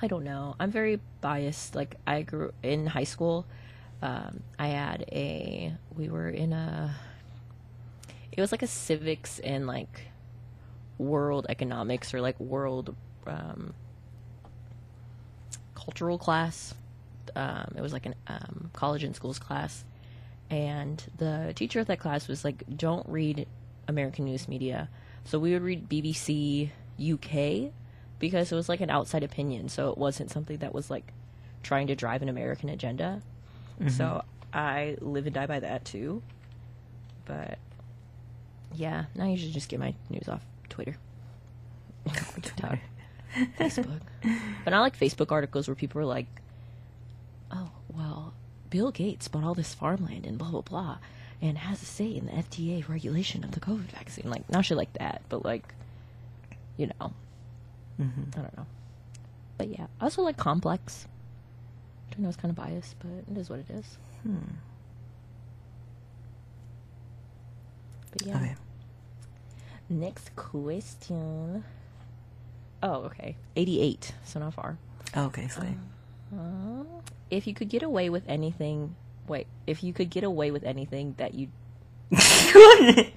I 0.00 0.06
don't 0.06 0.24
know. 0.24 0.56
I'm 0.58 0.70
very 0.70 1.00
biased. 1.20 1.74
Like, 1.74 1.96
I 2.06 2.22
grew 2.22 2.52
in 2.62 2.86
high 2.86 3.04
school. 3.04 3.46
Um, 4.02 4.42
I 4.58 4.68
had 4.68 5.02
a, 5.12 5.74
we 5.96 6.08
were 6.08 6.28
in 6.28 6.52
a, 6.52 6.94
it 8.32 8.40
was 8.40 8.52
like 8.52 8.62
a 8.62 8.66
civics 8.66 9.38
and 9.40 9.66
like 9.66 10.08
world 10.98 11.46
economics 11.48 12.14
or 12.14 12.20
like 12.20 12.38
world 12.38 12.94
um, 13.26 13.74
cultural 15.74 16.18
class. 16.18 16.74
Um, 17.36 17.74
it 17.76 17.80
was 17.80 17.92
like 17.92 18.06
a 18.06 18.14
um, 18.28 18.70
college 18.72 19.04
and 19.04 19.14
schools 19.14 19.38
class. 19.38 19.84
And 20.50 21.02
the 21.18 21.52
teacher 21.56 21.80
of 21.80 21.86
that 21.86 21.98
class 21.98 22.28
was 22.28 22.44
like 22.44 22.62
don't 22.76 23.08
read 23.08 23.46
american 23.88 24.24
news 24.24 24.48
media. 24.48 24.88
So 25.24 25.38
we 25.38 25.52
would 25.52 25.62
read 25.62 25.88
bbc 25.88 26.70
uk 27.12 27.72
because 28.18 28.52
it 28.52 28.54
was 28.54 28.68
like 28.68 28.80
an 28.80 28.90
outside 28.90 29.22
opinion. 29.22 29.68
So 29.68 29.90
it 29.90 29.98
wasn't 29.98 30.30
something 30.30 30.58
that 30.58 30.74
was 30.74 30.90
like 30.90 31.12
trying 31.62 31.86
to 31.88 31.94
drive 31.96 32.22
an 32.22 32.28
american 32.28 32.68
agenda. 32.68 33.22
So 33.88 34.22
i 34.52 34.96
live 35.00 35.26
and 35.26 35.34
die 35.34 35.46
by 35.46 35.60
that 35.60 35.84
too. 35.84 36.22
But 37.24 37.58
yeah 38.74 39.04
now 39.14 39.26
you 39.26 39.36
should 39.36 39.52
just 39.52 39.68
get 39.68 39.78
my 39.78 39.94
news 40.10 40.28
off 40.28 40.42
twitter 40.74 40.96
TikTok, 42.42 42.78
facebook 43.58 44.00
but 44.64 44.74
i 44.74 44.80
like 44.80 44.98
facebook 44.98 45.32
articles 45.32 45.68
where 45.68 45.74
people 45.74 46.00
are 46.00 46.04
like 46.04 46.26
oh 47.50 47.70
well 47.88 48.34
Bill 48.74 48.90
Gates 48.90 49.28
bought 49.28 49.44
all 49.44 49.54
this 49.54 49.72
farmland 49.72 50.26
and 50.26 50.36
blah 50.36 50.50
blah 50.50 50.62
blah, 50.62 50.98
and 51.40 51.56
has 51.58 51.80
a 51.80 51.84
say 51.84 52.06
in 52.06 52.26
the 52.26 52.32
FDA 52.32 52.88
regulation 52.88 53.44
of 53.44 53.52
the 53.52 53.60
COVID 53.60 53.92
vaccine. 53.92 54.28
Like 54.28 54.50
not 54.50 54.64
shit 54.64 54.76
like 54.76 54.92
that, 54.94 55.22
but 55.28 55.44
like, 55.44 55.72
you 56.76 56.88
know, 56.88 57.12
mm-hmm. 58.00 58.22
I 58.36 58.42
don't 58.42 58.56
know. 58.56 58.66
But 59.58 59.68
yeah, 59.68 59.86
I 60.00 60.04
also 60.06 60.22
like 60.22 60.36
Complex. 60.36 61.06
I 62.18 62.20
know 62.20 62.26
it's 62.26 62.36
kind 62.36 62.50
of 62.50 62.56
biased, 62.56 62.96
but 62.98 63.10
it 63.30 63.38
is 63.38 63.48
what 63.48 63.60
it 63.60 63.70
is. 63.70 63.96
Hmm. 64.24 64.38
But 68.10 68.26
yeah. 68.26 68.36
Okay. 68.36 68.54
Next 69.88 70.34
question. 70.36 71.64
Oh, 72.82 73.04
okay. 73.04 73.36
88, 73.56 74.12
so 74.24 74.40
not 74.40 74.54
far. 74.54 74.78
Oh, 75.14 75.26
okay, 75.26 75.48
slay. 75.48 75.76
Uh-huh. 76.32 76.84
If 77.30 77.46
you 77.46 77.54
could 77.54 77.68
get 77.68 77.82
away 77.82 78.10
with 78.10 78.24
anything, 78.28 78.94
wait, 79.26 79.46
if 79.66 79.82
you 79.82 79.92
could 79.92 80.10
get 80.10 80.24
away 80.24 80.50
with 80.50 80.64
anything 80.64 81.14
that 81.18 81.34
you 81.34 81.48
if 82.10 83.12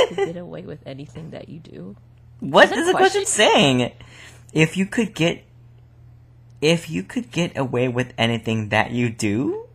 you 0.00 0.06
could 0.06 0.16
get 0.16 0.36
away 0.36 0.62
with 0.62 0.80
anything 0.86 1.30
that 1.30 1.48
you 1.48 1.58
do. 1.58 1.96
What 2.40 2.70
is 2.72 2.86
the 2.86 2.92
question 2.92 3.26
saying? 3.26 3.92
If 4.52 4.76
you 4.76 4.86
could 4.86 5.14
get, 5.14 5.44
if 6.60 6.90
you 6.90 7.02
could 7.02 7.30
get 7.30 7.56
away 7.56 7.88
with 7.88 8.12
anything 8.16 8.70
that 8.70 8.90
you 8.92 9.10
do, 9.10 9.66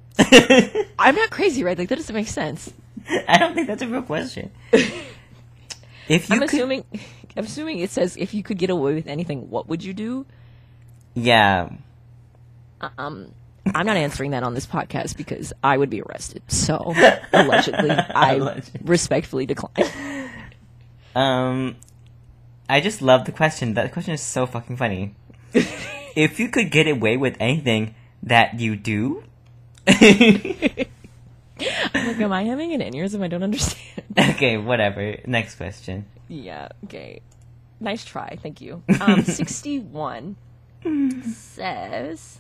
I'm 1.00 1.16
not 1.16 1.30
crazy, 1.30 1.64
right? 1.64 1.78
Like 1.78 1.90
that 1.90 1.96
doesn't 1.96 2.16
make 2.16 2.28
sense. 2.28 2.74
I 3.28 3.38
don't 3.38 3.54
think 3.54 3.68
that's 3.68 3.82
a 3.82 3.88
real 3.88 4.02
question. 4.04 4.52
If 6.14 6.30
you 6.30 6.36
I'm 6.36 6.42
could, 6.42 6.50
assuming 6.54 6.84
I'm 7.38 7.46
assuming 7.46 7.80
it 7.80 7.90
says 7.90 8.16
if 8.18 8.34
you 8.34 8.44
could 8.44 8.58
get 8.58 8.70
away 8.70 8.94
with 8.94 9.08
anything, 9.08 9.50
what 9.50 9.68
would 9.68 9.84
you 9.84 9.94
do? 9.94 10.26
yeah, 11.16 11.70
Um 12.98 13.32
I'm 13.74 13.86
not 13.86 13.96
answering 13.98 14.32
that 14.32 14.44
on 14.44 14.54
this 14.54 14.66
podcast 14.68 15.16
because 15.16 15.54
I 15.64 15.78
would 15.78 15.90
be 15.90 16.02
arrested. 16.02 16.44
So 16.48 16.76
allegedly, 17.34 17.92
I 17.92 18.36
Allegedly. 18.36 18.82
respectfully 18.84 19.46
decline. 19.46 19.72
Um, 21.16 21.76
I 22.68 22.82
just 22.82 23.02
love 23.04 23.26
the 23.26 23.32
question. 23.32 23.76
That 23.76 23.94
question 23.94 24.16
is 24.16 24.22
so 24.22 24.48
fucking 24.48 24.78
funny. 24.78 25.14
if 25.54 26.40
you 26.40 26.50
could 26.50 26.72
get 26.72 26.88
away 26.88 27.18
with 27.18 27.38
anything 27.40 27.94
that 28.24 28.60
you 28.60 28.76
do, 28.76 29.24
like, 32.08 32.20
am 32.20 32.32
I 32.32 32.44
having 32.44 32.74
an 32.74 32.82
aneurysm? 32.82 33.22
I 33.24 33.28
don't 33.28 33.44
understand. 33.44 34.04
okay, 34.32 34.58
whatever. 34.58 35.18
Next 35.26 35.56
question. 35.56 36.06
Yeah, 36.28 36.70
okay. 36.86 37.22
Nice 37.80 38.04
try, 38.06 38.38
thank 38.42 38.62
you. 38.62 38.82
Um, 39.00 39.24
61 39.24 40.36
says, 41.24 42.40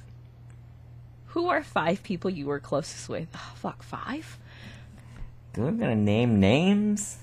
Who 1.27 1.47
are 1.47 1.61
five 1.61 2.01
people 2.01 2.29
you 2.29 2.47
were 2.47 2.59
closest 2.59 3.09
with? 3.09 3.27
Oh, 3.35 3.51
fuck, 3.55 3.83
five? 3.83 4.37
We're 5.55 5.71
gonna 5.71 5.95
name 5.95 6.39
names. 6.39 7.17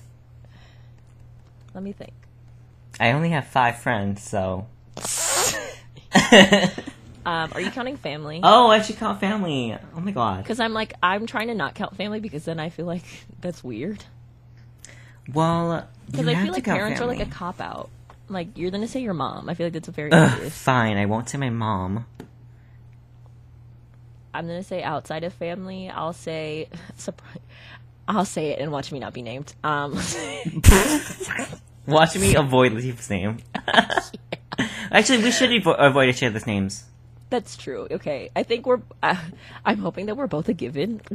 Let 1.73 1.83
me 1.83 1.91
think. 1.91 2.13
I 2.99 3.11
only 3.11 3.29
have 3.29 3.47
five 3.47 3.79
friends, 3.79 4.23
so. 4.23 4.67
Um, 7.25 7.51
are 7.53 7.61
you 7.61 7.71
counting 7.71 7.97
family? 7.97 8.39
oh, 8.43 8.67
I 8.69 8.81
should 8.81 8.97
count 8.97 9.19
family. 9.19 9.77
Oh 9.95 9.99
my 9.99 10.11
god. 10.11 10.43
Because 10.43 10.59
I'm 10.59 10.73
like, 10.73 10.93
I'm 11.03 11.25
trying 11.27 11.47
to 11.47 11.53
not 11.55 11.75
count 11.75 11.95
family 11.95 12.19
because 12.19 12.45
then 12.45 12.59
I 12.59 12.69
feel 12.69 12.85
like 12.85 13.03
that's 13.41 13.63
weird. 13.63 14.03
Well, 15.33 15.87
Because 16.09 16.27
I 16.27 16.35
feel 16.43 16.51
like 16.51 16.63
parents 16.63 16.99
are 16.99 17.05
like 17.05 17.19
a 17.19 17.25
cop 17.25 17.61
out. 17.61 17.89
Like, 18.27 18.57
you're 18.57 18.71
to 18.71 18.87
say 18.87 19.01
your 19.01 19.13
mom. 19.13 19.49
I 19.49 19.53
feel 19.53 19.65
like 19.67 19.73
that's 19.73 19.87
a 19.87 19.91
very 19.91 20.11
Ugh, 20.11 20.31
obvious. 20.33 20.57
fine. 20.57 20.97
I 20.97 21.05
won't 21.05 21.29
say 21.29 21.37
my 21.37 21.49
mom. 21.49 22.05
I'm 24.33 24.47
going 24.47 24.59
to 24.59 24.63
say 24.67 24.81
outside 24.81 25.23
of 25.25 25.33
family, 25.33 25.89
I'll 25.89 26.13
say. 26.13 26.69
Surprise. 26.95 27.37
I'll 28.07 28.25
say 28.25 28.49
it 28.51 28.59
and 28.59 28.71
watch 28.71 28.91
me 28.91 28.99
not 28.99 29.13
be 29.13 29.21
named. 29.21 29.53
Um, 29.63 29.97
Watch 31.85 32.15
me 32.15 32.35
avoid 32.35 32.73
Leaf's 32.73 33.09
name. 33.09 33.37
Actually, 34.91 35.23
we 35.23 35.31
should 35.31 35.49
avo- 35.49 35.75
avoid 35.77 36.09
each 36.09 36.23
other's 36.23 36.45
names. 36.47 36.83
That's 37.31 37.55
true. 37.57 37.87
Okay, 37.89 38.29
I 38.35 38.43
think 38.43 38.67
we're. 38.67 38.81
Uh, 39.01 39.15
I'm 39.65 39.79
hoping 39.79 40.05
that 40.05 40.15
we're 40.15 40.27
both 40.27 40.47
a 40.47 40.53
given. 40.53 41.01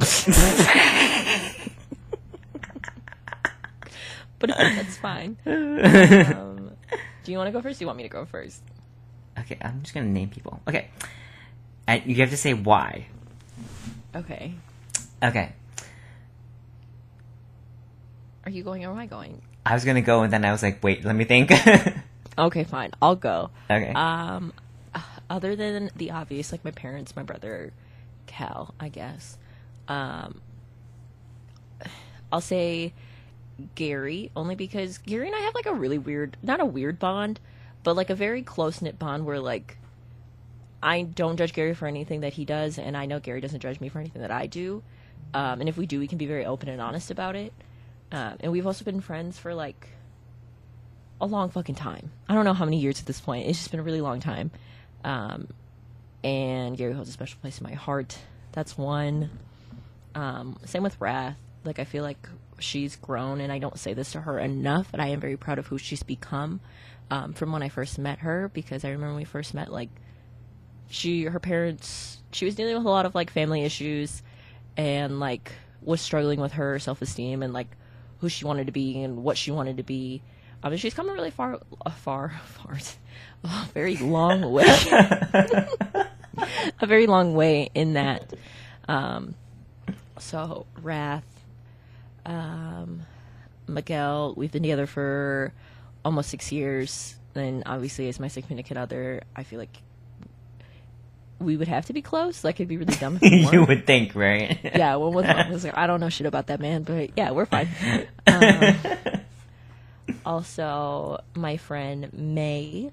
but 4.39 4.49
that's 4.49 4.97
fine. 4.97 5.37
Um, 5.45 6.71
do 7.23 7.31
you 7.31 7.37
want 7.37 7.47
to 7.47 7.51
go 7.53 7.61
first? 7.61 7.79
Do 7.79 7.83
you 7.83 7.87
want 7.87 7.95
me 7.95 8.03
to 8.03 8.09
go 8.09 8.25
first? 8.25 8.61
Okay, 9.39 9.57
I'm 9.61 9.81
just 9.83 9.93
gonna 9.93 10.07
name 10.07 10.27
people. 10.29 10.59
Okay, 10.67 10.89
and 11.87 12.03
you 12.05 12.15
have 12.15 12.31
to 12.31 12.37
say 12.37 12.53
why. 12.53 13.07
Okay. 14.13 14.53
Okay, 15.23 15.53
Are 18.45 18.51
you 18.51 18.63
going 18.63 18.85
or 18.85 18.91
am 18.91 18.97
I 18.99 19.05
going? 19.07 19.41
I 19.65 19.73
was 19.73 19.85
gonna 19.85 20.01
go, 20.01 20.23
and 20.23 20.31
then 20.33 20.43
I 20.45 20.51
was 20.51 20.61
like, 20.61 20.83
wait, 20.83 21.05
let 21.05 21.15
me 21.15 21.23
think. 21.25 21.51
Okay, 22.39 22.63
fine. 22.65 22.91
I'll 23.01 23.15
go. 23.15 23.49
okay. 23.69 23.91
Um, 23.93 24.53
other 25.29 25.55
than 25.55 25.89
the 25.95 26.11
obvious, 26.11 26.51
like 26.51 26.63
my 26.63 26.71
parents, 26.71 27.15
my 27.15 27.23
brother, 27.23 27.73
Cal, 28.25 28.73
I 28.79 28.89
guess. 28.89 29.37
Um, 29.87 30.41
I'll 32.31 32.41
say 32.41 32.93
Gary, 33.75 34.31
only 34.35 34.55
because 34.55 34.97
Gary 34.99 35.27
and 35.27 35.35
I 35.35 35.39
have 35.39 35.55
like 35.55 35.65
a 35.65 35.73
really 35.73 35.97
weird, 35.97 36.37
not 36.41 36.59
a 36.59 36.65
weird 36.65 36.99
bond, 36.99 37.39
but 37.83 37.95
like 37.95 38.09
a 38.09 38.15
very 38.15 38.41
close 38.41 38.81
knit 38.81 38.99
bond 38.99 39.25
where 39.25 39.39
like 39.39 39.77
I 40.81 41.03
don't 41.03 41.37
judge 41.37 41.53
Gary 41.53 41.73
for 41.73 41.87
anything 41.87 42.21
that 42.21 42.33
he 42.33 42.45
does, 42.45 42.77
and 42.77 42.95
I 42.95 43.05
know 43.05 43.19
Gary 43.19 43.41
doesn't 43.41 43.61
judge 43.61 43.79
me 43.79 43.89
for 43.89 43.99
anything 43.99 44.21
that 44.21 44.31
I 44.31 44.47
do. 44.47 44.83
Um, 45.33 45.59
and 45.59 45.69
if 45.69 45.77
we 45.77 45.85
do, 45.85 45.99
we 45.99 46.07
can 46.07 46.17
be 46.17 46.25
very 46.25 46.45
open 46.45 46.69
and 46.69 46.79
honest 46.81 47.11
about 47.11 47.35
it. 47.35 47.53
Um, 48.11 48.37
and 48.39 48.51
we've 48.51 48.65
also 48.65 48.85
been 48.85 49.01
friends 49.01 49.37
for 49.37 49.53
like 49.53 49.89
a 51.19 51.25
long 51.25 51.49
fucking 51.49 51.75
time. 51.75 52.11
I 52.29 52.35
don't 52.35 52.45
know 52.45 52.53
how 52.53 52.65
many 52.65 52.79
years 52.79 52.99
at 52.99 53.05
this 53.05 53.19
point. 53.19 53.47
It's 53.47 53.57
just 53.57 53.71
been 53.71 53.79
a 53.79 53.83
really 53.83 54.01
long 54.01 54.19
time. 54.19 54.51
Um, 55.03 55.47
and 56.23 56.77
Gary 56.77 56.93
holds 56.93 57.09
a 57.09 57.13
special 57.13 57.39
place 57.39 57.59
in 57.59 57.63
my 57.63 57.73
heart. 57.73 58.17
That's 58.51 58.77
one. 58.77 59.29
Um, 60.15 60.57
same 60.65 60.83
with 60.83 60.99
Wrath. 60.99 61.37
Like 61.63 61.79
I 61.79 61.83
feel 61.83 62.03
like 62.03 62.27
she's 62.59 62.95
grown, 62.95 63.39
and 63.41 63.51
I 63.51 63.59
don't 63.59 63.77
say 63.77 63.93
this 63.93 64.13
to 64.13 64.21
her 64.21 64.39
enough, 64.39 64.87
but 64.91 64.99
I 64.99 65.07
am 65.07 65.19
very 65.19 65.37
proud 65.37 65.59
of 65.59 65.67
who 65.67 65.77
she's 65.77 66.03
become 66.03 66.59
um, 67.11 67.33
from 67.33 67.51
when 67.51 67.61
I 67.61 67.69
first 67.69 67.99
met 67.99 68.19
her. 68.19 68.49
Because 68.53 68.83
I 68.83 68.89
remember 68.89 69.07
when 69.07 69.17
we 69.17 69.25
first 69.25 69.53
met, 69.53 69.71
like 69.71 69.89
she, 70.89 71.23
her 71.23 71.39
parents, 71.39 72.21
she 72.31 72.45
was 72.45 72.55
dealing 72.55 72.75
with 72.75 72.85
a 72.85 72.89
lot 72.89 73.05
of 73.05 73.15
like 73.15 73.29
family 73.29 73.63
issues, 73.63 74.23
and 74.75 75.19
like 75.19 75.51
was 75.81 76.01
struggling 76.01 76.39
with 76.39 76.53
her 76.53 76.79
self 76.79 77.01
esteem 77.01 77.43
and 77.43 77.53
like 77.53 77.67
who 78.19 78.29
she 78.29 78.45
wanted 78.45 78.65
to 78.67 78.73
be 78.73 79.01
and 79.03 79.23
what 79.23 79.37
she 79.37 79.51
wanted 79.51 79.77
to 79.77 79.83
be. 79.83 80.21
Um, 80.63 80.75
she's 80.77 80.93
come 80.93 81.09
a 81.09 81.13
really 81.13 81.31
far, 81.31 81.59
uh, 81.85 81.89
far, 81.91 82.29
far, 82.45 82.77
a 83.43 83.65
very 83.73 83.97
long 83.97 84.41
way, 84.51 84.65
a 86.79 86.85
very 86.85 87.07
long 87.07 87.35
way 87.35 87.69
in 87.73 87.93
that. 87.93 88.33
Um, 88.87 89.35
so 90.19 90.65
Wrath, 90.81 91.25
um, 92.25 93.01
Miguel, 93.67 94.33
we've 94.35 94.51
been 94.51 94.63
together 94.63 94.87
for 94.87 95.53
almost 96.03 96.29
six 96.29 96.51
years. 96.51 97.15
And 97.35 97.63
obviously, 97.65 98.07
as 98.09 98.19
my 98.19 98.29
significant 98.29 98.79
other, 98.79 99.21
I 99.35 99.43
feel 99.43 99.59
like 99.59 99.77
we 101.39 101.55
would 101.55 101.67
have 101.67 101.85
to 101.85 101.93
be 101.93 102.01
close. 102.01 102.43
Like 102.43 102.55
it'd 102.55 102.67
be 102.67 102.77
really 102.77 102.95
dumb 102.95 103.19
if 103.21 103.53
you 103.53 103.63
would 103.63 103.85
think, 103.85 104.15
right? 104.15 104.59
yeah, 104.63 104.95
well, 104.95 105.11
with 105.11 105.27
mom, 105.27 105.51
was 105.51 105.63
like, 105.63 105.77
I 105.77 105.85
don't 105.85 105.99
know 105.99 106.09
shit 106.09 106.25
about 106.25 106.47
that 106.47 106.59
man, 106.59 106.83
but 106.83 107.11
yeah, 107.15 107.31
we're 107.31 107.45
fine. 107.45 107.69
Um, 108.25 108.75
also, 110.25 111.21
my 111.35 111.57
friend 111.57 112.11
May. 112.13 112.91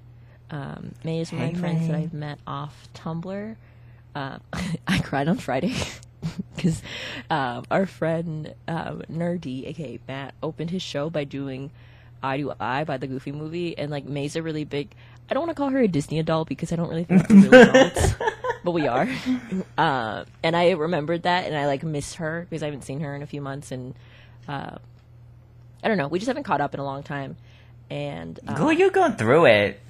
Um, 0.50 0.92
May 1.02 1.20
is 1.20 1.32
one 1.32 1.42
of 1.42 1.48
Hey, 1.48 1.54
my 1.54 1.58
friends 1.58 1.88
that 1.88 1.96
I've 1.96 2.14
met 2.14 2.38
off 2.46 2.88
Tumblr. 2.94 3.56
Uh, 4.14 4.38
I 4.86 4.98
cried 4.98 5.28
on 5.28 5.38
Friday 5.38 5.74
because 6.56 6.82
um, 7.30 7.64
our 7.70 7.86
friend 7.86 8.54
um, 8.68 9.02
Nur-D, 9.08 9.66
aka 9.66 9.98
Matt, 10.06 10.34
opened 10.42 10.70
his 10.70 10.82
show 10.82 11.10
by 11.10 11.24
doing 11.24 11.70
"I 12.22 12.36
Do 12.36 12.52
I" 12.58 12.84
by 12.84 12.96
the 12.96 13.06
Goofy 13.06 13.32
movie, 13.32 13.76
and 13.76 13.90
like 13.90 14.04
May's 14.04 14.36
a 14.36 14.42
really 14.42 14.64
big. 14.64 14.94
I 15.28 15.34
don't 15.34 15.42
want 15.42 15.56
to 15.56 15.60
call 15.60 15.70
her 15.70 15.80
a 15.80 15.88
Disney 15.88 16.18
adult 16.18 16.48
because 16.48 16.72
I 16.72 16.76
don't 16.76 16.88
really 16.88 17.04
think 17.04 17.28
we're 17.28 17.62
adults, 17.62 18.14
but 18.64 18.72
we 18.72 18.86
are. 18.86 19.08
Uh, 19.78 20.24
and 20.42 20.54
I 20.54 20.70
remembered 20.72 21.22
that, 21.22 21.46
and 21.46 21.56
I 21.56 21.66
like 21.66 21.82
miss 21.82 22.14
her 22.14 22.46
because 22.48 22.62
I 22.62 22.66
haven't 22.66 22.82
seen 22.82 23.00
her 23.00 23.14
in 23.16 23.22
a 23.22 23.26
few 23.26 23.40
months, 23.40 23.72
and 23.72 23.94
uh, 24.46 24.76
I 25.84 25.88
don't 25.88 25.98
know. 25.98 26.08
We 26.08 26.18
just 26.18 26.28
haven't 26.28 26.44
caught 26.44 26.62
up 26.62 26.72
in 26.74 26.80
a 26.80 26.84
long 26.84 27.02
time, 27.02 27.36
and 27.90 28.40
uh, 28.48 28.54
Go, 28.54 28.70
you 28.70 28.90
going 28.90 29.12
through 29.16 29.46
it. 29.46 29.80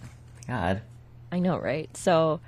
God. 0.47 0.82
I 1.30 1.38
know, 1.38 1.57
right? 1.57 1.95
So 1.97 2.40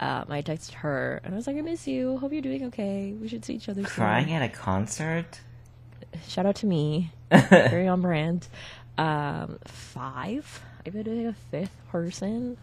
um, 0.00 0.26
I 0.28 0.42
texted 0.42 0.72
her, 0.74 1.20
and 1.24 1.32
I 1.32 1.36
was 1.36 1.46
like, 1.46 1.56
"I 1.56 1.60
miss 1.60 1.86
you. 1.86 2.18
Hope 2.18 2.32
you're 2.32 2.42
doing 2.42 2.66
okay. 2.66 3.12
We 3.12 3.28
should 3.28 3.44
see 3.44 3.54
each 3.54 3.68
other 3.68 3.82
soon." 3.82 3.90
Crying 3.90 4.32
at 4.32 4.42
a 4.42 4.48
concert? 4.48 5.40
Shout 6.26 6.46
out 6.46 6.56
to 6.56 6.66
me, 6.66 7.12
very 7.30 7.86
on 7.86 8.02
brand. 8.02 8.48
Um, 8.98 9.58
five. 9.64 10.62
I've 10.84 10.92
been 10.92 11.04
doing 11.04 11.26
a 11.26 11.34
fifth 11.50 11.76
person. 11.90 12.56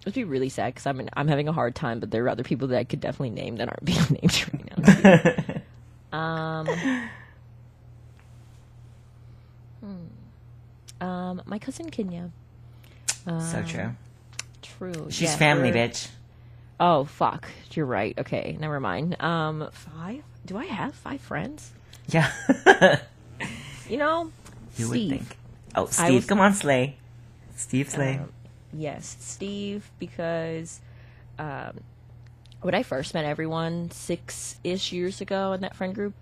It 0.00 0.06
would 0.06 0.14
be 0.14 0.24
really 0.24 0.48
sad 0.48 0.74
because 0.74 0.86
I'm 0.86 1.08
I'm 1.12 1.28
having 1.28 1.48
a 1.48 1.52
hard 1.52 1.74
time, 1.74 2.00
but 2.00 2.10
there 2.10 2.24
are 2.24 2.28
other 2.30 2.42
people 2.42 2.68
that 2.68 2.78
I 2.78 2.84
could 2.84 3.00
definitely 3.00 3.30
name 3.30 3.56
that 3.56 3.68
aren't 3.68 3.84
being 3.84 4.18
named 4.22 4.46
right 4.52 5.62
now. 6.12 6.18
um, 6.18 6.68
um, 11.02 11.42
my 11.46 11.58
cousin 11.58 11.90
Kenya. 11.90 12.30
so 13.26 13.62
true. 13.66 13.90
True. 14.62 15.06
She's 15.10 15.30
yeah, 15.30 15.36
family, 15.36 15.70
we're- 15.72 15.88
bitch. 15.88 16.08
Oh 16.80 17.04
fuck, 17.04 17.48
you're 17.72 17.86
right. 17.86 18.18
Okay, 18.18 18.56
never 18.58 18.80
mind. 18.80 19.20
Um, 19.22 19.68
five. 19.72 20.22
Do 20.44 20.56
I 20.56 20.64
have 20.64 20.94
five 20.94 21.20
friends? 21.20 21.72
Yeah. 22.08 22.30
You 23.88 23.98
know, 23.98 24.30
you 24.78 24.88
would 24.88 25.08
think. 25.10 25.36
Oh, 25.74 25.86
Steve, 25.86 26.14
was- 26.14 26.26
come 26.26 26.40
on, 26.40 26.54
Slay. 26.54 26.96
Steve 27.56 27.90
Slay. 27.90 28.16
Um, 28.18 28.32
yes, 28.72 29.16
Steve, 29.20 29.90
because 29.98 30.80
um, 31.38 31.80
when 32.62 32.74
I 32.74 32.82
first 32.84 33.12
met 33.12 33.24
everyone 33.26 33.90
six 33.90 34.56
ish 34.64 34.92
years 34.92 35.20
ago 35.20 35.52
in 35.52 35.60
that 35.60 35.76
friend 35.76 35.94
group, 35.94 36.14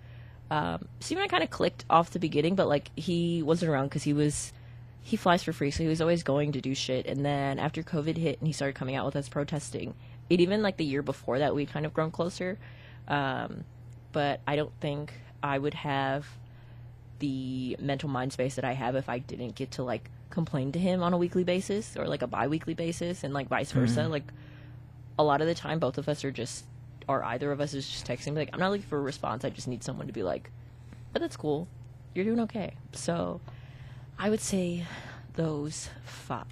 um, 0.49 0.85
Steve 0.99 1.19
and 1.19 1.23
I 1.25 1.27
kind 1.29 1.43
of 1.43 1.49
clicked 1.49 1.85
off 1.89 2.09
the 2.11 2.19
beginning, 2.19 2.55
but 2.55 2.67
like 2.67 2.89
he 2.97 3.41
wasn't 3.41 3.71
around 3.71 3.85
because 3.85 4.03
he 4.03 4.11
was 4.13 4.51
he 5.03 5.17
flies 5.17 5.43
for 5.43 5.53
free, 5.53 5.71
so 5.71 5.83
he 5.83 5.89
was 5.89 6.01
always 6.01 6.23
going 6.23 6.51
to 6.53 6.61
do 6.61 6.75
shit. 6.75 7.05
And 7.07 7.25
then 7.25 7.59
after 7.59 7.81
COVID 7.83 8.17
hit 8.17 8.39
and 8.39 8.47
he 8.47 8.53
started 8.53 8.75
coming 8.75 8.95
out 8.95 9.05
with 9.05 9.15
us 9.15 9.27
protesting, 9.27 9.95
it 10.29 10.39
even 10.39 10.61
like 10.61 10.77
the 10.77 10.85
year 10.85 11.01
before 11.01 11.39
that 11.39 11.55
we 11.55 11.65
kind 11.65 11.85
of 11.85 11.93
grown 11.93 12.11
closer. 12.11 12.59
Um, 13.07 13.63
but 14.11 14.41
I 14.47 14.55
don't 14.55 14.73
think 14.79 15.13
I 15.41 15.57
would 15.57 15.73
have 15.73 16.25
the 17.19 17.77
mental 17.79 18.09
mind 18.09 18.33
space 18.33 18.55
that 18.55 18.65
I 18.65 18.73
have 18.73 18.95
if 18.95 19.09
I 19.09 19.19
didn't 19.19 19.55
get 19.55 19.71
to 19.71 19.83
like 19.83 20.09
complain 20.29 20.71
to 20.71 20.79
him 20.79 21.03
on 21.03 21.13
a 21.13 21.17
weekly 21.17 21.43
basis 21.43 21.97
or 21.97 22.07
like 22.07 22.21
a 22.21 22.27
bi-weekly 22.27 22.73
basis 22.73 23.23
and 23.23 23.33
like 23.33 23.47
vice 23.47 23.71
versa. 23.71 24.07
Like 24.07 24.31
a 25.19 25.23
lot 25.23 25.41
of 25.41 25.47
the 25.47 25.55
time 25.55 25.79
both 25.79 25.97
of 25.97 26.07
us 26.07 26.23
are 26.23 26.31
just 26.31 26.65
or 27.07 27.23
either 27.23 27.51
of 27.51 27.59
us 27.59 27.73
is 27.73 27.87
just 27.87 28.07
texting 28.07 28.35
like 28.35 28.49
I'm 28.53 28.59
not 28.59 28.71
looking 28.71 28.85
for 28.85 28.97
a 28.97 29.01
response. 29.01 29.43
I 29.43 29.49
just 29.49 29.67
need 29.67 29.83
someone 29.83 30.07
to 30.07 30.13
be 30.13 30.23
like, 30.23 30.51
"But 31.11 31.21
that's 31.21 31.37
cool. 31.37 31.67
You're 32.13 32.25
doing 32.25 32.39
okay." 32.41 32.75
So 32.93 33.41
I 34.21 34.29
would 34.29 34.39
say 34.39 34.85
those 35.33 35.89
5 36.05 36.45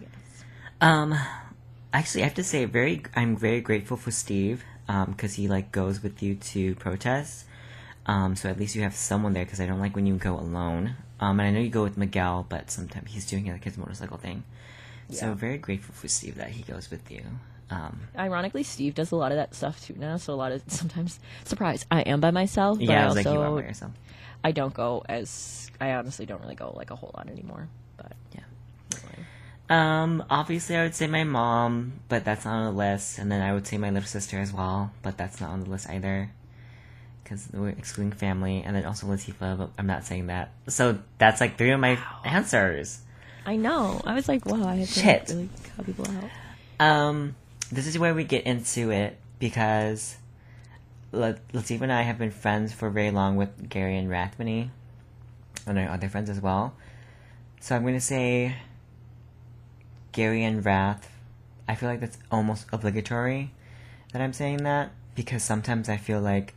Yes. 0.00 0.08
Um, 0.80 1.18
actually, 1.92 2.22
I 2.22 2.26
have 2.26 2.34
to 2.34 2.44
say, 2.44 2.64
very, 2.64 3.02
I'm 3.16 3.36
very 3.36 3.60
grateful 3.60 3.96
for 3.96 4.12
Steve, 4.12 4.62
um, 4.86 5.10
because 5.10 5.34
he 5.34 5.48
like 5.48 5.72
goes 5.72 6.00
with 6.00 6.22
you 6.22 6.36
to 6.36 6.76
protests. 6.76 7.46
Um, 8.06 8.36
so 8.36 8.48
at 8.48 8.56
least 8.56 8.76
you 8.76 8.82
have 8.82 8.94
someone 8.94 9.32
there, 9.32 9.44
because 9.44 9.60
I 9.60 9.66
don't 9.66 9.80
like 9.80 9.96
when 9.96 10.06
you 10.06 10.14
go 10.14 10.38
alone. 10.38 10.94
Um, 11.18 11.40
and 11.40 11.48
I 11.48 11.50
know 11.50 11.58
you 11.58 11.70
go 11.70 11.82
with 11.82 11.96
Miguel, 11.96 12.46
but 12.48 12.70
sometimes 12.70 13.10
he's 13.10 13.26
doing 13.26 13.46
like 13.46 13.64
his 13.64 13.76
motorcycle 13.76 14.18
thing. 14.18 14.44
So 15.10 15.34
very 15.34 15.58
grateful 15.58 15.92
for 15.92 16.06
Steve 16.06 16.36
that 16.36 16.50
he 16.50 16.62
goes 16.62 16.88
with 16.88 17.10
you. 17.10 17.22
Um, 17.70 17.98
Ironically, 18.16 18.62
Steve 18.62 18.94
does 18.94 19.10
a 19.10 19.16
lot 19.16 19.32
of 19.32 19.38
that 19.38 19.56
stuff 19.56 19.84
too 19.84 19.96
now. 19.98 20.18
So 20.18 20.34
a 20.34 20.36
lot 20.36 20.52
of 20.52 20.62
sometimes 20.68 21.18
surprise. 21.44 21.84
I 21.90 22.02
am 22.02 22.20
by 22.20 22.30
myself, 22.30 22.78
but 22.78 22.86
yeah, 22.86 23.00
I 23.00 23.02
I 23.02 23.06
was 23.06 23.16
like, 23.16 23.24
you 23.26 23.32
are 23.32 23.46
also 23.46 23.60
by 23.60 23.66
yourself. 23.66 23.92
I 24.44 24.52
don't 24.52 24.74
go 24.74 25.02
as 25.08 25.70
I 25.80 25.92
honestly 25.94 26.26
don't 26.26 26.40
really 26.42 26.54
go 26.54 26.72
like 26.76 26.90
a 26.90 26.96
whole 26.96 27.10
lot 27.16 27.28
anymore. 27.28 27.68
But 27.96 28.12
Yeah. 28.34 28.42
Um, 29.70 30.22
obviously, 30.28 30.76
I 30.76 30.82
would 30.82 30.94
say 30.94 31.06
my 31.06 31.24
mom, 31.24 31.94
but 32.10 32.24
that's 32.24 32.44
not 32.44 32.54
on 32.54 32.64
the 32.66 32.78
list. 32.78 33.18
And 33.18 33.32
then 33.32 33.40
I 33.40 33.54
would 33.54 33.66
say 33.66 33.78
my 33.78 33.88
little 33.90 34.06
sister 34.06 34.38
as 34.38 34.52
well, 34.52 34.92
but 35.02 35.16
that's 35.16 35.40
not 35.40 35.50
on 35.50 35.64
the 35.64 35.70
list 35.70 35.88
either. 35.88 36.30
Because 37.22 37.48
we're 37.50 37.70
excluding 37.70 38.12
family. 38.12 38.62
And 38.64 38.76
then 38.76 38.84
also 38.84 39.06
Latifah, 39.06 39.56
but 39.56 39.70
I'm 39.78 39.86
not 39.86 40.04
saying 40.04 40.26
that. 40.26 40.52
So 40.68 40.98
that's 41.16 41.40
like 41.40 41.56
three 41.56 41.70
of 41.70 41.80
my 41.80 41.98
answers. 42.24 43.00
I 43.46 43.56
know. 43.56 44.02
I 44.04 44.14
was 44.14 44.28
like, 44.28 44.44
wow, 44.44 44.68
I 44.68 44.76
have 44.76 44.88
to 44.88 45.00
Shit. 45.00 45.28
really 45.30 45.48
cut 45.76 45.86
people 45.86 46.06
out. 46.08 46.30
Um, 46.86 47.34
this 47.72 47.86
is 47.86 47.98
where 47.98 48.14
we 48.14 48.24
get 48.24 48.44
into 48.44 48.90
it 48.90 49.16
because 49.38 50.16
La- 51.14 51.34
Latifah 51.52 51.82
and 51.82 51.92
I 51.92 52.02
have 52.02 52.18
been 52.18 52.30
friends 52.30 52.72
for 52.72 52.90
very 52.90 53.10
long 53.10 53.36
with 53.36 53.68
Gary 53.68 53.96
and 53.96 54.08
Rathmany 54.10 54.70
and 55.66 55.78
our 55.78 55.88
other 55.88 56.08
friends 56.08 56.28
as 56.28 56.40
well. 56.40 56.74
So 57.60 57.74
I'm 57.74 57.82
going 57.82 57.94
to 57.94 58.00
say 58.00 58.56
Gary 60.12 60.44
and 60.44 60.64
Rath. 60.64 61.10
I 61.66 61.74
feel 61.74 61.88
like 61.88 62.00
that's 62.00 62.18
almost 62.30 62.66
obligatory 62.72 63.52
that 64.12 64.20
I'm 64.20 64.32
saying 64.32 64.58
that 64.58 64.92
because 65.14 65.42
sometimes 65.42 65.88
I 65.88 65.96
feel 65.96 66.20
like 66.20 66.54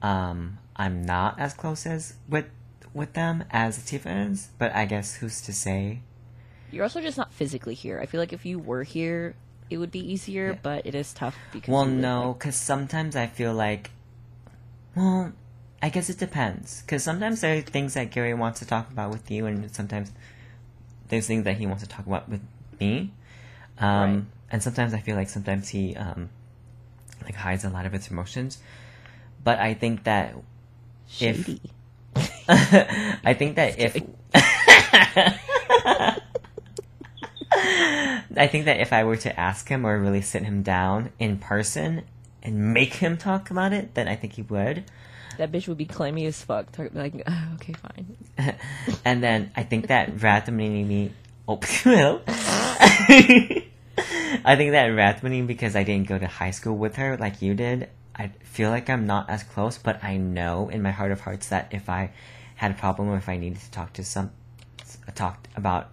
um, 0.00 0.58
I'm 0.76 1.02
not 1.02 1.38
as 1.38 1.54
close 1.54 1.86
as 1.86 2.14
with 2.28 2.46
with 2.94 3.12
them 3.12 3.44
as 3.50 3.78
Latifah 3.78 4.30
is, 4.30 4.48
but 4.58 4.74
I 4.74 4.86
guess 4.86 5.16
who's 5.16 5.40
to 5.42 5.52
say? 5.52 6.00
You're 6.70 6.84
also 6.84 7.00
just 7.00 7.18
not 7.18 7.32
physically 7.32 7.74
here. 7.74 8.00
I 8.00 8.06
feel 8.06 8.20
like 8.20 8.32
if 8.32 8.46
you 8.46 8.58
were 8.58 8.82
here, 8.82 9.34
it 9.70 9.78
would 9.78 9.90
be 9.90 10.00
easier, 10.00 10.52
Yeah. 10.52 10.58
but 10.62 10.86
it 10.86 10.94
is 10.94 11.12
tough 11.12 11.36
because 11.52 11.68
Well, 11.72 11.86
no, 11.86 12.34
because 12.38 12.56
sometimes 12.56 13.16
I 13.16 13.26
feel 13.26 13.52
like, 13.54 13.90
well, 14.96 15.32
I 15.82 15.88
guess 15.90 16.08
it 16.10 16.18
depends. 16.18 16.82
Because 16.82 17.04
sometimes 17.04 17.40
there 17.40 17.56
are 17.58 17.60
things 17.60 17.94
that 17.94 18.10
Gary 18.10 18.34
wants 18.34 18.58
to 18.60 18.66
talk 18.66 18.90
about 18.90 19.10
with 19.10 19.30
you, 19.30 19.46
and 19.46 19.70
sometimes 19.74 20.10
there's 21.08 21.26
things 21.26 21.44
that 21.44 21.56
he 21.56 21.66
wants 21.66 21.82
to 21.82 21.88
talk 21.88 22.06
about 22.06 22.28
with 22.28 22.40
me. 22.80 23.12
Um, 23.78 24.14
Right. 24.14 24.22
And 24.50 24.62
sometimes 24.62 24.94
I 24.94 25.00
feel 25.00 25.14
like 25.14 25.28
sometimes 25.28 25.68
he 25.68 25.94
um, 25.94 26.30
like 27.22 27.34
hides 27.34 27.64
a 27.64 27.68
lot 27.70 27.84
of 27.84 27.92
his 27.92 28.08
emotions. 28.10 28.58
But 29.44 29.58
I 29.58 29.74
think 29.74 30.04
that 30.04 30.34
if 31.20 31.44
shady. 31.44 31.60
I 32.48 33.34
think 33.38 33.56
that 33.56 33.78
if 33.78 34.02
I 38.38 38.46
think 38.46 38.64
that 38.66 38.80
if 38.80 38.92
I 38.92 39.04
were 39.04 39.16
to 39.18 39.38
ask 39.40 39.68
him 39.68 39.86
or 39.86 39.98
really 39.98 40.22
sit 40.22 40.42
him 40.42 40.62
down 40.62 41.10
in 41.18 41.38
person 41.38 42.02
and 42.42 42.72
make 42.72 42.94
him 42.94 43.16
talk 43.16 43.50
about 43.50 43.72
it, 43.72 43.94
then 43.94 44.08
I 44.08 44.16
think 44.16 44.34
he 44.34 44.42
would. 44.42 44.84
That 45.38 45.52
bitch 45.52 45.68
would 45.68 45.78
be 45.78 45.84
clammy 45.86 46.26
as 46.26 46.42
fuck. 46.42 46.72
Talk- 46.72 46.94
Like, 46.94 47.22
"Ah, 47.26 47.54
okay, 47.54 47.72
fine. 47.74 48.16
and 49.04 49.22
then 49.22 49.50
I 49.56 49.62
think 49.62 49.88
that 49.88 50.22
randomly 50.22 51.12
oh 51.46 51.60
well 51.84 52.20
I 54.44 54.54
think 54.56 54.72
that 54.72 54.86
randomly 54.86 55.42
because 55.42 55.74
I 55.74 55.82
didn't 55.82 56.08
go 56.08 56.18
to 56.18 56.26
high 56.26 56.50
school 56.52 56.76
with 56.76 56.96
her 56.96 57.16
like 57.16 57.42
you 57.42 57.54
did, 57.54 57.88
I 58.14 58.28
feel 58.42 58.70
like 58.70 58.88
I'm 58.90 59.06
not 59.06 59.28
as 59.30 59.42
close, 59.42 59.78
but 59.78 60.02
I 60.04 60.16
know 60.16 60.68
in 60.68 60.82
my 60.82 60.90
heart 60.90 61.10
of 61.12 61.20
hearts 61.20 61.48
that 61.48 61.68
if 61.72 61.88
I 61.88 62.10
had 62.56 62.70
a 62.70 62.74
problem 62.74 63.08
or 63.08 63.16
if 63.16 63.28
I 63.28 63.36
needed 63.36 63.60
to 63.60 63.70
talk 63.70 63.92
to 63.94 64.04
some 64.04 64.30
talk 65.14 65.48
about 65.56 65.88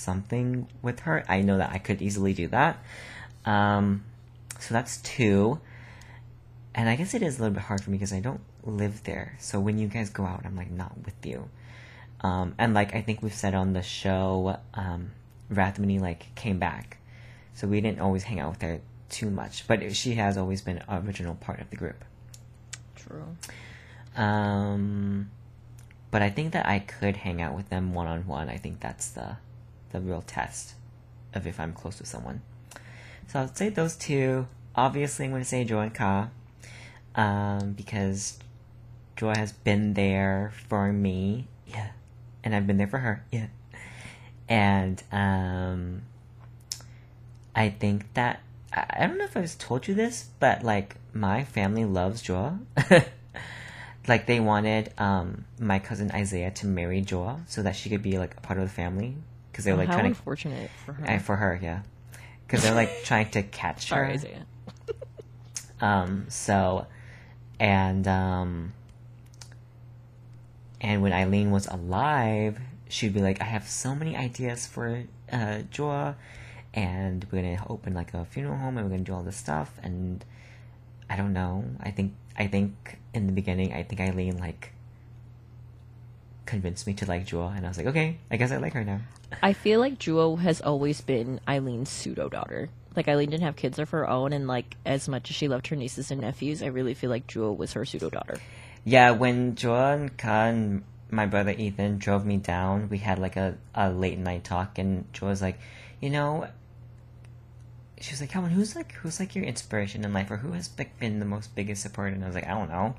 something 0.00 0.66
with 0.82 1.00
her, 1.00 1.24
I 1.28 1.42
know 1.42 1.58
that 1.58 1.70
I 1.70 1.78
could 1.78 2.02
easily 2.02 2.32
do 2.32 2.48
that. 2.48 2.82
Um, 3.44 4.04
so 4.58 4.74
that's 4.74 4.98
two. 4.98 5.60
And 6.74 6.88
I 6.88 6.96
guess 6.96 7.14
it 7.14 7.22
is 7.22 7.38
a 7.38 7.42
little 7.42 7.54
bit 7.54 7.64
hard 7.64 7.82
for 7.82 7.90
me 7.90 7.98
because 7.98 8.12
I 8.12 8.20
don't 8.20 8.40
live 8.64 9.02
there. 9.04 9.36
So 9.38 9.60
when 9.60 9.78
you 9.78 9.88
guys 9.88 10.10
go 10.10 10.24
out, 10.24 10.42
I'm 10.44 10.56
like 10.56 10.70
not 10.70 10.92
with 11.04 11.24
you. 11.24 11.48
Um, 12.22 12.54
and 12.58 12.74
like 12.74 12.94
I 12.94 13.00
think 13.00 13.22
we've 13.22 13.34
said 13.34 13.54
on 13.54 13.72
the 13.72 13.82
show, 13.82 14.58
um, 14.74 15.10
Rathmani 15.52 16.00
like 16.00 16.34
came 16.34 16.58
back, 16.58 16.98
so 17.54 17.66
we 17.66 17.80
didn't 17.80 18.00
always 18.00 18.24
hang 18.24 18.40
out 18.40 18.50
with 18.50 18.62
her 18.62 18.80
too 19.08 19.30
much. 19.30 19.66
But 19.66 19.94
she 19.96 20.14
has 20.14 20.36
always 20.36 20.60
been 20.60 20.82
an 20.86 21.06
original 21.06 21.34
part 21.34 21.60
of 21.60 21.70
the 21.70 21.76
group. 21.76 22.04
True. 22.94 23.36
Um, 24.16 25.30
but 26.10 26.22
I 26.22 26.30
think 26.30 26.52
that 26.52 26.66
I 26.66 26.80
could 26.80 27.16
hang 27.16 27.40
out 27.40 27.54
with 27.54 27.70
them 27.70 27.94
one 27.94 28.06
on 28.06 28.26
one. 28.26 28.48
I 28.48 28.58
think 28.58 28.80
that's 28.80 29.10
the 29.10 29.36
the 29.92 30.00
real 30.00 30.22
test 30.22 30.74
of 31.34 31.46
if 31.46 31.60
I'm 31.60 31.72
close 31.72 31.98
with 31.98 32.08
someone. 32.08 32.42
So 33.28 33.40
I'd 33.40 33.56
say 33.56 33.68
those 33.68 33.96
two. 33.96 34.46
Obviously, 34.74 35.24
I'm 35.24 35.30
going 35.32 35.42
to 35.42 35.48
say 35.48 35.64
Joy 35.64 35.82
and 35.82 35.94
Ka, 35.94 36.30
um, 37.14 37.72
because 37.72 38.38
Joy 39.16 39.34
has 39.34 39.52
been 39.52 39.94
there 39.94 40.52
for 40.68 40.92
me, 40.92 41.48
yeah, 41.66 41.90
and 42.42 42.54
I've 42.54 42.66
been 42.66 42.78
there 42.78 42.86
for 42.86 42.98
her, 42.98 43.24
yeah. 43.30 43.46
And 44.48 45.02
um, 45.12 46.02
I 47.54 47.70
think 47.70 48.14
that 48.14 48.40
I, 48.72 48.86
I 48.90 49.06
don't 49.06 49.18
know 49.18 49.24
if 49.24 49.36
I've 49.36 49.58
told 49.58 49.86
you 49.86 49.94
this, 49.94 50.28
but 50.38 50.62
like 50.62 50.96
my 51.12 51.44
family 51.44 51.84
loves 51.84 52.22
Joy. 52.22 52.52
like 54.08 54.26
they 54.26 54.40
wanted 54.40 54.92
um 54.98 55.44
my 55.58 55.78
cousin 55.78 56.10
Isaiah 56.10 56.50
to 56.52 56.66
marry 56.66 57.00
Joa 57.00 57.42
so 57.46 57.62
that 57.62 57.76
she 57.76 57.90
could 57.90 58.02
be 58.02 58.18
like 58.18 58.36
a 58.36 58.40
part 58.40 58.58
of 58.58 58.64
the 58.64 58.74
family 58.74 59.14
because 59.60 59.64
they 59.66 59.72
were 59.72 59.78
like 59.78 59.88
How 59.88 59.94
trying 59.94 60.06
unfortunate 60.06 60.70
for 60.86 60.92
her. 60.94 61.06
to 61.06 61.18
for 61.20 61.36
her 61.36 61.58
yeah 61.62 61.82
because 62.46 62.62
they're 62.62 62.74
like 62.74 62.90
trying 63.04 63.30
to 63.30 63.42
catch 63.42 63.88
Sorry, 63.88 64.06
her 64.08 64.12
Isaiah. 64.14 64.46
um 65.80 66.26
so 66.28 66.86
and 67.58 68.06
um 68.08 68.72
and 70.80 71.02
when 71.02 71.12
Eileen 71.12 71.50
was 71.50 71.66
alive 71.66 72.58
she'd 72.88 73.12
be 73.14 73.20
like 73.20 73.40
I 73.40 73.44
have 73.44 73.68
so 73.68 73.94
many 73.94 74.16
ideas 74.16 74.66
for 74.66 75.04
uh 75.32 75.58
Joa 75.70 76.16
and 76.74 77.26
we're 77.30 77.42
gonna 77.42 77.64
open 77.68 77.94
like 77.94 78.14
a 78.14 78.24
funeral 78.24 78.56
home 78.56 78.78
and 78.78 78.86
we're 78.86 78.90
gonna 78.96 79.04
do 79.04 79.14
all 79.14 79.22
this 79.22 79.36
stuff 79.36 79.78
and 79.82 80.24
I 81.08 81.16
don't 81.16 81.32
know. 81.32 81.64
I 81.80 81.90
think 81.90 82.14
I 82.38 82.46
think 82.46 82.98
in 83.12 83.26
the 83.26 83.32
beginning, 83.32 83.72
I 83.72 83.82
think 83.82 84.00
Eileen 84.00 84.38
like 84.38 84.72
convinced 86.46 86.86
me 86.86 86.94
to 86.94 87.06
like 87.06 87.26
Jewel, 87.26 87.48
and 87.48 87.64
I 87.64 87.68
was 87.68 87.78
like, 87.78 87.86
okay, 87.86 88.18
I 88.30 88.36
guess 88.36 88.50
I 88.50 88.56
like 88.56 88.72
her 88.72 88.84
now. 88.84 89.00
I 89.42 89.52
feel 89.52 89.80
like 89.80 89.98
Jewel 89.98 90.36
has 90.36 90.60
always 90.60 91.00
been 91.00 91.40
Eileen's 91.48 91.88
pseudo 91.88 92.28
daughter. 92.28 92.68
Like 92.96 93.06
Eileen 93.06 93.30
didn't 93.30 93.44
have 93.44 93.56
kids 93.56 93.78
of 93.78 93.90
her 93.90 94.08
own, 94.08 94.32
and 94.32 94.48
like 94.48 94.76
as 94.84 95.08
much 95.08 95.30
as 95.30 95.36
she 95.36 95.48
loved 95.48 95.68
her 95.68 95.76
nieces 95.76 96.10
and 96.10 96.20
nephews, 96.20 96.62
I 96.62 96.66
really 96.66 96.94
feel 96.94 97.10
like 97.10 97.26
Jewel 97.26 97.56
was 97.56 97.72
her 97.74 97.84
pseudo 97.84 98.10
daughter. 98.10 98.38
Yeah, 98.84 99.12
when 99.12 99.54
Joel 99.54 99.92
and 99.92 100.16
Ka 100.16 100.46
and 100.46 100.82
my 101.10 101.26
brother 101.26 101.52
Ethan 101.56 101.98
drove 101.98 102.24
me 102.24 102.38
down, 102.38 102.88
we 102.88 102.98
had 102.98 103.18
like 103.18 103.36
a, 103.36 103.56
a 103.74 103.90
late 103.90 104.18
night 104.18 104.44
talk, 104.44 104.78
and 104.78 105.12
Joel 105.12 105.30
was 105.30 105.42
like, 105.42 105.58
you 106.00 106.10
know, 106.10 106.48
she 108.00 108.12
was 108.12 108.20
like, 108.20 108.30
Calvin, 108.30 108.50
who's 108.50 108.74
like 108.74 108.92
who's 108.92 109.20
like 109.20 109.36
your 109.36 109.44
inspiration 109.44 110.04
in 110.04 110.12
life, 110.12 110.30
or 110.30 110.38
who 110.38 110.52
has 110.52 110.70
like 110.78 110.98
been 110.98 111.20
the 111.20 111.26
most 111.26 111.54
biggest 111.54 111.82
support? 111.82 112.12
And 112.12 112.24
I 112.24 112.26
was 112.26 112.34
like, 112.34 112.46
I 112.46 112.58
don't 112.58 112.70
know. 112.70 112.96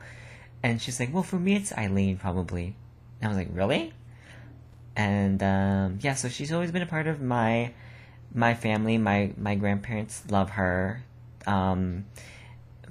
And 0.64 0.82
she's 0.82 1.00
like, 1.00 1.14
well, 1.14 1.24
for 1.24 1.40
me, 1.40 1.56
it's 1.56 1.74
Eileen 1.74 2.18
probably. 2.18 2.76
And 3.22 3.26
I 3.26 3.28
was 3.28 3.38
like, 3.38 3.50
really? 3.54 3.94
And 4.96 5.42
um, 5.44 6.00
yeah, 6.02 6.16
so 6.16 6.28
she's 6.28 6.52
always 6.52 6.72
been 6.72 6.82
a 6.82 6.88
part 6.88 7.08
of 7.08 7.22
my 7.22 7.72
my 8.34 8.54
family. 8.54 8.98
My 8.98 9.32
my 9.38 9.56
grandparents 9.56 10.24
love 10.30 10.52
her. 10.52 11.04
Um, 11.48 12.06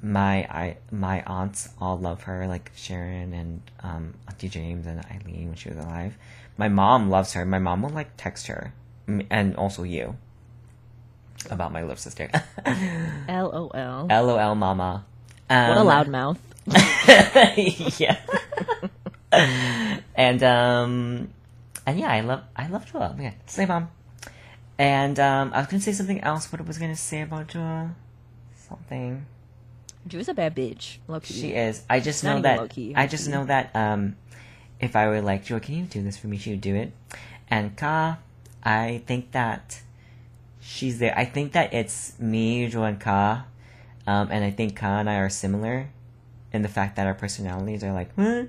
my 0.03 0.45
I 0.45 0.76
my 0.91 1.22
aunts 1.26 1.68
all 1.81 1.99
love 1.99 2.22
her, 2.22 2.47
like 2.47 2.70
Sharon 2.74 3.35
and 3.35 3.62
um, 3.83 4.14
Auntie 4.28 4.49
James 4.49 4.87
and 4.87 5.05
Eileen 5.07 5.49
when 5.49 5.57
she 5.57 5.68
was 5.68 5.78
alive. 5.78 6.16
My 6.57 6.68
mom 6.68 7.11
loves 7.11 7.35
her. 7.35 7.45
My 7.45 7.59
mom 7.59 7.83
will 7.83 7.91
like 7.91 8.16
text 8.16 8.47
her, 8.47 8.72
and 9.07 9.57
also 9.57 9.83
you 9.83 10.16
about 11.51 11.72
my 11.72 11.81
little 11.83 11.97
sister. 11.97 12.31
LOL. 13.28 14.07
LOL, 14.09 14.55
mama. 14.55 15.05
Um, 15.49 15.68
what 15.68 15.78
a 15.78 15.83
loud 15.83 16.09
mouth. 16.09 16.39
yeah. 17.99 18.18
And 20.31 20.43
um, 20.43 21.28
and 21.87 21.99
yeah, 21.99 22.11
I 22.11 22.20
love 22.20 22.43
I 22.57 22.68
love 22.68 22.91
Joel. 22.91 23.16
Yeah, 23.18 23.33
say 23.47 23.66
mom. 23.66 23.91
And 24.78 25.18
um, 25.18 25.53
I 25.53 25.59
was 25.59 25.66
gonna 25.66 25.83
say 25.83 25.93
something 25.93 26.20
else. 26.20 26.51
What 26.53 26.61
I 26.61 26.64
was 26.64 26.78
gonna 26.78 26.97
say 26.97 27.22
about 27.22 27.49
Joel? 27.49 27.91
Something. 28.55 29.26
Jewel's 30.07 30.28
a 30.28 30.35
bad 30.35 30.57
bitch. 30.57 30.99
Low 31.09 31.20
key. 31.20 31.35
She 31.35 31.49
is. 31.53 31.83
I 31.91 32.01
just 32.01 32.24
Not 32.24 32.37
know 32.37 32.43
that. 32.43 32.59
low-key, 32.61 32.95
I 32.97 33.07
just 33.07 33.28
know 33.28 33.45
that. 33.45 33.74
Um, 33.76 34.16
if 34.81 34.97
I 34.97 35.09
were 35.09 35.20
like 35.20 35.45
Joel, 35.45 35.61
can 35.61 35.74
you 35.74 35.85
do 35.85 36.03
this 36.03 36.16
for 36.16 36.28
me? 36.28 36.39
She 36.39 36.51
would 36.51 36.61
do 36.61 36.74
it. 36.74 36.93
And 37.49 37.76
Ka, 37.76 38.18
I 38.62 39.03
think 39.07 39.33
that 39.33 39.81
she's 40.61 40.99
there. 41.01 41.12
I 41.18 41.24
think 41.24 41.53
that 41.53 41.74
it's 41.74 42.18
me, 42.18 42.68
Joel, 42.68 42.85
and 42.85 43.01
Ka. 43.01 43.45
Um, 44.07 44.28
and 44.31 44.45
I 44.45 44.51
think 44.51 44.76
Ka 44.76 45.01
and 45.01 45.11
I 45.11 45.16
are 45.16 45.28
similar 45.28 45.91
in 46.53 46.62
the 46.62 46.68
fact 46.68 46.97
that 46.97 47.07
our 47.07 47.14
personalities 47.14 47.85
are 47.85 47.93
like, 47.93 48.14
huh? 48.16 48.45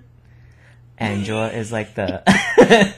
And 1.02 1.24
Joel 1.26 1.46
is 1.46 1.72
like 1.72 1.96
the. 1.96 2.24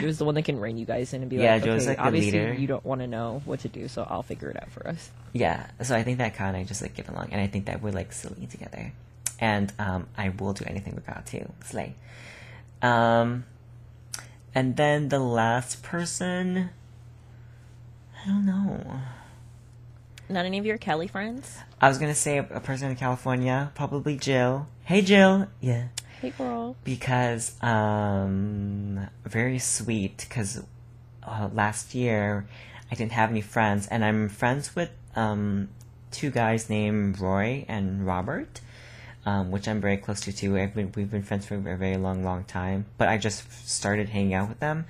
Jewel's 0.00 0.18
the 0.18 0.24
one 0.24 0.34
that 0.34 0.42
can 0.44 0.58
rein 0.58 0.78
you 0.78 0.86
guys 0.86 1.12
in 1.12 1.20
and 1.22 1.30
be 1.30 1.36
Yeah, 1.36 1.54
like, 1.54 1.66
okay, 1.66 1.86
like 1.86 1.98
obviously 2.00 2.32
leader. 2.32 2.54
you 2.54 2.66
don't 2.66 2.84
want 2.84 3.02
to 3.02 3.06
know 3.06 3.42
what 3.44 3.60
to 3.60 3.68
do, 3.68 3.86
so 3.86 4.04
I'll 4.08 4.22
figure 4.22 4.48
it 4.50 4.56
out 4.60 4.70
for 4.70 4.86
us. 4.88 5.10
Yeah, 5.32 5.66
so 5.82 5.94
I 5.94 6.02
think 6.02 6.18
that 6.18 6.40
and 6.40 6.56
I 6.56 6.64
just 6.64 6.82
like 6.82 6.94
get 6.94 7.08
along, 7.08 7.28
and 7.32 7.40
I 7.40 7.46
think 7.46 7.66
that 7.66 7.80
we're 7.82 7.92
like 7.92 8.12
silly 8.12 8.46
together, 8.46 8.92
and 9.38 9.72
um, 9.78 10.08
I 10.16 10.30
will 10.30 10.54
do 10.54 10.64
anything 10.66 10.94
with 10.94 11.06
Ka 11.06 11.20
too. 11.24 11.48
Slay. 11.64 11.94
Um, 12.82 13.44
and 14.54 14.76
then 14.76 15.08
the 15.10 15.20
last 15.20 15.82
person, 15.84 16.70
I 18.24 18.26
don't 18.26 18.46
know. 18.46 19.00
Not 20.28 20.46
any 20.46 20.58
of 20.58 20.66
your 20.66 20.78
Cali 20.78 21.06
friends? 21.08 21.58
I 21.80 21.88
was 21.88 21.98
gonna 21.98 22.14
say 22.14 22.38
a, 22.38 22.46
a 22.54 22.60
person 22.60 22.90
in 22.90 22.96
California, 22.96 23.70
probably 23.74 24.16
Jill. 24.16 24.66
Hey 24.84 25.02
Jill, 25.02 25.46
yeah, 25.60 25.88
Hey, 26.20 26.30
girl. 26.30 26.76
because 26.84 27.60
um, 27.62 29.08
very 29.24 29.58
sweet. 29.58 30.26
Because 30.28 30.62
uh, 31.22 31.48
last 31.52 31.94
year 31.94 32.46
I 32.90 32.94
didn't 32.94 33.12
have 33.12 33.30
any 33.30 33.40
friends, 33.40 33.86
and 33.86 34.04
I'm 34.04 34.28
friends 34.28 34.76
with 34.76 34.90
um 35.16 35.68
two 36.10 36.30
guys 36.30 36.68
named 36.68 37.20
Roy 37.20 37.64
and 37.68 38.06
Robert, 38.06 38.60
um, 39.24 39.50
which 39.50 39.66
I'm 39.68 39.80
very 39.80 39.96
close 39.96 40.20
to 40.22 40.32
too. 40.32 40.54
Been 40.54 40.92
we've 40.94 41.10
been 41.10 41.22
friends 41.22 41.46
for 41.46 41.54
a 41.54 41.58
very, 41.58 41.76
very 41.76 41.96
long, 41.96 42.22
long 42.24 42.44
time. 42.44 42.86
But 42.98 43.08
I 43.08 43.16
just 43.16 43.50
started 43.68 44.10
hanging 44.10 44.34
out 44.34 44.48
with 44.48 44.60
them, 44.60 44.86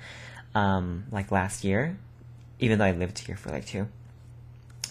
um, 0.53 1.05
like 1.11 1.31
last 1.31 1.63
year, 1.63 1.97
even 2.59 2.79
though 2.79 2.85
I 2.85 2.91
lived 2.91 3.19
here 3.19 3.35
for 3.35 3.49
like 3.49 3.65
two. 3.65 3.87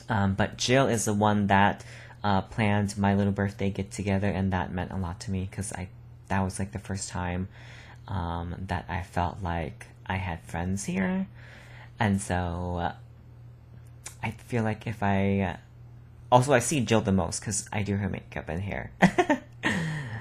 Um, 0.08 0.34
but 0.34 0.56
Jill 0.56 0.88
is 0.88 1.04
the 1.04 1.14
one 1.14 1.46
that 1.48 1.84
uh, 2.24 2.40
planned 2.42 2.98
my 2.98 3.14
little 3.14 3.32
birthday 3.32 3.70
get 3.70 3.90
together, 3.90 4.28
and 4.28 4.52
that 4.52 4.72
meant 4.72 4.90
a 4.90 4.96
lot 4.96 5.20
to 5.20 5.30
me 5.30 5.46
because 5.48 5.72
I 5.72 5.88
that 6.30 6.40
was 6.40 6.58
like 6.58 6.72
the 6.72 6.78
first 6.78 7.10
time 7.10 7.48
um, 8.08 8.54
that 8.68 8.86
I 8.88 9.02
felt 9.02 9.42
like 9.42 9.86
I 10.06 10.16
had 10.16 10.40
friends 10.42 10.86
here, 10.86 11.26
and 11.98 12.20
so 12.20 12.78
uh, 12.80 12.92
I 14.22 14.30
feel 14.30 14.64
like 14.64 14.86
if 14.86 15.02
I 15.02 15.40
uh, 15.40 15.56
also 16.32 16.52
I 16.52 16.60
see 16.60 16.80
Jill 16.80 17.00
the 17.02 17.12
most 17.12 17.40
because 17.40 17.68
I 17.72 17.82
do 17.82 17.96
her 17.96 18.08
makeup 18.08 18.48
and 18.48 18.62
hair. 18.62 18.92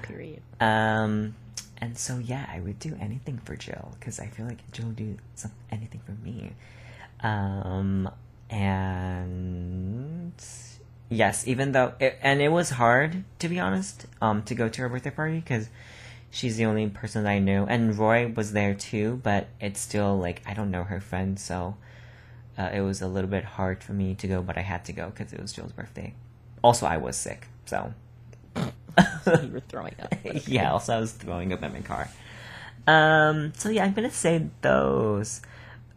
Period. 0.02 0.42
Um, 0.60 1.34
and 1.78 1.96
so 1.96 2.18
yeah, 2.18 2.46
I 2.52 2.60
would 2.60 2.78
do 2.78 2.96
anything 3.00 3.38
for 3.38 3.56
Jill 3.56 3.94
because 3.98 4.20
I 4.20 4.26
feel 4.26 4.46
like 4.46 4.70
Jill 4.72 4.86
would 4.86 4.96
do 4.96 5.16
some, 5.34 5.52
anything 5.70 6.00
for 6.04 6.12
me. 6.12 6.52
Um, 7.22 8.10
and 8.50 10.32
yes, 11.08 11.46
even 11.46 11.72
though 11.72 11.94
it, 12.00 12.18
and 12.22 12.40
it 12.40 12.48
was 12.48 12.70
hard 12.70 13.24
to 13.38 13.48
be 13.48 13.58
honest, 13.58 14.06
um, 14.20 14.42
to 14.44 14.54
go 14.54 14.68
to 14.68 14.82
her 14.82 14.88
birthday 14.88 15.10
party 15.10 15.36
because 15.40 15.68
she's 16.30 16.56
the 16.56 16.66
only 16.66 16.88
person 16.88 17.24
that 17.24 17.30
I 17.30 17.38
knew, 17.38 17.64
and 17.64 17.96
Roy 17.96 18.28
was 18.28 18.52
there 18.52 18.74
too, 18.74 19.20
but 19.22 19.48
it's 19.60 19.80
still 19.80 20.18
like 20.18 20.42
I 20.46 20.54
don't 20.54 20.70
know 20.70 20.84
her 20.84 21.00
friends, 21.00 21.42
so 21.42 21.76
uh, 22.58 22.70
it 22.72 22.80
was 22.80 23.02
a 23.02 23.08
little 23.08 23.30
bit 23.30 23.44
hard 23.44 23.82
for 23.82 23.92
me 23.92 24.14
to 24.16 24.28
go, 24.28 24.42
but 24.42 24.56
I 24.56 24.62
had 24.62 24.84
to 24.86 24.92
go 24.92 25.10
because 25.10 25.32
it 25.32 25.40
was 25.40 25.52
Joel's 25.52 25.72
birthday. 25.72 26.14
Also, 26.62 26.86
I 26.86 26.96
was 26.98 27.16
sick, 27.16 27.48
so 27.66 27.92
you 28.56 29.50
were 29.52 29.60
throwing 29.68 29.94
up. 30.02 30.14
yeah. 30.46 30.72
Also, 30.72 30.96
I 30.96 31.00
was 31.00 31.12
throwing 31.12 31.52
up 31.52 31.62
in 31.62 31.72
my 31.72 31.80
car. 31.80 32.08
Um. 32.86 33.52
So 33.56 33.68
yeah, 33.68 33.84
I'm 33.84 33.92
gonna 33.92 34.10
say 34.10 34.46
those. 34.62 35.42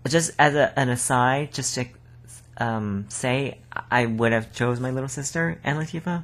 Just 0.07 0.31
as 0.37 0.53
a, 0.53 0.77
an 0.77 0.89
aside, 0.89 1.53
just 1.53 1.75
to 1.75 1.85
um, 2.57 3.05
say, 3.09 3.59
I 3.91 4.05
would 4.05 4.31
have 4.31 4.51
chose 4.53 4.79
my 4.79 4.91
little 4.91 5.09
sister 5.09 5.59
and 5.63 5.77
Latifah. 5.77 6.23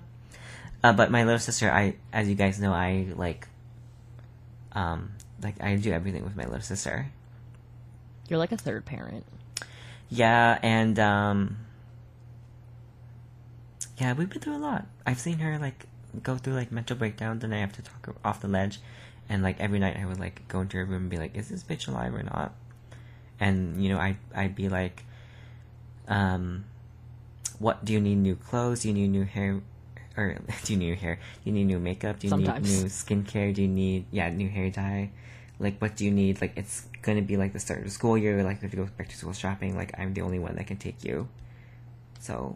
Uh, 0.84 0.94
but 0.94 1.11
my 1.11 1.23
little 1.23 1.40
sister, 1.40 1.69
I, 1.72 1.95
as 2.14 2.30
you 2.30 2.36
guys 2.36 2.60
know, 2.60 2.72
I 2.72 3.07
like, 3.15 3.48
um, 4.80 5.11
like 5.43 5.61
I 5.61 5.76
do 5.76 5.91
everything 5.91 6.23
with 6.23 6.35
my 6.35 6.45
little 6.45 6.61
sister. 6.61 7.07
You're 8.30 8.39
like 8.39 8.51
a 8.51 8.57
third 8.57 8.85
parent. 8.85 9.26
Yeah, 10.10 10.57
and 10.64 10.97
um, 10.97 11.57
yeah, 13.97 14.14
we've 14.14 14.30
been 14.30 14.39
through 14.39 14.56
a 14.56 14.57
lot. 14.57 14.85
I've 15.06 15.19
seen 15.19 15.39
her 15.39 15.60
like 15.60 15.85
go 16.23 16.38
through 16.38 16.53
like 16.53 16.72
mental 16.72 16.95
breakdowns, 16.95 17.43
and 17.43 17.53
I 17.53 17.57
have 17.57 17.73
to 17.73 17.81
talk 17.81 18.06
her 18.06 18.15
off 18.23 18.41
the 18.41 18.47
ledge. 18.47 18.80
And 19.27 19.43
like 19.43 19.60
every 19.60 19.80
night, 19.80 19.97
I 19.99 20.06
would 20.06 20.19
like 20.19 20.47
go 20.47 20.61
into 20.61 20.77
her 20.77 20.85
room 20.85 21.03
and 21.03 21.10
be 21.10 21.18
like, 21.18 21.35
"Is 21.35 21.49
this 21.49 21.64
bitch 21.64 21.88
alive 21.88 22.15
or 22.15 22.23
not?" 22.23 22.53
And 23.39 23.84
you 23.84 23.89
know, 23.89 23.99
I 23.99 24.18
I'd 24.34 24.56
be 24.56 24.69
like, 24.69 25.03
um, 26.07 26.65
"What 27.60 27.84
do 27.84 27.91
you 27.93 27.99
need? 27.99 28.15
New 28.15 28.35
clothes? 28.35 28.81
Do 28.81 28.88
you 28.88 28.93
need 28.93 29.10
new 29.10 29.26
hair?" 29.26 29.61
Or 30.20 30.36
do 30.64 30.74
you 30.74 30.80
need 30.80 30.86
new 30.88 30.96
hair? 30.96 31.16
Do 31.16 31.50
you 31.50 31.54
need 31.54 31.66
new 31.66 31.80
makeup? 31.80 32.20
Do 32.20 32.28
you 32.28 32.30
Sometimes. 32.30 32.68
need 32.68 32.84
new 32.84 32.90
skincare? 32.90 33.54
Do 33.54 33.62
you 33.62 33.68
need 33.70 34.06
yeah 34.12 34.30
new 34.30 34.50
hair 34.50 34.70
dye? 34.70 35.12
Like 35.60 35.80
what 35.80 35.96
do 35.96 36.04
you 36.04 36.12
need? 36.12 36.41
Like 36.41 36.54
it's 36.58 36.84
gonna 37.02 37.22
be 37.22 37.38
like 37.38 37.54
the 37.54 37.60
start 37.60 37.80
of 37.80 37.86
the 37.86 37.91
school 37.91 38.18
year. 38.18 38.44
Like 38.44 38.60
we 38.60 38.68
have 38.68 38.72
to 38.72 38.78
go 38.78 38.90
back 38.98 39.08
to 39.08 39.16
school 39.16 39.34
shopping. 39.34 39.76
Like 39.76 39.98
I'm 39.98 40.14
the 40.14 40.22
only 40.22 40.40
one 40.40 40.56
that 40.56 40.68
can 40.68 40.78
take 40.78 41.04
you. 41.04 41.30
So, 42.20 42.56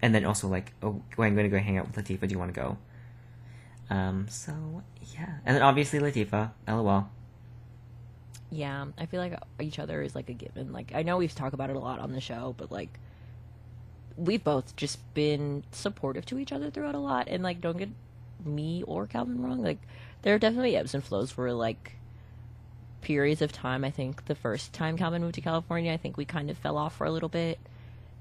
and 0.00 0.14
then 0.14 0.24
also 0.24 0.46
like, 0.46 0.72
oh, 0.82 1.02
I'm 1.18 1.34
gonna 1.34 1.48
go 1.48 1.58
hang 1.58 1.78
out 1.78 1.90
with 1.90 1.96
Latifah. 1.98 2.28
Do 2.28 2.32
you 2.32 2.38
want 2.38 2.54
to 2.54 2.60
go? 2.60 2.78
Um. 3.90 4.26
So 4.30 4.52
yeah, 5.14 5.42
and 5.44 5.56
then 5.56 5.62
obviously 5.62 5.98
Latifah. 5.98 6.50
LOL. 6.68 7.10
Yeah, 8.50 8.86
I 8.96 9.06
feel 9.06 9.20
like 9.20 9.34
each 9.60 9.80
other 9.80 10.02
is 10.02 10.14
like 10.14 10.30
a 10.30 10.32
given. 10.32 10.72
Like 10.72 10.92
I 10.94 11.02
know 11.02 11.16
we've 11.16 11.34
talked 11.34 11.54
about 11.54 11.70
it 11.70 11.76
a 11.76 11.80
lot 11.80 11.98
on 11.98 12.12
the 12.12 12.20
show, 12.20 12.54
but 12.56 12.70
like 12.70 12.98
we've 14.16 14.42
both 14.42 14.74
just 14.76 14.98
been 15.14 15.64
supportive 15.72 16.26
to 16.26 16.38
each 16.38 16.52
other 16.52 16.70
throughout 16.70 16.94
a 16.94 16.98
lot. 16.98 17.28
And 17.28 17.42
like, 17.42 17.60
don't 17.60 17.76
get 17.76 17.90
me 18.44 18.82
or 18.86 19.06
Calvin 19.06 19.42
wrong. 19.42 19.62
Like, 19.62 19.78
there 20.22 20.34
are 20.34 20.38
definitely 20.38 20.76
ebbs 20.76 20.94
and 20.94 21.04
flows 21.04 21.36
where 21.36 21.52
like 21.52 21.96
periods 23.00 23.42
of 23.42 23.52
time. 23.52 23.84
I 23.84 23.90
think 23.90 24.24
the 24.26 24.34
first 24.34 24.72
time 24.72 24.96
Calvin 24.96 25.22
moved 25.22 25.36
to 25.36 25.40
California, 25.40 25.92
I 25.92 25.96
think 25.96 26.16
we 26.16 26.24
kind 26.24 26.50
of 26.50 26.58
fell 26.58 26.76
off 26.76 26.96
for 26.96 27.06
a 27.06 27.10
little 27.10 27.28
bit, 27.28 27.58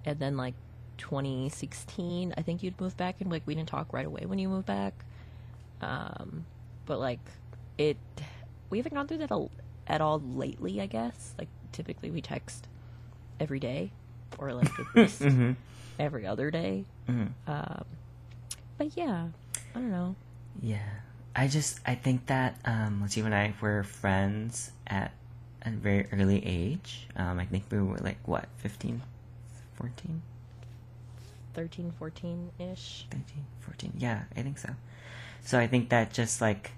and 0.06 0.20
then 0.20 0.38
like 0.38 0.54
2016, 0.98 2.34
I 2.38 2.42
think 2.42 2.62
you'd 2.62 2.80
moved 2.80 2.98
back, 2.98 3.16
and 3.20 3.32
like 3.32 3.44
we 3.46 3.56
didn't 3.56 3.70
talk 3.70 3.92
right 3.92 4.06
away 4.06 4.26
when 4.26 4.40
you 4.40 4.50
moved 4.50 4.68
back. 4.68 4.94
Um, 5.82 6.46
but 6.86 7.00
like 7.00 7.20
it, 7.78 7.98
we 8.70 8.78
haven't 8.78 8.94
gone 8.94 9.08
through 9.08 9.18
that 9.18 9.50
at 9.88 10.02
all 10.02 10.20
lately. 10.20 10.80
I 10.80 10.86
guess 10.86 11.34
like 11.40 11.50
typically 11.72 12.12
we 12.12 12.22
text 12.22 12.68
every 13.40 13.60
day, 13.60 13.92
or 14.38 14.54
like 14.54 14.70
at 14.80 14.96
least 14.96 15.22
Mm-hmm. 15.22 15.52
every 16.00 16.26
other 16.26 16.52
day. 16.52 16.86
Mm-hmm. 17.10 17.50
Um, 17.52 17.86
but 18.78 18.96
yeah, 18.98 19.28
I 19.76 19.80
don't 19.80 19.92
know. 19.92 20.16
Yeah. 20.62 20.80
I 21.36 21.48
just 21.48 21.80
I 21.86 21.96
think 21.96 22.28
that 22.28 22.58
um 22.66 23.02
Latifah 23.06 23.26
and 23.26 23.36
I 23.36 23.54
were 23.62 23.84
friends 23.84 24.72
at 24.88 25.12
a 25.64 25.70
very 25.70 26.08
early 26.14 26.46
age. 26.46 27.08
Um 27.16 27.40
I 27.40 27.46
think 27.46 27.66
we 27.70 27.82
were 27.82 27.98
like 27.98 28.20
what, 28.26 28.48
15, 28.58 29.02
14, 29.76 30.22
13, 31.54 31.94
14 32.00 32.52
ish. 32.60 33.06
13, 33.12 33.24
14. 33.62 33.94
Yeah, 33.98 34.24
I 34.36 34.42
think 34.42 34.58
so. 34.58 34.70
So 35.44 35.60
I 35.60 35.68
think 35.68 35.90
that 35.90 36.14
just 36.14 36.40
like 36.42 36.72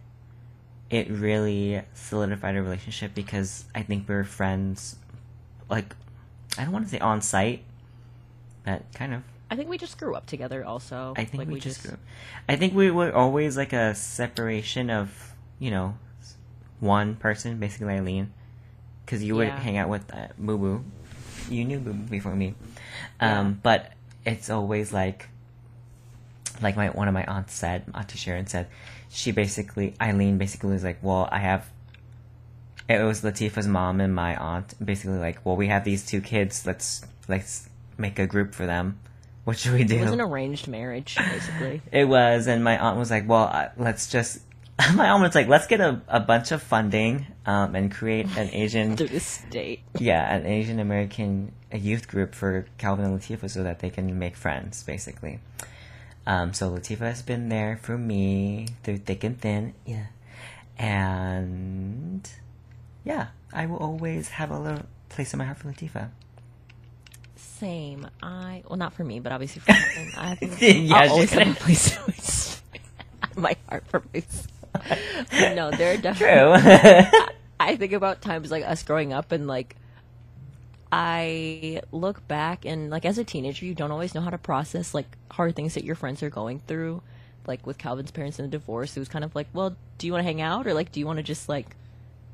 it 0.90 1.10
really 1.10 1.82
solidified 1.94 2.56
a 2.56 2.62
relationship 2.62 3.14
because 3.14 3.66
I 3.76 3.84
think 3.84 4.08
we 4.08 4.16
were 4.16 4.24
friends 4.24 4.96
like 5.70 5.96
I 6.58 6.64
don't 6.64 6.74
want 6.74 6.86
to 6.86 6.92
say 6.92 7.00
on 7.00 7.22
site, 7.22 7.64
but 8.66 8.84
kind 8.94 9.14
of. 9.14 9.24
I 9.50 9.56
think 9.56 9.70
we 9.70 9.78
just 9.78 9.98
grew 9.98 10.14
up 10.16 10.26
together. 10.26 10.66
Also, 10.66 11.14
I 11.16 11.24
think 11.24 11.40
Like, 11.46 11.48
we, 11.48 11.60
just 11.60 11.82
grew 11.82 11.94
up. 11.94 12.00
I 12.50 12.58
think 12.58 12.74
we 12.74 12.92
were 12.92 13.14
always 13.16 13.56
like 13.56 13.72
a 13.72 13.96
separation 13.96 14.90
of, 14.90 15.34
you 15.58 15.72
know, 15.72 15.98
one 16.82 17.16
person, 17.16 17.58
basically 17.58 17.94
Eileen. 17.94 18.34
Because 19.06 19.24
you 19.24 19.36
would 19.36 19.48
Yeah. 19.48 19.60
hang 19.60 19.78
out 19.78 19.88
with 19.88 20.14
uh, 20.14 20.28
Boo 20.38 20.58
Boo. 20.58 20.84
You 21.50 21.64
knew 21.64 21.80
Boo 21.80 21.94
Boo 21.94 22.10
before 22.10 22.36
me. 22.36 22.56
Um, 23.22 23.30
Yeah. 23.30 23.54
But 23.64 23.92
it's 24.26 24.50
always 24.50 24.92
like, 24.92 25.30
like 26.62 26.76
my 26.76 26.90
one 26.90 27.08
of 27.08 27.14
my 27.14 27.24
aunts 27.24 27.54
said, 27.54 27.86
Auntie 27.96 28.18
Sharon 28.18 28.48
said, 28.48 28.68
she 29.10 29.32
basically, 29.32 29.96
Eileen 30.02 30.38
basically 30.38 30.72
was 30.72 30.84
like, 30.84 30.98
well, 31.02 31.30
I 31.32 31.40
have, 31.40 31.70
it 32.90 33.04
was 33.04 33.22
Latifah's 33.22 33.68
mom 33.68 34.00
and 34.02 34.14
my 34.14 34.36
aunt, 34.36 34.74
basically 34.84 35.18
like, 35.18 35.46
well, 35.46 35.56
we 35.56 35.68
have 35.68 35.84
these 35.84 36.06
two 36.06 36.22
kids, 36.22 36.66
let's, 36.66 37.02
let's 37.28 37.70
make 37.98 38.20
a 38.20 38.28
group 38.28 38.54
for 38.54 38.66
them. 38.66 39.00
What 39.48 39.58
should 39.58 39.74
we 39.74 39.86
do? 39.86 39.96
It 39.96 40.02
was 40.02 40.12
an 40.12 40.20
arranged 40.20 40.68
marriage, 40.68 41.16
basically. 41.16 41.82
It 41.94 42.04
was, 42.04 42.48
and 42.48 42.66
my 42.66 42.78
aunt 42.78 42.98
was 42.98 43.10
like, 43.10 43.30
"Well, 43.30 43.50
uh, 43.50 43.70
let's 43.78 44.10
just." 44.12 44.42
My 44.94 45.10
aunt 45.10 45.24
was 45.24 45.36
like, 45.36 45.48
"Let's 45.48 45.68
get 45.68 45.80
a, 45.80 46.02
a 46.10 46.20
bunch 46.20 46.52
of 46.52 46.62
funding 46.62 47.28
um, 47.46 47.74
and 47.74 47.90
create 47.90 48.26
an 48.36 48.50
Asian, 48.52 48.98
Through 48.98 49.08
the 49.08 49.22
state. 49.22 49.84
yeah, 49.98 50.36
an 50.36 50.46
Asian 50.46 50.82
American 50.82 51.54
youth 51.74 52.10
group 52.10 52.36
for 52.36 52.66
Calvin 52.78 53.06
and 53.06 53.18
Latifah 53.18 53.50
so 53.50 53.64
that 53.64 53.80
they 53.80 53.90
can 53.90 54.20
make 54.20 54.36
friends, 54.36 54.84
basically." 54.84 55.40
Um, 56.26 56.54
so 56.54 56.70
Latifah 56.70 57.08
has 57.08 57.22
been 57.22 57.48
there 57.48 57.80
for 57.82 57.98
me 57.98 58.68
through 58.84 58.98
thick 58.98 59.24
and 59.24 59.40
thin, 59.40 59.76
yeah, 59.86 60.08
and 60.78 62.30
yeah, 63.08 63.28
I 63.54 63.66
will 63.68 63.78
always 63.78 64.28
have 64.30 64.52
a 64.52 64.60
little 64.60 64.84
place 65.08 65.34
in 65.34 65.38
my 65.38 65.46
heart 65.46 65.58
for 65.58 65.70
Latifah. 65.72 66.10
Same. 67.38 68.08
I 68.22 68.64
well, 68.68 68.78
not 68.78 68.94
for 68.94 69.04
me, 69.06 69.20
but 69.22 69.32
obviously 69.32 69.62
for 69.62 69.72
Calvin. 69.72 70.12
I 70.18 70.36
think 70.36 70.60
Yeah, 70.90 70.98
I'll 70.98 71.12
always 71.12 71.32
have 71.34 71.48
a 71.48 71.54
place 71.56 72.62
in 73.36 73.42
my 73.42 73.56
heart 73.70 73.86
for 73.88 74.04
myself. 74.14 74.48
No, 75.32 75.72
there 75.72 75.94
are 75.94 75.98
definitely. 75.98 76.60
True. 76.62 77.30
I 77.60 77.76
think 77.78 77.94
about 77.94 78.22
times 78.22 78.52
like 78.52 78.64
us 78.66 78.84
growing 78.84 79.14
up 79.14 79.32
and 79.32 79.48
like 79.48 79.76
I 80.92 81.82
look 81.92 82.28
back 82.28 82.66
and 82.66 82.90
like 82.90 83.06
as 83.06 83.18
a 83.18 83.24
teenager 83.24 83.66
you 83.66 83.74
don't 83.74 83.92
always 83.92 84.14
know 84.14 84.22
how 84.22 84.30
to 84.30 84.38
process 84.38 84.94
like 84.94 85.18
hard 85.32 85.56
things 85.56 85.74
that 85.76 85.84
your 85.86 85.96
friends 85.96 86.22
are 86.24 86.30
going 86.30 86.60
through. 86.60 87.02
Like 87.48 87.66
with 87.66 87.78
Calvin's 87.78 88.12
parents 88.12 88.40
and 88.40 88.48
a 88.48 88.52
divorce, 88.52 88.98
it 88.98 89.00
was 89.00 89.08
kind 89.08 89.24
of 89.24 89.34
like, 89.34 89.48
well, 89.54 89.76
do 89.98 90.08
you 90.08 90.12
want 90.14 90.20
to 90.20 90.26
hang 90.26 90.42
out 90.42 90.68
or 90.68 90.74
like 90.74 90.92
do 90.92 91.00
you 91.00 91.06
want 91.08 91.18
to 91.18 91.24
just 91.24 91.48
like 91.48 91.76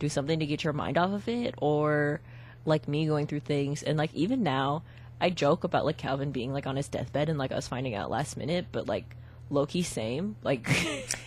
do 0.04 0.10
something 0.10 0.40
to 0.40 0.46
get 0.46 0.64
your 0.64 0.74
mind 0.74 0.98
off 0.98 1.12
of 1.12 1.28
it 1.30 1.56
or 1.58 2.20
like 2.66 2.88
me 2.88 3.06
going 3.06 3.26
through 3.26 3.40
things 3.40 3.84
and 3.84 3.98
like 3.98 4.14
even 4.14 4.44
now 4.44 4.84
I 5.22 5.30
joke 5.30 5.64
about 5.64 5.86
like 5.86 5.96
Calvin 5.96 6.32
being 6.32 6.52
like 6.52 6.68
on 6.68 6.76
his 6.76 6.90
deathbed 6.90 7.30
and 7.30 7.40
like 7.40 7.54
us 7.54 7.70
finding 7.70 7.96
out 7.96 8.12
last 8.12 8.36
minute, 8.36 8.66
but 8.74 8.88
like 8.88 9.16
Loki 9.50 9.82
same. 9.82 10.36
Like 10.44 10.70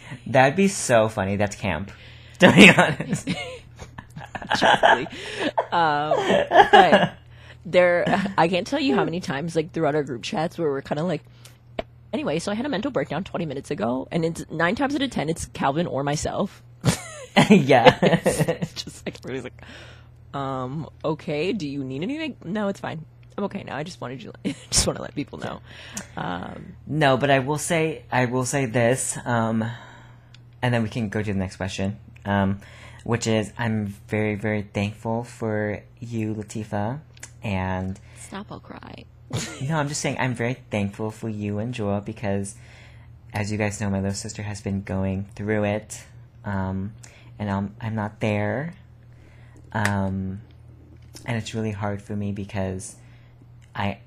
That'd 0.26 0.54
be 0.54 0.68
so 0.68 1.08
funny. 1.08 1.36
That's 1.36 1.56
camp. 1.56 1.90
To 2.40 2.52
be 2.52 2.68
honest. 2.68 3.30
um, 5.72 6.14
but 6.70 7.14
there, 7.64 8.04
I 8.36 8.46
can't 8.46 8.66
tell 8.66 8.78
you 8.78 8.94
how 8.94 9.06
many 9.06 9.20
times, 9.20 9.56
like 9.56 9.72
throughout 9.72 9.94
our 9.94 10.02
group 10.02 10.22
chats, 10.22 10.58
where 10.58 10.68
we're 10.68 10.82
kind 10.82 10.98
of 10.98 11.06
like, 11.06 11.22
anyway. 12.12 12.38
So 12.38 12.52
I 12.52 12.54
had 12.54 12.66
a 12.66 12.68
mental 12.68 12.90
breakdown 12.90 13.24
20 13.24 13.46
minutes 13.46 13.70
ago, 13.70 14.06
and 14.10 14.22
it's 14.22 14.44
nine 14.50 14.74
times 14.74 14.94
out 14.94 15.00
of 15.00 15.10
ten, 15.10 15.30
it's 15.30 15.46
Calvin 15.46 15.86
or 15.86 16.02
myself. 16.02 16.62
yeah. 17.50 17.98
It's 18.02 18.72
just 18.84 19.06
like 19.06 19.18
everybody's 19.18 19.44
like, 19.44 19.62
um, 20.34 20.88
okay. 21.04 21.52
Do 21.52 21.68
you 21.68 21.84
need 21.84 22.02
anything? 22.02 22.36
No, 22.44 22.68
it's 22.68 22.80
fine. 22.80 23.04
I'm 23.36 23.44
okay 23.44 23.62
now. 23.64 23.76
I 23.76 23.82
just 23.82 24.00
wanted 24.00 24.22
you, 24.22 24.32
just 24.70 24.86
want 24.86 24.96
to 24.96 25.02
let 25.02 25.14
people 25.14 25.38
know. 25.38 25.60
Um, 26.16 26.74
no, 26.86 27.18
but 27.18 27.30
I 27.30 27.40
will 27.40 27.58
say, 27.58 28.04
I 28.10 28.24
will 28.24 28.46
say 28.46 28.64
this, 28.64 29.18
um, 29.26 29.62
and 30.62 30.72
then 30.72 30.82
we 30.82 30.88
can 30.88 31.10
go 31.10 31.22
to 31.22 31.32
the 31.32 31.38
next 31.38 31.56
question, 31.56 31.98
um, 32.24 32.60
which 33.04 33.26
is, 33.26 33.52
I'm 33.58 33.88
very, 34.08 34.36
very 34.36 34.62
thankful 34.62 35.22
for 35.22 35.82
you, 36.00 36.34
Latifah, 36.34 37.00
and 37.42 38.00
stop! 38.18 38.46
I'll 38.50 38.60
cry. 38.60 39.04
no, 39.60 39.76
I'm 39.76 39.88
just 39.88 40.00
saying, 40.00 40.16
I'm 40.18 40.34
very 40.34 40.54
thankful 40.70 41.10
for 41.10 41.28
you 41.28 41.58
and 41.58 41.74
Joa 41.74 42.00
because, 42.02 42.54
as 43.34 43.52
you 43.52 43.58
guys 43.58 43.82
know, 43.82 43.90
my 43.90 43.98
little 44.00 44.14
sister 44.14 44.42
has 44.44 44.62
been 44.62 44.80
going 44.80 45.26
through 45.34 45.64
it, 45.64 46.04
um, 46.46 46.94
and 47.38 47.50
I'm, 47.50 47.74
I'm 47.80 47.94
not 47.94 48.20
there, 48.20 48.74
um, 49.72 50.40
and 51.24 51.36
it's 51.36 51.54
really 51.54 51.72
hard 51.72 52.02
for 52.02 52.16
me 52.16 52.32
because 52.32 52.96
I 53.74 53.98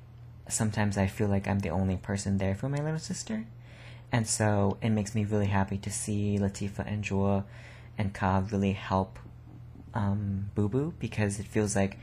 sometimes 0.47 0.97
I 0.97 1.07
feel 1.07 1.27
like 1.27 1.47
I'm 1.47 1.59
the 1.59 1.69
only 1.69 1.97
person 1.97 2.37
there 2.37 2.55
for 2.55 2.69
my 2.69 2.79
little 2.79 2.99
sister, 2.99 3.45
and 4.11 4.27
so 4.27 4.77
it 4.81 4.89
makes 4.89 5.13
me 5.13 5.25
really 5.25 5.47
happy 5.47 5.77
to 5.77 5.91
see 5.91 6.37
Latifah 6.39 6.91
and 6.91 7.03
Joa 7.03 7.45
and 7.97 8.13
Ka 8.13 8.43
really 8.51 8.73
help 8.73 9.19
um, 9.93 10.49
Boo 10.55 10.69
Boo 10.69 10.93
because 10.99 11.39
it 11.39 11.45
feels 11.45 11.75
like 11.75 11.97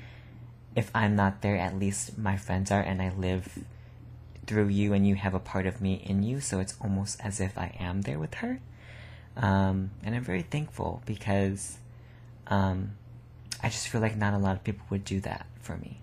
if 0.77 0.91
I'm 0.95 1.17
not 1.17 1.41
there, 1.41 1.57
at 1.57 1.79
least 1.79 2.19
my 2.19 2.37
friends 2.37 2.71
are, 2.71 2.83
and 2.83 3.01
I 3.01 3.11
live 3.11 3.59
through 4.47 4.69
you, 4.69 4.93
and 4.93 5.07
you 5.07 5.15
have 5.15 5.35
a 5.35 5.41
part 5.41 5.67
of 5.67 5.81
me 5.81 5.95
in 6.05 6.23
you. 6.23 6.41
So 6.41 6.61
it's 6.61 6.75
almost 6.81 7.19
as 7.25 7.41
if 7.41 7.57
I 7.57 7.75
am 7.81 8.03
there 8.03 8.19
with 8.19 8.35
her. 8.35 8.61
Um, 9.37 9.91
and 10.03 10.15
I'm 10.15 10.25
very 10.25 10.43
thankful 10.43 11.03
because 11.05 11.79
um, 12.47 12.93
I 13.63 13.69
just 13.69 13.89
feel 13.89 14.01
like 14.01 14.17
not 14.17 14.35
a 14.35 14.39
lot 14.39 14.57
of 14.57 14.65
people 14.65 14.87
would 14.91 15.05
do 15.05 15.21
that 15.21 15.47
for 15.61 15.77
me. 15.77 16.01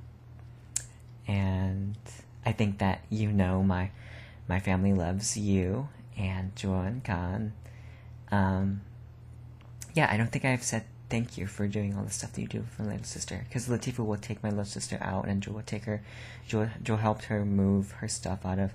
And 1.27 1.97
I 2.45 2.51
think 2.51 2.79
that 2.79 3.01
you 3.09 3.31
know 3.31 3.63
my 3.63 3.91
my 4.47 4.59
family 4.59 4.93
loves 4.93 5.37
you 5.37 5.87
and 6.17 6.55
Joan 6.55 7.01
Khan. 7.03 7.53
Um, 8.31 8.81
yeah, 9.93 10.09
I 10.11 10.17
don't 10.17 10.31
think 10.31 10.45
I've 10.45 10.63
said 10.63 10.83
thank 11.09 11.37
you 11.37 11.45
for 11.45 11.67
doing 11.67 11.95
all 11.95 12.03
the 12.03 12.09
stuff 12.09 12.33
that 12.33 12.41
you 12.41 12.47
do 12.47 12.65
for 12.71 12.81
my 12.81 12.89
little 12.93 13.05
sister. 13.05 13.45
Because 13.47 13.67
Latifah 13.67 14.03
will 14.03 14.17
take 14.17 14.41
my 14.41 14.49
little 14.49 14.65
sister 14.65 14.97
out, 14.99 15.27
and 15.27 15.43
Joe 15.43 15.51
will 15.51 15.61
take 15.61 15.85
her. 15.85 16.01
Joe, 16.47 16.69
Joe 16.81 16.95
helped 16.95 17.25
her 17.25 17.45
move 17.45 17.91
her 17.93 18.07
stuff 18.07 18.45
out 18.45 18.57
of 18.57 18.73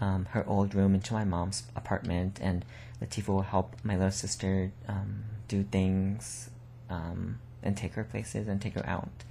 um, 0.00 0.26
her 0.30 0.46
old 0.46 0.74
room 0.76 0.94
into 0.94 1.12
my 1.12 1.24
mom's 1.24 1.64
apartment, 1.74 2.38
and 2.40 2.64
Latifah 3.02 3.28
will 3.28 3.42
help 3.42 3.76
my 3.82 3.96
little 3.96 4.10
sister 4.12 4.72
um, 4.88 5.24
do 5.48 5.64
things 5.64 6.50
um, 6.88 7.40
and 7.62 7.76
take 7.76 7.94
her 7.94 8.04
places 8.04 8.48
and 8.48 8.60
take 8.60 8.74
her 8.74 8.86
out. 8.86 9.24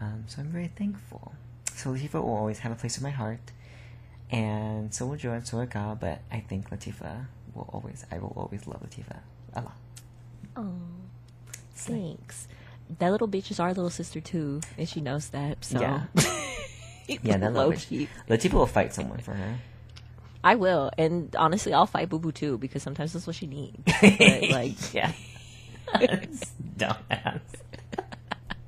Um, 0.00 0.24
so 0.26 0.40
I'm 0.40 0.48
very 0.48 0.68
thankful. 0.68 1.32
So 1.74 1.90
Latifah 1.90 2.14
will 2.22 2.36
always 2.36 2.60
have 2.60 2.72
a 2.72 2.76
place 2.76 2.96
in 2.96 3.02
my 3.02 3.10
heart, 3.10 3.52
and 4.30 4.94
so 4.94 5.06
will 5.06 5.18
and 5.32 5.46
so 5.46 5.58
will 5.58 5.66
God. 5.66 6.00
But 6.00 6.20
I 6.30 6.40
think 6.40 6.70
Latifah 6.70 7.26
will 7.54 7.68
always, 7.72 8.04
I 8.10 8.18
will 8.18 8.32
always 8.36 8.66
love 8.66 8.82
Latifah 8.82 9.18
a 9.54 9.62
lot. 9.62 9.76
Oh, 10.56 10.72
thanks. 11.74 12.48
That 12.98 13.10
little 13.10 13.28
bitch 13.28 13.50
is 13.50 13.60
our 13.60 13.68
little 13.74 13.90
sister 13.90 14.20
too, 14.20 14.60
and 14.76 14.88
she 14.88 15.00
knows 15.00 15.28
that. 15.30 15.64
So 15.64 15.80
Yeah. 15.80 16.02
Yeah, 17.22 17.38
that 17.38 17.54
little 17.54 17.72
bitch. 17.72 17.88
key. 17.88 18.08
Latifah 18.28 18.52
will 18.52 18.66
fight 18.66 18.92
someone 18.92 19.20
for 19.20 19.32
her. 19.32 19.58
I 20.42 20.54
will, 20.54 20.90
and 20.96 21.34
honestly, 21.36 21.72
I'll 21.72 21.86
fight 21.86 22.08
Boo 22.08 22.18
Boo 22.18 22.32
too 22.32 22.58
because 22.58 22.82
sometimes 22.82 23.12
that's 23.12 23.26
what 23.26 23.36
she 23.36 23.46
needs. 23.46 23.76
But, 24.00 24.50
like, 24.50 24.94
yeah. 24.94 25.12
Dumbass. 26.76 27.40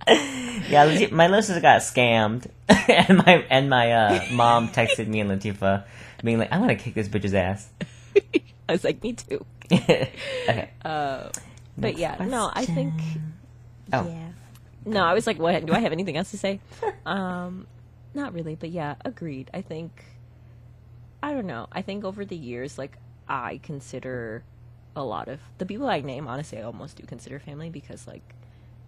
yeah, 0.06 0.86
Latif- 0.86 1.12
my 1.12 1.28
sister 1.40 1.60
got 1.60 1.82
scammed, 1.82 2.46
and 2.68 3.18
my 3.18 3.44
and 3.50 3.70
my 3.70 3.92
uh, 3.92 4.24
mom 4.32 4.68
texted 4.68 5.06
me 5.06 5.20
and 5.20 5.30
Latifah, 5.30 5.84
being 6.24 6.38
like, 6.38 6.52
"I'm 6.52 6.60
gonna 6.60 6.74
kick 6.76 6.94
this 6.94 7.08
bitch's 7.08 7.34
ass." 7.34 7.68
I 8.68 8.72
was 8.72 8.84
like, 8.84 9.02
me 9.02 9.12
too. 9.12 9.44
okay. 9.70 10.70
But 10.82 11.32
Next 11.76 11.98
yeah, 11.98 12.16
no, 12.24 12.50
I 12.52 12.66
think. 12.66 12.94
Oh. 13.92 14.06
Yeah. 14.06 14.28
No, 14.84 15.04
I 15.04 15.14
was 15.14 15.26
like, 15.26 15.38
what? 15.38 15.64
Do 15.66 15.72
I 15.72 15.80
have 15.80 15.92
anything 15.92 16.16
else 16.16 16.30
to 16.32 16.38
say? 16.38 16.60
um, 17.06 17.66
not 18.14 18.32
really, 18.32 18.54
but 18.54 18.70
yeah, 18.70 18.94
agreed. 19.04 19.50
I 19.52 19.62
think. 19.62 20.04
I 21.22 21.32
don't 21.34 21.46
know. 21.46 21.66
I 21.70 21.82
think 21.82 22.04
over 22.04 22.24
the 22.24 22.36
years, 22.36 22.78
like 22.78 22.96
I 23.28 23.60
consider 23.62 24.42
a 24.96 25.04
lot 25.04 25.28
of 25.28 25.40
the 25.58 25.66
people 25.66 25.86
I 25.88 26.00
name. 26.00 26.26
Honestly, 26.26 26.58
I 26.58 26.62
almost 26.62 26.96
do 26.96 27.04
consider 27.04 27.38
family 27.38 27.70
because, 27.70 28.06
like, 28.06 28.34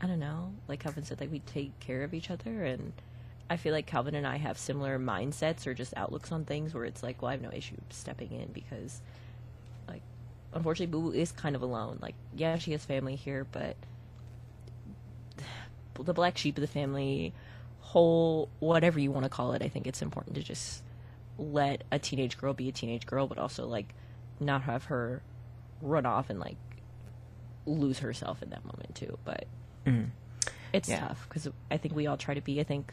I 0.01 0.07
don't 0.07 0.19
know. 0.19 0.53
Like 0.69 0.81
Calvin 0.81 1.05
said, 1.05 1.21
like 1.21 1.31
we 1.31 1.41
take 1.41 1.79
care 1.81 2.03
of 2.03 2.15
each 2.15 2.31
other, 2.31 2.65
and 2.65 2.93
I 3.51 3.57
feel 3.57 3.73
like 3.73 3.87
Calvin 3.87 4.15
and 4.15 4.27
I 4.27 4.37
have 4.37 4.59
similar 4.59 4.99
mindsets 4.99 5.67
or 5.67 5.75
just 5.75 5.97
outlooks 5.97 6.33
on 6.33 6.45
things. 6.45 6.75
Where 6.75 6.85
it's 6.85 7.03
like, 7.03 7.23
well, 7.23 7.29
I 7.29 7.33
have 7.33 7.43
no 7.43 7.53
issue 7.53 7.77
stepping 7.91 8.33
in 8.33 8.51
because 8.53 9.01
like 9.89 10.03
unfortunately 10.53 10.91
boo 10.91 11.11
boo 11.11 11.17
is 11.17 11.33
kind 11.33 11.57
of 11.57 11.63
alone 11.63 11.99
like 12.01 12.15
yeah 12.37 12.57
she 12.59 12.73
has 12.73 12.85
family 12.85 13.17
here 13.17 13.47
but 13.51 13.77
the 15.95 16.15
black 16.15 16.39
sheep 16.39 16.57
of 16.57 16.61
the 16.61 16.67
family 16.67 17.33
whole 17.81 18.49
whatever 18.61 18.99
you 19.01 19.11
want 19.11 19.25
to 19.25 19.29
call 19.29 19.53
it 19.53 19.63
i 19.63 19.69
think 19.69 19.87
it's 19.87 20.03
important 20.03 20.35
to 20.35 20.43
just 20.43 20.83
let 21.43 21.85
a 21.91 21.99
teenage 21.99 22.39
girl 22.39 22.53
be 22.55 22.69
a 22.69 22.73
teenage 22.73 23.07
girl 23.07 23.27
but 23.27 23.39
also 23.39 23.67
like 23.67 23.95
not 24.41 24.63
have 24.63 24.85
her 24.85 25.23
run 25.81 26.07
off 26.07 26.31
and 26.31 26.39
like 26.41 26.57
lose 27.67 27.99
herself 28.01 28.43
in 28.43 28.51
that 28.51 28.65
moment 28.65 28.95
too 28.95 29.19
but 29.25 29.45
Mhm. 29.87 30.11
it's 30.73 30.89
Yeah. 30.89 31.01
tough 31.09 31.27
because 31.29 31.49
i 31.71 31.77
think 31.77 31.95
we 31.95 32.07
all 32.07 32.17
try 32.17 32.35
to 32.35 32.41
be 32.41 32.61
i 32.61 32.65
think 32.65 32.93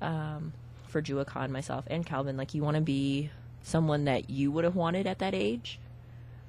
um, 0.00 0.52
for 0.88 1.00
Jua 1.00 1.24
Khan, 1.24 1.52
myself, 1.52 1.84
and 1.88 2.04
Calvin, 2.04 2.36
like 2.36 2.54
you 2.54 2.62
want 2.62 2.74
to 2.74 2.80
be 2.80 3.30
someone 3.62 4.04
that 4.06 4.28
you 4.28 4.50
would 4.50 4.64
have 4.64 4.74
wanted 4.74 5.06
at 5.06 5.20
that 5.20 5.32
age. 5.32 5.78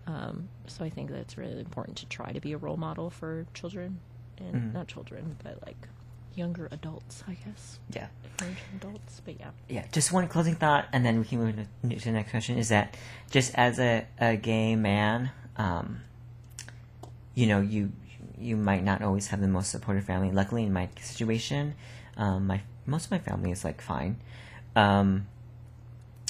Um, 0.08 0.50
so 0.66 0.84
I 0.84 0.90
think 0.90 1.12
that's 1.12 1.38
really 1.38 1.60
important 1.60 1.98
to 1.98 2.08
try 2.08 2.32
to 2.32 2.42
be 2.42 2.52
a 2.54 2.58
role 2.58 2.76
model 2.76 3.12
for 3.12 3.46
children, 3.54 4.00
and 4.40 4.56
Mhm. 4.56 4.74
not 4.74 4.88
children, 4.88 5.38
but 5.44 5.60
like 5.66 5.88
younger 6.36 6.68
adults, 6.72 7.24
I 7.28 7.34
guess, 7.34 7.80
Yeah. 7.90 8.08
young 8.42 8.56
adults. 8.78 9.22
But 9.24 9.40
yeah, 9.40 9.52
yeah, 9.70 9.86
just 9.92 10.12
one 10.12 10.28
closing 10.28 10.56
thought, 10.56 10.86
and 10.94 11.06
then 11.06 11.20
we 11.20 11.26
can 11.26 11.40
move 11.40 11.56
to, 11.56 11.96
to 12.00 12.06
the 12.06 12.12
next 12.12 12.32
question. 12.32 12.58
Is 12.58 12.70
that 12.70 12.96
just 13.32 13.54
as 13.56 13.80
a, 13.80 14.06
a 14.20 14.36
gay 14.36 14.76
man, 14.76 15.32
um, 15.58 16.02
you 17.36 17.48
know, 17.48 17.62
you 17.62 17.92
you 18.38 18.58
might 18.58 18.84
not 18.84 19.02
always 19.02 19.28
have 19.28 19.40
the 19.42 19.48
most 19.48 19.70
supportive 19.72 20.04
family. 20.06 20.32
Luckily, 20.32 20.64
in 20.64 20.74
my 20.74 20.90
situation, 21.00 21.76
um, 22.18 22.48
my 22.48 22.62
most 22.86 23.06
of 23.06 23.12
my 23.12 23.20
family 23.20 23.52
is 23.52 23.64
like 23.64 23.82
fine, 23.82 24.18
um, 24.76 25.28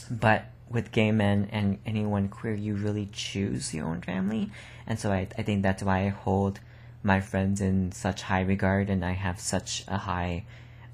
but 0.10 0.46
with 0.70 0.92
gay 0.92 1.12
men 1.12 1.48
and 1.52 1.78
anyone 1.86 2.28
queer, 2.30 2.54
you 2.54 2.76
really 2.76 3.08
choose 3.12 3.74
your 3.74 3.86
own 3.88 4.02
family, 4.02 4.52
and 4.88 5.00
so 5.00 5.12
I 5.12 5.28
I 5.38 5.44
think 5.44 5.64
that's 5.64 5.84
why 5.84 6.06
I 6.06 6.10
hold 6.10 6.60
my 7.04 7.20
friends 7.20 7.62
in 7.62 7.92
such 7.92 8.24
high 8.24 8.42
regard, 8.42 8.90
and 8.90 9.04
I 9.04 9.12
have 9.12 9.40
such 9.40 9.84
a 9.88 9.98
high. 9.98 10.46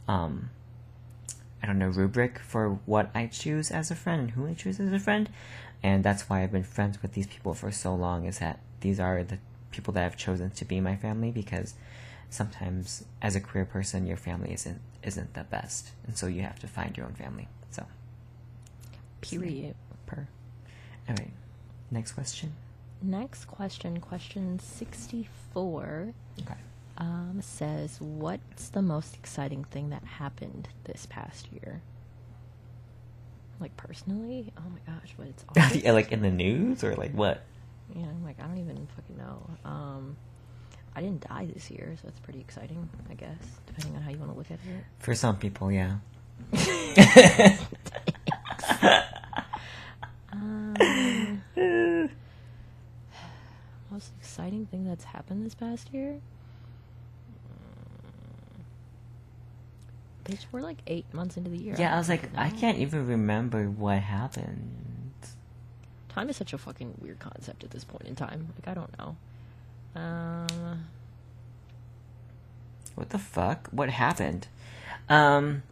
Um, 0.07 0.49
I 1.61 1.67
don't 1.67 1.77
know, 1.77 1.89
rubric 1.89 2.39
for 2.39 2.79
what 2.85 3.09
I 3.13 3.27
choose 3.27 3.69
as 3.69 3.91
a 3.91 3.95
friend 3.95 4.21
and 4.21 4.31
who 4.31 4.47
I 4.47 4.53
choose 4.53 4.79
as 4.79 4.93
a 4.93 4.99
friend. 4.99 5.29
And 5.83 6.03
that's 6.03 6.29
why 6.29 6.43
I've 6.43 6.51
been 6.51 6.63
friends 6.63 7.01
with 7.01 7.13
these 7.13 7.27
people 7.27 7.53
for 7.53 7.71
so 7.71 7.93
long 7.93 8.25
is 8.25 8.39
that 8.39 8.59
these 8.81 8.99
are 8.99 9.23
the 9.23 9.39
people 9.71 9.93
that 9.93 10.05
I've 10.05 10.17
chosen 10.17 10.51
to 10.51 10.65
be 10.65 10.79
my 10.79 10.95
family 10.95 11.31
because 11.31 11.73
sometimes 12.29 13.03
as 13.21 13.35
a 13.35 13.39
queer 13.39 13.65
person 13.65 14.05
your 14.05 14.17
family 14.17 14.53
isn't 14.53 14.79
isn't 15.03 15.33
the 15.33 15.43
best. 15.43 15.89
And 16.05 16.17
so 16.17 16.27
you 16.27 16.41
have 16.41 16.59
to 16.59 16.67
find 16.67 16.95
your 16.97 17.05
own 17.05 17.13
family. 17.13 17.47
So 17.71 17.85
period. 19.21 19.75
per. 20.05 20.27
Alright. 21.07 21.31
Next 21.91 22.13
question. 22.13 22.53
Next 23.01 23.45
question, 23.45 23.99
question 23.99 24.59
sixty-four. 24.59 26.13
Okay. 26.41 26.53
Um, 26.97 27.39
says, 27.41 27.99
"What's 28.01 28.69
the 28.69 28.81
most 28.81 29.15
exciting 29.15 29.63
thing 29.65 29.89
that 29.91 30.03
happened 30.03 30.67
this 30.83 31.05
past 31.09 31.47
year?" 31.51 31.81
Like 33.59 33.75
personally, 33.77 34.51
oh 34.57 34.63
my 34.69 34.79
gosh, 34.93 35.13
but 35.17 35.27
it's 35.27 35.45
August. 35.49 35.75
yeah, 35.83 35.91
like 35.93 36.11
in 36.11 36.21
the 36.21 36.29
news 36.31 36.83
or 36.83 36.95
like 36.95 37.11
what? 37.13 37.43
Yeah, 37.95 38.03
I'm 38.05 38.23
like, 38.23 38.39
I 38.41 38.47
don't 38.47 38.57
even 38.57 38.87
fucking 38.95 39.17
know. 39.17 39.49
Um, 39.69 40.15
I 40.95 41.01
didn't 41.01 41.27
die 41.27 41.47
this 41.53 41.71
year, 41.71 41.95
so 42.01 42.07
that's 42.07 42.19
pretty 42.19 42.39
exciting, 42.39 42.87
I 43.09 43.13
guess, 43.15 43.37
depending 43.65 43.95
on 43.95 44.01
how 44.01 44.11
you 44.11 44.17
want 44.17 44.31
to 44.31 44.37
look 44.37 44.51
at 44.51 44.59
it. 44.59 44.83
For 44.99 45.15
some 45.15 45.37
people, 45.37 45.71
yeah. 45.71 45.97
Um, 50.31 50.75
most 53.91 54.11
exciting 54.69 54.83
thing 54.83 54.85
that's 54.89 55.05
happened 55.05 55.45
this 55.45 55.55
past 55.55 55.93
year? 55.93 56.19
Mm. 60.27 60.31
Bitch, 60.31 60.45
we're 60.51 60.61
like 60.61 60.77
eight 60.87 61.05
months 61.13 61.37
into 61.37 61.49
the 61.49 61.57
year. 61.57 61.75
yeah, 61.77 61.93
I 61.93 61.97
don't 61.97 61.97
was 61.97 62.09
like, 62.09 62.21
fucking 62.21 62.37
I 62.37 62.49
can't 62.49 62.77
even 62.79 63.07
remember 63.07 63.65
what 63.69 63.99
happened. 63.99 64.75
Time 66.09 66.29
is 66.29 66.37
such 66.37 66.53
a 66.53 66.57
fucking 66.57 66.95
weird 67.01 67.19
concept 67.19 67.63
at 67.63 67.69
this 67.71 67.83
point 67.83 68.03
in 68.07 68.15
time. 68.15 68.47
Like, 68.55 68.67
I 68.67 68.73
don't 68.73 68.97
know. 68.97 69.15
Um, 69.95 70.85
What 72.95 73.09
the 73.09 73.19
fuck? 73.19 73.69
What 73.71 73.89
happened? 73.89 74.47
Um 75.07 75.63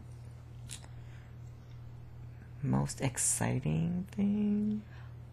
most 2.62 3.00
exciting 3.00 4.06
thing? 4.10 4.82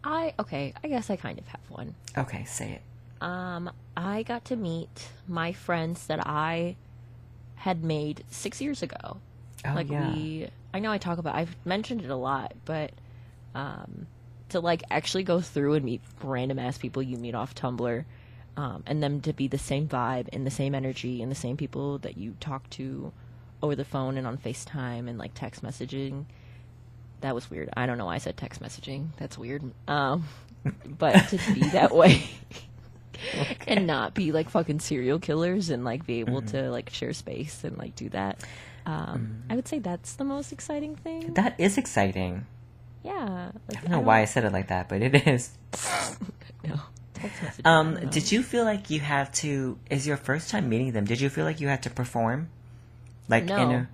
I 0.04 0.32
okay. 0.38 0.72
I 0.84 0.88
guess 0.88 1.10
I 1.10 1.16
kind 1.16 1.38
of 1.40 1.48
have 1.48 1.60
one. 1.68 1.94
Okay, 2.16 2.44
say 2.44 2.70
it. 2.72 2.82
Um, 3.20 3.70
I 3.96 4.22
got 4.22 4.44
to 4.46 4.56
meet 4.56 5.08
my 5.26 5.52
friends 5.52 6.06
that 6.06 6.26
I 6.26 6.76
had 7.56 7.82
made 7.82 8.24
six 8.30 8.60
years 8.60 8.82
ago. 8.82 9.18
Oh 9.64 9.72
like 9.74 9.90
yeah. 9.90 10.12
we, 10.14 10.48
I 10.74 10.80
know 10.80 10.92
I 10.92 10.98
talk 10.98 11.18
about. 11.18 11.34
I've 11.34 11.56
mentioned 11.64 12.02
it 12.02 12.10
a 12.10 12.16
lot, 12.16 12.54
but 12.64 12.92
um, 13.54 14.06
to 14.50 14.60
like 14.60 14.82
actually 14.90 15.24
go 15.24 15.40
through 15.40 15.74
and 15.74 15.84
meet 15.84 16.02
random 16.22 16.58
ass 16.58 16.78
people 16.78 17.02
you 17.02 17.16
meet 17.16 17.34
off 17.34 17.54
Tumblr, 17.54 18.04
um, 18.56 18.82
and 18.86 19.02
them 19.02 19.20
to 19.22 19.32
be 19.32 19.48
the 19.48 19.58
same 19.58 19.88
vibe 19.88 20.28
and 20.32 20.46
the 20.46 20.50
same 20.50 20.74
energy 20.74 21.22
and 21.22 21.30
the 21.30 21.36
same 21.36 21.56
people 21.56 21.98
that 21.98 22.16
you 22.16 22.36
talk 22.38 22.68
to 22.70 23.12
over 23.62 23.74
the 23.74 23.84
phone 23.84 24.18
and 24.18 24.26
on 24.26 24.36
FaceTime 24.36 25.08
and 25.08 25.18
like 25.18 25.32
text 25.34 25.62
messaging. 25.62 26.26
That 27.22 27.34
was 27.34 27.50
weird. 27.50 27.70
I 27.74 27.86
don't 27.86 27.96
know 27.96 28.06
why 28.06 28.16
I 28.16 28.18
said 28.18 28.36
text 28.36 28.62
messaging. 28.62 29.08
That's 29.16 29.38
weird. 29.38 29.62
Um, 29.88 30.24
but 30.84 31.12
to 31.28 31.38
be 31.54 31.60
that 31.70 31.92
way 31.94 32.28
and 33.66 33.86
not 33.86 34.14
be 34.14 34.32
like 34.32 34.48
fucking 34.50 34.80
serial 34.80 35.18
killers 35.18 35.70
and 35.70 35.84
like 35.84 36.06
be 36.06 36.20
able 36.20 36.40
Mm-hmm. 36.42 36.56
to 36.56 36.70
like 36.70 36.90
share 36.90 37.12
space 37.12 37.64
and 37.64 37.76
like 37.78 37.94
do 37.96 38.08
that. 38.10 38.40
Um, 38.86 39.42
I 39.50 39.56
would 39.56 39.66
say 39.66 39.78
that's 39.80 40.14
the 40.14 40.24
most 40.24 40.52
exciting 40.52 40.94
thing. 40.96 41.34
That 41.34 41.58
is 41.58 41.76
exciting. 41.78 42.46
yeah. 43.02 43.50
Like, 43.68 43.78
I 43.78 43.80
don't 43.82 43.90
know 43.90 44.00
why 44.00 44.20
I 44.20 44.24
said 44.26 44.44
it 44.44 44.52
like 44.52 44.68
that, 44.68 44.88
but 44.88 45.02
it 45.02 45.26
is. 45.26 45.50
No. 46.64 46.80
Um, 47.64 47.94
did 48.10 48.30
you 48.30 48.42
feel 48.42 48.64
like 48.64 48.90
you 48.90 49.00
had 49.00 49.32
to? 49.34 49.78
Is 49.90 50.06
your 50.06 50.16
first 50.16 50.50
time 50.50 50.68
meeting 50.68 50.92
them? 50.92 51.04
Did 51.06 51.20
you 51.20 51.28
feel 51.30 51.44
like 51.44 51.60
you 51.60 51.68
had 51.68 51.82
to 51.84 51.90
perform? 51.90 52.48
Like 53.28 53.44
in 53.44 53.48
No. 53.48 53.70
a. 53.70 53.88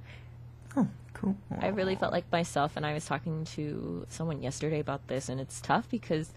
Oh, 0.77 0.89
cool. 1.15 1.37
I 1.61 1.69
really 1.69 1.95
felt 1.95 2.13
like 2.13 2.25
myself, 2.33 2.73
and 2.77 2.85
I 2.85 2.95
was 2.95 3.05
talking 3.07 3.45
to 3.57 4.07
someone 4.09 4.43
yesterday 4.43 4.81
about 4.81 5.07
this, 5.09 5.29
and 5.29 5.41
it's 5.41 5.61
tough 5.61 5.89
because 5.91 6.31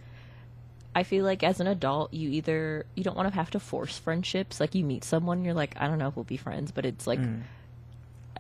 I 0.96 1.04
feel 1.04 1.26
like 1.26 1.44
as 1.44 1.60
an 1.60 1.68
adult, 1.68 2.14
you 2.14 2.30
either 2.30 2.86
you 2.96 3.04
don't 3.04 3.18
want 3.18 3.28
to 3.30 3.36
have 3.36 3.52
to 3.52 3.60
force 3.60 3.98
friendships. 4.00 4.60
Like 4.62 4.74
you 4.74 4.86
meet 4.86 5.04
someone, 5.04 5.44
you're 5.44 5.54
like, 5.54 5.76
I 5.78 5.88
don't 5.88 6.00
know 6.00 6.08
if 6.08 6.16
we'll 6.16 6.24
be 6.24 6.38
friends, 6.38 6.72
but 6.72 6.86
it's 6.86 7.06
like, 7.06 7.20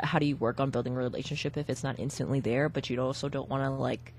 how 0.02 0.20
do 0.20 0.26
you 0.26 0.36
work 0.38 0.60
on 0.60 0.70
building 0.72 0.94
a 0.94 0.98
relationship 0.98 1.58
if 1.58 1.70
it's 1.70 1.84
not 1.84 2.00
instantly 2.00 2.40
there? 2.40 2.70
But 2.70 2.90
you 2.90 3.00
also 3.02 3.28
don't 3.30 3.50
want 3.50 3.64
to 3.64 3.70
like 3.70 4.14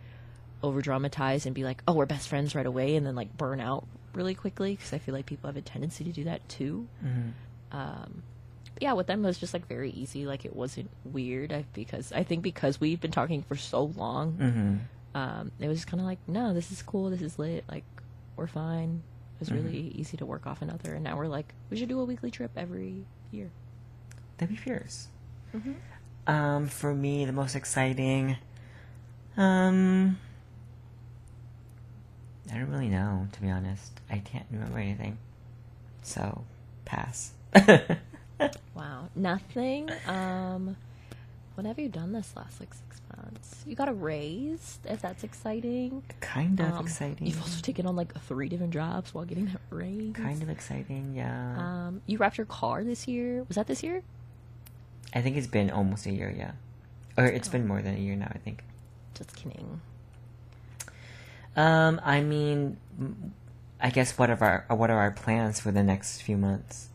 over 0.62 0.80
dramatize 0.82 1.46
and 1.46 1.54
be 1.54 1.64
like, 1.64 1.82
oh, 1.88 1.94
we're 1.94 2.06
best 2.06 2.28
friends 2.28 2.54
right 2.54 2.66
away, 2.66 2.96
and 2.96 3.06
then 3.06 3.14
like 3.14 3.34
burn 3.36 3.60
out 3.60 3.86
really 4.12 4.34
quickly 4.34 4.74
because 4.76 4.92
I 4.92 4.98
feel 4.98 5.14
like 5.14 5.26
people 5.26 5.48
have 5.48 5.56
a 5.56 5.62
tendency 5.62 6.04
to 6.04 6.12
do 6.12 6.24
that 6.24 6.46
too. 6.48 6.86
Um, 7.72 8.22
yeah, 8.80 8.92
with 8.92 9.06
them 9.06 9.24
it 9.24 9.28
was 9.28 9.38
just 9.38 9.54
like 9.54 9.66
very 9.66 9.90
easy. 9.90 10.26
Like 10.26 10.44
it 10.44 10.54
wasn't 10.54 10.90
weird 11.04 11.52
I, 11.52 11.64
because 11.72 12.12
I 12.12 12.22
think 12.22 12.42
because 12.42 12.80
we've 12.80 13.00
been 13.00 13.10
talking 13.12 13.42
for 13.42 13.56
so 13.56 13.84
long, 13.96 14.32
Mm-hmm. 14.34 14.74
um, 15.18 15.52
it 15.60 15.68
was 15.68 15.84
kind 15.86 16.00
of 16.00 16.06
like, 16.06 16.18
no, 16.26 16.52
this 16.54 16.70
is 16.70 16.82
cool, 16.82 17.08
this 17.10 17.22
is 17.22 17.38
lit, 17.38 17.64
like 17.70 17.84
we're 18.36 18.46
fine. 18.46 19.02
It 19.36 19.40
was 19.40 19.52
really 19.52 19.92
easy 19.94 20.16
to 20.16 20.26
work 20.26 20.46
off 20.46 20.62
another, 20.62 20.94
and 20.94 21.04
now 21.04 21.16
we're 21.16 21.26
like, 21.26 21.52
we 21.68 21.76
should 21.76 21.88
do 21.88 22.00
a 22.00 22.04
weekly 22.04 22.30
trip 22.30 22.52
every 22.56 23.04
year. 23.30 23.50
That'd 24.38 24.54
be 24.54 24.60
fierce. 24.60 25.08
Mm-hmm. 25.54 25.72
Um, 26.26 26.68
for 26.68 26.94
me, 26.94 27.24
the 27.24 27.32
most 27.32 27.54
exciting. 27.54 28.36
Um, 29.36 30.18
I 32.50 32.54
don't 32.54 32.70
really 32.70 32.88
know, 32.88 33.28
to 33.32 33.40
be 33.42 33.50
honest. 33.50 34.00
I 34.10 34.18
can't 34.18 34.46
remember 34.50 34.78
anything. 34.78 35.18
So, 36.02 36.44
pass. 36.84 37.32
Wow, 38.74 39.08
nothing. 39.14 39.90
Um, 40.06 40.76
what 41.56 41.66
have 41.66 41.78
you 41.78 41.88
done 41.88 42.12
this 42.12 42.32
last 42.36 42.60
like 42.60 42.72
six 42.72 43.00
months? 43.16 43.64
You 43.66 43.74
got 43.74 43.88
a 43.88 43.92
raise, 43.92 44.78
if 44.84 45.00
that's 45.02 45.24
exciting. 45.24 46.02
kind 46.20 46.60
of 46.60 46.74
Um, 46.74 46.84
exciting. 46.84 47.26
You've 47.26 47.40
also 47.40 47.60
taken 47.60 47.86
on 47.86 47.96
like 47.96 48.12
three 48.22 48.48
different 48.48 48.72
jobs 48.72 49.12
while 49.12 49.24
getting 49.24 49.46
that 49.46 49.60
raise. 49.70 50.14
kind 50.14 50.42
of 50.42 50.48
exciting, 50.50 51.14
yeah. 51.14 51.56
Um, 51.88 52.02
you 52.06 52.18
wrapped 52.18 52.36
your 52.38 52.46
car 52.46 52.84
this 52.84 53.08
year. 53.08 53.42
Was 53.48 53.56
that 53.56 53.66
this 53.66 53.82
year? 53.82 54.02
I 55.14 55.22
think 55.22 55.36
it's 55.36 55.46
been 55.46 55.70
almost 55.70 56.06
a 56.06 56.12
year, 56.12 56.32
yeah. 56.36 56.52
Or 57.16 57.24
it's 57.24 57.48
been 57.48 57.66
more 57.66 57.80
than 57.82 57.94
a 57.96 57.98
year 57.98 58.14
now, 58.16 58.30
I 58.30 58.38
think. 58.38 58.62
Just 59.14 59.34
kidding. 59.34 59.80
Um, 61.56 62.00
I 62.04 62.20
mean, 62.20 62.76
I 63.80 63.88
guess 63.90 64.18
what 64.18 64.28
are 64.28 64.64
our 64.68 64.76
what 64.76 64.90
are 64.90 64.98
our 64.98 65.10
plans 65.10 65.58
for 65.58 65.70
the 65.70 65.82
next 65.82 66.20
few 66.20 66.36
months 66.36 66.90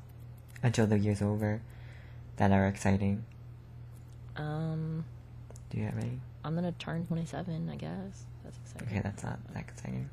until 0.62 0.86
the 0.86 1.00
year's 1.00 1.22
over 1.22 1.62
that 2.38 2.52
are 2.52 2.68
exciting? 2.68 3.26
Um, 4.38 5.06
Do 5.70 5.78
you 5.78 5.86
have 5.86 5.98
any? 5.98 6.20
I'm 6.44 6.56
gonna 6.56 6.72
turn 6.74 7.06
27. 7.08 7.70
I 7.70 7.76
guess 7.76 8.26
that's 8.44 8.58
exciting. 8.66 8.88
Okay, 8.88 9.02
that's 9.04 9.24
not 9.24 9.40
that 9.54 9.60
exciting. 9.60 10.10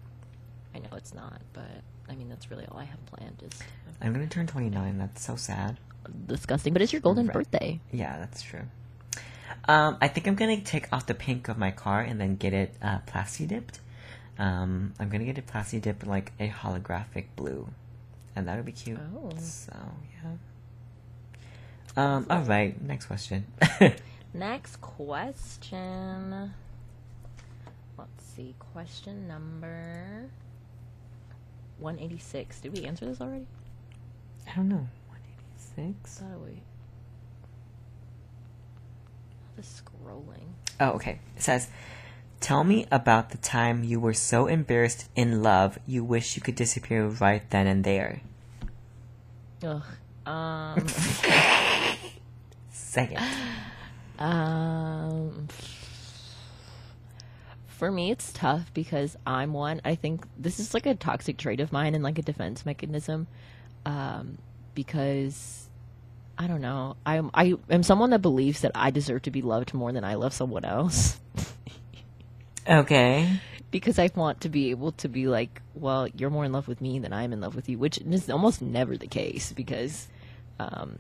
I 0.74 0.78
know 0.80 0.88
it's 0.96 1.14
not, 1.14 1.40
but 1.52 1.82
I 2.08 2.14
mean 2.14 2.28
that's 2.28 2.50
really 2.50 2.66
all 2.70 2.78
I 2.78 2.84
have 2.84 3.04
planned 3.06 3.42
is 3.42 3.58
I'm 4.00 4.12
gonna 4.12 4.26
turn 4.26 4.46
29. 4.46 4.98
That's 4.98 5.24
so 5.24 5.36
sad. 5.36 5.78
disgusting. 6.26 6.72
But 6.72 6.80
it's 6.82 6.92
your 6.92 7.02
golden 7.02 7.26
Right. 7.26 7.34
birthday. 7.34 7.80
Yeah, 7.92 8.18
that's 8.18 8.40
true. 8.42 8.62
Um, 9.66 9.98
I 10.00 10.08
think 10.08 10.26
I'm 10.26 10.34
gonna 10.36 10.60
take 10.60 10.90
off 10.92 11.04
the 11.06 11.14
pink 11.14 11.48
of 11.48 11.58
my 11.58 11.70
car 11.70 12.00
and 12.00 12.18
then 12.20 12.36
get 12.36 12.52
it 12.54 12.74
uh, 12.80 12.98
plasti 13.06 13.46
dipped. 13.46 13.80
Um, 14.38 14.94
I'm 14.98 15.08
gonna 15.10 15.24
get 15.24 15.36
it 15.38 15.46
plasti 15.46 15.80
dipped 15.80 16.04
in, 16.04 16.08
like 16.08 16.32
a 16.40 16.48
holographic 16.48 17.26
blue, 17.36 17.68
and 18.36 18.46
that 18.48 18.56
would 18.56 18.64
be 18.64 18.72
cute. 18.72 18.98
Oh. 19.16 19.30
So 19.38 19.72
yeah. 20.22 20.30
Um. 21.96 22.26
All 22.30 22.42
right. 22.42 22.80
Next 22.80 23.06
question. 23.06 23.46
Next 24.34 24.76
question. 24.80 26.52
Let's 27.96 28.24
see. 28.36 28.54
Question 28.72 29.26
number 29.26 30.28
186. 31.78 32.60
Did 32.60 32.76
we 32.76 32.84
answer 32.84 33.06
this 33.06 33.20
already? 33.20 33.46
I 34.46 34.54
don't 34.56 34.68
know. 34.68 34.86
186. 35.08 36.18
Thought 36.18 36.40
we. 36.44 36.62
Just 39.56 39.84
scrolling. 39.84 40.52
Oh, 40.78 40.90
okay. 40.90 41.18
It 41.36 41.42
says, 41.42 41.68
"Tell 42.40 42.62
me 42.62 42.86
about 42.92 43.30
the 43.30 43.38
time 43.38 43.82
you 43.82 43.98
were 43.98 44.14
so 44.14 44.46
embarrassed 44.46 45.08
in 45.16 45.42
love 45.42 45.78
you 45.86 46.04
wish 46.04 46.36
you 46.36 46.42
could 46.42 46.54
disappear 46.54 47.08
right 47.08 47.42
then 47.50 47.66
and 47.66 47.82
there." 47.82 48.20
Ugh. 49.64 49.82
Um. 50.26 50.86
Say 52.98 53.14
it. 53.14 54.22
Um, 54.22 55.46
for 57.66 57.92
me, 57.92 58.10
it's 58.10 58.32
tough 58.32 58.72
because 58.74 59.16
I'm 59.24 59.52
one. 59.52 59.80
I 59.84 59.94
think 59.94 60.26
this 60.36 60.58
is 60.58 60.74
like 60.74 60.86
a 60.86 60.94
toxic 60.94 61.36
trait 61.36 61.60
of 61.60 61.72
mine 61.72 61.94
and 61.94 62.02
like 62.02 62.18
a 62.18 62.22
defense 62.22 62.66
mechanism. 62.66 63.28
Um, 63.86 64.38
because 64.74 65.68
I 66.36 66.46
don't 66.48 66.60
know. 66.60 66.96
I'm 67.06 67.30
I 67.34 67.54
am 67.70 67.82
someone 67.82 68.10
that 68.10 68.22
believes 68.22 68.62
that 68.62 68.72
I 68.74 68.90
deserve 68.90 69.22
to 69.22 69.30
be 69.30 69.42
loved 69.42 69.74
more 69.74 69.92
than 69.92 70.04
I 70.04 70.14
love 70.14 70.32
someone 70.32 70.64
else. 70.64 71.18
Okay. 72.68 73.40
because 73.70 73.98
I 73.98 74.10
want 74.14 74.40
to 74.42 74.48
be 74.48 74.70
able 74.70 74.92
to 74.92 75.08
be 75.08 75.26
like, 75.26 75.62
well, 75.74 76.08
you're 76.08 76.30
more 76.30 76.44
in 76.44 76.52
love 76.52 76.68
with 76.68 76.80
me 76.80 76.98
than 76.98 77.12
I'm 77.12 77.32
in 77.32 77.40
love 77.40 77.54
with 77.54 77.68
you, 77.68 77.78
which 77.78 77.98
is 77.98 78.30
almost 78.30 78.62
never 78.62 78.96
the 78.96 79.06
case 79.06 79.52
because 79.52 80.08
um, 80.58 80.98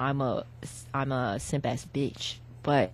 I'm 0.00 0.22
a 0.22 0.46
I'm 0.94 1.12
a 1.12 1.38
simp 1.38 1.66
ass 1.66 1.86
bitch. 1.92 2.36
But 2.62 2.92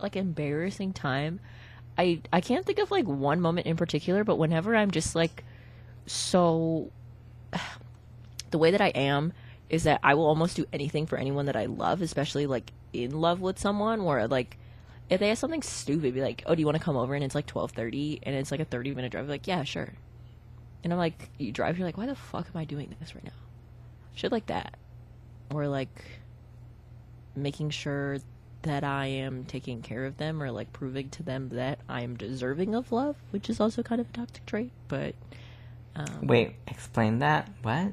like 0.00 0.16
embarrassing 0.16 0.94
time, 0.94 1.38
I 1.98 2.22
I 2.32 2.40
can't 2.40 2.64
think 2.64 2.78
of 2.78 2.90
like 2.90 3.06
one 3.06 3.40
moment 3.40 3.66
in 3.66 3.76
particular, 3.76 4.24
but 4.24 4.36
whenever 4.36 4.74
I'm 4.74 4.90
just 4.90 5.14
like 5.14 5.44
so, 6.06 6.90
the 8.50 8.58
way 8.58 8.70
that 8.70 8.80
I 8.80 8.88
am 8.88 9.32
is 9.68 9.84
that 9.84 10.00
I 10.02 10.14
will 10.14 10.26
almost 10.26 10.56
do 10.56 10.64
anything 10.72 11.06
for 11.06 11.18
anyone 11.18 11.46
that 11.46 11.56
I 11.56 11.66
love, 11.66 12.00
especially 12.00 12.46
like 12.46 12.72
in 12.92 13.20
love 13.20 13.40
with 13.40 13.58
someone 13.58 14.04
where 14.04 14.26
like 14.26 14.56
if 15.10 15.20
they 15.20 15.28
have 15.28 15.38
something 15.38 15.62
stupid, 15.62 16.14
be 16.14 16.22
like, 16.22 16.42
"Oh, 16.46 16.54
do 16.54 16.60
you 16.60 16.66
want 16.66 16.78
to 16.78 16.82
come 16.82 16.96
over?" 16.96 17.14
and 17.14 17.22
it's 17.22 17.34
like 17.34 17.46
twelve 17.46 17.72
thirty, 17.72 18.18
and 18.22 18.34
it's 18.34 18.50
like 18.50 18.60
a 18.60 18.64
thirty 18.64 18.94
minute 18.94 19.12
drive. 19.12 19.28
Like, 19.28 19.46
yeah, 19.46 19.62
sure. 19.62 19.92
And 20.82 20.92
I'm 20.92 20.98
like, 20.98 21.30
you 21.38 21.52
drive, 21.52 21.78
you're 21.78 21.86
like, 21.86 21.96
why 21.98 22.06
the 22.06 22.14
fuck 22.14 22.46
am 22.54 22.60
I 22.60 22.64
doing 22.64 22.94
this 23.00 23.14
right 23.14 23.24
now? 23.24 23.32
Shit 24.14 24.30
like 24.30 24.46
that, 24.46 24.76
or 25.52 25.68
like 25.68 26.04
making 27.34 27.70
sure 27.70 28.18
that 28.62 28.82
I 28.82 29.06
am 29.06 29.44
taking 29.44 29.82
care 29.82 30.06
of 30.06 30.16
them, 30.16 30.42
or 30.42 30.50
like 30.50 30.72
proving 30.72 31.10
to 31.10 31.22
them 31.22 31.50
that 31.50 31.78
I 31.88 32.02
am 32.02 32.16
deserving 32.16 32.74
of 32.74 32.90
love, 32.90 33.16
which 33.30 33.48
is 33.48 33.60
also 33.60 33.82
kind 33.82 34.00
of 34.00 34.08
a 34.10 34.12
toxic 34.12 34.44
trait. 34.46 34.72
But 34.88 35.14
um, 35.94 36.26
Wait. 36.26 36.54
Explain 36.66 37.20
that. 37.20 37.48
What? 37.62 37.92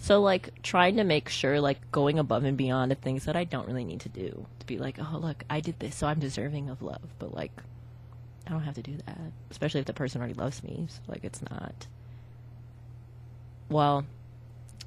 so 0.00 0.20
like 0.20 0.62
trying 0.62 0.96
to 0.96 1.04
make 1.04 1.28
sure 1.28 1.60
like 1.60 1.78
going 1.92 2.18
above 2.18 2.44
and 2.44 2.56
beyond 2.56 2.90
of 2.90 2.98
things 2.98 3.26
that 3.26 3.36
I 3.36 3.44
don't 3.44 3.66
really 3.66 3.84
need 3.84 4.00
to 4.00 4.08
do 4.08 4.46
to 4.58 4.66
be 4.66 4.78
like, 4.78 4.98
oh 4.98 5.18
look, 5.18 5.44
I 5.50 5.60
did 5.60 5.78
this, 5.78 5.94
so 5.94 6.06
I'm 6.06 6.18
deserving 6.18 6.70
of 6.70 6.80
love. 6.82 7.02
But 7.18 7.34
like, 7.34 7.52
I 8.46 8.50
don't 8.50 8.62
have 8.62 8.74
to 8.76 8.82
do 8.82 8.96
that, 9.06 9.18
especially 9.50 9.80
if 9.80 9.86
the 9.86 9.92
person 9.92 10.20
already 10.20 10.34
loves 10.34 10.64
me. 10.64 10.86
So 10.88 11.00
like, 11.06 11.22
it's 11.22 11.42
not. 11.50 11.86
Well, 13.68 14.06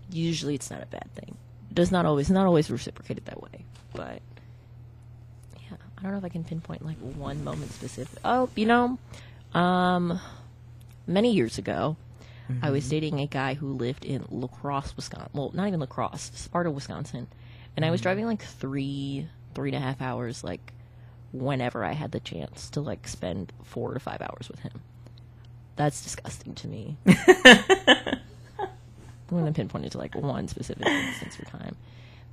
usually 0.10 0.56
it's 0.56 0.72
not 0.72 0.82
a 0.82 0.88
bad 0.88 1.08
thing. 1.14 1.38
Does 1.74 1.92
not 1.92 2.06
always 2.06 2.30
not 2.30 2.46
always 2.46 2.70
reciprocated 2.70 3.26
that 3.26 3.42
way, 3.42 3.66
but 3.94 4.22
yeah, 5.60 5.78
I 5.98 6.02
don't 6.04 6.12
know 6.12 6.18
if 6.18 6.24
I 6.24 6.30
can 6.30 6.44
pinpoint 6.44 6.86
like 6.86 6.98
one 6.98 7.44
moment 7.44 7.72
specific. 7.72 8.20
Oh, 8.24 8.50
you 8.56 8.66
know, 8.66 9.00
um, 9.54 10.20
many 11.08 11.32
years 11.34 11.58
ago, 11.58 11.98
I 12.62 12.72
was 12.72 12.88
dating 12.90 13.20
a 13.20 13.28
guy 13.28 13.54
who 13.54 13.74
lived 13.74 14.06
in 14.06 14.26
La 14.30 14.48
Crosse, 14.48 14.96
Wisconsin. 14.96 15.30
Well, 15.34 15.52
not 15.54 15.68
even 15.68 15.80
La 15.80 15.86
Crosse, 15.86 16.32
Sparta, 16.36 16.70
Wisconsin. 16.70 17.28
And 17.76 17.86
I 17.86 17.92
was 17.92 18.02
driving 18.02 18.26
like 18.26 18.44
three, 18.44 19.28
three 19.56 19.70
and 19.70 19.78
a 19.78 19.80
half 19.80 20.02
hours, 20.02 20.44
like 20.44 20.74
whenever 21.32 21.84
I 21.84 21.94
had 21.94 22.12
the 22.12 22.20
chance 22.20 22.70
to 22.72 22.82
like 22.82 23.08
spend 23.08 23.52
four 23.64 23.94
to 23.94 24.00
five 24.00 24.22
hours 24.22 24.50
with 24.50 24.60
him. 24.60 24.82
That's 25.76 26.04
disgusting 26.04 26.54
to 26.56 26.68
me. 26.68 26.98
I'm 29.30 29.38
going 29.40 29.46
to 29.46 29.56
pinpoint 29.56 29.86
it 29.86 29.92
to 29.94 29.98
like 29.98 30.16
one 30.16 30.48
specific 30.48 30.86
instance 30.86 31.40
or 31.40 31.46
time. 31.46 31.76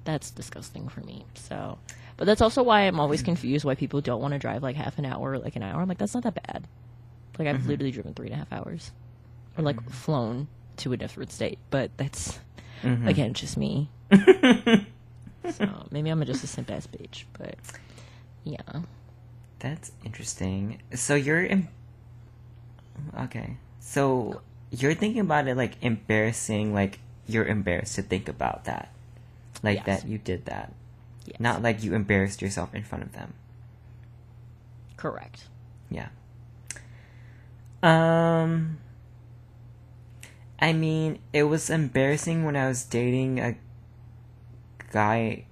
That's 0.05 0.31
disgusting 0.31 0.89
for 0.89 1.01
me. 1.01 1.25
So, 1.35 1.79
but 2.17 2.25
that's 2.27 2.41
also 2.41 2.63
why 2.63 2.81
I'm 2.83 2.99
always 3.01 3.23
confused 3.23 3.65
why 3.65 3.75
people 3.75 4.01
don't 4.01 4.21
want 4.21 4.33
to 4.33 4.39
drive 4.39 4.63
like 4.63 4.77
half 4.77 4.99
an 4.99 5.05
hour, 5.05 5.33
or 5.33 5.39
like 5.39 5.57
an 5.57 5.63
hour. 5.63 5.81
I'm 5.81 5.89
like, 5.89 5.99
that's 5.99 6.15
not 6.15 6.23
that 6.25 6.35
bad. 6.47 6.67
Like 7.39 7.49
I've 7.49 7.67
literally 7.67 7.91
driven 7.91 8.13
three 8.15 8.27
and 8.27 8.35
a 8.35 8.39
half 8.39 8.53
hours, 8.53 8.91
or 9.57 9.63
like 9.65 9.81
flown 9.91 10.49
to 10.79 10.93
a 10.93 10.97
different 10.97 11.33
state. 11.33 11.59
But 11.71 11.91
that's 11.97 12.39
Mm-hmm. 12.83 13.09
again 13.09 13.35
just 13.35 13.59
me. 13.59 13.91
so 14.11 15.87
maybe 15.91 16.09
I'm 16.09 16.25
just 16.25 16.43
a 16.43 16.47
simp 16.47 16.71
ass 16.71 16.87
bitch, 16.87 17.25
but 17.39 17.57
yeah. 18.45 18.57
That's 19.59 19.93
interesting. 20.03 20.81
So 20.95 21.15
you're 21.15 21.45
in. 21.45 21.69
okay. 23.21 23.57
So 23.81 24.41
you're 24.71 24.95
thinking 24.95 25.21
about 25.21 25.49
it 25.49 25.57
like 25.57 25.75
embarrassing, 25.83 26.73
like 26.75 26.99
you're 27.27 27.45
embarrassed 27.47 27.95
to 27.97 28.03
think 28.03 28.29
about 28.29 28.65
that, 28.65 28.93
like 29.63 29.79
Yes. 29.85 30.03
that 30.03 30.09
you 30.09 30.19
did 30.19 30.47
that, 30.47 30.73
Yes. 31.27 31.39
not 31.41 31.63
like 31.63 31.83
you 31.83 31.95
embarrassed 31.95 32.41
yourself 32.43 32.75
in 32.75 32.83
front 32.85 33.05
of 33.05 33.13
them. 33.13 33.35
correct. 34.97 35.45
Yeah. 35.91 36.09
Um. 37.83 38.79
I 40.61 40.75
mean, 40.75 41.21
it 41.33 41.45
was 41.45 41.71
embarrassing 41.71 42.45
when 42.45 42.55
I 42.55 42.69
was 42.69 42.85
dating 42.85 43.41
a 43.41 43.57
guy. 44.93 45.45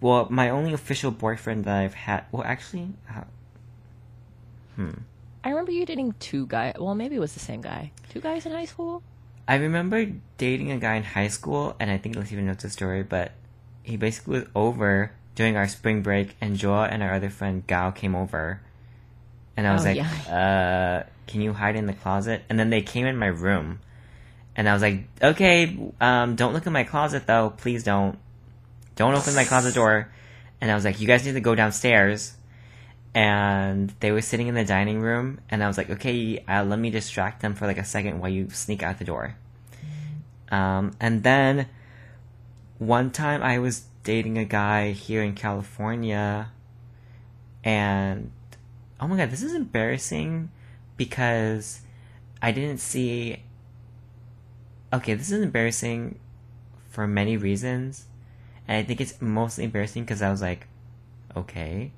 Well, 0.00 0.28
my 0.30 0.48
only 0.48 0.72
official 0.72 1.10
boyfriend 1.10 1.64
that 1.64 1.76
I've 1.76 1.94
had. 1.94 2.24
Well, 2.30 2.44
actually, 2.44 2.90
uh, 3.10 3.24
hmm. 4.76 4.90
I 5.44 5.50
remember 5.50 5.72
you 5.72 5.84
dating 5.84 6.14
two 6.18 6.46
guys. 6.46 6.74
Well, 6.78 6.94
maybe 6.94 7.16
it 7.16 7.20
was 7.20 7.34
the 7.34 7.40
same 7.40 7.60
guy. 7.60 7.92
Two 8.08 8.20
guys 8.20 8.46
in 8.46 8.52
high 8.52 8.64
school. 8.64 9.02
I 9.46 9.56
remember 9.56 10.06
dating 10.38 10.72
a 10.72 10.78
guy 10.78 10.94
in 10.94 11.02
high 11.04 11.28
school, 11.28 11.76
and 11.78 11.90
I 11.90 11.98
think 11.98 12.16
Let's 12.16 12.32
even 12.32 12.46
knows 12.46 12.56
the 12.58 12.70
story, 12.70 13.02
but 13.02 13.32
he 13.82 13.98
basically 13.98 14.40
was 14.40 14.48
over 14.54 15.12
during 15.34 15.56
our 15.56 15.68
spring 15.68 16.00
break, 16.02 16.34
and 16.40 16.56
Joa 16.56 16.86
and 16.86 17.02
our 17.02 17.12
other 17.12 17.28
friend 17.28 17.66
Gao 17.66 17.90
came 17.90 18.14
over, 18.14 18.62
and 19.54 19.66
I 19.66 19.74
was 19.74 19.82
Oh, 19.84 19.88
like, 19.88 19.96
yeah. 19.98 21.04
"Uh, 21.04 21.10
can 21.26 21.42
you 21.42 21.52
hide 21.52 21.76
in 21.76 21.84
the 21.84 21.92
closet?" 21.92 22.42
And 22.48 22.58
then 22.58 22.70
they 22.70 22.80
came 22.80 23.04
in 23.04 23.18
my 23.18 23.26
room, 23.26 23.80
and 24.56 24.66
I 24.66 24.72
was 24.72 24.80
like, 24.80 25.04
"Okay, 25.20 25.76
um, 26.00 26.36
don't 26.36 26.54
look 26.54 26.66
in 26.66 26.72
my 26.72 26.84
closet 26.84 27.26
though, 27.26 27.50
please 27.50 27.84
don't, 27.84 28.18
don't 28.96 29.14
open 29.14 29.34
my 29.34 29.44
closet 29.44 29.74
door." 29.74 30.08
And 30.62 30.70
I 30.70 30.74
was 30.74 30.86
like, 30.86 31.00
"You 31.00 31.06
guys 31.06 31.26
need 31.26 31.32
to 31.32 31.40
go 31.40 31.54
downstairs." 31.54 32.34
And 33.14 33.94
they 34.00 34.10
were 34.10 34.20
sitting 34.20 34.48
in 34.48 34.54
the 34.54 34.64
dining 34.64 35.00
room, 35.00 35.40
and 35.48 35.62
I 35.62 35.68
was 35.68 35.78
like, 35.78 35.88
"Okay, 35.88 36.44
uh, 36.48 36.64
let 36.64 36.80
me 36.80 36.90
distract 36.90 37.42
them 37.42 37.54
for 37.54 37.66
like 37.66 37.78
a 37.78 37.84
second 37.84 38.18
while 38.18 38.30
you 38.30 38.50
sneak 38.50 38.82
out 38.82 38.98
the 38.98 39.04
door." 39.04 39.36
Um, 40.50 40.92
and 41.00 41.22
then 41.22 41.68
one 42.78 43.10
time 43.10 43.42
I 43.42 43.58
was 43.58 43.84
dating 44.02 44.36
a 44.36 44.44
guy 44.44 44.92
here 44.92 45.22
in 45.22 45.34
California, 45.34 46.50
and 47.62 48.30
oh 49.00 49.08
my 49.08 49.16
god, 49.16 49.30
this 49.30 49.42
is 49.42 49.54
embarrassing 49.54 50.50
because 50.96 51.80
I 52.42 52.52
didn't 52.52 52.78
see. 52.78 53.42
Okay, 54.92 55.14
this 55.14 55.30
is 55.30 55.42
embarrassing 55.42 56.18
for 56.88 57.06
many 57.06 57.36
reasons, 57.36 58.06
and 58.68 58.76
I 58.76 58.82
think 58.82 59.00
it's 59.00 59.20
mostly 59.20 59.64
embarrassing 59.64 60.04
because 60.04 60.22
I 60.22 60.30
was 60.30 60.42
like, 60.42 60.68
okay, 61.36 61.90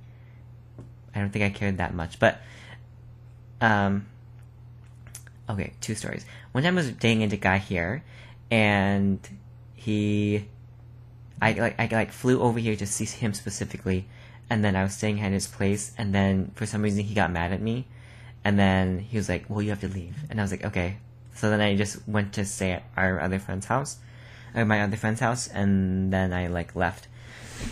I 1.17 1.21
don't 1.21 1.31
think 1.31 1.45
I 1.47 1.51
cared 1.51 1.79
that 1.79 1.95
much, 1.95 2.19
but 2.19 2.43
um, 3.63 4.07
okay, 5.49 5.73
two 5.81 5.95
stories. 5.95 6.27
One 6.53 6.63
time 6.63 6.75
I 6.75 6.83
was 6.83 6.91
dating 6.93 7.23
a 7.33 7.37
guy 7.37 7.57
here, 7.57 8.05
and 8.51 9.19
he, 9.75 10.47
I 11.41 11.53
like 11.53 11.81
I 11.81 11.89
like 11.91 12.13
flew 12.13 12.43
over 12.43 12.59
here 12.59 12.77
to 12.77 12.87
see 12.87 13.07
him 13.07 13.33
specifically, 13.33 14.07
and 14.51 14.63
then 14.63 14.77
I 14.77 14.83
was 14.83 14.95
staying 14.95 15.21
at 15.23 15.33
his 15.33 15.47
place, 15.47 15.93
and 15.97 16.15
then 16.15 16.53
for 16.55 16.67
some 16.67 16.83
reason 16.83 17.05
he 17.05 17.15
got 17.15 17.33
mad 17.33 17.51
at 17.51 17.63
me, 17.63 17.87
and 18.45 18.59
then 18.59 18.99
he 18.99 19.17
was 19.17 19.31
like, 19.31 19.49
"Well, 19.49 19.63
you 19.63 19.71
have 19.71 19.81
to 19.81 19.89
leave," 19.89 20.17
and 20.29 20.39
I 20.39 20.43
was 20.43 20.51
like, 20.51 20.65
"Okay." 20.67 20.99
So 21.35 21.49
then 21.49 21.63
I 21.63 21.77
just 21.77 22.07
went 22.07 22.35
to 22.35 22.45
stay 22.45 22.73
at 22.73 22.85
our 22.95 23.21
other 23.21 23.39
friend's 23.39 23.67
house, 23.67 23.97
or 24.55 24.67
my 24.67 24.83
other 24.83 24.99
friend's 24.99 25.21
house, 25.21 25.49
and 25.49 26.13
then 26.13 26.35
I 26.35 26.49
like 26.49 26.77
left. 26.77 27.09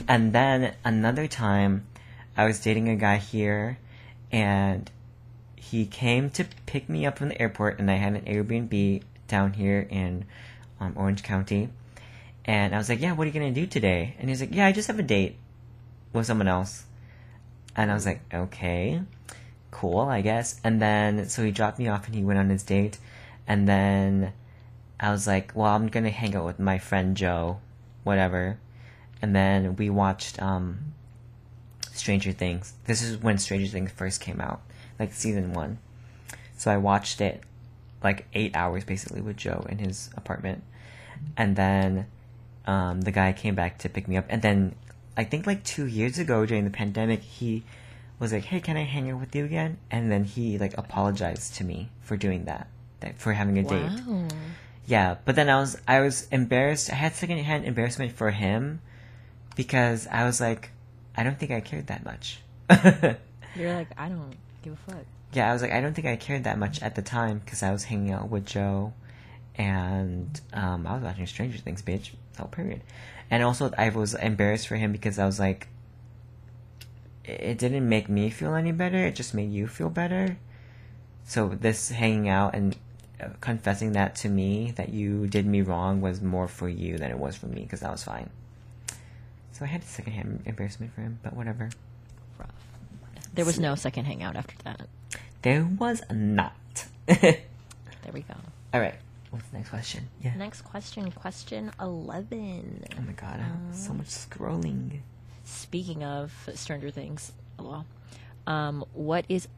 And 0.09 0.33
then 0.33 0.75
another 0.83 1.27
time, 1.27 1.87
I 2.37 2.47
was 2.47 2.61
dating 2.61 2.89
a 2.89 2.97
guy 2.97 3.19
here, 3.19 3.79
and 4.33 4.91
he 5.57 5.87
came 5.87 6.31
to 6.31 6.45
pick 6.67 6.89
me 6.89 7.07
up 7.07 7.19
from 7.19 7.29
the 7.29 7.41
airport, 7.41 7.79
and 7.79 7.91
I 7.91 7.95
had 7.95 8.15
an 8.15 8.23
Airbnb 8.23 9.03
down 9.29 9.53
here 9.53 9.87
in 9.89 10.25
um, 10.81 10.95
Orange 10.97 11.23
County. 11.23 11.69
And 12.45 12.75
I 12.75 12.79
was 12.79 12.89
like, 12.89 13.01
"Yeah, 13.01 13.13
what 13.13 13.25
are 13.25 13.27
you 13.27 13.33
gonna 13.33 13.53
do 13.53 13.67
today?" 13.67 14.15
And 14.19 14.29
he 14.29 14.33
was 14.33 14.41
like, 14.41 14.55
"Yeah, 14.55 14.67
I 14.67 14.73
just 14.73 14.89
have 14.89 14.99
a 14.99 15.03
date 15.03 15.37
with 16.13 16.27
someone 16.27 16.49
else." 16.49 16.85
And 17.77 17.91
I 17.91 17.95
was 17.95 18.07
like, 18.07 18.21
"Okay, 18.33 19.01
cool, 19.71 20.01
I 20.01 20.21
guess." 20.21 20.61
And 20.63 20.81
then 20.83 21.29
so 21.29 21.45
he 21.45 21.51
dropped 21.51 21.79
me 21.79 21.89
off, 21.89 22.07
and 22.07 22.15
he 22.15 22.25
went 22.25 22.39
on 22.39 22.51
his 22.51 22.63
date. 22.63 22.99
And 23.47 23.69
then 23.69 24.33
I 25.01 25.11
was 25.11 25.27
like, 25.27 25.53
"Well, 25.55 25.75
I'm 25.75 25.89
gonna 25.89 26.11
hang 26.11 26.35
out 26.37 26.45
with 26.45 26.59
my 26.59 26.79
friend 26.79 27.17
Joe, 27.17 27.61
whatever." 28.03 28.59
And 29.23 29.35
then 29.35 29.77
we 29.77 29.89
watched 29.89 30.41
um, 30.43 30.94
Stranger 31.95 32.33
Things. 32.33 32.75
This 32.87 33.03
is 33.03 33.17
when 33.19 33.39
Stranger 33.39 33.71
Things 33.71 33.91
first 33.93 34.21
came 34.21 34.41
out, 34.41 34.61
like 34.99 35.13
season 35.13 35.53
one. 35.53 35.79
So 36.57 36.71
I 36.71 36.77
watched 36.77 37.21
it 37.21 37.43
like 38.03 38.27
eight 38.35 38.55
hours 38.55 38.85
basically 38.85 39.21
with 39.21 39.37
Joe 39.37 39.65
in 39.69 39.79
his 39.79 40.11
apartment, 40.17 40.63
and 41.37 41.57
then 41.57 42.07
um, 42.67 43.03
the 43.03 43.13
guy 43.13 43.33
came 43.33 43.55
back 43.55 43.79
to 43.79 43.89
pick 43.89 44.09
me 44.09 44.17
up, 44.17 44.27
and 44.29 44.43
then 44.43 44.75
I 45.17 45.25
think 45.25 45.47
like 45.47 45.65
two 45.65 45.87
years 45.87 46.19
ago 46.19 46.45
during 46.47 46.65
the 46.65 46.71
pandemic, 46.71 47.23
he 47.23 47.63
was 48.19 48.33
like, 48.33 48.45
"Hey, 48.45 48.61
can 48.61 48.77
I 48.77 48.83
hang 48.85 49.11
out 49.11 49.21
with 49.21 49.35
you 49.35 49.45
again?" 49.45 49.79
And 49.91 50.11
then 50.11 50.25
he 50.25 50.59
like 50.59 50.77
apologized 50.77 51.55
to 51.57 51.65
me 51.65 51.91
for 52.01 52.17
doing 52.17 52.45
that, 52.47 52.69
that 53.01 53.19
for 53.19 53.33
having 53.33 53.59
a 53.59 53.63
date. 53.63 53.91
Yeah, 54.87 55.17
but 55.25 55.35
then 55.37 55.49
I 55.49 55.61
was 55.61 55.81
I 55.89 56.01
was 56.01 56.29
embarrassed. 56.31 56.91
I 56.93 56.97
had 56.97 57.15
secondhand 57.15 57.65
embarrassment 57.65 58.13
for 58.13 58.31
him 58.31 58.81
because 59.57 60.07
I 60.09 60.25
was 60.25 60.41
like, 60.41 60.71
I 61.17 61.23
don't 61.23 61.39
think 61.39 61.51
I 61.53 61.61
cared 61.61 61.87
that 61.89 62.05
much. 62.05 62.41
You're 63.55 63.75
like, 63.75 63.89
I 63.97 64.09
don't 64.09 64.35
give 64.63 64.73
a 64.73 64.93
fuck. 64.93 65.05
yeah, 65.33 65.51
I 65.51 65.53
was 65.53 65.63
like, 65.63 65.73
I 65.73 65.81
don't 65.81 65.95
think 65.95 66.07
I 66.07 66.17
cared 66.17 66.45
that 66.45 66.59
much 66.59 66.83
at 66.83 66.95
the 66.95 67.03
time 67.03 67.41
because 67.45 67.63
I 67.63 67.71
was 67.73 67.85
hanging 67.85 68.13
out 68.13 68.29
with 68.31 68.47
Joe, 68.47 68.93
and 69.55 70.41
um, 70.53 70.87
I 70.87 70.95
was 70.95 71.03
watching 71.03 71.27
Stranger 71.27 71.59
Things, 71.59 71.83
bitch. 71.83 72.11
Oh, 72.41 72.47
period. 72.47 72.83
And 73.31 73.43
also, 73.43 73.73
I 73.79 73.89
was 73.91 74.15
embarrassed 74.15 74.67
for 74.67 74.77
him 74.77 74.93
because 74.93 75.19
I 75.19 75.27
was 75.27 75.39
like, 75.39 75.69
it 77.25 77.41
it 77.41 77.59
didn't 77.59 77.89
make 77.89 78.09
me 78.09 78.31
feel 78.31 78.55
any 78.55 78.73
better. 78.73 78.99
It 78.99 79.15
just 79.15 79.35
made 79.35 79.53
you 79.53 79.67
feel 79.69 79.91
better. 79.91 80.37
So 81.25 81.49
this 81.49 81.91
hanging 81.91 82.29
out 82.29 82.55
and 82.55 82.77
uh, 83.21 83.29
confessing 83.41 83.93
that 83.93 84.15
to 84.17 84.29
me 84.29 84.73
that 84.77 84.91
you 84.91 85.27
did 85.27 85.47
me 85.47 85.63
wrong 85.63 86.01
was 86.01 86.21
more 86.21 86.49
for 86.49 86.69
you 86.69 86.99
than 86.99 87.11
it 87.11 87.19
was 87.19 87.37
for 87.37 87.47
me 87.47 87.63
because 87.63 87.83
I 87.83 87.91
was 87.91 88.05
fine. 88.05 88.31
So 89.55 89.65
I 89.65 89.69
had 89.69 89.83
a 89.83 89.87
secondhand 89.87 90.43
embarrassment 90.47 90.93
for 90.93 91.03
him, 91.03 91.21
but 91.23 91.35
whatever. 91.35 91.71
Rough. 92.39 92.51
There 93.35 93.45
was 93.45 93.61
no 93.61 93.77
second 93.77 94.05
hangout 94.07 94.35
after 94.35 94.57
that. 94.65 94.89
There 95.43 95.65
was 95.65 96.03
not. 96.11 96.55
There 97.07 98.13
we 98.13 98.21
go. 98.21 98.35
All 98.75 98.81
right. 98.81 98.97
What's 99.31 99.47
the 99.49 99.57
next 99.57 99.71
question? 99.71 100.09
Yeah. 100.23 100.35
Next 100.37 100.61
question, 100.61 101.11
question 101.13 101.71
11. 101.81 102.85
Oh 102.99 103.01
my 103.01 103.13
god, 103.13 103.41
so 103.73 103.95
much 103.95 104.09
scrolling. 104.09 104.99
Speaking 105.45 106.05
of 106.05 106.33
Stranger 106.55 106.91
Things, 106.91 107.33
lol, 107.59 107.87
um, 108.47 108.85
what 108.93 109.25
is 109.31 109.49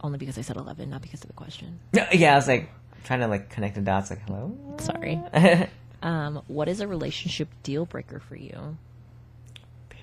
only 0.00 0.18
because 0.18 0.38
I 0.38 0.42
said 0.42 0.56
11, 0.56 0.88
not 0.88 1.02
because 1.02 1.22
of 1.22 1.26
the 1.26 1.32
question. 1.32 1.80
Yeah, 2.12 2.32
I 2.32 2.36
was 2.36 2.46
like 2.46 2.70
trying 3.02 3.20
to 3.20 3.26
like 3.26 3.50
connect 3.50 3.74
the 3.74 3.80
dots. 3.80 4.10
Like, 4.10 4.20
hello. 4.26 4.56
Sorry. 4.78 5.20
Um, 6.02 6.42
what 6.46 6.68
is 6.68 6.80
a 6.80 6.86
relationship 6.86 7.48
deal 7.62 7.86
breaker 7.86 8.20
for 8.20 8.36
you? 8.36 8.76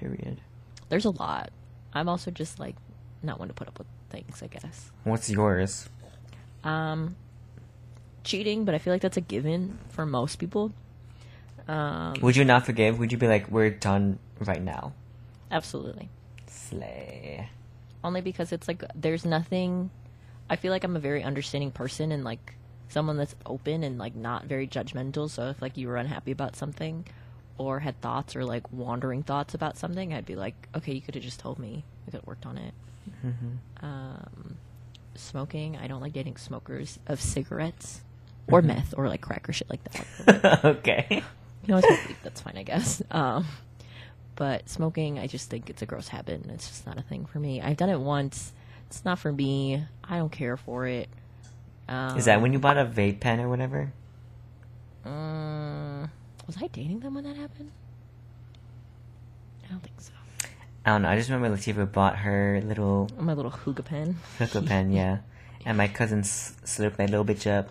Period. 0.03 0.41
There's 0.89 1.05
a 1.05 1.11
lot. 1.11 1.51
I'm 1.93 2.09
also 2.09 2.29
just 2.29 2.59
like 2.59 2.75
not 3.21 3.39
one 3.39 3.47
to 3.47 3.53
put 3.53 3.69
up 3.69 3.77
with 3.77 3.87
things, 4.09 4.43
I 4.43 4.47
guess. 4.47 4.91
What's 5.05 5.29
yours? 5.29 5.87
Um, 6.65 7.15
cheating, 8.25 8.65
but 8.65 8.75
I 8.75 8.79
feel 8.79 8.91
like 8.93 9.01
that's 9.01 9.15
a 9.15 9.21
given 9.21 9.79
for 9.89 10.05
most 10.05 10.39
people. 10.39 10.73
Um, 11.69 12.15
Would 12.21 12.35
you 12.35 12.43
not 12.43 12.65
forgive? 12.65 12.99
Would 12.99 13.13
you 13.13 13.17
be 13.17 13.27
like, 13.27 13.49
we're 13.49 13.69
done 13.69 14.19
right 14.39 14.61
now? 14.61 14.93
absolutely. 15.49 16.09
Slay. 16.47 17.47
Only 18.03 18.21
because 18.21 18.51
it's 18.51 18.67
like 18.67 18.83
there's 18.95 19.23
nothing. 19.23 19.89
I 20.49 20.57
feel 20.57 20.71
like 20.71 20.83
I'm 20.83 20.95
a 20.97 20.99
very 20.99 21.23
understanding 21.23 21.71
person 21.71 22.11
and 22.11 22.23
like 22.25 22.55
someone 22.89 23.15
that's 23.17 23.35
open 23.45 23.83
and 23.83 23.97
like 23.97 24.15
not 24.15 24.45
very 24.45 24.67
judgmental. 24.67 25.29
So 25.29 25.49
if 25.49 25.61
like 25.61 25.77
you 25.77 25.87
were 25.87 25.95
unhappy 25.95 26.31
about 26.31 26.55
something 26.57 27.05
or 27.57 27.79
had 27.79 27.99
thoughts 28.01 28.35
or 28.35 28.43
like 28.45 28.71
wandering 28.71 29.23
thoughts 29.23 29.53
about 29.53 29.77
something, 29.77 30.13
I'd 30.13 30.25
be 30.25 30.35
like, 30.35 30.67
okay, 30.75 30.93
you 30.93 31.01
could 31.01 31.15
have 31.15 31.23
just 31.23 31.39
told 31.39 31.59
me. 31.59 31.83
We 32.05 32.11
could 32.11 32.19
have 32.19 32.27
worked 32.27 32.45
on 32.45 32.57
it. 32.57 32.73
Um, 33.81 34.57
smoking, 35.15 35.77
I 35.77 35.87
don't 35.87 36.01
like 36.01 36.13
dating 36.13 36.37
smokers 36.37 36.99
of 37.07 37.21
cigarettes 37.21 38.01
or 38.47 38.61
meth 38.61 38.93
or 38.97 39.07
like 39.07 39.21
crack 39.21 39.47
or 39.47 39.53
shit 39.53 39.69
like 39.69 39.81
that. 39.85 40.65
okay. 40.65 41.23
You 41.65 41.73
know, 41.73 41.79
smoke 41.79 41.99
that's 42.23 42.41
fine, 42.41 42.57
I 42.57 42.63
guess. 42.63 43.01
Um, 43.11 43.45
but 44.35 44.67
smoking, 44.69 45.19
I 45.19 45.27
just 45.27 45.49
think 45.49 45.69
it's 45.69 45.81
a 45.81 45.85
gross 45.85 46.09
habit, 46.09 46.41
and 46.41 46.51
it's 46.51 46.67
just 46.67 46.85
not 46.85 46.97
a 46.97 47.01
thing 47.01 47.25
for 47.25 47.39
me. 47.39 47.61
I've 47.61 47.77
done 47.77 47.89
it 47.89 47.99
once. 47.99 48.51
It's 48.87 49.05
not 49.05 49.19
for 49.19 49.31
me. 49.31 49.83
I 50.03 50.17
don't 50.17 50.31
care 50.31 50.57
for 50.57 50.85
it. 50.87 51.07
Um, 51.87 52.17
Is 52.17 52.25
that 52.25 52.41
when 52.41 52.53
you 52.53 52.59
bought 52.59 52.77
a 52.77 52.85
vape 52.85 53.19
pen 53.19 53.39
or 53.39 53.49
whatever? 53.49 53.91
Um, 55.05 55.72
was 56.47 56.57
I 56.61 56.67
dating 56.67 56.99
them 57.01 57.15
when 57.15 57.23
that 57.23 57.35
happened? 57.35 57.71
I 59.65 59.67
don't 59.69 59.81
think 59.81 59.99
so. 59.99 60.11
I 60.85 60.89
don't 60.91 61.01
know. 61.03 61.09
I 61.09 61.15
just 61.15 61.29
remember 61.29 61.55
Latifah 61.57 61.91
bought 61.91 62.17
her 62.17 62.61
little 62.65 63.09
My 63.17 63.33
little 63.33 63.51
hookah 63.51 63.83
pen. 63.83 64.17
hookah 64.37 64.61
pen, 64.65 64.91
yeah. 64.91 65.19
And 65.65 65.77
my 65.77 65.87
cousin 65.87 66.21
slurped 66.23 66.99
my 66.99 67.05
little 67.05 67.23
bitch 67.23 67.49
up. 67.49 67.69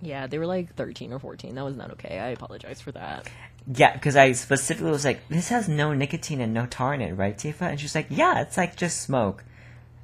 Yeah, 0.00 0.26
they 0.26 0.38
were 0.38 0.46
like 0.46 0.74
13 0.74 1.12
or 1.12 1.18
14. 1.18 1.54
That 1.54 1.64
was 1.64 1.76
not 1.76 1.92
okay. 1.92 2.18
I 2.18 2.28
apologize 2.28 2.80
for 2.80 2.92
that. 2.92 3.28
Yeah, 3.72 3.92
because 3.92 4.16
I 4.16 4.32
specifically 4.32 4.90
was 4.90 5.04
like, 5.04 5.28
this 5.28 5.48
has 5.50 5.68
no 5.68 5.92
nicotine 5.92 6.40
and 6.40 6.54
no 6.54 6.66
tar 6.66 6.94
in 6.94 7.00
it, 7.00 7.12
right, 7.12 7.36
Tifah? 7.36 7.62
And 7.70 7.80
she's 7.80 7.94
like, 7.94 8.06
yeah, 8.10 8.40
it's 8.40 8.56
like 8.56 8.76
just 8.76 9.00
smoke. 9.02 9.44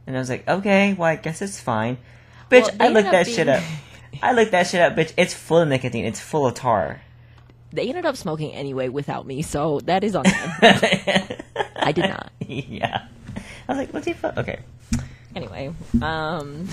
And 0.07 0.17
I 0.17 0.19
was 0.19 0.29
like, 0.29 0.47
okay, 0.47 0.93
well, 0.95 1.09
I 1.09 1.17
guess 1.17 1.41
it's 1.43 1.61
fine. 1.61 1.99
Bitch, 2.51 2.63
Well, 2.63 2.77
I 2.81 2.89
looked 2.89 3.11
that 3.11 3.27
up 3.27 3.33
shit 3.33 3.49
up. 3.49 3.63
I 4.23 4.33
looked 4.33 4.51
that 4.53 4.67
shit 4.67 4.81
up, 4.81 4.95
bitch. 4.95 5.13
It's 5.17 5.33
full 5.35 5.59
of 5.61 5.69
nicotine. 5.69 6.05
It's 6.05 6.21
full 6.21 6.47
of 6.47 6.55
tar. 6.55 7.01
They 7.75 7.89
ended 7.89 8.07
up 8.07 8.17
smoking 8.17 8.53
anyway 8.53 8.89
without 8.89 9.27
me, 9.27 9.43
so 9.43 9.81
that 9.81 10.05
is 10.05 10.15
on 10.15 10.23
them. 10.23 10.53
I 11.77 11.91
did 11.93 12.09
not. 12.09 12.31
yeah. 12.47 13.07
I 13.69 13.73
was 13.73 13.79
like, 13.79 13.93
Latifah? 13.93 14.39
Okay. 14.39 14.61
Anyway, 15.35 15.75
um, 16.01 16.69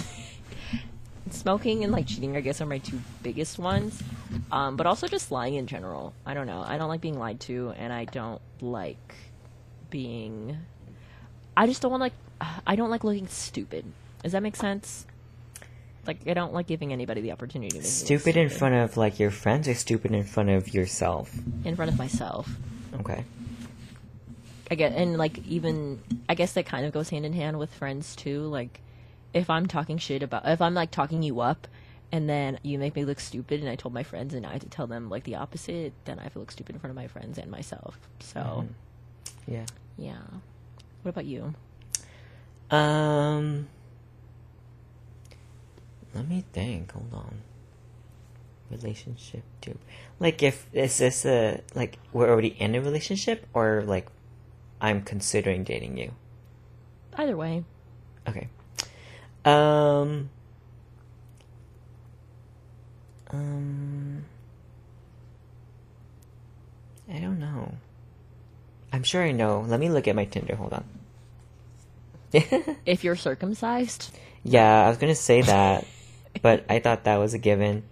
smoking 1.31 1.83
and 1.83 1.91
like 1.91 2.05
cheating, 2.05 2.37
I 2.37 2.41
guess, 2.41 2.61
are 2.61 2.67
my 2.67 2.77
two 2.77 2.99
biggest 3.23 3.57
ones. 3.57 4.01
Um, 4.51 4.75
but 4.75 4.85
also 4.85 5.07
just 5.07 5.31
lying 5.31 5.55
in 5.55 5.65
general. 5.65 6.13
I 6.23 6.35
don't 6.35 6.45
know. 6.45 6.63
I 6.65 6.77
don't 6.77 6.87
like 6.87 7.01
being 7.01 7.17
lied 7.17 7.39
to, 7.41 7.73
and 7.77 7.91
I 7.91 8.05
don't 8.05 8.41
like 8.61 9.15
being. 9.89 10.55
I 11.57 11.65
just 11.65 11.81
don't 11.81 11.89
want 11.89 12.01
like. 12.01 12.13
I 12.67 12.75
don't 12.75 12.91
like 12.91 13.03
looking 13.03 13.27
stupid. 13.27 13.85
Does 14.21 14.33
that 14.33 14.43
make 14.43 14.55
sense? 14.55 15.07
Like 16.07 16.27
I 16.27 16.33
don't 16.33 16.53
like 16.53 16.67
giving 16.67 16.91
anybody 16.91 17.21
the 17.21 17.31
opportunity 17.31 17.69
to 17.69 17.77
me 17.77 17.83
Stupid 17.83 18.35
in 18.35 18.49
front 18.49 18.73
of, 18.75 18.97
like, 18.97 19.19
your 19.19 19.29
friends 19.31 19.67
or 19.67 19.75
stupid 19.75 20.11
in 20.11 20.23
front 20.23 20.49
of 20.49 20.73
yourself? 20.73 21.31
in 21.63 21.75
front 21.75 21.91
of 21.91 21.97
myself. 21.97 22.49
Okay. 22.99 23.23
I 24.69 24.75
get 24.75 24.93
and 24.93 25.17
like 25.17 25.45
even 25.47 26.01
I 26.29 26.35
guess 26.35 26.53
that 26.53 26.65
kind 26.65 26.85
of 26.85 26.93
goes 26.93 27.09
hand 27.09 27.25
in 27.25 27.33
hand 27.33 27.59
with 27.59 27.73
friends 27.73 28.15
too. 28.15 28.41
Like 28.43 28.81
if 29.33 29.49
I'm 29.49 29.67
talking 29.67 29.97
shit 29.97 30.23
about 30.23 30.47
if 30.47 30.61
I'm 30.61 30.73
like 30.73 30.91
talking 30.91 31.23
you 31.23 31.41
up 31.41 31.67
and 32.11 32.29
then 32.29 32.57
you 32.63 32.79
make 32.79 32.95
me 32.95 33.03
look 33.05 33.19
stupid 33.19 33.59
and 33.59 33.69
I 33.69 33.75
told 33.75 33.93
my 33.93 34.03
friends 34.03 34.33
and 34.33 34.45
I 34.45 34.53
had 34.53 34.61
to 34.61 34.69
tell 34.69 34.87
them 34.87 35.09
like 35.09 35.23
the 35.25 35.35
opposite, 35.35 35.93
then 36.05 36.19
I 36.19 36.29
feel 36.29 36.41
look 36.41 36.51
stupid 36.51 36.75
in 36.75 36.79
front 36.79 36.91
of 36.91 36.95
my 36.95 37.07
friends 37.07 37.37
and 37.37 37.51
myself. 37.51 37.99
So 38.21 38.65
Yeah. 39.45 39.65
yeah. 39.97 40.21
What 41.03 41.09
about 41.09 41.25
you? 41.25 41.53
Um, 42.69 43.67
let 46.13 46.27
me 46.27 46.43
think. 46.53 46.91
Hold 46.91 47.13
on. 47.13 47.41
Relationship 48.69 49.43
too. 49.59 49.77
Like, 50.19 50.41
if 50.43 50.67
is 50.73 50.97
this 50.97 51.25
a 51.25 51.61
like 51.75 51.97
we're 52.13 52.29
already 52.29 52.55
in 52.59 52.73
a 52.75 52.81
relationship, 52.81 53.45
or 53.53 53.83
like 53.85 54.07
I'm 54.79 55.01
considering 55.01 55.63
dating 55.63 55.97
you? 55.97 56.11
Either 57.17 57.35
way. 57.35 57.63
Okay. 58.27 58.47
Um. 59.43 60.29
Um. 63.31 64.23
I 67.13 67.19
don't 67.19 67.39
know. 67.39 67.73
I'm 68.93 69.03
sure 69.03 69.21
I 69.23 69.31
know. 69.31 69.65
Let 69.67 69.79
me 69.79 69.89
look 69.89 70.07
at 70.07 70.15
my 70.15 70.25
Tinder. 70.25 70.55
Hold 70.55 70.73
on. 70.73 70.85
If 72.85 73.03
you're 73.03 73.17
circumcised, 73.17 74.15
Yeah, 74.43 74.85
I 74.85 74.89
was 74.89 74.97
gonna 74.97 75.15
say 75.15 75.41
that, 75.41 75.85
but 76.41 76.65
I 76.69 76.79
thought 76.79 77.03
that 77.03 77.17
was 77.17 77.33
a 77.33 77.37
given, 77.37 77.83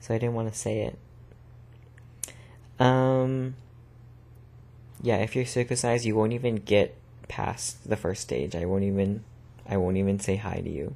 so 0.00 0.14
I 0.14 0.18
didn't 0.18 0.34
want 0.34 0.52
to 0.52 0.58
say 0.58 0.80
it. 0.80 0.98
Um. 2.82 3.54
Yeah, 5.02 5.16
if 5.16 5.36
you're 5.36 5.44
circumcised, 5.44 6.04
you 6.06 6.16
won't 6.16 6.32
even 6.32 6.56
get 6.56 6.96
past 7.28 7.88
the 7.88 7.96
first 7.96 8.22
stage. 8.22 8.54
I 8.56 8.64
won't 8.64 8.84
even, 8.84 9.22
I 9.68 9.76
won't 9.76 9.98
even 9.98 10.18
say 10.18 10.36
hi 10.36 10.60
to 10.60 10.70
you. 10.70 10.94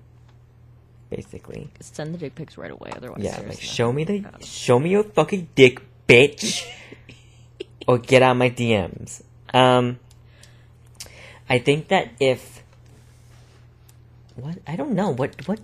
Basically, 1.10 1.68
send 1.80 2.14
the 2.14 2.18
dick 2.18 2.34
pics 2.34 2.56
right 2.56 2.70
away. 2.70 2.90
Otherwise, 2.96 3.22
yeah, 3.22 3.40
like 3.46 3.60
show 3.60 3.92
me 3.92 4.04
the, 4.04 4.20
to- 4.20 4.46
show 4.46 4.78
me 4.78 4.90
your 4.90 5.04
fucking 5.04 5.48
dick, 5.54 5.82
bitch, 6.08 6.66
or 7.86 7.98
get 7.98 8.22
out 8.22 8.36
my 8.36 8.50
DMs. 8.50 9.22
Um. 9.52 9.98
I 11.50 11.58
think 11.58 11.88
that 11.88 12.10
if 12.20 12.62
what 14.36 14.58
I 14.66 14.76
don't 14.76 14.92
know 14.92 15.08
what 15.10 15.48
what 15.48 15.60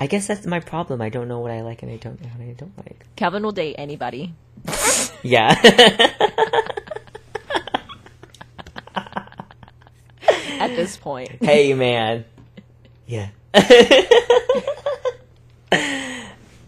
I 0.00 0.06
guess 0.06 0.26
that's 0.26 0.46
my 0.46 0.60
problem. 0.60 1.00
I 1.00 1.08
don't 1.08 1.28
know 1.28 1.38
what 1.40 1.50
I 1.50 1.62
like 1.62 1.82
and 1.82 1.90
I 1.92 1.96
don't 1.96 2.20
know 2.20 2.28
what 2.36 2.48
I 2.48 2.52
don't 2.52 2.76
like. 2.78 3.06
Calvin 3.16 3.42
will 3.42 3.52
date 3.52 3.76
anybody. 3.78 4.34
Yeah. 5.22 5.54
At 10.58 10.68
this 10.76 10.96
point, 10.96 11.42
hey 11.42 11.74
man. 11.74 12.24
Yeah. 13.06 13.28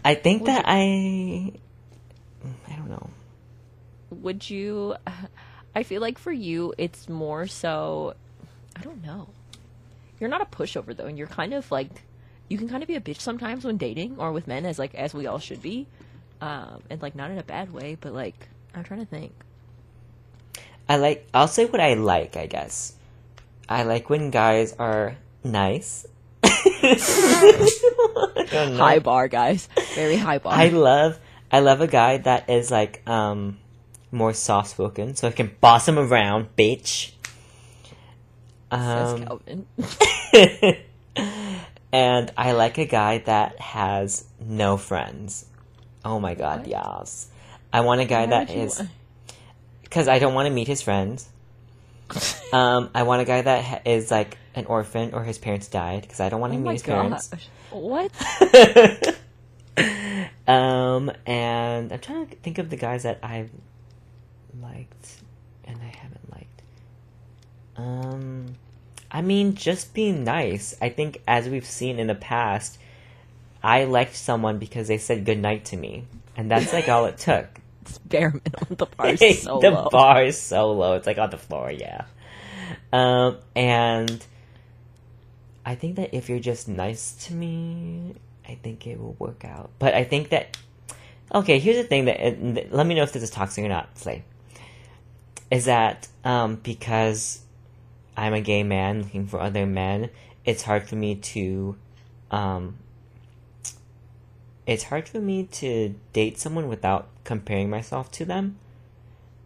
I 0.05 0.15
think 0.15 0.44
that 0.47 0.65
I 0.66 1.53
I 2.69 2.77
don't 2.77 2.89
know. 2.90 3.09
would 4.11 4.48
you? 4.48 4.97
I 5.74 5.82
feel 5.82 6.01
like 6.01 6.19
for 6.19 6.32
you, 6.32 6.74
it's 6.78 7.09
more 7.09 7.47
so. 7.47 8.15
I 8.77 8.82
don't 8.82 9.03
know. 9.05 9.28
You're 10.20 10.31
not 10.31 10.43
a 10.43 10.47
pushover 10.47 10.94
though, 10.97 11.07
and 11.07 11.16
you're 11.19 11.27
kind 11.27 11.55
of 11.55 11.70
like 11.70 11.90
you 12.48 12.59
can 12.59 12.68
kind 12.68 12.82
of 12.82 12.86
be 12.89 12.94
a 12.94 13.01
bitch 13.01 13.20
sometimes 13.20 13.64
when 13.64 13.77
dating 13.77 14.16
or 14.18 14.32
with 14.32 14.47
men, 14.47 14.66
as 14.66 14.78
like 14.78 14.94
as 14.94 15.14
we 15.14 15.27
all 15.27 15.39
should 15.39 15.62
be, 15.62 15.86
um, 16.40 16.82
and 16.90 17.02
like 17.02 17.14
not 17.14 17.31
in 17.31 17.39
a 17.39 17.43
bad 17.43 17.73
way, 17.73 17.97
but 18.01 18.12
like 18.12 18.48
I'm 18.74 18.85
trying 18.85 19.01
to 19.01 19.06
think. 19.06 19.32
I 20.89 20.97
like 20.97 21.27
I'll 21.35 21.48
say 21.48 21.66
what 21.66 21.81
I 21.81 21.94
like, 21.94 22.36
I 22.36 22.47
guess. 22.47 22.94
I 23.68 23.82
like 23.82 24.09
when 24.09 24.31
guys 24.31 24.74
are 24.78 25.16
nice. 25.43 26.06
I 26.44 27.68
don't 28.51 28.73
know. 28.73 28.77
High 28.78 29.01
bar, 29.01 29.27
guys, 29.28 29.68
very 29.94 30.16
high 30.16 30.39
bar. 30.39 30.52
I 30.55 30.68
love 30.68 31.18
I 31.51 31.60
love 31.60 31.81
a 31.81 31.89
guy 31.89 32.18
that 32.18 32.48
is 32.48 32.70
like 32.70 33.06
um 33.09 33.59
more 34.12 34.32
soft 34.32 34.70
spoken, 34.70 35.16
so 35.16 35.28
I 35.28 35.32
can 35.32 35.51
boss 35.60 35.89
him 35.89 35.98
around, 35.98 36.55
bitch. 36.56 37.12
says 38.70 39.12
Um, 39.12 39.24
Calvin. 39.24 39.66
and 41.97 42.31
I 42.36 42.52
like 42.52 42.77
a 42.77 42.85
guy 42.85 43.18
that 43.18 43.59
has 43.59 44.27
no 44.39 44.77
friends. 44.77 45.47
Oh 46.05 46.20
my 46.20 46.35
god, 46.35 46.60
What? 46.60 46.68
yes. 46.68 47.28
I 47.73 47.81
want 47.81 48.02
a 48.02 48.05
guy 48.05 48.27
Why 48.27 48.44
that 48.44 48.51
is 48.51 48.82
because 49.82 50.06
I 50.06 50.18
don't 50.18 50.35
want 50.35 50.47
to 50.47 50.52
meet 50.52 50.68
his 50.68 50.82
friends. 50.82 51.27
um, 52.52 52.90
I 52.94 53.05
want 53.05 53.23
a 53.23 53.24
guy 53.24 53.40
that 53.40 53.64
ha- 53.64 53.81
is 53.86 54.10
like 54.10 54.36
an 54.55 54.66
orphan 54.66 55.14
or 55.14 55.24
his 55.24 55.39
parents 55.39 55.68
died 55.68 56.02
because 56.02 56.20
I 56.20 56.28
don't 56.28 56.40
want 56.40 56.52
to 56.52 56.59
Oh 56.59 56.62
meet 56.62 56.73
his 56.73 56.82
parents. 56.82 57.31
What? 57.70 58.12
um, 60.47 61.10
and 61.24 61.93
I'm 61.93 61.98
trying 62.01 62.27
to 62.28 62.36
think 62.36 62.59
of 62.59 62.68
the 62.68 62.77
guys 62.77 63.05
that 63.05 63.20
I've 63.23 63.51
liked 64.60 65.23
and 65.64 65.78
I 65.81 65.97
haven't 65.97 66.31
liked. 66.31 66.62
Um, 67.77 68.55
I 69.16 69.22
mean, 69.22 69.55
just 69.55 69.94
being 69.94 70.24
nice. 70.24 70.76
I 70.82 70.90
think, 70.90 71.22
as 71.26 71.48
we've 71.48 71.64
seen 71.64 71.98
in 71.98 72.06
the 72.06 72.14
past, 72.14 72.76
I 73.62 73.84
liked 73.84 74.14
someone 74.14 74.59
because 74.59 74.88
they 74.88 74.98
said 74.98 75.24
goodnight 75.24 75.64
to 75.66 75.76
me, 75.78 76.05
and 76.36 76.51
that's 76.51 76.70
like 76.74 76.90
all 76.90 77.06
it 77.06 77.16
took. 77.16 77.47
It's 77.80 77.97
bare 77.98 78.28
minimum. 78.30 78.76
The 78.76 78.86
bar 78.86 79.09
is 79.09 79.43
so 79.43 79.60
the 79.60 79.70
low. 79.70 79.88
bar 79.90 80.22
is 80.24 80.38
so 80.38 80.72
low. 80.72 80.97
It's 80.97 81.06
like 81.06 81.16
on 81.16 81.30
the 81.30 81.38
floor, 81.38 81.70
yeah. 81.70 82.05
Um, 82.93 83.38
and 83.55 84.22
I 85.64 85.76
think 85.76 85.97
that 85.97 86.12
if 86.12 86.28
you're 86.28 86.38
just 86.40 86.68
nice 86.68 87.12
to 87.26 87.32
me, 87.32 88.16
I 88.47 88.56
think 88.56 88.86
it 88.86 89.01
will 89.01 89.16
work 89.18 89.47
out. 89.47 89.70
But 89.78 89.94
I 89.94 90.05
think 90.05 90.28
that 90.28 90.59
okay, 91.34 91.59
here's 91.59 91.78
the 91.78 91.84
thing 91.84 92.05
that 92.05 92.20
and 92.20 92.60
let 92.70 92.86
me 92.86 92.94
know 92.94 93.05
if 93.05 93.12
this 93.12 93.22
is 93.22 93.30
toxic 93.30 93.64
or 93.64 93.68
not. 93.68 93.97
Slay 93.97 94.24
is 95.51 95.64
that 95.64 96.06
um, 96.22 96.56
because 96.56 97.40
I'm 98.16 98.34
a 98.34 98.40
gay 98.40 98.62
man 98.62 99.02
looking 99.02 99.26
for 99.26 99.40
other 99.40 99.66
men, 99.66 100.10
it's 100.44 100.62
hard 100.62 100.88
for 100.88 100.97
me 100.97 101.16
to 101.16 101.76
um, 102.30 102.76
it's 104.66 104.84
hard 104.84 105.09
for 105.09 105.20
me 105.20 105.44
to 105.44 105.94
date 106.12 106.38
someone 106.38 106.68
without 106.68 107.09
comparing 107.24 107.70
myself 107.70 108.10
to 108.12 108.24
them 108.24 108.59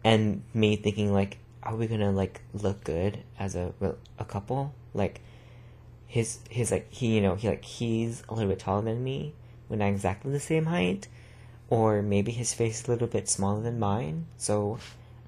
and 0.03 0.43
me 0.53 0.75
thinking 0.75 1.13
like 1.13 1.37
are 1.63 1.75
we 1.75 1.87
gonna 1.87 2.11
like 2.11 2.41
look 2.53 2.83
good 2.83 3.19
as 3.37 3.55
a 3.55 3.73
a 4.17 4.25
couple? 4.25 4.73
Like 4.93 5.21
his 6.11 6.39
his 6.49 6.71
like 6.71 6.91
he 6.91 7.15
you 7.15 7.21
know 7.21 7.35
he 7.35 7.47
like 7.47 7.63
he's 7.63 8.23
a 8.27 8.33
little 8.33 8.49
bit 8.49 8.59
taller 8.59 8.81
than 8.81 9.01
me 9.01 9.33
we're 9.69 9.77
not 9.77 9.87
exactly 9.87 10.29
the 10.29 10.41
same 10.41 10.65
height 10.65 11.07
or 11.69 12.01
maybe 12.01 12.33
his 12.33 12.53
face 12.53 12.81
is 12.81 12.87
a 12.89 12.91
little 12.91 13.07
bit 13.07 13.29
smaller 13.29 13.61
than 13.61 13.79
mine 13.79 14.25
so 14.35 14.77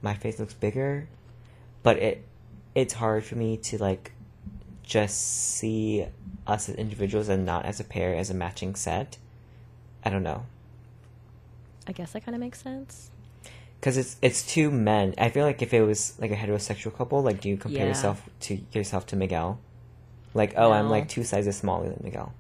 my 0.02 0.14
face 0.14 0.40
looks 0.40 0.54
bigger 0.54 1.08
but 1.84 1.96
it 1.98 2.26
it's 2.76 2.94
hard 2.94 3.24
for 3.24 3.36
me 3.36 3.58
to 3.58 3.78
like 3.78 4.12
just 4.84 5.18
see 5.56 6.06
us 6.46 6.68
as 6.70 6.76
individuals 6.76 7.30
and 7.30 7.46
not 7.46 7.66
as 7.66 7.80
a 7.80 7.84
pair 7.84 8.16
as 8.16 8.30
a 8.30 8.34
matching 8.34 8.76
set 8.76 9.18
i 10.04 10.10
don't 10.10 10.24
know 10.24 10.46
I 11.88 11.92
guess 11.92 12.14
that 12.14 12.24
kind 12.26 12.34
of 12.34 12.40
makes 12.40 12.62
sense. 12.62 13.12
Because 13.80 13.98
it's 13.98 14.16
it's 14.22 14.42
two 14.48 14.72
men. 14.72 15.14
I 15.18 15.28
feel 15.28 15.46
like 15.46 15.62
if 15.62 15.74
it 15.74 15.82
was 15.84 16.14
like 16.18 16.32
a 16.32 16.36
heterosexual 16.36 16.96
couple, 16.96 17.22
like 17.22 17.42
do 17.42 17.50
you 17.50 17.58
compare 17.58 17.82
Yeah. 17.82 17.88
yourself 17.88 18.22
to 18.42 18.58
yourself 18.72 19.06
to 19.08 19.18
Miguel? 19.18 19.60
Like, 20.34 20.54
oh, 20.56 20.72
I'm 20.72 20.90
like 20.90 21.10
two 21.10 21.26
sizes 21.26 21.58
smaller 21.58 21.90
than 21.90 22.00
Miguel. 22.02 22.34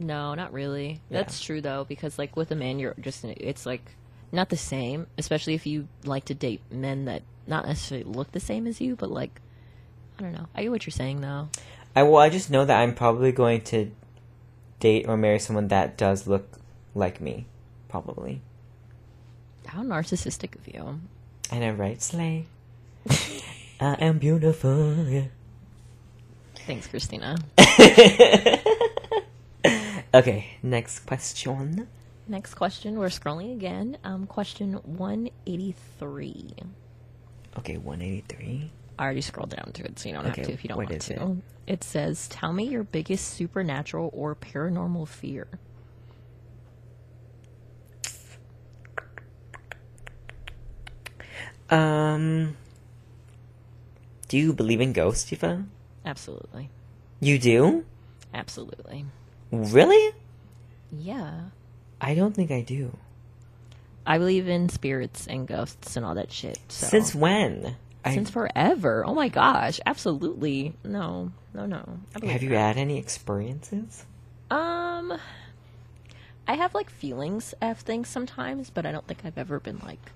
No, 0.00 0.34
not 0.34 0.52
really. 0.52 1.00
Yeah. 1.08 1.18
That's 1.18 1.40
true 1.40 1.60
though, 1.60 1.84
because 1.84 2.18
like 2.18 2.36
with 2.36 2.50
a 2.50 2.56
man, 2.56 2.80
you're 2.80 2.96
just 3.00 3.24
it's 3.24 3.64
like 3.66 3.94
not 4.32 4.48
the 4.48 4.56
same. 4.56 5.06
Especially 5.16 5.54
if 5.54 5.64
you 5.64 5.86
like 6.04 6.24
to 6.24 6.34
date 6.34 6.60
men 6.72 7.04
that 7.04 7.22
not 7.50 7.66
necessarily 7.66 8.04
look 8.04 8.32
the 8.32 8.40
same 8.40 8.66
as 8.66 8.80
you, 8.80 8.96
but 8.96 9.10
like 9.10 9.40
I 10.18 10.22
don't 10.22 10.32
know. 10.32 10.46
I 10.54 10.62
get 10.62 10.70
what 10.70 10.86
you're 10.86 10.92
saying 10.92 11.20
though. 11.20 11.48
I 11.94 12.04
well, 12.04 12.16
I 12.22 12.30
just 12.30 12.50
know 12.50 12.64
that 12.64 12.80
I'm 12.80 12.94
probably 12.94 13.32
going 13.32 13.60
to 13.62 13.90
date 14.78 15.06
or 15.08 15.16
marry 15.16 15.38
someone 15.38 15.68
that 15.68 15.98
does 15.98 16.26
look 16.26 16.58
like 16.94 17.20
me, 17.20 17.46
probably. 17.88 18.40
How 19.66 19.82
narcissistic 19.82 20.54
of 20.56 20.66
you. 20.66 21.00
And 21.50 21.64
I 21.64 21.70
know, 21.70 21.74
right? 21.74 22.00
Slay. 22.00 22.46
I 23.80 23.94
am 24.00 24.18
beautiful. 24.18 24.94
Yeah. 25.04 25.26
Thanks, 26.66 26.86
Christina. 26.86 27.36
Okay, 30.12 30.58
next 30.60 31.00
question. 31.00 31.86
Next 32.26 32.54
question. 32.54 32.98
We're 32.98 33.10
scrolling 33.10 33.52
again. 33.52 33.96
Um, 34.02 34.26
question 34.26 34.74
one 34.82 35.30
eighty 35.46 35.76
three. 36.00 36.52
Okay, 37.58 37.76
183. 37.76 38.70
I 38.98 39.04
already 39.04 39.20
scrolled 39.20 39.50
down 39.50 39.72
to 39.74 39.84
it, 39.84 39.98
so 39.98 40.08
you 40.08 40.14
don't 40.14 40.26
Okay, 40.26 40.40
have 40.42 40.46
to 40.48 40.52
if 40.52 40.64
you 40.64 40.68
don't 40.68 40.76
what 40.76 40.90
want 40.90 41.02
is 41.02 41.08
to. 41.08 41.38
It? 41.66 41.84
says, 41.84 42.28
"Tell 42.28 42.52
me 42.52 42.64
your 42.64 42.84
biggest 42.84 43.28
supernatural 43.28 44.10
or 44.12 44.34
paranormal 44.34 45.08
fear." 45.08 45.46
Um, 51.68 52.56
do 54.28 54.36
you 54.36 54.52
believe 54.52 54.80
in 54.80 54.92
ghosts, 54.92 55.30
Tifah? 55.30 55.64
Absolutely, 56.04 56.70
You 57.20 57.38
do? 57.38 57.84
absolutely. 58.34 59.06
Really? 59.52 60.14
Yeah, 60.90 61.50
I 62.00 62.14
don't 62.14 62.34
think 62.34 62.50
I 62.50 62.62
do. 62.62 62.96
I 64.06 64.18
believe 64.18 64.48
in 64.48 64.68
spirits 64.68 65.26
and 65.26 65.46
ghosts 65.46 65.96
and 65.96 66.04
all 66.04 66.14
that 66.14 66.32
shit. 66.32 66.58
So. 66.68 66.86
Since 66.86 67.14
when? 67.14 67.76
I, 68.04 68.14
since 68.14 68.30
forever. 68.30 69.04
Oh 69.06 69.14
my 69.14 69.28
gosh, 69.28 69.80
absolutely. 69.84 70.74
No, 70.84 71.32
no, 71.52 71.66
no. 71.66 71.98
Have 72.22 72.42
you 72.42 72.50
that. 72.50 72.76
had 72.76 72.76
any 72.78 72.98
experiences? 72.98 74.06
Um, 74.50 75.18
I 76.48 76.54
have 76.54 76.74
like 76.74 76.90
feelings 76.90 77.54
of 77.60 77.78
things 77.80 78.08
sometimes, 78.08 78.70
but 78.70 78.86
I 78.86 78.92
don't 78.92 79.06
think 79.06 79.20
I've 79.24 79.38
ever 79.38 79.60
been 79.60 79.80
like 79.84 80.12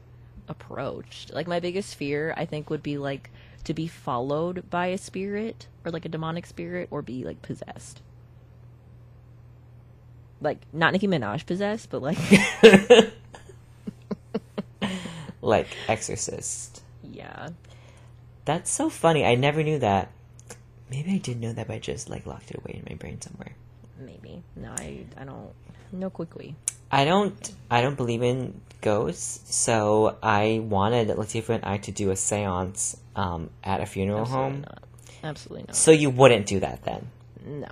approached. 0.48 1.32
Like 1.32 1.46
my 1.46 1.60
biggest 1.60 1.94
fear, 1.94 2.34
I 2.36 2.46
think, 2.46 2.70
would 2.70 2.82
be 2.82 2.98
like 2.98 3.30
to 3.64 3.74
be 3.74 3.86
followed 3.86 4.68
by 4.70 4.86
a 4.86 4.98
spirit 4.98 5.68
or 5.84 5.90
like 5.90 6.04
a 6.04 6.08
demonic 6.08 6.46
spirit 6.46 6.88
or 6.90 7.02
be 7.02 7.24
like 7.24 7.42
possessed. 7.42 8.00
Like 10.40 10.58
not 10.72 10.92
Nicki 10.92 11.06
Minaj 11.06 11.46
possessed, 11.46 11.90
but 11.90 12.02
like 12.02 12.18
Like 15.44 15.68
Exorcist. 15.88 16.82
yeah. 17.02 17.50
That's 18.44 18.70
so 18.70 18.90
funny. 18.90 19.24
I 19.24 19.36
never 19.36 19.62
knew 19.62 19.78
that. 19.78 20.10
Maybe 20.90 21.12
I 21.12 21.18
did 21.18 21.40
know 21.40 21.52
that, 21.52 21.66
but 21.66 21.74
I 21.74 21.78
just 21.78 22.10
like 22.10 22.26
locked 22.26 22.50
it 22.50 22.58
away 22.58 22.74
in 22.78 22.84
my 22.88 22.94
brain 22.96 23.20
somewhere. 23.20 23.54
Maybe. 23.98 24.42
No, 24.56 24.70
I 24.70 25.06
I 25.16 25.24
don't 25.24 25.50
no 25.92 26.10
quickly. 26.10 26.56
I 26.90 27.04
don't. 27.04 27.52
I 27.70 27.80
don't 27.80 27.96
believe 27.96 28.22
in 28.22 28.60
ghosts, 28.80 29.54
so 29.54 30.16
I 30.22 30.60
wanted 30.62 31.08
Latifah 31.08 31.56
and 31.56 31.64
I 31.64 31.78
to 31.78 31.90
do 31.92 32.10
a 32.10 32.14
séance 32.14 32.96
um, 33.16 33.50
at 33.62 33.80
a 33.80 33.86
funeral 33.86 34.20
Absolutely 34.22 34.50
home. 34.50 34.60
not. 34.60 34.82
Absolutely 35.22 35.64
not. 35.68 35.76
So 35.76 35.90
you 35.90 36.10
wouldn't 36.10 36.46
do 36.46 36.60
that 36.60 36.84
then? 36.84 37.08
No. 37.46 37.68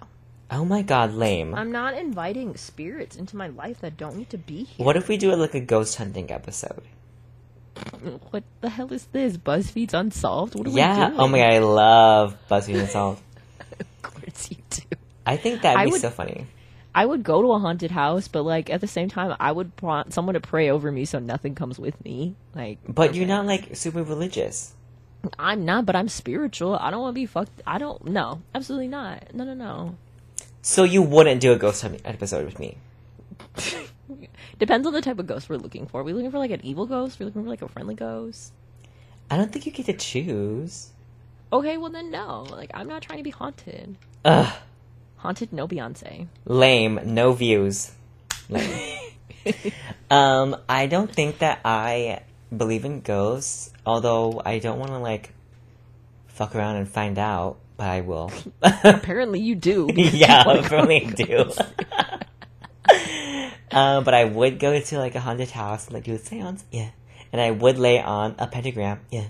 Oh 0.50 0.64
my 0.64 0.82
god, 0.82 1.12
lame. 1.14 1.54
I'm 1.54 1.72
not 1.72 1.94
inviting 1.94 2.56
spirits 2.56 3.16
into 3.16 3.36
my 3.36 3.48
life 3.48 3.80
that 3.80 3.96
don't 3.96 4.16
need 4.16 4.30
to 4.30 4.38
be 4.38 4.64
here. 4.64 4.84
What 4.84 4.96
if 4.96 5.08
we 5.08 5.16
do 5.16 5.32
it 5.32 5.36
like 5.36 5.54
a 5.54 5.60
ghost 5.60 5.96
hunting 5.96 6.30
episode? 6.30 6.82
What 8.30 8.44
the 8.60 8.68
hell 8.68 8.92
is 8.92 9.06
this? 9.12 9.36
BuzzFeed's 9.36 9.94
Unsolved? 9.94 10.54
What 10.54 10.66
are 10.66 10.70
yeah. 10.70 10.98
we 11.04 11.06
doing? 11.08 11.20
Oh 11.20 11.28
my 11.28 11.38
god, 11.38 11.52
I 11.52 11.58
love 11.58 12.36
BuzzFeed 12.50 12.80
Unsolved. 12.80 13.22
Of 13.80 14.02
course 14.02 14.50
you 14.50 14.56
do. 14.70 14.82
I 15.24 15.36
think 15.36 15.62
that'd 15.62 15.78
I 15.80 15.84
be 15.86 15.92
would- 15.92 16.00
so 16.00 16.10
funny. 16.10 16.46
I 16.94 17.06
would 17.06 17.22
go 17.22 17.40
to 17.40 17.52
a 17.52 17.58
haunted 17.58 17.90
house, 17.90 18.28
but 18.28 18.42
like 18.42 18.68
at 18.68 18.80
the 18.82 18.86
same 18.86 19.08
time, 19.08 19.34
I 19.40 19.50
would 19.50 19.72
want 19.80 20.12
someone 20.12 20.34
to 20.34 20.40
pray 20.40 20.68
over 20.70 20.92
me 20.92 21.06
so 21.06 21.18
nothing 21.18 21.54
comes 21.54 21.78
with 21.78 22.02
me. 22.04 22.34
Like, 22.54 22.78
But 22.86 23.14
you're 23.14 23.26
not 23.26 23.46
like 23.46 23.74
super 23.76 24.02
religious. 24.02 24.74
I'm 25.38 25.64
not, 25.64 25.86
but 25.86 25.96
I'm 25.96 26.08
spiritual. 26.08 26.76
I 26.76 26.90
don't 26.90 27.00
want 27.00 27.14
to 27.14 27.20
be 27.20 27.26
fucked. 27.26 27.62
I 27.66 27.78
don't. 27.78 28.04
No, 28.08 28.42
absolutely 28.54 28.88
not. 28.88 29.32
No, 29.34 29.44
no, 29.44 29.54
no. 29.54 29.94
So 30.60 30.82
you 30.84 31.00
wouldn't 31.00 31.40
do 31.40 31.52
a 31.52 31.56
ghost 31.56 31.80
hunting 31.80 32.02
episode 32.04 32.44
with 32.44 32.58
me. 32.58 32.76
Depends 34.58 34.86
on 34.86 34.92
the 34.92 35.00
type 35.00 35.18
of 35.18 35.26
ghost 35.26 35.48
we're 35.48 35.56
looking 35.56 35.86
for. 35.86 36.02
we 36.02 36.12
looking 36.12 36.30
for 36.30 36.38
like 36.38 36.50
an 36.50 36.64
evil 36.64 36.86
ghost? 36.86 37.18
we 37.18 37.26
looking 37.26 37.42
for 37.42 37.48
like 37.48 37.62
a 37.62 37.68
friendly 37.68 37.94
ghost? 37.94 38.52
I 39.30 39.36
don't 39.36 39.52
think 39.52 39.66
you 39.66 39.72
get 39.72 39.86
to 39.86 39.94
choose. 39.94 40.90
Okay, 41.52 41.76
well 41.76 41.90
then 41.90 42.10
no. 42.10 42.46
Like 42.50 42.70
I'm 42.74 42.88
not 42.88 43.02
trying 43.02 43.18
to 43.18 43.24
be 43.24 43.30
haunted. 43.30 43.96
Ugh. 44.24 44.52
Haunted, 45.16 45.52
no 45.52 45.68
Beyonce. 45.68 46.26
Lame. 46.44 47.00
No 47.04 47.32
views. 47.32 47.92
Lame. 48.48 48.98
um, 50.10 50.56
I 50.68 50.86
don't 50.86 51.10
think 51.10 51.38
that 51.38 51.60
I 51.64 52.22
believe 52.56 52.84
in 52.84 53.00
ghosts, 53.00 53.72
although 53.86 54.42
I 54.44 54.58
don't 54.58 54.78
want 54.78 54.90
to 54.90 54.98
like 54.98 55.32
fuck 56.26 56.54
around 56.54 56.76
and 56.76 56.88
find 56.88 57.18
out, 57.18 57.58
but 57.76 57.88
I 57.88 58.00
will. 58.00 58.30
Apparently 58.62 59.40
you 59.40 59.54
do. 59.54 59.88
yeah, 59.94 60.44
I 60.46 60.68
really 60.68 61.00
do. 61.00 61.50
Uh, 63.72 64.00
but 64.02 64.14
I 64.14 64.24
would 64.24 64.58
go 64.58 64.78
to 64.78 64.98
like 64.98 65.14
a 65.14 65.20
haunted 65.20 65.50
house 65.50 65.86
and 65.86 65.94
like 65.94 66.04
do 66.04 66.14
a 66.14 66.18
seance, 66.18 66.64
yeah. 66.70 66.90
And 67.32 67.40
I 67.40 67.50
would 67.50 67.78
lay 67.78 68.00
on 68.00 68.34
a 68.38 68.46
pentagram, 68.46 69.00
yeah. 69.10 69.26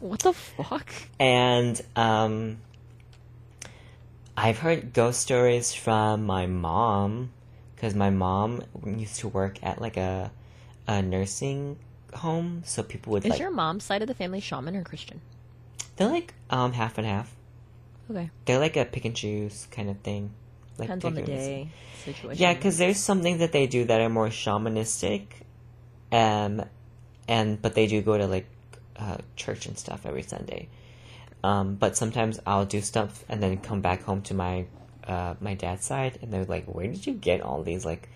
What 0.00 0.20
the 0.20 0.32
fuck? 0.32 0.90
And 1.18 1.80
um, 1.94 2.58
I've 4.36 4.58
heard 4.58 4.92
ghost 4.92 5.20
stories 5.20 5.72
from 5.74 6.24
my 6.24 6.46
mom 6.46 7.30
because 7.74 7.94
my 7.94 8.10
mom 8.10 8.62
used 8.84 9.16
to 9.20 9.28
work 9.28 9.58
at 9.62 9.80
like 9.80 9.96
a 9.96 10.30
a 10.88 11.02
nursing 11.02 11.78
home, 12.14 12.62
so 12.64 12.82
people 12.82 13.12
would 13.12 13.24
Is 13.24 13.30
like 13.30 13.40
your 13.40 13.50
mom's 13.50 13.84
side 13.84 14.02
of 14.02 14.08
the 14.08 14.14
family 14.14 14.40
shaman 14.40 14.76
or 14.76 14.82
Christian? 14.84 15.20
they're 15.96 16.08
like 16.08 16.34
um 16.50 16.72
half 16.72 16.98
and 16.98 17.06
half. 17.06 17.34
Okay. 18.10 18.30
They're 18.44 18.58
like 18.58 18.76
a 18.76 18.84
pick 18.84 19.04
and 19.04 19.16
choose 19.16 19.66
kind 19.70 19.90
of 19.90 19.98
thing. 20.00 20.30
Like 20.78 20.88
Depends 20.88 21.04
on 21.04 21.14
the 21.14 21.22
day 21.22 21.70
situation. 22.04 22.42
Yeah, 22.42 22.54
because 22.54 22.78
there's 22.78 22.98
some 22.98 23.22
things 23.22 23.38
that 23.38 23.52
they 23.52 23.66
do 23.66 23.84
that 23.84 24.00
are 24.00 24.08
more 24.08 24.28
shamanistic, 24.28 25.26
um, 26.12 26.64
and 27.28 27.60
but 27.60 27.74
they 27.74 27.86
do 27.86 28.02
go 28.02 28.18
to 28.18 28.26
like 28.26 28.46
uh, 28.96 29.18
church 29.36 29.66
and 29.66 29.78
stuff 29.78 30.04
every 30.04 30.22
Sunday. 30.22 30.68
Um, 31.42 31.74
but 31.76 31.96
sometimes 31.96 32.40
I'll 32.46 32.66
do 32.66 32.80
stuff 32.80 33.24
and 33.28 33.42
then 33.42 33.58
come 33.58 33.80
back 33.80 34.02
home 34.02 34.22
to 34.22 34.34
my 34.34 34.66
uh, 35.06 35.34
my 35.40 35.54
dad's 35.54 35.84
side, 35.84 36.18
and 36.22 36.32
they're 36.32 36.44
like, 36.44 36.66
"Where 36.66 36.86
did 36.86 37.06
you 37.06 37.14
get 37.14 37.40
all 37.40 37.62
these 37.62 37.84
like 37.84 38.08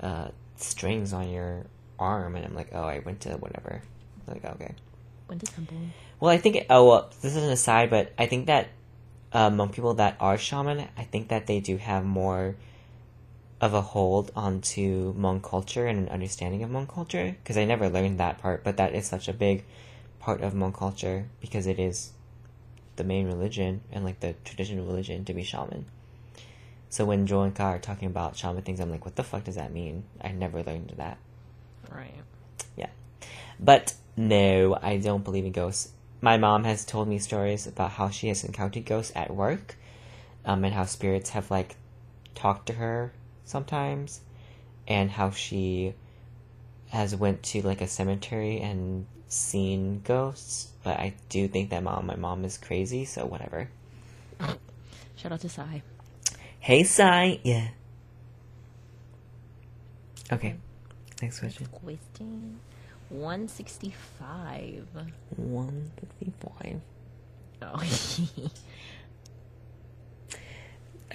uh, 0.00 0.28
strings 0.56 1.12
on 1.12 1.30
your 1.30 1.66
arm?" 1.98 2.36
And 2.36 2.44
I'm 2.44 2.54
like, 2.54 2.70
"Oh, 2.72 2.82
I 2.82 3.00
went 3.00 3.20
to 3.22 3.30
whatever." 3.30 3.82
They're 4.26 4.34
like, 4.34 4.54
okay. 4.56 4.74
When 5.26 5.38
did 5.38 5.48
temple? 5.48 5.78
Well, 6.20 6.30
I 6.30 6.38
think. 6.38 6.66
Oh, 6.68 6.88
well, 6.88 7.10
this 7.22 7.36
is 7.36 7.42
an 7.42 7.50
aside, 7.50 7.90
but 7.90 8.12
I 8.18 8.26
think 8.26 8.46
that 8.46 8.68
Hmong 9.32 9.72
people 9.72 9.94
that 9.94 10.16
are 10.20 10.38
shaman, 10.38 10.88
I 10.96 11.04
think 11.04 11.28
that 11.28 11.46
they 11.46 11.60
do 11.60 11.76
have 11.76 12.04
more 12.04 12.56
of 13.60 13.74
a 13.74 13.80
hold 13.80 14.30
onto 14.36 15.14
Hmong 15.14 15.42
culture 15.42 15.86
and 15.86 15.98
an 15.98 16.08
understanding 16.08 16.62
of 16.62 16.70
Hmong 16.70 16.88
culture. 16.88 17.36
Because 17.42 17.56
I 17.56 17.64
never 17.64 17.88
learned 17.88 18.18
that 18.18 18.38
part, 18.38 18.64
but 18.64 18.76
that 18.76 18.94
is 18.94 19.06
such 19.06 19.28
a 19.28 19.32
big 19.32 19.64
part 20.20 20.40
of 20.40 20.54
Hmong 20.54 20.74
culture 20.74 21.26
because 21.40 21.66
it 21.66 21.78
is 21.78 22.12
the 22.96 23.04
main 23.04 23.26
religion 23.26 23.80
and 23.92 24.04
like 24.04 24.20
the 24.20 24.34
traditional 24.44 24.84
religion 24.84 25.24
to 25.24 25.34
be 25.34 25.42
shaman. 25.42 25.86
So 26.90 27.04
when 27.04 27.26
Joel 27.26 27.42
and 27.42 27.54
Ka 27.54 27.64
are 27.64 27.78
talking 27.78 28.08
about 28.08 28.36
shaman 28.36 28.62
things, 28.62 28.80
I'm 28.80 28.90
like, 28.90 29.04
what 29.04 29.16
the 29.16 29.24
fuck 29.24 29.44
does 29.44 29.56
that 29.56 29.72
mean? 29.72 30.04
I 30.22 30.32
never 30.32 30.62
learned 30.62 30.94
that. 30.96 31.18
Right. 31.90 32.14
Yeah. 32.76 32.88
But 33.60 33.94
no, 34.16 34.78
I 34.80 34.96
don't 34.96 35.22
believe 35.24 35.44
in 35.44 35.52
ghosts. 35.52 35.92
My 36.20 36.36
mom 36.36 36.64
has 36.64 36.84
told 36.84 37.08
me 37.08 37.18
stories 37.18 37.66
about 37.66 37.92
how 37.92 38.10
she 38.10 38.28
has 38.28 38.44
encountered 38.44 38.84
ghosts 38.84 39.12
at 39.14 39.34
work, 39.34 39.76
um, 40.44 40.64
and 40.64 40.74
how 40.74 40.84
spirits 40.84 41.30
have 41.30 41.50
like 41.50 41.76
talked 42.34 42.66
to 42.66 42.74
her 42.74 43.12
sometimes, 43.44 44.20
and 44.86 45.10
how 45.10 45.30
she 45.30 45.94
has 46.88 47.14
went 47.14 47.42
to 47.42 47.62
like 47.62 47.80
a 47.80 47.86
cemetery 47.86 48.60
and 48.60 49.06
seen 49.28 50.00
ghosts. 50.04 50.72
But 50.82 50.98
I 50.98 51.14
do 51.28 51.46
think 51.46 51.70
that 51.70 51.82
mom, 51.82 52.06
my 52.06 52.16
mom 52.16 52.44
is 52.44 52.58
crazy, 52.58 53.04
so 53.04 53.26
whatever. 53.26 53.68
Shout 55.16 55.32
out 55.32 55.40
to 55.40 55.48
Sai. 55.48 55.82
Hey, 56.58 56.82
Sai. 56.82 57.40
Yeah. 57.44 57.68
Okay. 60.32 60.56
Next 61.22 61.40
question. 61.40 61.66
Question 61.66 62.60
165. 63.10 64.88
155. 65.36 66.80
Oh. 67.62 67.82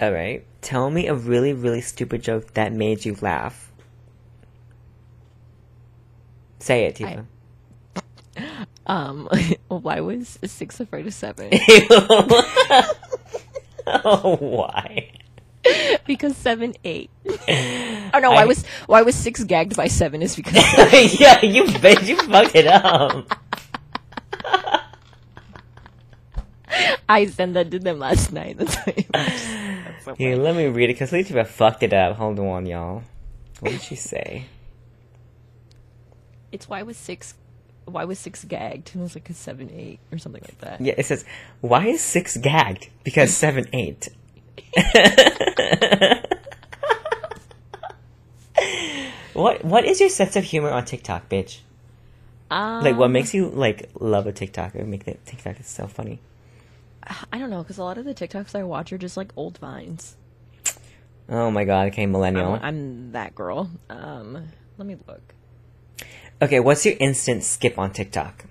All 0.00 0.12
right. 0.12 0.44
Tell 0.60 0.90
me 0.90 1.06
a 1.06 1.14
really, 1.14 1.52
really 1.52 1.80
stupid 1.80 2.22
joke 2.22 2.54
that 2.54 2.72
made 2.72 3.04
you 3.04 3.16
laugh. 3.20 3.72
Say 6.58 6.86
it, 6.86 6.96
Tifah. 6.96 7.26
um, 8.86 9.28
why 9.68 10.00
was 10.00 10.38
six 10.44 10.80
afraid 10.80 11.06
of 11.06 11.14
seven? 11.14 11.50
oh, 13.86 14.36
why? 14.40 15.12
because 16.06 16.36
seven 16.36 16.74
ate. 16.84 17.10
Oh 18.14 18.20
no, 18.20 18.30
why 18.30 18.42
I- 18.42 18.44
was 18.46 18.64
why 18.86 19.02
was 19.02 19.16
six 19.16 19.42
gagged 19.42 19.76
by 19.76 19.88
seven? 19.88 20.22
Is 20.22 20.36
because 20.36 20.54
yeah, 21.20 21.44
you 21.44 21.66
bet 21.80 22.04
you 22.04 22.16
fucked 22.16 22.54
it 22.54 22.66
up. 22.66 23.28
I 27.08 27.26
sent 27.26 27.54
that 27.54 27.70
to 27.72 27.78
them 27.78 27.98
last 27.98 28.32
night. 28.32 28.56
That's 28.58 28.76
why. 28.76 29.06
That's 29.12 30.04
so 30.04 30.14
Here, 30.14 30.36
let 30.36 30.54
me 30.56 30.66
read 30.66 30.90
it 30.90 30.94
because 30.94 31.10
Tifah 31.10 31.46
fucked 31.46 31.82
it 31.82 31.92
up. 31.92 32.16
Hold 32.16 32.38
on, 32.38 32.66
y'all. 32.66 33.02
What 33.60 33.72
did 33.72 33.82
she 33.82 33.96
say? 33.96 34.46
It's 36.52 36.68
why 36.68 36.82
was 36.82 36.96
six 36.96 37.34
why 37.84 38.04
was 38.04 38.18
six 38.18 38.44
gagged? 38.44 38.90
And 38.94 39.00
it 39.00 39.04
was 39.04 39.14
like 39.14 39.28
a 39.28 39.34
seven 39.34 39.70
eight 39.74 39.98
or 40.12 40.18
something 40.18 40.42
like 40.42 40.58
that. 40.60 40.80
Yeah, 40.80 40.94
it 40.96 41.06
says, 41.06 41.24
why 41.60 41.86
is 41.86 42.00
six 42.00 42.36
gagged? 42.36 42.90
Because 43.02 43.34
seven 43.34 43.66
ate. 43.72 44.08
what 49.32 49.64
What 49.64 49.84
is 49.84 50.00
your 50.00 50.08
sense 50.08 50.36
of 50.36 50.44
humor 50.44 50.70
on 50.70 50.84
TikTok, 50.84 51.28
bitch? 51.28 51.60
Um, 52.50 52.84
Like, 52.84 52.96
what 52.96 53.10
makes 53.10 53.34
you 53.34 53.48
like 53.48 53.90
love 53.98 54.26
a 54.26 54.32
TikTok 54.32 54.76
or 54.76 54.84
make 54.84 55.04
that 55.04 55.24
TikTok 55.26 55.60
is 55.60 55.66
so 55.66 55.86
funny? 55.86 56.20
I 57.32 57.38
don't 57.38 57.50
know 57.50 57.62
because 57.62 57.78
a 57.78 57.84
lot 57.84 57.98
of 57.98 58.04
the 58.04 58.14
TikToks 58.14 58.54
I 58.54 58.62
watch 58.62 58.92
are 58.92 58.98
just 58.98 59.16
like 59.16 59.32
old 59.36 59.58
vines. 59.58 60.16
Oh 61.28 61.50
my 61.50 61.64
god, 61.64 61.88
okay, 61.88 62.06
millennial. 62.06 62.52
I'm, 62.54 62.62
I'm 62.62 63.12
that 63.12 63.34
girl. 63.34 63.70
Um, 63.90 64.48
let 64.78 64.86
me 64.86 64.96
look. 65.06 65.34
Okay, 66.42 66.60
what's 66.60 66.84
your 66.84 66.94
instant 67.00 67.44
skip 67.44 67.78
on 67.78 67.92
TikTok? 67.92 68.44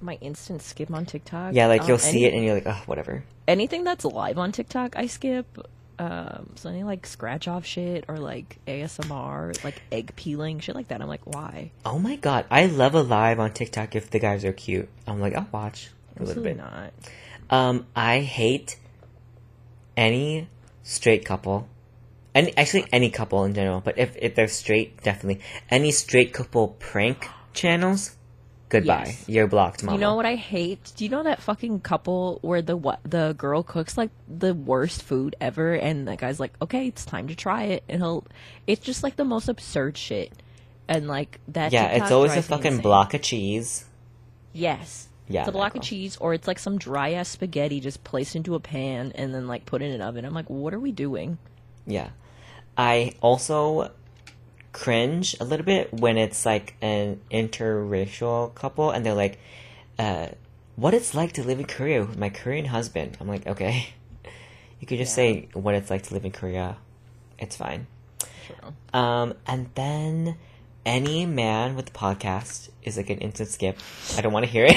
My 0.00 0.14
instant 0.20 0.62
skip 0.62 0.90
on 0.92 1.06
TikTok. 1.06 1.54
Yeah, 1.54 1.66
like 1.68 1.82
um, 1.82 1.88
you'll 1.88 1.98
see 1.98 2.24
any- 2.24 2.26
it 2.26 2.34
and 2.34 2.44
you're 2.44 2.54
like, 2.54 2.66
oh, 2.66 2.82
whatever. 2.86 3.24
anything 3.48 3.84
that's 3.84 4.04
live 4.04 4.38
on 4.38 4.52
TikTok, 4.52 4.96
I 4.96 5.06
skip. 5.06 5.46
Um, 5.98 6.50
something 6.56 6.84
like 6.84 7.06
scratch 7.06 7.48
off 7.48 7.64
shit 7.64 8.04
or 8.08 8.18
like 8.18 8.58
ASMR, 8.66 9.64
like 9.64 9.80
egg 9.90 10.12
peeling, 10.14 10.60
shit 10.60 10.74
like 10.74 10.88
that. 10.88 11.00
I'm 11.00 11.08
like, 11.08 11.24
why? 11.24 11.72
Oh 11.86 11.98
my 11.98 12.16
god, 12.16 12.44
I 12.50 12.66
love 12.66 12.94
a 12.94 13.02
live 13.02 13.40
on 13.40 13.52
TikTok 13.52 13.96
if 13.96 14.10
the 14.10 14.18
guys 14.18 14.44
are 14.44 14.52
cute. 14.52 14.88
I'm 15.06 15.20
like, 15.20 15.34
I'll 15.34 15.48
watch 15.50 15.88
a 16.16 16.24
little 16.24 16.44
Absolutely 16.44 16.52
bit. 16.52 16.58
not. 16.58 16.92
Um, 17.48 17.86
I 17.96 18.20
hate 18.20 18.76
any 19.96 20.48
straight 20.82 21.24
couple. 21.24 21.68
Any 22.34 22.54
actually 22.58 22.84
any 22.92 23.08
couple 23.08 23.44
in 23.44 23.54
general, 23.54 23.80
but 23.80 23.96
if, 23.98 24.14
if 24.20 24.34
they're 24.34 24.48
straight, 24.48 25.02
definitely. 25.02 25.40
Any 25.70 25.90
straight 25.90 26.34
couple 26.34 26.68
prank 26.78 27.28
channels, 27.54 28.16
goodbye. 28.68 29.04
Yes. 29.06 29.28
You're 29.28 29.46
blocked, 29.46 29.82
mama. 29.82 29.96
You 29.96 30.00
know 30.00 30.14
what 30.14 30.26
I 30.26 30.34
hate? 30.34 30.92
Do 30.96 31.04
you 31.04 31.10
know 31.10 31.22
that 31.22 31.42
fucking 31.42 31.80
couple 31.80 32.38
where 32.42 32.62
the 32.62 32.76
what 32.76 33.00
the 33.04 33.34
girl 33.36 33.62
cooks 33.62 33.96
like 33.96 34.10
the 34.28 34.54
worst 34.54 35.02
food 35.02 35.36
ever, 35.40 35.74
and 35.74 36.06
the 36.06 36.16
guy's 36.16 36.40
like, 36.40 36.52
"Okay, 36.60 36.86
it's 36.88 37.04
time 37.04 37.28
to 37.28 37.34
try 37.34 37.64
it," 37.64 37.84
and 37.88 38.02
he'll. 38.02 38.26
It's 38.66 38.84
just 38.84 39.02
like 39.02 39.16
the 39.16 39.24
most 39.24 39.48
absurd 39.48 39.96
shit, 39.96 40.32
and 40.88 41.08
like 41.08 41.40
that. 41.48 41.72
Yeah, 41.72 41.88
TikTok 41.88 42.02
it's 42.02 42.12
always 42.12 42.36
a 42.36 42.42
fucking 42.42 42.78
block 42.78 43.14
of 43.14 43.22
cheese. 43.22 43.84
Yes. 44.52 45.08
Yeah, 45.28 45.40
It's 45.40 45.48
a 45.48 45.52
block 45.52 45.74
of 45.74 45.82
cheese, 45.82 46.16
or 46.18 46.34
it's 46.34 46.46
like 46.46 46.60
some 46.60 46.78
dry 46.78 47.14
ass 47.14 47.28
spaghetti 47.28 47.80
just 47.80 48.04
placed 48.04 48.36
into 48.36 48.54
a 48.54 48.60
pan 48.60 49.10
and 49.16 49.34
then 49.34 49.48
like 49.48 49.66
put 49.66 49.82
in 49.82 49.90
an 49.90 50.00
oven. 50.00 50.24
I'm 50.24 50.32
like, 50.32 50.48
what 50.48 50.72
are 50.72 50.78
we 50.78 50.92
doing? 50.92 51.38
Yeah. 51.84 52.10
I 52.76 53.14
also 53.20 53.90
cringe 54.76 55.34
a 55.40 55.44
little 55.44 55.64
bit 55.64 55.90
when 55.90 56.18
it's 56.18 56.44
like 56.44 56.76
an 56.82 57.18
interracial 57.30 58.54
couple 58.54 58.90
and 58.90 59.06
they're 59.06 59.14
like, 59.14 59.38
uh, 59.98 60.28
what 60.76 60.92
it's 60.92 61.14
like 61.14 61.32
to 61.32 61.42
live 61.42 61.58
in 61.58 61.64
Korea 61.64 62.04
with 62.04 62.18
my 62.18 62.28
Korean 62.28 62.66
husband. 62.66 63.16
I'm 63.20 63.26
like, 63.26 63.46
okay. 63.46 63.88
You 64.78 64.86
could 64.86 64.98
just 64.98 65.14
say 65.14 65.48
what 65.54 65.74
it's 65.74 65.88
like 65.88 66.02
to 66.02 66.12
live 66.12 66.26
in 66.26 66.32
Korea. 66.32 66.76
It's 67.38 67.56
fine. 67.56 67.86
True. 68.46 68.74
Um, 68.92 69.32
and 69.46 69.70
then 69.74 70.36
any 70.84 71.24
man 71.24 71.76
with 71.76 71.86
the 71.86 71.92
podcast 71.92 72.68
is 72.82 72.98
like 72.98 73.08
an 73.08 73.16
instant 73.20 73.48
skip. 73.48 73.78
I 74.18 74.20
don't 74.20 74.34
want 74.34 74.44
to 74.44 74.52
hear 74.52 74.66
it. 74.66 74.76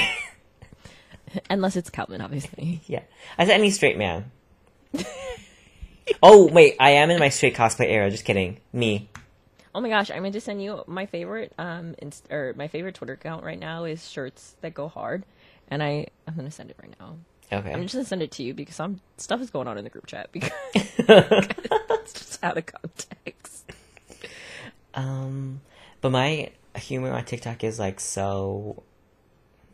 Unless 1.50 1.76
it's 1.76 1.90
Calvin, 1.90 2.22
obviously. 2.22 2.80
yeah. 2.86 3.02
I 3.36 3.44
said 3.44 3.60
any 3.60 3.70
straight 3.70 3.98
man. 3.98 4.30
oh, 6.22 6.46
wait. 6.50 6.76
I 6.80 6.92
am 6.92 7.10
in 7.10 7.18
my 7.20 7.28
straight 7.28 7.54
cosplay 7.54 7.90
era. 7.90 8.10
Just 8.10 8.24
kidding. 8.24 8.56
Me. 8.72 9.10
Oh 9.74 9.80
my 9.80 9.88
gosh, 9.88 10.10
I'm 10.10 10.18
going 10.18 10.32
to 10.32 10.40
send 10.40 10.62
you 10.62 10.82
my 10.86 11.06
favorite 11.06 11.52
um 11.58 11.94
inst- 11.98 12.30
or 12.30 12.54
my 12.56 12.68
favorite 12.68 12.94
Twitter 12.94 13.14
account 13.14 13.44
right 13.44 13.58
now 13.58 13.84
is 13.84 14.08
shirts 14.08 14.56
that 14.62 14.74
go 14.74 14.88
hard, 14.88 15.24
and 15.68 15.82
I 15.82 16.06
I'm 16.26 16.34
gonna 16.34 16.50
send 16.50 16.70
it 16.70 16.76
right 16.82 16.94
now. 16.98 17.16
Okay. 17.52 17.72
I'm 17.72 17.82
just 17.82 17.94
gonna 17.94 18.04
send 18.04 18.22
it 18.22 18.30
to 18.32 18.42
you 18.42 18.54
because 18.54 18.76
some 18.76 19.00
stuff 19.16 19.40
is 19.40 19.50
going 19.50 19.66
on 19.68 19.76
in 19.78 19.84
the 19.84 19.90
group 19.90 20.06
chat 20.06 20.30
because 20.32 20.52
it's 20.74 22.12
just 22.12 22.42
out 22.44 22.56
of 22.58 22.66
context. 22.66 23.72
Um, 24.94 25.60
but 26.00 26.10
my 26.10 26.50
humor 26.76 27.12
on 27.12 27.24
TikTok 27.24 27.64
is 27.64 27.78
like 27.78 28.00
so 28.00 28.82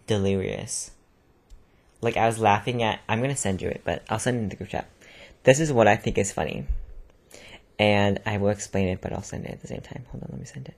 delirious. 0.06 0.90
Like 2.00 2.16
I 2.16 2.26
was 2.26 2.38
laughing 2.38 2.82
at. 2.82 3.00
I'm 3.08 3.20
gonna 3.20 3.36
send 3.36 3.62
you 3.62 3.68
it, 3.68 3.82
but 3.84 4.02
I'll 4.08 4.18
send 4.18 4.38
it 4.38 4.40
in 4.40 4.48
the 4.48 4.56
group 4.56 4.70
chat. 4.70 4.88
This 5.44 5.60
is 5.60 5.72
what 5.72 5.86
I 5.88 5.96
think 5.96 6.18
is 6.18 6.32
funny, 6.32 6.66
and 7.78 8.20
I 8.26 8.38
will 8.38 8.50
explain 8.50 8.88
it, 8.88 9.00
but 9.00 9.12
I'll 9.12 9.22
send 9.22 9.44
it 9.44 9.52
at 9.52 9.60
the 9.60 9.68
same 9.68 9.80
time. 9.80 10.04
Hold 10.10 10.24
on, 10.24 10.28
let 10.32 10.40
me 10.40 10.46
send 10.46 10.68
it. 10.68 10.76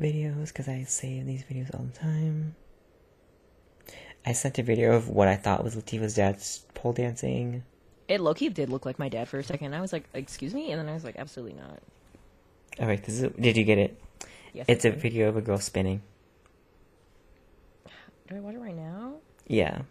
Videos, 0.00 0.48
because 0.48 0.68
I 0.68 0.84
save 0.84 1.26
these 1.26 1.44
videos 1.44 1.72
all 1.74 1.84
the 1.84 1.98
time. 1.98 2.56
I 4.24 4.32
sent 4.32 4.58
a 4.58 4.62
video 4.62 4.94
of 4.94 5.08
what 5.08 5.28
I 5.28 5.36
thought 5.36 5.64
was 5.64 5.76
Latifah's 5.76 6.14
dad's 6.14 6.64
pole 6.74 6.92
dancing. 6.92 7.64
It 8.08 8.20
Loki 8.20 8.48
did 8.48 8.68
look 8.68 8.84
like 8.84 8.98
my 8.98 9.08
dad 9.08 9.28
for 9.28 9.38
a 9.38 9.44
second. 9.44 9.74
I 9.74 9.80
was 9.80 9.92
like, 9.92 10.04
"Excuse 10.14 10.54
me," 10.54 10.70
and 10.70 10.80
then 10.80 10.88
I 10.88 10.94
was 10.94 11.04
like, 11.04 11.16
"Absolutely 11.16 11.58
not." 11.58 11.80
All 12.80 12.86
right, 12.86 13.02
this 13.02 13.20
is. 13.20 13.32
Did 13.38 13.56
you 13.56 13.64
get 13.64 13.78
it? 13.78 14.00
Yes, 14.52 14.66
It's 14.68 14.84
a 14.84 14.90
video 14.90 15.28
of 15.28 15.36
a 15.36 15.40
girl 15.40 15.58
spinning. 15.58 16.02
Do 18.28 18.36
I 18.36 18.40
watch 18.40 18.54
it 18.54 18.58
right 18.58 18.76
now? 18.76 19.14
Yeah. 19.46 19.82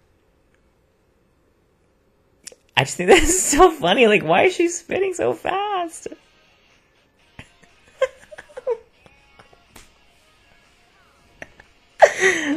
I 2.82 2.84
just 2.84 2.98
think 2.98 3.12
that's 3.12 3.40
so 3.52 3.70
funny. 3.70 4.08
Like, 4.08 4.24
why 4.24 4.46
is 4.46 4.56
she 4.56 4.68
spinning 4.68 5.14
so 5.14 5.34
fast? 5.34 6.08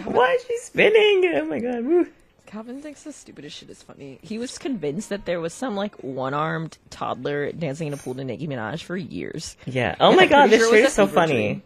why 0.05 0.33
is 0.33 0.47
she 0.47 0.57
spinning? 0.61 1.31
Oh 1.35 1.45
my 1.45 1.59
god. 1.59 1.85
Woo. 1.85 2.07
Calvin 2.47 2.81
thinks 2.81 3.03
the 3.03 3.13
stupidest 3.13 3.59
shit 3.59 3.69
is 3.69 3.83
funny. 3.83 4.19
He 4.23 4.39
was 4.39 4.57
convinced 4.57 5.11
that 5.11 5.27
there 5.27 5.43
was 5.43 5.53
some 5.53 5.77
like 5.77 6.03
one-armed 6.03 6.79
toddler 6.89 7.53
dancing 7.53 7.89
in 7.89 7.93
a 7.93 7.99
pool 7.99 8.15
to 8.15 8.25
Nicki 8.25 8.49
Minaj 8.49 8.83
for 8.83 8.97
years. 8.97 9.59
Yeah. 9.67 9.95
Oh 10.01 10.17
my 10.17 10.25
god, 10.31 10.47
this 10.47 10.61
sure 10.61 10.69
it 10.69 10.79
shirt 10.79 10.85
was 10.85 10.91
is 10.93 10.95
so 10.95 11.07
funny. 11.07 11.63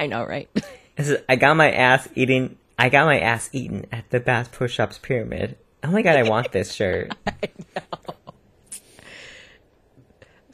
I 0.00 0.08
know, 0.08 0.26
right? 0.26 0.48
This 0.96 1.10
is, 1.10 1.18
I 1.28 1.36
got 1.36 1.56
my 1.56 1.70
ass 1.70 2.08
eating. 2.16 2.58
I 2.76 2.88
got 2.88 3.06
my 3.06 3.20
ass 3.20 3.50
eaten 3.52 3.86
at 3.92 4.10
the 4.10 4.18
Bass 4.18 4.48
Pro 4.50 4.66
Shops 4.66 4.98
Pyramid. 4.98 5.56
Oh 5.84 5.90
my 5.90 6.02
god, 6.02 6.16
I 6.16 6.28
want 6.28 6.52
this 6.52 6.72
shirt. 6.72 7.12
I 7.26 7.48
know. 7.74 7.82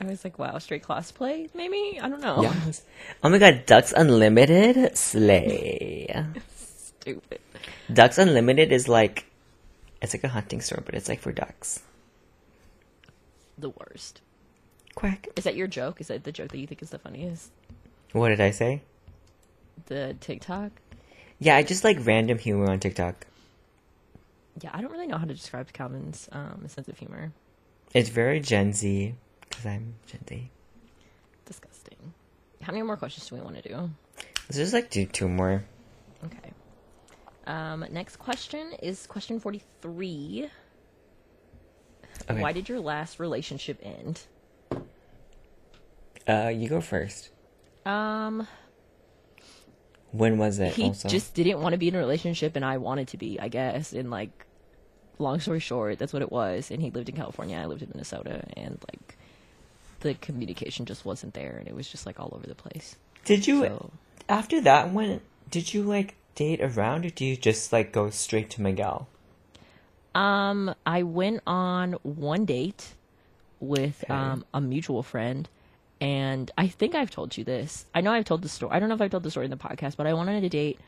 I 0.00 0.04
was 0.06 0.24
like, 0.24 0.38
wow, 0.38 0.58
straight 0.58 0.84
cosplay, 0.84 1.52
maybe? 1.54 1.98
I 2.00 2.08
don't 2.08 2.20
know. 2.20 2.42
Yes. 2.42 2.82
Oh 3.22 3.28
my 3.28 3.38
god, 3.38 3.64
Ducks 3.66 3.92
Unlimited? 3.92 4.96
Slay. 4.96 6.06
Stupid. 6.56 7.40
Ducks 7.92 8.18
Unlimited 8.18 8.72
is 8.72 8.88
like 8.88 9.26
it's 10.00 10.14
like 10.14 10.24
a 10.24 10.28
hunting 10.28 10.60
store, 10.60 10.82
but 10.84 10.94
it's 10.94 11.08
like 11.08 11.20
for 11.20 11.32
ducks. 11.32 11.82
The 13.58 13.70
worst. 13.70 14.20
Quack. 14.94 15.28
Is 15.36 15.44
that 15.44 15.56
your 15.56 15.66
joke? 15.66 16.00
Is 16.00 16.08
that 16.08 16.24
the 16.24 16.32
joke 16.32 16.50
that 16.52 16.58
you 16.58 16.66
think 16.66 16.82
is 16.82 16.90
the 16.90 16.98
funniest? 16.98 17.50
What 18.12 18.28
did 18.28 18.40
I 18.40 18.52
say? 18.52 18.82
The 19.86 20.16
TikTok? 20.20 20.70
Yeah, 21.40 21.56
I 21.56 21.62
just 21.62 21.84
like 21.84 22.04
random 22.04 22.38
humor 22.38 22.70
on 22.70 22.80
TikTok. 22.80 23.26
Yeah, 24.60 24.70
I 24.72 24.80
don't 24.80 24.90
really 24.92 25.06
know 25.06 25.18
how 25.18 25.24
to 25.26 25.34
describe 25.34 25.72
Calvin's 25.72 26.28
um, 26.32 26.64
sense 26.68 26.88
of 26.88 26.98
humor. 26.98 27.32
It's 27.94 28.08
very 28.08 28.40
Gen 28.40 28.72
Z 28.72 29.14
because 29.48 29.66
I'm 29.66 29.94
Gen 30.06 30.20
Z. 30.28 30.50
Disgusting. 31.46 32.12
How 32.62 32.72
many 32.72 32.82
more 32.82 32.96
questions 32.96 33.28
do 33.28 33.36
we 33.36 33.40
want 33.40 33.62
to 33.62 33.68
do? 33.68 33.90
Let's 34.48 34.56
just 34.56 34.72
like 34.72 34.90
do 34.90 35.06
two 35.06 35.28
more. 35.28 35.64
Okay. 36.24 36.52
Um, 37.46 37.84
next 37.90 38.16
question 38.16 38.72
is 38.82 39.06
question 39.06 39.40
43. 39.40 40.50
Okay. 42.30 42.40
Why 42.42 42.52
did 42.52 42.68
your 42.68 42.80
last 42.80 43.20
relationship 43.20 43.78
end? 43.82 44.20
Uh, 46.28 46.48
you 46.48 46.68
go 46.68 46.80
first. 46.80 47.30
Um, 47.86 48.46
When 50.12 50.36
was 50.36 50.58
it? 50.58 50.74
he 50.74 50.84
also? 50.84 51.08
just 51.08 51.32
didn't 51.34 51.60
want 51.62 51.72
to 51.72 51.78
be 51.78 51.88
in 51.88 51.94
a 51.94 51.98
relationship 51.98 52.54
and 52.56 52.64
I 52.64 52.76
wanted 52.78 53.08
to 53.08 53.16
be, 53.16 53.40
I 53.40 53.48
guess. 53.48 53.92
And 53.94 54.10
like 54.10 54.44
long 55.18 55.40
story 55.40 55.60
short, 55.60 55.98
that's 55.98 56.12
what 56.12 56.22
it 56.22 56.30
was. 56.32 56.70
And 56.70 56.80
he 56.82 56.90
lived 56.90 57.08
in 57.08 57.16
California, 57.16 57.56
I 57.58 57.66
lived 57.66 57.82
in 57.82 57.88
Minnesota 57.92 58.44
and 58.56 58.78
like 58.92 59.16
the 60.00 60.14
communication 60.14 60.86
just 60.86 61.04
wasn't 61.04 61.34
there 61.34 61.56
and 61.58 61.66
it 61.66 61.74
was 61.74 61.88
just 61.88 62.06
like 62.06 62.20
all 62.20 62.32
over 62.34 62.46
the 62.46 62.54
place. 62.54 62.96
Did 63.24 63.46
you 63.46 63.62
So 63.62 63.90
after 64.28 64.60
that 64.60 64.92
when 64.92 65.20
did 65.50 65.74
you 65.74 65.82
like 65.82 66.14
date 66.34 66.60
around 66.60 67.04
or 67.04 67.10
do 67.10 67.24
you 67.24 67.36
just 67.36 67.72
like 67.72 67.90
go 67.92 68.10
straight 68.10 68.48
to 68.50 68.62
Miguel? 68.62 69.08
um 70.14 70.74
I 70.86 71.02
went 71.02 71.42
on 71.46 71.92
one 72.02 72.44
date 72.44 72.94
with 73.60 74.04
Okay. 74.04 74.14
um 74.14 74.44
a 74.54 74.60
mutual 74.60 75.02
friend 75.02 75.48
and 76.00 76.50
I 76.56 76.68
think 76.68 76.94
I've 76.94 77.10
told 77.10 77.36
you 77.36 77.42
this. 77.42 77.86
I 77.92 78.00
know 78.02 78.12
I've 78.12 78.24
told 78.24 78.42
the 78.42 78.48
story. 78.48 78.70
I 78.72 78.78
don't 78.78 78.88
know 78.88 78.94
if 78.94 79.00
I've 79.00 79.10
told 79.10 79.24
the 79.24 79.32
story 79.32 79.46
in 79.46 79.50
the 79.50 79.56
podcast, 79.56 79.96
but 79.96 80.06
I 80.06 80.14
went 80.14 80.30
on 80.30 80.36
a 80.36 80.48
date 80.48 80.78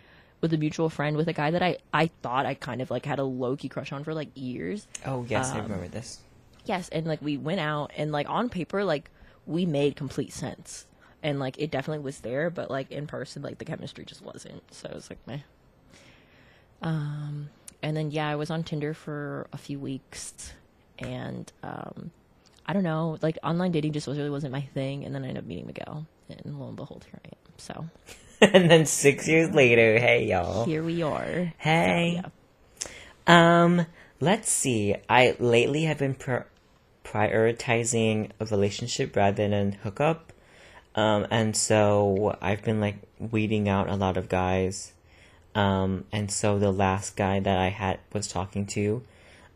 with 0.41 0.53
a 0.53 0.57
mutual 0.59 0.89
friend 0.89 1.17
with 1.17 1.29
a 1.29 1.33
guy 1.33 1.51
that 1.51 1.63
I 1.63 1.79
I 1.93 2.07
thought 2.23 2.47
I 2.47 2.55
kind 2.55 2.81
of 2.81 2.91
like 2.91 3.05
had 3.07 3.19
a 3.19 3.25
low 3.25 3.57
key 3.57 3.69
crush 3.69 3.93
on 3.93 4.05
for 4.05 4.15
like 4.15 4.29
years. 4.35 4.87
Oh 5.07 5.25
yes, 5.29 5.51
I 5.51 5.59
Um, 5.59 5.65
remember 5.65 5.89
this. 5.89 6.21
Yes, 6.65 6.89
and 6.91 7.07
like 7.07 7.21
we 7.23 7.37
went 7.37 7.61
out 7.61 7.91
and 7.97 8.13
like 8.13 8.29
on 8.29 8.49
paper 8.49 8.85
like 8.85 9.11
we 9.47 9.67
made 9.67 9.97
complete 9.97 10.33
sense. 10.33 10.87
And 11.23 11.39
like 11.39 11.59
it 11.59 11.71
definitely 11.71 12.03
was 12.05 12.21
there, 12.21 12.49
but 12.51 12.71
like 12.71 12.91
in 12.91 13.07
person 13.07 13.43
like 13.43 13.59
the 13.59 13.65
chemistry 13.65 14.05
just 14.05 14.23
wasn't. 14.23 14.63
So 14.73 14.89
it 14.89 14.95
was 14.95 15.11
like 15.11 15.19
meh. 15.27 15.41
Um 16.83 17.51
and 17.83 17.97
then 17.97 18.11
yeah, 18.11 18.29
I 18.29 18.37
was 18.37 18.51
on 18.51 18.63
Tinder 18.65 18.95
for 18.95 19.47
a 19.53 19.59
few 19.59 19.79
weeks 19.79 20.53
and 20.99 21.51
um 21.63 22.11
I 22.67 22.73
don't 22.73 22.85
know, 22.85 23.19
like 23.21 23.37
online 23.43 23.73
dating 23.73 23.93
just 23.93 24.07
was, 24.07 24.17
really 24.17 24.31
wasn't 24.31 24.53
my 24.53 24.61
thing 24.63 25.05
and 25.05 25.15
then 25.15 25.25
I 25.25 25.29
ended 25.29 25.43
up 25.43 25.49
meeting 25.49 25.67
Miguel 25.67 26.07
and 26.29 26.59
lo 26.61 26.69
and 26.69 26.77
behold 26.77 27.05
here 27.11 27.21
I 27.25 27.29
am. 27.29 27.53
So 27.59 27.87
and 28.53 28.71
then 28.71 28.87
six 28.87 29.29
years 29.29 29.51
later, 29.55 29.99
hey 29.99 30.25
y'all. 30.27 30.65
here 30.65 30.83
we 30.83 31.03
are. 31.03 31.53
Hey. 31.59 32.23
So, 32.25 33.33
Um, 33.33 33.87
let's 34.21 34.51
see. 34.51 34.95
I 35.09 35.37
lately 35.39 35.85
have 35.85 35.99
been 35.99 36.15
pr- 36.15 36.49
prioritizing 37.05 38.31
a 38.41 38.47
relationship 38.47 39.15
rather 39.15 39.49
than 39.49 39.53
a 39.53 39.77
hookup. 39.83 40.33
Um, 40.95 41.27
and 41.31 41.57
so 41.57 42.37
I've 42.41 42.63
been 42.63 42.81
like 42.81 42.97
weeding 43.19 43.69
out 43.69 43.89
a 43.89 43.95
lot 43.97 44.17
of 44.17 44.29
guys. 44.29 44.93
Um, 45.55 46.05
and 46.11 46.31
so 46.31 46.59
the 46.59 46.73
last 46.73 47.17
guy 47.17 47.41
that 47.41 47.59
I 47.59 47.69
had 47.69 48.01
was 48.13 48.27
talking 48.29 48.67
to, 48.69 49.03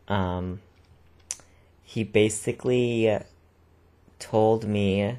um, 0.07 0.61
he 1.83 2.03
basically 2.03 3.17
told 4.19 4.67
me 4.67 5.17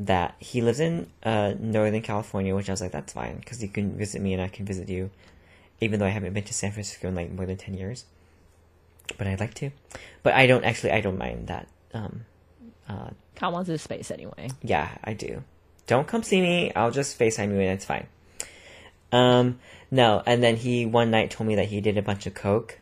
that 0.00 0.36
he 0.38 0.60
lives 0.60 0.80
in 0.80 1.10
uh, 1.22 1.54
Northern 1.58 2.02
California, 2.02 2.54
which 2.54 2.68
I 2.68 2.72
was 2.72 2.80
like, 2.80 2.92
that's 2.92 3.12
fine, 3.12 3.36
because 3.38 3.62
you 3.62 3.68
can 3.68 3.96
visit 3.96 4.22
me 4.22 4.32
and 4.32 4.42
I 4.42 4.48
can 4.48 4.64
visit 4.64 4.88
you 4.88 5.10
even 5.80 6.00
though 6.00 6.06
I 6.06 6.10
haven't 6.10 6.32
been 6.32 6.44
to 6.44 6.54
San 6.54 6.72
Francisco 6.72 7.08
in 7.08 7.14
like 7.14 7.30
more 7.30 7.46
than 7.46 7.56
10 7.56 7.74
years. 7.74 8.04
But 9.16 9.26
I'd 9.26 9.40
like 9.40 9.54
to. 9.54 9.70
But 10.22 10.34
I 10.34 10.46
don't 10.46 10.64
actually, 10.64 10.92
I 10.92 11.00
don't 11.00 11.18
mind 11.18 11.48
that. 11.48 11.68
Um, 11.94 12.24
uh, 12.88 13.10
Kyle 13.34 13.52
wants 13.52 13.68
his 13.68 13.82
space 13.82 14.10
anyway. 14.10 14.50
yeah, 14.62 14.90
I 15.04 15.14
do. 15.14 15.44
Don't 15.86 16.06
come 16.06 16.22
see 16.22 16.40
me. 16.40 16.72
I'll 16.74 16.90
just 16.90 17.18
FaceTime 17.18 17.50
you 17.52 17.60
and 17.60 17.70
it's 17.70 17.84
fine. 17.84 18.06
Um, 19.10 19.58
no, 19.90 20.22
and 20.26 20.42
then 20.42 20.56
he 20.56 20.84
one 20.84 21.10
night 21.10 21.30
told 21.30 21.48
me 21.48 21.54
that 21.54 21.66
he 21.66 21.80
did 21.80 21.96
a 21.96 22.02
bunch 22.02 22.26
of 22.26 22.34
coke 22.34 22.78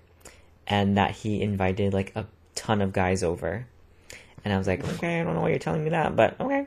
and 0.67 0.97
that 0.97 1.13
he 1.13 1.41
invited 1.41 1.93
like 1.93 2.13
a 2.17 2.27
ton 2.57 2.83
of 2.83 2.93
guys 2.93 3.23
over. 3.23 3.67
And 4.45 4.53
I 4.53 4.59
was 4.59 4.67
like, 4.67 4.85
okay, 4.95 5.21
I 5.21 5.25
don't 5.25 5.35
know 5.35 5.43
why 5.43 5.51
you're 5.51 5.59
telling 5.59 5.85
me 5.85 5.91
that, 5.91 6.17
but 6.17 6.41
okay. 6.41 6.67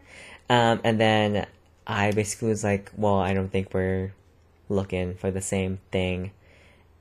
Um, 0.49 0.81
and 0.83 0.99
then 0.99 1.45
I 1.85 2.11
basically 2.11 2.49
was 2.49 2.63
like, 2.63 2.91
well, 2.95 3.19
I 3.19 3.33
don't 3.33 3.51
think 3.51 3.73
we're 3.73 4.13
looking 4.67 5.15
for 5.15 5.31
the 5.31 5.41
same 5.41 5.79
thing. 5.91 6.31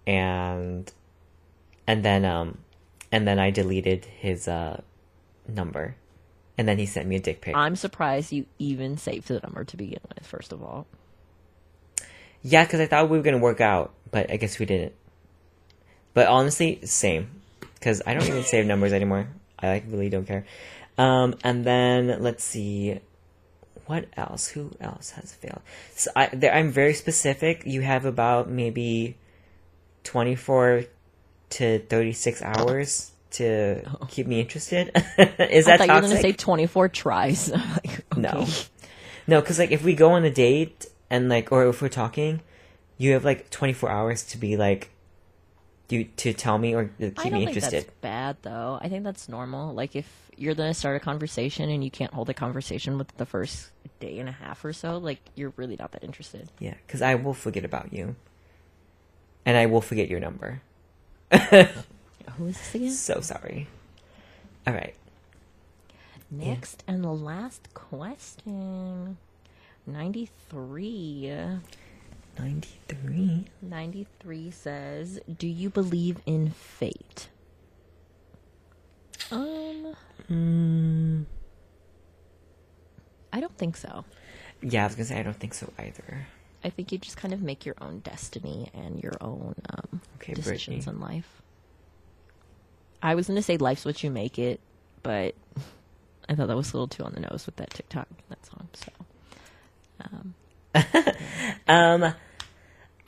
And, 0.07 0.91
and 1.87 2.05
then, 2.05 2.25
um, 2.25 2.59
and 3.11 3.27
then 3.27 3.39
I 3.39 3.51
deleted 3.51 4.05
his, 4.05 4.49
uh, 4.49 4.83
number. 5.49 5.97
And 6.57 6.66
then 6.66 6.79
he 6.79 6.87
sent 6.87 7.07
me 7.07 7.16
a 7.16 7.20
dick 7.20 7.41
pic. 7.41 7.57
I'm 7.57 7.77
surprised 7.77 8.33
you 8.33 8.47
even 8.59 8.99
saved 8.99 9.29
the 9.29 9.41
number 9.41 9.65
to 9.65 9.77
begin 9.77 10.01
with, 10.15 10.27
first 10.27 10.53
of 10.53 10.62
all. 10.62 10.87
Yeah, 12.43 12.65
because 12.65 12.81
I 12.81 12.87
thought 12.87 13.09
we 13.09 13.16
were 13.16 13.23
gonna 13.23 13.39
work 13.39 13.61
out, 13.61 13.95
but 14.11 14.31
I 14.31 14.37
guess 14.37 14.59
we 14.59 14.66
didn't. 14.66 14.93
But 16.15 16.27
honestly, 16.27 16.81
same. 16.85 17.31
Because 17.75 18.03
I 18.07 18.15
don't 18.15 18.27
even 18.27 18.43
save 18.43 18.66
numbers 18.66 18.93
anymore. 18.93 19.29
I 19.59 19.69
like 19.69 19.85
really 19.89 20.09
don't 20.09 20.27
care. 20.27 20.45
Um, 20.97 21.37
and 21.45 21.65
then 21.65 22.23
let's 22.23 22.43
see, 22.43 22.99
what 23.89 24.06
else? 24.16 24.48
Who 24.48 24.70
else 24.81 25.10
has 25.12 25.32
failed? 25.32 25.60
So 25.94 26.10
I, 26.15 26.28
there, 26.32 26.55
I'm 26.55 26.70
very 26.70 26.94
specific. 26.94 27.62
You 27.66 27.81
have 27.81 28.05
about 28.05 28.48
maybe 28.48 29.16
twenty 30.05 30.36
four 30.36 30.85
to 31.51 31.78
thirty 31.81 32.12
six 32.12 32.43
hours 32.43 33.12
to 33.31 33.82
oh. 33.86 34.06
keep 34.09 34.27
me 34.27 34.40
interested. 34.40 34.90
Is 35.19 35.66
I 35.66 35.77
that 35.77 35.78
thought 35.78 35.89
you 35.89 35.94
were 35.94 36.01
going 36.01 36.16
to 36.16 36.23
say 36.23 36.32
24 36.32 36.89
tries. 36.89 37.52
Like, 37.52 38.16
No. 38.16 38.47
No, 39.27 39.40
because 39.40 39.59
like 39.59 39.70
if 39.70 39.85
we 39.85 39.94
go 39.94 40.12
on 40.12 40.24
a 40.24 40.31
date 40.31 40.86
and 41.10 41.28
like, 41.28 41.52
or 41.52 41.66
if 41.69 41.82
we're 41.82 41.89
talking, 41.89 42.40
you 42.97 43.12
have 43.12 43.24
like 43.24 43.51
24 43.51 43.90
hours 43.90 44.23
to 44.24 44.39
be 44.39 44.56
like, 44.56 44.90
you 45.90 46.05
to 46.05 46.32
tell 46.32 46.59
me 46.59 46.74
or 46.74 46.86
to 47.01 47.12
I 47.16 47.23
keep 47.23 47.32
don't 47.32 47.40
me 47.40 47.47
think 47.47 47.56
interested. 47.56 47.85
that's 47.85 47.97
bad, 48.01 48.36
though. 48.43 48.78
I 48.81 48.89
think 48.89 49.05
that's 49.05 49.28
normal. 49.28 49.74
Like, 49.74 49.97
if 49.97 50.06
you're 50.36 50.55
going 50.55 50.70
to 50.70 50.74
start 50.74 50.97
a 50.97 51.01
conversation 51.01 51.70
and 51.70 51.82
you 51.85 51.90
can't 51.90 52.12
hold 52.12 52.28
a 52.31 52.35
conversation 52.35 52.98
with 52.98 53.16
the 53.16 53.27
first 53.27 53.70
day 54.01 54.19
and 54.19 54.28
a 54.28 54.32
half 54.32 54.65
or 54.65 54.73
so, 54.73 54.98
like, 54.98 55.20
you're 55.35 55.52
really 55.56 55.77
not 55.77 55.93
that 55.93 56.05
interested. 56.05 56.51
Yeah, 56.59 56.74
because 56.86 57.02
I 57.02 57.15
will 57.16 57.35
forget 57.35 57.65
about 57.65 57.93
you, 57.93 58.16
and 59.47 59.56
I 59.56 59.66
will 59.66 59.81
forget 59.81 60.09
your 60.09 60.20
number. 60.20 60.60
Who 61.32 62.47
is 62.47 62.56
this 62.59 62.74
again? 62.74 62.90
So 62.93 63.20
sorry. 63.20 63.66
All 64.66 64.74
right. 64.74 64.94
Next 66.31 66.85
and 66.86 67.02
the 67.02 67.09
last 67.12 67.73
question 67.74 69.16
93. 69.86 71.32
93. 72.39 73.47
93 73.62 74.51
says, 74.51 75.20
Do 75.39 75.47
you 75.47 75.70
believe 75.70 76.19
in 76.27 76.51
fate? 76.51 77.28
Um, 79.31 79.94
Mm, 80.31 81.24
I 83.32 83.40
don't 83.40 83.56
think 83.56 83.77
so. 83.77 84.05
yeah, 84.62 84.82
I 84.85 84.86
was 84.86 84.94
gonna 84.94 85.06
say 85.06 85.19
I 85.19 85.23
don't 85.23 85.36
think 85.39 85.55
so 85.55 85.73
either. 85.78 86.27
I 86.65 86.70
think 86.70 86.93
you 86.93 86.98
just 86.98 87.16
kind 87.16 87.32
of 87.32 87.40
make 87.40 87.65
your 87.65 87.77
own 87.81 88.01
destiny 88.01 88.69
and 88.74 89.01
your 89.02 89.15
own 89.20 89.55
um, 89.70 90.01
Okay, 90.16 90.35
decisions 90.35 90.85
Brittany. 90.86 90.97
in 90.97 91.01
life. 91.01 91.43
I 93.01 93.15
was 93.15 93.28
going 93.28 93.36
to 93.36 93.43
say 93.44 93.56
life's 93.59 93.85
what 93.85 94.02
you 94.02 94.10
make 94.10 94.40
it, 94.40 94.59
but 95.05 95.36
I 96.28 96.35
thought 96.35 96.48
that 96.48 96.56
was 96.56 96.73
a 96.73 96.77
little 96.77 96.89
too 96.89 97.05
on 97.05 97.12
the 97.12 97.20
nose 97.20 97.47
with 97.47 97.55
that 97.56 97.70
TikTok, 97.70 98.09
that 98.28 98.44
song. 98.44 98.69
So, 98.74 98.90
um, 100.01 100.35
Um, 101.69 102.15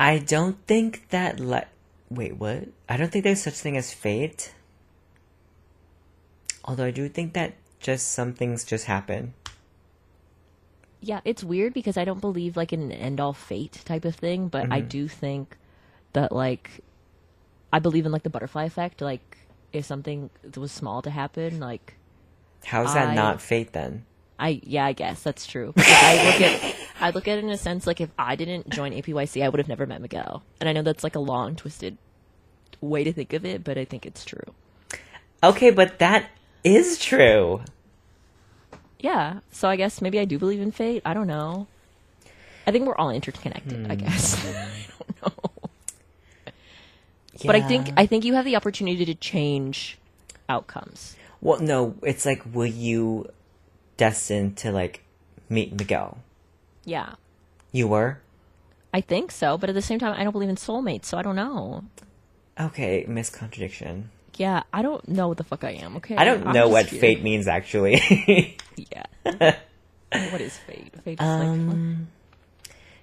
I 0.01 0.19
don't 0.19 0.57
think 0.67 1.11
that. 1.11 1.39
like 1.39 1.69
Wait, 2.11 2.37
what? 2.39 2.65
I 2.89 2.97
don't 2.97 3.13
think 3.13 3.23
there's 3.23 3.43
such 3.43 3.55
thing 3.55 3.77
as 3.77 3.93
fate. 3.93 4.53
Although 6.65 6.87
I 6.87 6.91
do 6.91 7.09
think 7.09 7.35
that 7.35 7.55
just 7.79 8.11
some 8.13 8.33
things 8.33 8.65
just 8.65 8.87
happen. 8.87 9.35
yeah, 11.03 11.21
it's 11.25 11.43
weird 11.43 11.73
because 11.73 11.97
I 11.97 12.05
don't 12.05 12.21
believe 12.21 12.57
like 12.59 12.75
in 12.75 12.83
an 12.83 12.93
end 12.93 13.21
all 13.21 13.33
fate 13.33 13.81
type 13.87 14.05
of 14.05 14.15
thing, 14.17 14.49
but 14.49 14.71
I 14.71 14.83
Mhm. 14.83 14.89
do 14.89 15.09
think 15.09 15.57
that 16.13 16.31
like 16.33 16.81
I 17.73 17.79
believe 17.79 18.05
in 18.05 18.13
like 18.13 18.23
the 18.25 18.29
butterfly 18.31 18.65
effect. 18.65 19.01
Like 19.01 19.39
if 19.73 19.87
something 19.87 20.29
was 20.57 20.73
small 20.73 21.01
to 21.03 21.11
happen, 21.11 21.59
like 21.61 21.95
How's 22.65 22.93
that 22.95 23.09
I- 23.11 23.15
not 23.15 23.41
fate 23.41 23.73
then? 23.73 24.05
I 24.39 24.61
yeah, 24.63 24.85
I 24.85 24.93
guess 24.93 25.23
that's 25.23 25.47
true. 25.47 25.73
I 25.79 26.13
look 26.27 26.41
at 26.43 26.77
I 27.01 27.11
look 27.11 27.29
at 27.29 27.39
it 27.39 27.45
in 27.45 27.51
a 27.51 27.57
sense 27.57 27.87
like 27.87 28.01
if 28.01 28.11
I 28.19 28.37
didn't 28.37 28.69
join 28.69 28.93
APYC, 28.93 29.43
I 29.43 29.49
would 29.49 29.59
have 29.59 29.69
never 29.69 29.87
met 29.87 30.01
Miguel. 30.01 30.43
And 30.61 30.69
I 30.69 30.73
know 30.73 30.83
that's 30.83 31.05
like 31.05 31.17
a 31.17 31.21
long, 31.21 31.57
twisted 31.57 31.97
way 32.81 33.05
to 33.05 33.13
think 33.13 33.33
of 33.33 33.45
it, 33.45 33.65
but 33.65 33.79
I 33.79 33.85
think 33.85 34.07
it's 34.07 34.25
true. 34.25 34.45
Okay, 35.43 35.71
but 35.71 35.99
that 35.99 36.31
is 36.65 36.99
true. 36.99 37.63
Yeah. 38.99 39.41
So 39.51 39.69
I 39.69 39.77
guess 39.77 40.03
maybe 40.03 40.19
I 40.19 40.25
do 40.25 40.39
believe 40.39 40.61
in 40.61 40.73
fate. 40.73 41.03
I 41.05 41.15
don't 41.15 41.27
know. 41.27 41.67
I 42.67 42.73
think 42.73 42.87
we're 42.87 42.97
all 42.97 43.11
interconnected. 43.11 43.91
I 43.91 43.95
hmm. 43.95 44.01
guess. 44.01 44.47
I 44.55 44.87
don't 45.01 45.23
know. 45.23 45.51
But 47.45 47.57
I 47.57 47.63
think 47.63 47.91
I 47.97 48.05
think 48.05 48.25
you 48.27 48.35
have 48.35 48.45
the 48.45 48.57
opportunity 48.57 49.05
to 49.07 49.15
change 49.15 49.99
outcomes. 50.49 51.17
Well, 51.41 51.61
no, 51.61 51.95
it's 52.03 52.27
like, 52.27 52.45
were 52.53 52.67
you 52.67 53.31
destined 53.97 54.59
to 54.59 54.73
like 54.73 55.03
meet 55.49 55.73
Miguel? 55.73 56.19
Yeah. 56.91 57.15
You 57.71 57.87
were. 57.87 58.19
I 58.93 59.01
think 59.01 59.31
so, 59.31 59.57
but 59.57 59.69
at 59.71 59.75
the 59.77 59.83
same 59.83 60.01
time, 60.01 60.13
I 60.19 60.25
don't 60.25 60.33
believe 60.33 60.49
in 60.49 60.57
soulmates, 60.57 61.05
so 61.05 61.17
I 61.17 61.23
don't 61.23 61.37
know. 61.37 61.85
Okay, 62.59 63.07
miscontradction. 63.09 64.07
Yeah, 64.37 64.65
I 64.73 64.83
don't 64.83 65.07
know 65.09 65.29
what 65.29 65.37
the 65.37 65.45
fuck 65.45 65.63
I 65.63 65.71
am. 65.85 65.97
Okay, 65.99 66.17
I 66.17 66.25
don't 66.25 66.49
I'm 66.49 66.53
know 66.53 66.69
what 66.69 66.87
here. 66.87 67.01
fate 67.01 67.23
means 67.23 67.47
actually. 67.47 67.97
Yeah. 68.77 69.05
what 70.33 70.41
is 70.41 70.57
fate? 70.57 70.95
Fate 71.05 71.21
is 71.21 71.27
like 71.27 71.49
um, 71.49 72.09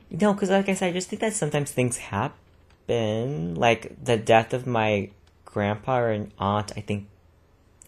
No, 0.09 0.33
because 0.33 0.49
like 0.49 0.67
I 0.67 0.73
said, 0.73 0.89
I 0.89 0.91
just 0.91 1.07
think 1.07 1.21
that 1.21 1.33
sometimes 1.33 1.71
things 1.71 1.97
happen. 1.97 3.53
Like 3.55 4.03
the 4.03 4.17
death 4.17 4.53
of 4.53 4.65
my 4.65 5.11
grandpa 5.45 6.07
and 6.07 6.31
aunt. 6.39 6.71
I 6.75 6.81
think. 6.81 7.07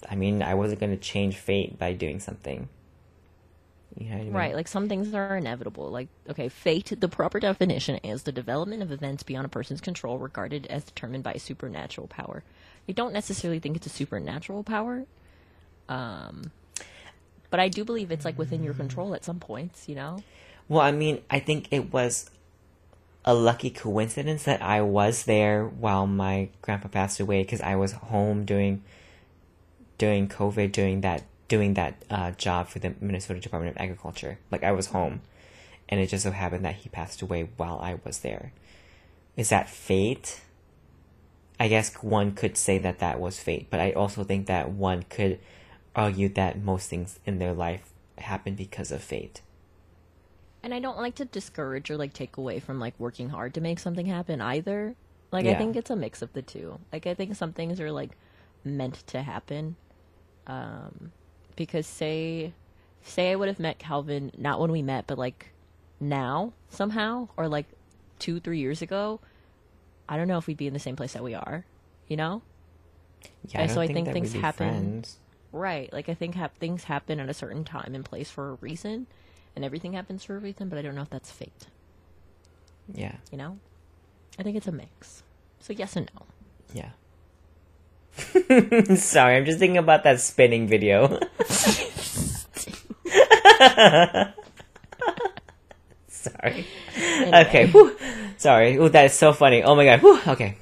I 0.09 0.15
mean, 0.15 0.43
I 0.43 0.53
wasn't 0.53 0.79
going 0.79 0.91
to 0.95 1.01
change 1.01 1.35
fate 1.35 1.79
by 1.79 1.93
doing 1.93 2.19
something. 2.21 2.69
You 3.99 4.09
know 4.09 4.15
I 4.15 4.19
mean? 4.19 4.33
Right, 4.33 4.55
like 4.55 4.67
some 4.67 4.87
things 4.87 5.13
are 5.13 5.35
inevitable. 5.37 5.89
Like, 5.89 6.07
okay, 6.29 6.49
fate, 6.49 6.93
the 6.97 7.09
proper 7.09 7.39
definition 7.39 7.97
is 7.97 8.23
the 8.23 8.31
development 8.31 8.81
of 8.81 8.91
events 8.91 9.23
beyond 9.23 9.45
a 9.45 9.49
person's 9.49 9.81
control 9.81 10.17
regarded 10.17 10.65
as 10.67 10.85
determined 10.85 11.23
by 11.23 11.33
a 11.33 11.39
supernatural 11.39 12.07
power. 12.07 12.43
I 12.87 12.93
don't 12.93 13.13
necessarily 13.13 13.59
think 13.59 13.75
it's 13.75 13.85
a 13.85 13.89
supernatural 13.89 14.63
power. 14.63 15.05
Um, 15.89 16.51
but 17.49 17.59
I 17.59 17.67
do 17.67 17.83
believe 17.83 18.11
it's 18.11 18.25
like 18.25 18.37
within 18.37 18.63
your 18.63 18.73
control 18.73 19.13
at 19.13 19.25
some 19.25 19.39
points, 19.39 19.89
you 19.89 19.95
know? 19.95 20.23
Well, 20.67 20.81
I 20.81 20.91
mean, 20.91 21.21
I 21.29 21.39
think 21.39 21.67
it 21.71 21.91
was 21.91 22.29
a 23.25 23.33
lucky 23.33 23.69
coincidence 23.69 24.43
that 24.43 24.61
I 24.61 24.81
was 24.81 25.25
there 25.25 25.65
while 25.65 26.07
my 26.07 26.49
grandpa 26.61 26.87
passed 26.87 27.19
away 27.19 27.43
because 27.43 27.61
I 27.61 27.75
was 27.75 27.91
home 27.91 28.45
doing 28.45 28.83
during 29.97 30.29
COVID, 30.29 30.71
doing 30.71 31.01
that 31.01 31.23
doing 31.49 31.73
that 31.73 32.05
uh, 32.09 32.31
job 32.31 32.69
for 32.69 32.79
the 32.79 32.95
Minnesota 33.01 33.41
Department 33.41 33.75
of 33.75 33.81
Agriculture. 33.81 34.39
Like 34.51 34.63
I 34.63 34.71
was 34.71 34.87
home, 34.87 35.21
and 35.89 35.99
it 35.99 36.07
just 36.07 36.23
so 36.23 36.31
happened 36.31 36.63
that 36.63 36.75
he 36.75 36.89
passed 36.89 37.21
away 37.21 37.49
while 37.57 37.79
I 37.79 37.99
was 38.05 38.19
there. 38.19 38.53
Is 39.35 39.49
that 39.49 39.69
fate? 39.69 40.41
I 41.59 41.67
guess 41.67 41.93
one 41.95 42.31
could 42.31 42.55
say 42.55 42.77
that 42.77 42.99
that 42.99 43.19
was 43.19 43.39
fate, 43.39 43.67
but 43.69 43.81
I 43.81 43.91
also 43.91 44.23
think 44.23 44.47
that 44.47 44.71
one 44.71 45.03
could 45.03 45.39
argue 45.93 46.29
that 46.29 46.61
most 46.61 46.89
things 46.89 47.19
in 47.25 47.39
their 47.39 47.53
life 47.53 47.91
happen 48.17 48.55
because 48.55 48.91
of 48.91 49.01
fate. 49.01 49.41
And 50.63 50.73
I 50.73 50.79
don't 50.79 50.97
like 50.97 51.15
to 51.15 51.25
discourage 51.25 51.89
or 51.89 51.97
like 51.97 52.13
take 52.13 52.37
away 52.37 52.59
from 52.59 52.79
like 52.79 52.93
working 52.97 53.29
hard 53.29 53.53
to 53.55 53.61
make 53.61 53.79
something 53.79 54.05
happen 54.05 54.39
either. 54.39 54.95
Like 55.31 55.45
I 55.45 55.55
think 55.55 55.75
it's 55.75 55.89
a 55.89 55.95
mix 55.95 56.21
of 56.21 56.33
the 56.33 56.41
two. 56.41 56.79
Like 56.91 57.05
I 57.07 57.13
think 57.13 57.35
some 57.35 57.53
things 57.53 57.79
are 57.79 57.91
like 57.91 58.11
meant 58.63 59.05
to 59.07 59.21
happen. 59.21 59.75
Um 60.47 61.11
because 61.59 61.85
say 61.85 62.53
say 63.03 63.31
I 63.31 63.35
would 63.35 63.47
have 63.49 63.59
met 63.59 63.77
Calvin 63.79 64.31
not 64.37 64.59
when 64.59 64.71
we 64.71 64.81
met 64.81 65.05
but 65.07 65.17
like 65.19 65.51
now 65.99 66.53
somehow 66.69 67.27
or 67.37 67.47
like 67.47 67.65
2 68.19 68.39
3 68.39 68.57
years 68.57 68.81
ago, 68.81 69.19
I 70.07 70.17
don't 70.17 70.27
know 70.27 70.37
if 70.37 70.47
we'd 70.47 70.57
be 70.57 70.67
in 70.67 70.73
the 70.73 70.79
same 70.79 70.95
place 70.95 71.13
that 71.13 71.23
we 71.23 71.33
are, 71.35 71.65
you 72.07 72.17
know? 72.17 72.41
Yeah, 73.49 73.61
And 73.61 73.71
so 73.71 73.79
I 73.81 73.87
think 73.87 74.11
things 74.11 74.33
happen- 74.33 74.69
friends. 74.69 75.17
Right. 75.51 75.91
Like 75.91 76.09
I 76.09 76.13
think 76.13 76.35
hap- 76.35 76.57
things 76.57 76.85
happen 76.85 77.19
at 77.19 77.29
a 77.29 77.33
certain 77.33 77.63
time 77.63 77.93
and 77.95 78.03
place 78.05 78.29
for 78.31 78.51
a 78.51 78.53
reason 78.55 79.07
and 79.55 79.65
everything 79.65 79.93
happens 79.93 80.23
for 80.23 80.35
a 80.35 80.39
reason, 80.39 80.69
but 80.69 80.77
I 80.77 80.81
don't 80.81 80.95
know 80.95 81.01
if 81.01 81.09
that's 81.09 81.31
fate. 81.31 81.67
Yeah, 82.93 83.15
you 83.31 83.37
know? 83.37 83.59
I 84.37 84.43
think 84.43 84.55
it's 84.57 84.67
a 84.67 84.71
mix. 84.71 85.23
So 85.59 85.73
yes 85.73 85.95
and 85.95 86.09
no. 86.15 86.25
yeah. 86.73 86.91
Sorry, 88.95 89.37
I'm 89.37 89.45
just 89.45 89.59
thinking 89.59 89.77
about 89.77 90.03
that 90.03 90.19
spinning 90.19 90.67
video. 90.67 91.19
Sorry. 96.07 96.65
Okay. 96.97 97.67
whew. 97.67 97.95
Sorry. 98.37 98.75
Ooh, 98.75 98.89
that 98.89 99.05
is 99.05 99.13
so 99.13 99.33
funny. 99.33 99.63
Oh 99.63 99.75
my 99.75 99.85
god. 99.85 100.01
Whew. 100.01 100.19
Okay. 100.27 100.57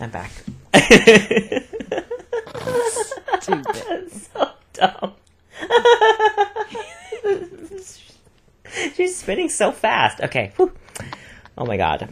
I'm 0.00 0.10
back. 0.10 0.30
Stupid. 3.40 4.12
so 4.12 4.50
dumb. 4.72 5.12
She's 8.94 9.16
spinning 9.16 9.48
so 9.48 9.72
fast. 9.72 10.20
Okay. 10.20 10.52
Whew. 10.56 10.72
Oh 11.56 11.64
my 11.64 11.76
god. 11.76 12.08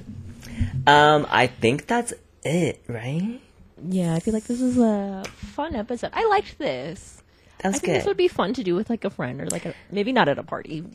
Um, 0.86 1.26
I 1.30 1.46
think 1.46 1.86
that's 1.86 2.12
it, 2.44 2.82
right? 2.88 3.40
Yeah, 3.88 4.14
I 4.14 4.20
feel 4.20 4.34
like 4.34 4.44
this 4.44 4.60
is 4.60 4.78
a 4.78 5.24
fun 5.36 5.74
episode. 5.74 6.10
I 6.12 6.26
liked 6.26 6.58
this. 6.58 7.22
That 7.58 7.74
I 7.74 7.78
think 7.78 7.92
this 7.92 8.06
would 8.06 8.16
be 8.16 8.28
fun 8.28 8.54
to 8.54 8.64
do 8.64 8.74
with 8.74 8.90
like 8.90 9.04
a 9.04 9.10
friend 9.10 9.40
or 9.40 9.46
like 9.46 9.66
a 9.66 9.74
maybe 9.90 10.12
not 10.12 10.28
at 10.28 10.38
a 10.38 10.42
party. 10.42 10.84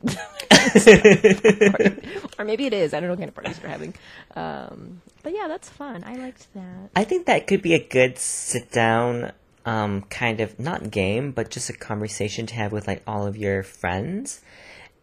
or 2.38 2.46
maybe 2.46 2.66
it 2.66 2.74
is. 2.74 2.94
I 2.94 3.00
don't 3.00 3.08
know 3.08 3.14
what 3.14 3.20
kind 3.20 3.30
of 3.30 3.36
parties 3.36 3.60
you're 3.62 3.70
having. 3.70 3.94
Um, 4.36 5.02
but 5.24 5.34
yeah, 5.34 5.48
that's 5.48 5.70
fun. 5.70 6.04
I 6.06 6.18
liked 6.18 6.54
that. 6.56 6.90
I 6.96 7.06
think 7.06 7.28
that 7.28 7.48
could 7.48 7.62
be 7.62 7.74
a 7.74 7.80
good 7.80 8.18
sit 8.18 8.72
down, 8.72 9.32
um, 9.66 10.02
kind 10.04 10.42
of 10.42 10.60
not 10.60 10.92
game, 10.92 11.32
but 11.32 11.50
just 11.50 11.70
a 11.70 11.74
conversation 11.74 12.46
to 12.48 12.56
have 12.56 12.74
with 12.74 12.86
like 12.88 13.02
all 13.08 13.26
of 13.26 13.38
your 13.38 13.64
friends. 13.64 14.42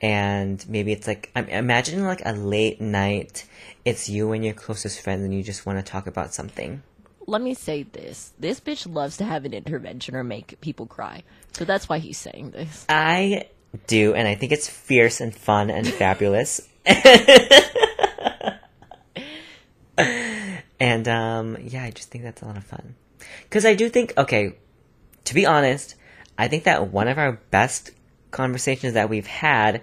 And 0.03 0.63
maybe 0.69 0.93
it's 0.93 1.07
like 1.07 1.31
I'm 1.35 1.49
imagining 1.49 2.05
like 2.05 2.21
a 2.27 2.33
late 2.33 2.81
night. 2.81 3.47
It's 3.87 4.09
you 4.09 4.33
and 4.33 4.45
your 4.45 4.55
closest 4.55 5.01
friends, 5.01 5.25
and 5.25 5.35
you 5.35 5.43
just 5.43 5.65
want 5.65 5.79
to 5.79 5.83
talk 5.83 6.07
about 6.07 6.35
something. 6.35 6.83
Let 7.27 7.43
me 7.43 7.55
say 7.55 7.85
this. 7.85 8.33
This 8.39 8.61
bitch 8.61 8.93
loves 8.93 9.17
to 9.19 9.25
have 9.25 9.45
an 9.45 9.55
intervention 9.55 10.15
or 10.15 10.25
make 10.25 10.61
people 10.61 10.87
cry. 10.87 11.23
So 11.53 11.65
that's 11.65 11.89
why 11.89 11.99
he's 11.99 12.19
saying 12.19 12.51
this. 12.51 12.85
I 12.89 13.49
do, 13.87 14.15
and 14.15 14.29
I 14.29 14.35
think 14.35 14.53
it's 14.53 14.69
fierce 14.69 15.21
and 15.21 15.35
fun 15.35 15.71
and 15.71 15.87
fabulous. 15.95 16.69
and 20.79 21.09
um, 21.09 21.57
yeah, 21.63 21.85
I 21.85 21.91
just 21.91 22.11
think 22.11 22.25
that's 22.25 22.43
a 22.43 22.47
lot 22.47 22.57
of 22.57 22.65
fun. 22.65 22.95
Because 23.45 23.65
I 23.65 23.75
do 23.75 23.89
think, 23.89 24.13
okay, 24.19 24.57
to 25.25 25.35
be 25.35 25.47
honest, 25.47 25.95
I 26.37 26.49
think 26.49 26.65
that 26.65 26.89
one 26.89 27.09
of 27.09 27.19
our 27.19 27.33
best 27.51 27.91
conversations 28.31 28.95
that 28.95 29.09
we've 29.09 29.27
had 29.27 29.83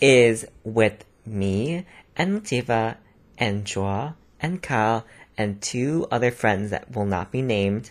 is 0.00 0.46
with 0.64 1.04
me 1.26 1.86
and 2.16 2.42
Latifah 2.42 2.96
and 3.38 3.64
Joa 3.64 4.14
and 4.40 4.62
Kyle 4.62 5.04
and 5.36 5.60
two 5.60 6.06
other 6.10 6.30
friends 6.30 6.70
that 6.70 6.94
will 6.94 7.06
not 7.06 7.30
be 7.30 7.42
named. 7.42 7.90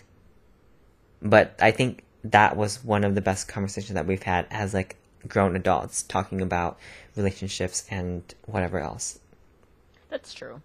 But 1.22 1.54
I 1.60 1.70
think 1.70 2.04
that 2.24 2.56
was 2.56 2.82
one 2.82 3.04
of 3.04 3.14
the 3.14 3.20
best 3.20 3.48
conversations 3.48 3.94
that 3.94 4.06
we've 4.06 4.22
had 4.22 4.46
as 4.50 4.74
like 4.74 4.96
grown 5.28 5.56
adults 5.56 6.02
talking 6.02 6.40
about 6.40 6.78
relationships 7.16 7.86
and 7.90 8.22
whatever 8.46 8.78
else. 8.78 9.18
That's 10.10 10.32
true. 10.32 10.60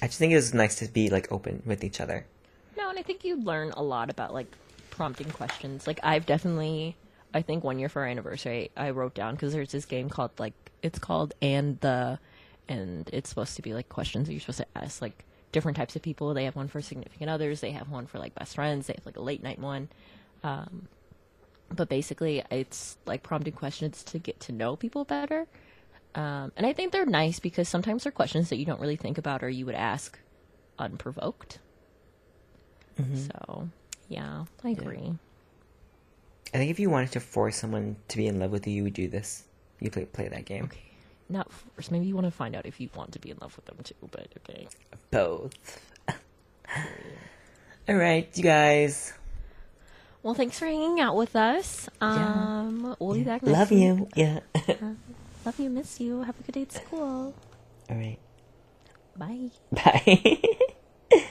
I 0.00 0.06
just 0.06 0.18
think 0.18 0.32
it 0.32 0.36
was 0.36 0.52
nice 0.52 0.76
to 0.76 0.88
be 0.88 1.10
like 1.10 1.30
open 1.30 1.62
with 1.64 1.84
each 1.84 2.00
other. 2.00 2.26
No, 2.76 2.90
and 2.90 2.98
I 2.98 3.02
think 3.02 3.24
you 3.24 3.36
learn 3.36 3.70
a 3.72 3.82
lot 3.82 4.10
about 4.10 4.34
like 4.34 4.48
prompting 4.90 5.30
questions. 5.30 5.86
Like 5.86 6.00
I've 6.02 6.26
definitely, 6.26 6.96
I 7.32 7.42
think 7.42 7.62
one 7.62 7.78
year 7.78 7.88
for 7.88 8.02
our 8.02 8.08
anniversary, 8.08 8.70
I 8.76 8.90
wrote 8.90 9.14
down 9.14 9.34
because 9.34 9.52
there's 9.52 9.70
this 9.70 9.84
game 9.84 10.08
called 10.08 10.32
like 10.38 10.54
it's 10.82 10.98
called 10.98 11.34
and 11.40 11.78
the, 11.80 12.18
and 12.68 13.08
it's 13.12 13.28
supposed 13.28 13.54
to 13.56 13.62
be 13.62 13.74
like 13.74 13.88
questions 13.88 14.26
that 14.26 14.32
you're 14.32 14.40
supposed 14.40 14.58
to 14.58 14.66
ask 14.74 15.00
like 15.00 15.24
different 15.52 15.76
types 15.76 15.96
of 15.96 16.02
people. 16.02 16.34
They 16.34 16.44
have 16.44 16.56
one 16.56 16.68
for 16.68 16.80
significant 16.80 17.30
others. 17.30 17.60
They 17.60 17.70
have 17.72 17.88
one 17.90 18.06
for 18.06 18.18
like 18.18 18.34
best 18.34 18.54
friends. 18.54 18.86
They 18.86 18.94
have 18.94 19.06
like 19.06 19.16
a 19.16 19.22
late 19.22 19.42
night 19.42 19.58
one. 19.58 19.88
Um, 20.42 20.88
but 21.70 21.88
basically, 21.88 22.42
it's 22.50 22.96
like 23.06 23.22
prompting 23.22 23.54
questions 23.54 24.02
to 24.04 24.18
get 24.18 24.40
to 24.40 24.52
know 24.52 24.76
people 24.76 25.04
better. 25.04 25.46
Um, 26.14 26.52
and 26.56 26.66
I 26.66 26.72
think 26.72 26.92
they're 26.92 27.06
nice 27.06 27.38
because 27.38 27.68
sometimes 27.68 28.02
they're 28.02 28.12
questions 28.12 28.50
that 28.50 28.56
you 28.56 28.66
don't 28.66 28.80
really 28.80 28.96
think 28.96 29.16
about 29.16 29.42
or 29.42 29.48
you 29.48 29.64
would 29.66 29.74
ask 29.74 30.18
unprovoked. 30.78 31.58
So, 33.14 33.68
yeah, 34.08 34.44
I 34.62 34.70
agree. 34.70 35.14
I 36.52 36.58
think 36.58 36.70
if 36.70 36.78
you 36.78 36.90
wanted 36.90 37.12
to 37.12 37.20
force 37.20 37.56
someone 37.56 37.96
to 38.08 38.16
be 38.18 38.26
in 38.26 38.38
love 38.38 38.50
with 38.50 38.66
you, 38.66 38.74
you 38.74 38.82
would 38.84 38.92
do 38.92 39.08
this. 39.08 39.44
You 39.80 39.90
play 39.90 40.04
play 40.04 40.28
that 40.28 40.44
game. 40.44 40.64
Okay. 40.64 40.91
Not 41.32 41.50
first. 41.50 41.90
Maybe 41.90 42.06
you 42.06 42.14
want 42.14 42.26
to 42.26 42.30
find 42.30 42.54
out 42.54 42.66
if 42.66 42.78
you 42.78 42.90
want 42.94 43.12
to 43.12 43.18
be 43.18 43.30
in 43.30 43.38
love 43.40 43.56
with 43.56 43.64
them 43.64 43.76
too, 43.82 43.94
but 44.10 44.28
okay. 44.48 44.68
Both. 45.10 45.80
All 47.88 47.96
right, 47.96 48.28
you 48.36 48.42
guys. 48.42 49.12
Well, 50.22 50.34
thanks 50.34 50.58
for 50.58 50.66
hanging 50.66 51.00
out 51.00 51.16
with 51.16 51.34
us. 51.34 51.88
Um, 52.00 52.94
we'll 53.00 53.14
be 53.14 53.24
back 53.24 53.42
next 53.42 53.58
Love 53.58 53.70
week. 53.72 53.80
you. 53.80 54.08
Yeah. 54.14 54.40
Love 55.44 55.58
you, 55.58 55.68
miss 55.70 55.98
you. 56.00 56.22
Have 56.22 56.38
a 56.38 56.42
good 56.44 56.52
day 56.52 56.62
at 56.62 56.72
school. 56.72 57.34
All 57.90 57.96
right. 57.96 58.18
Bye. 59.16 59.50
Bye. 59.72 60.58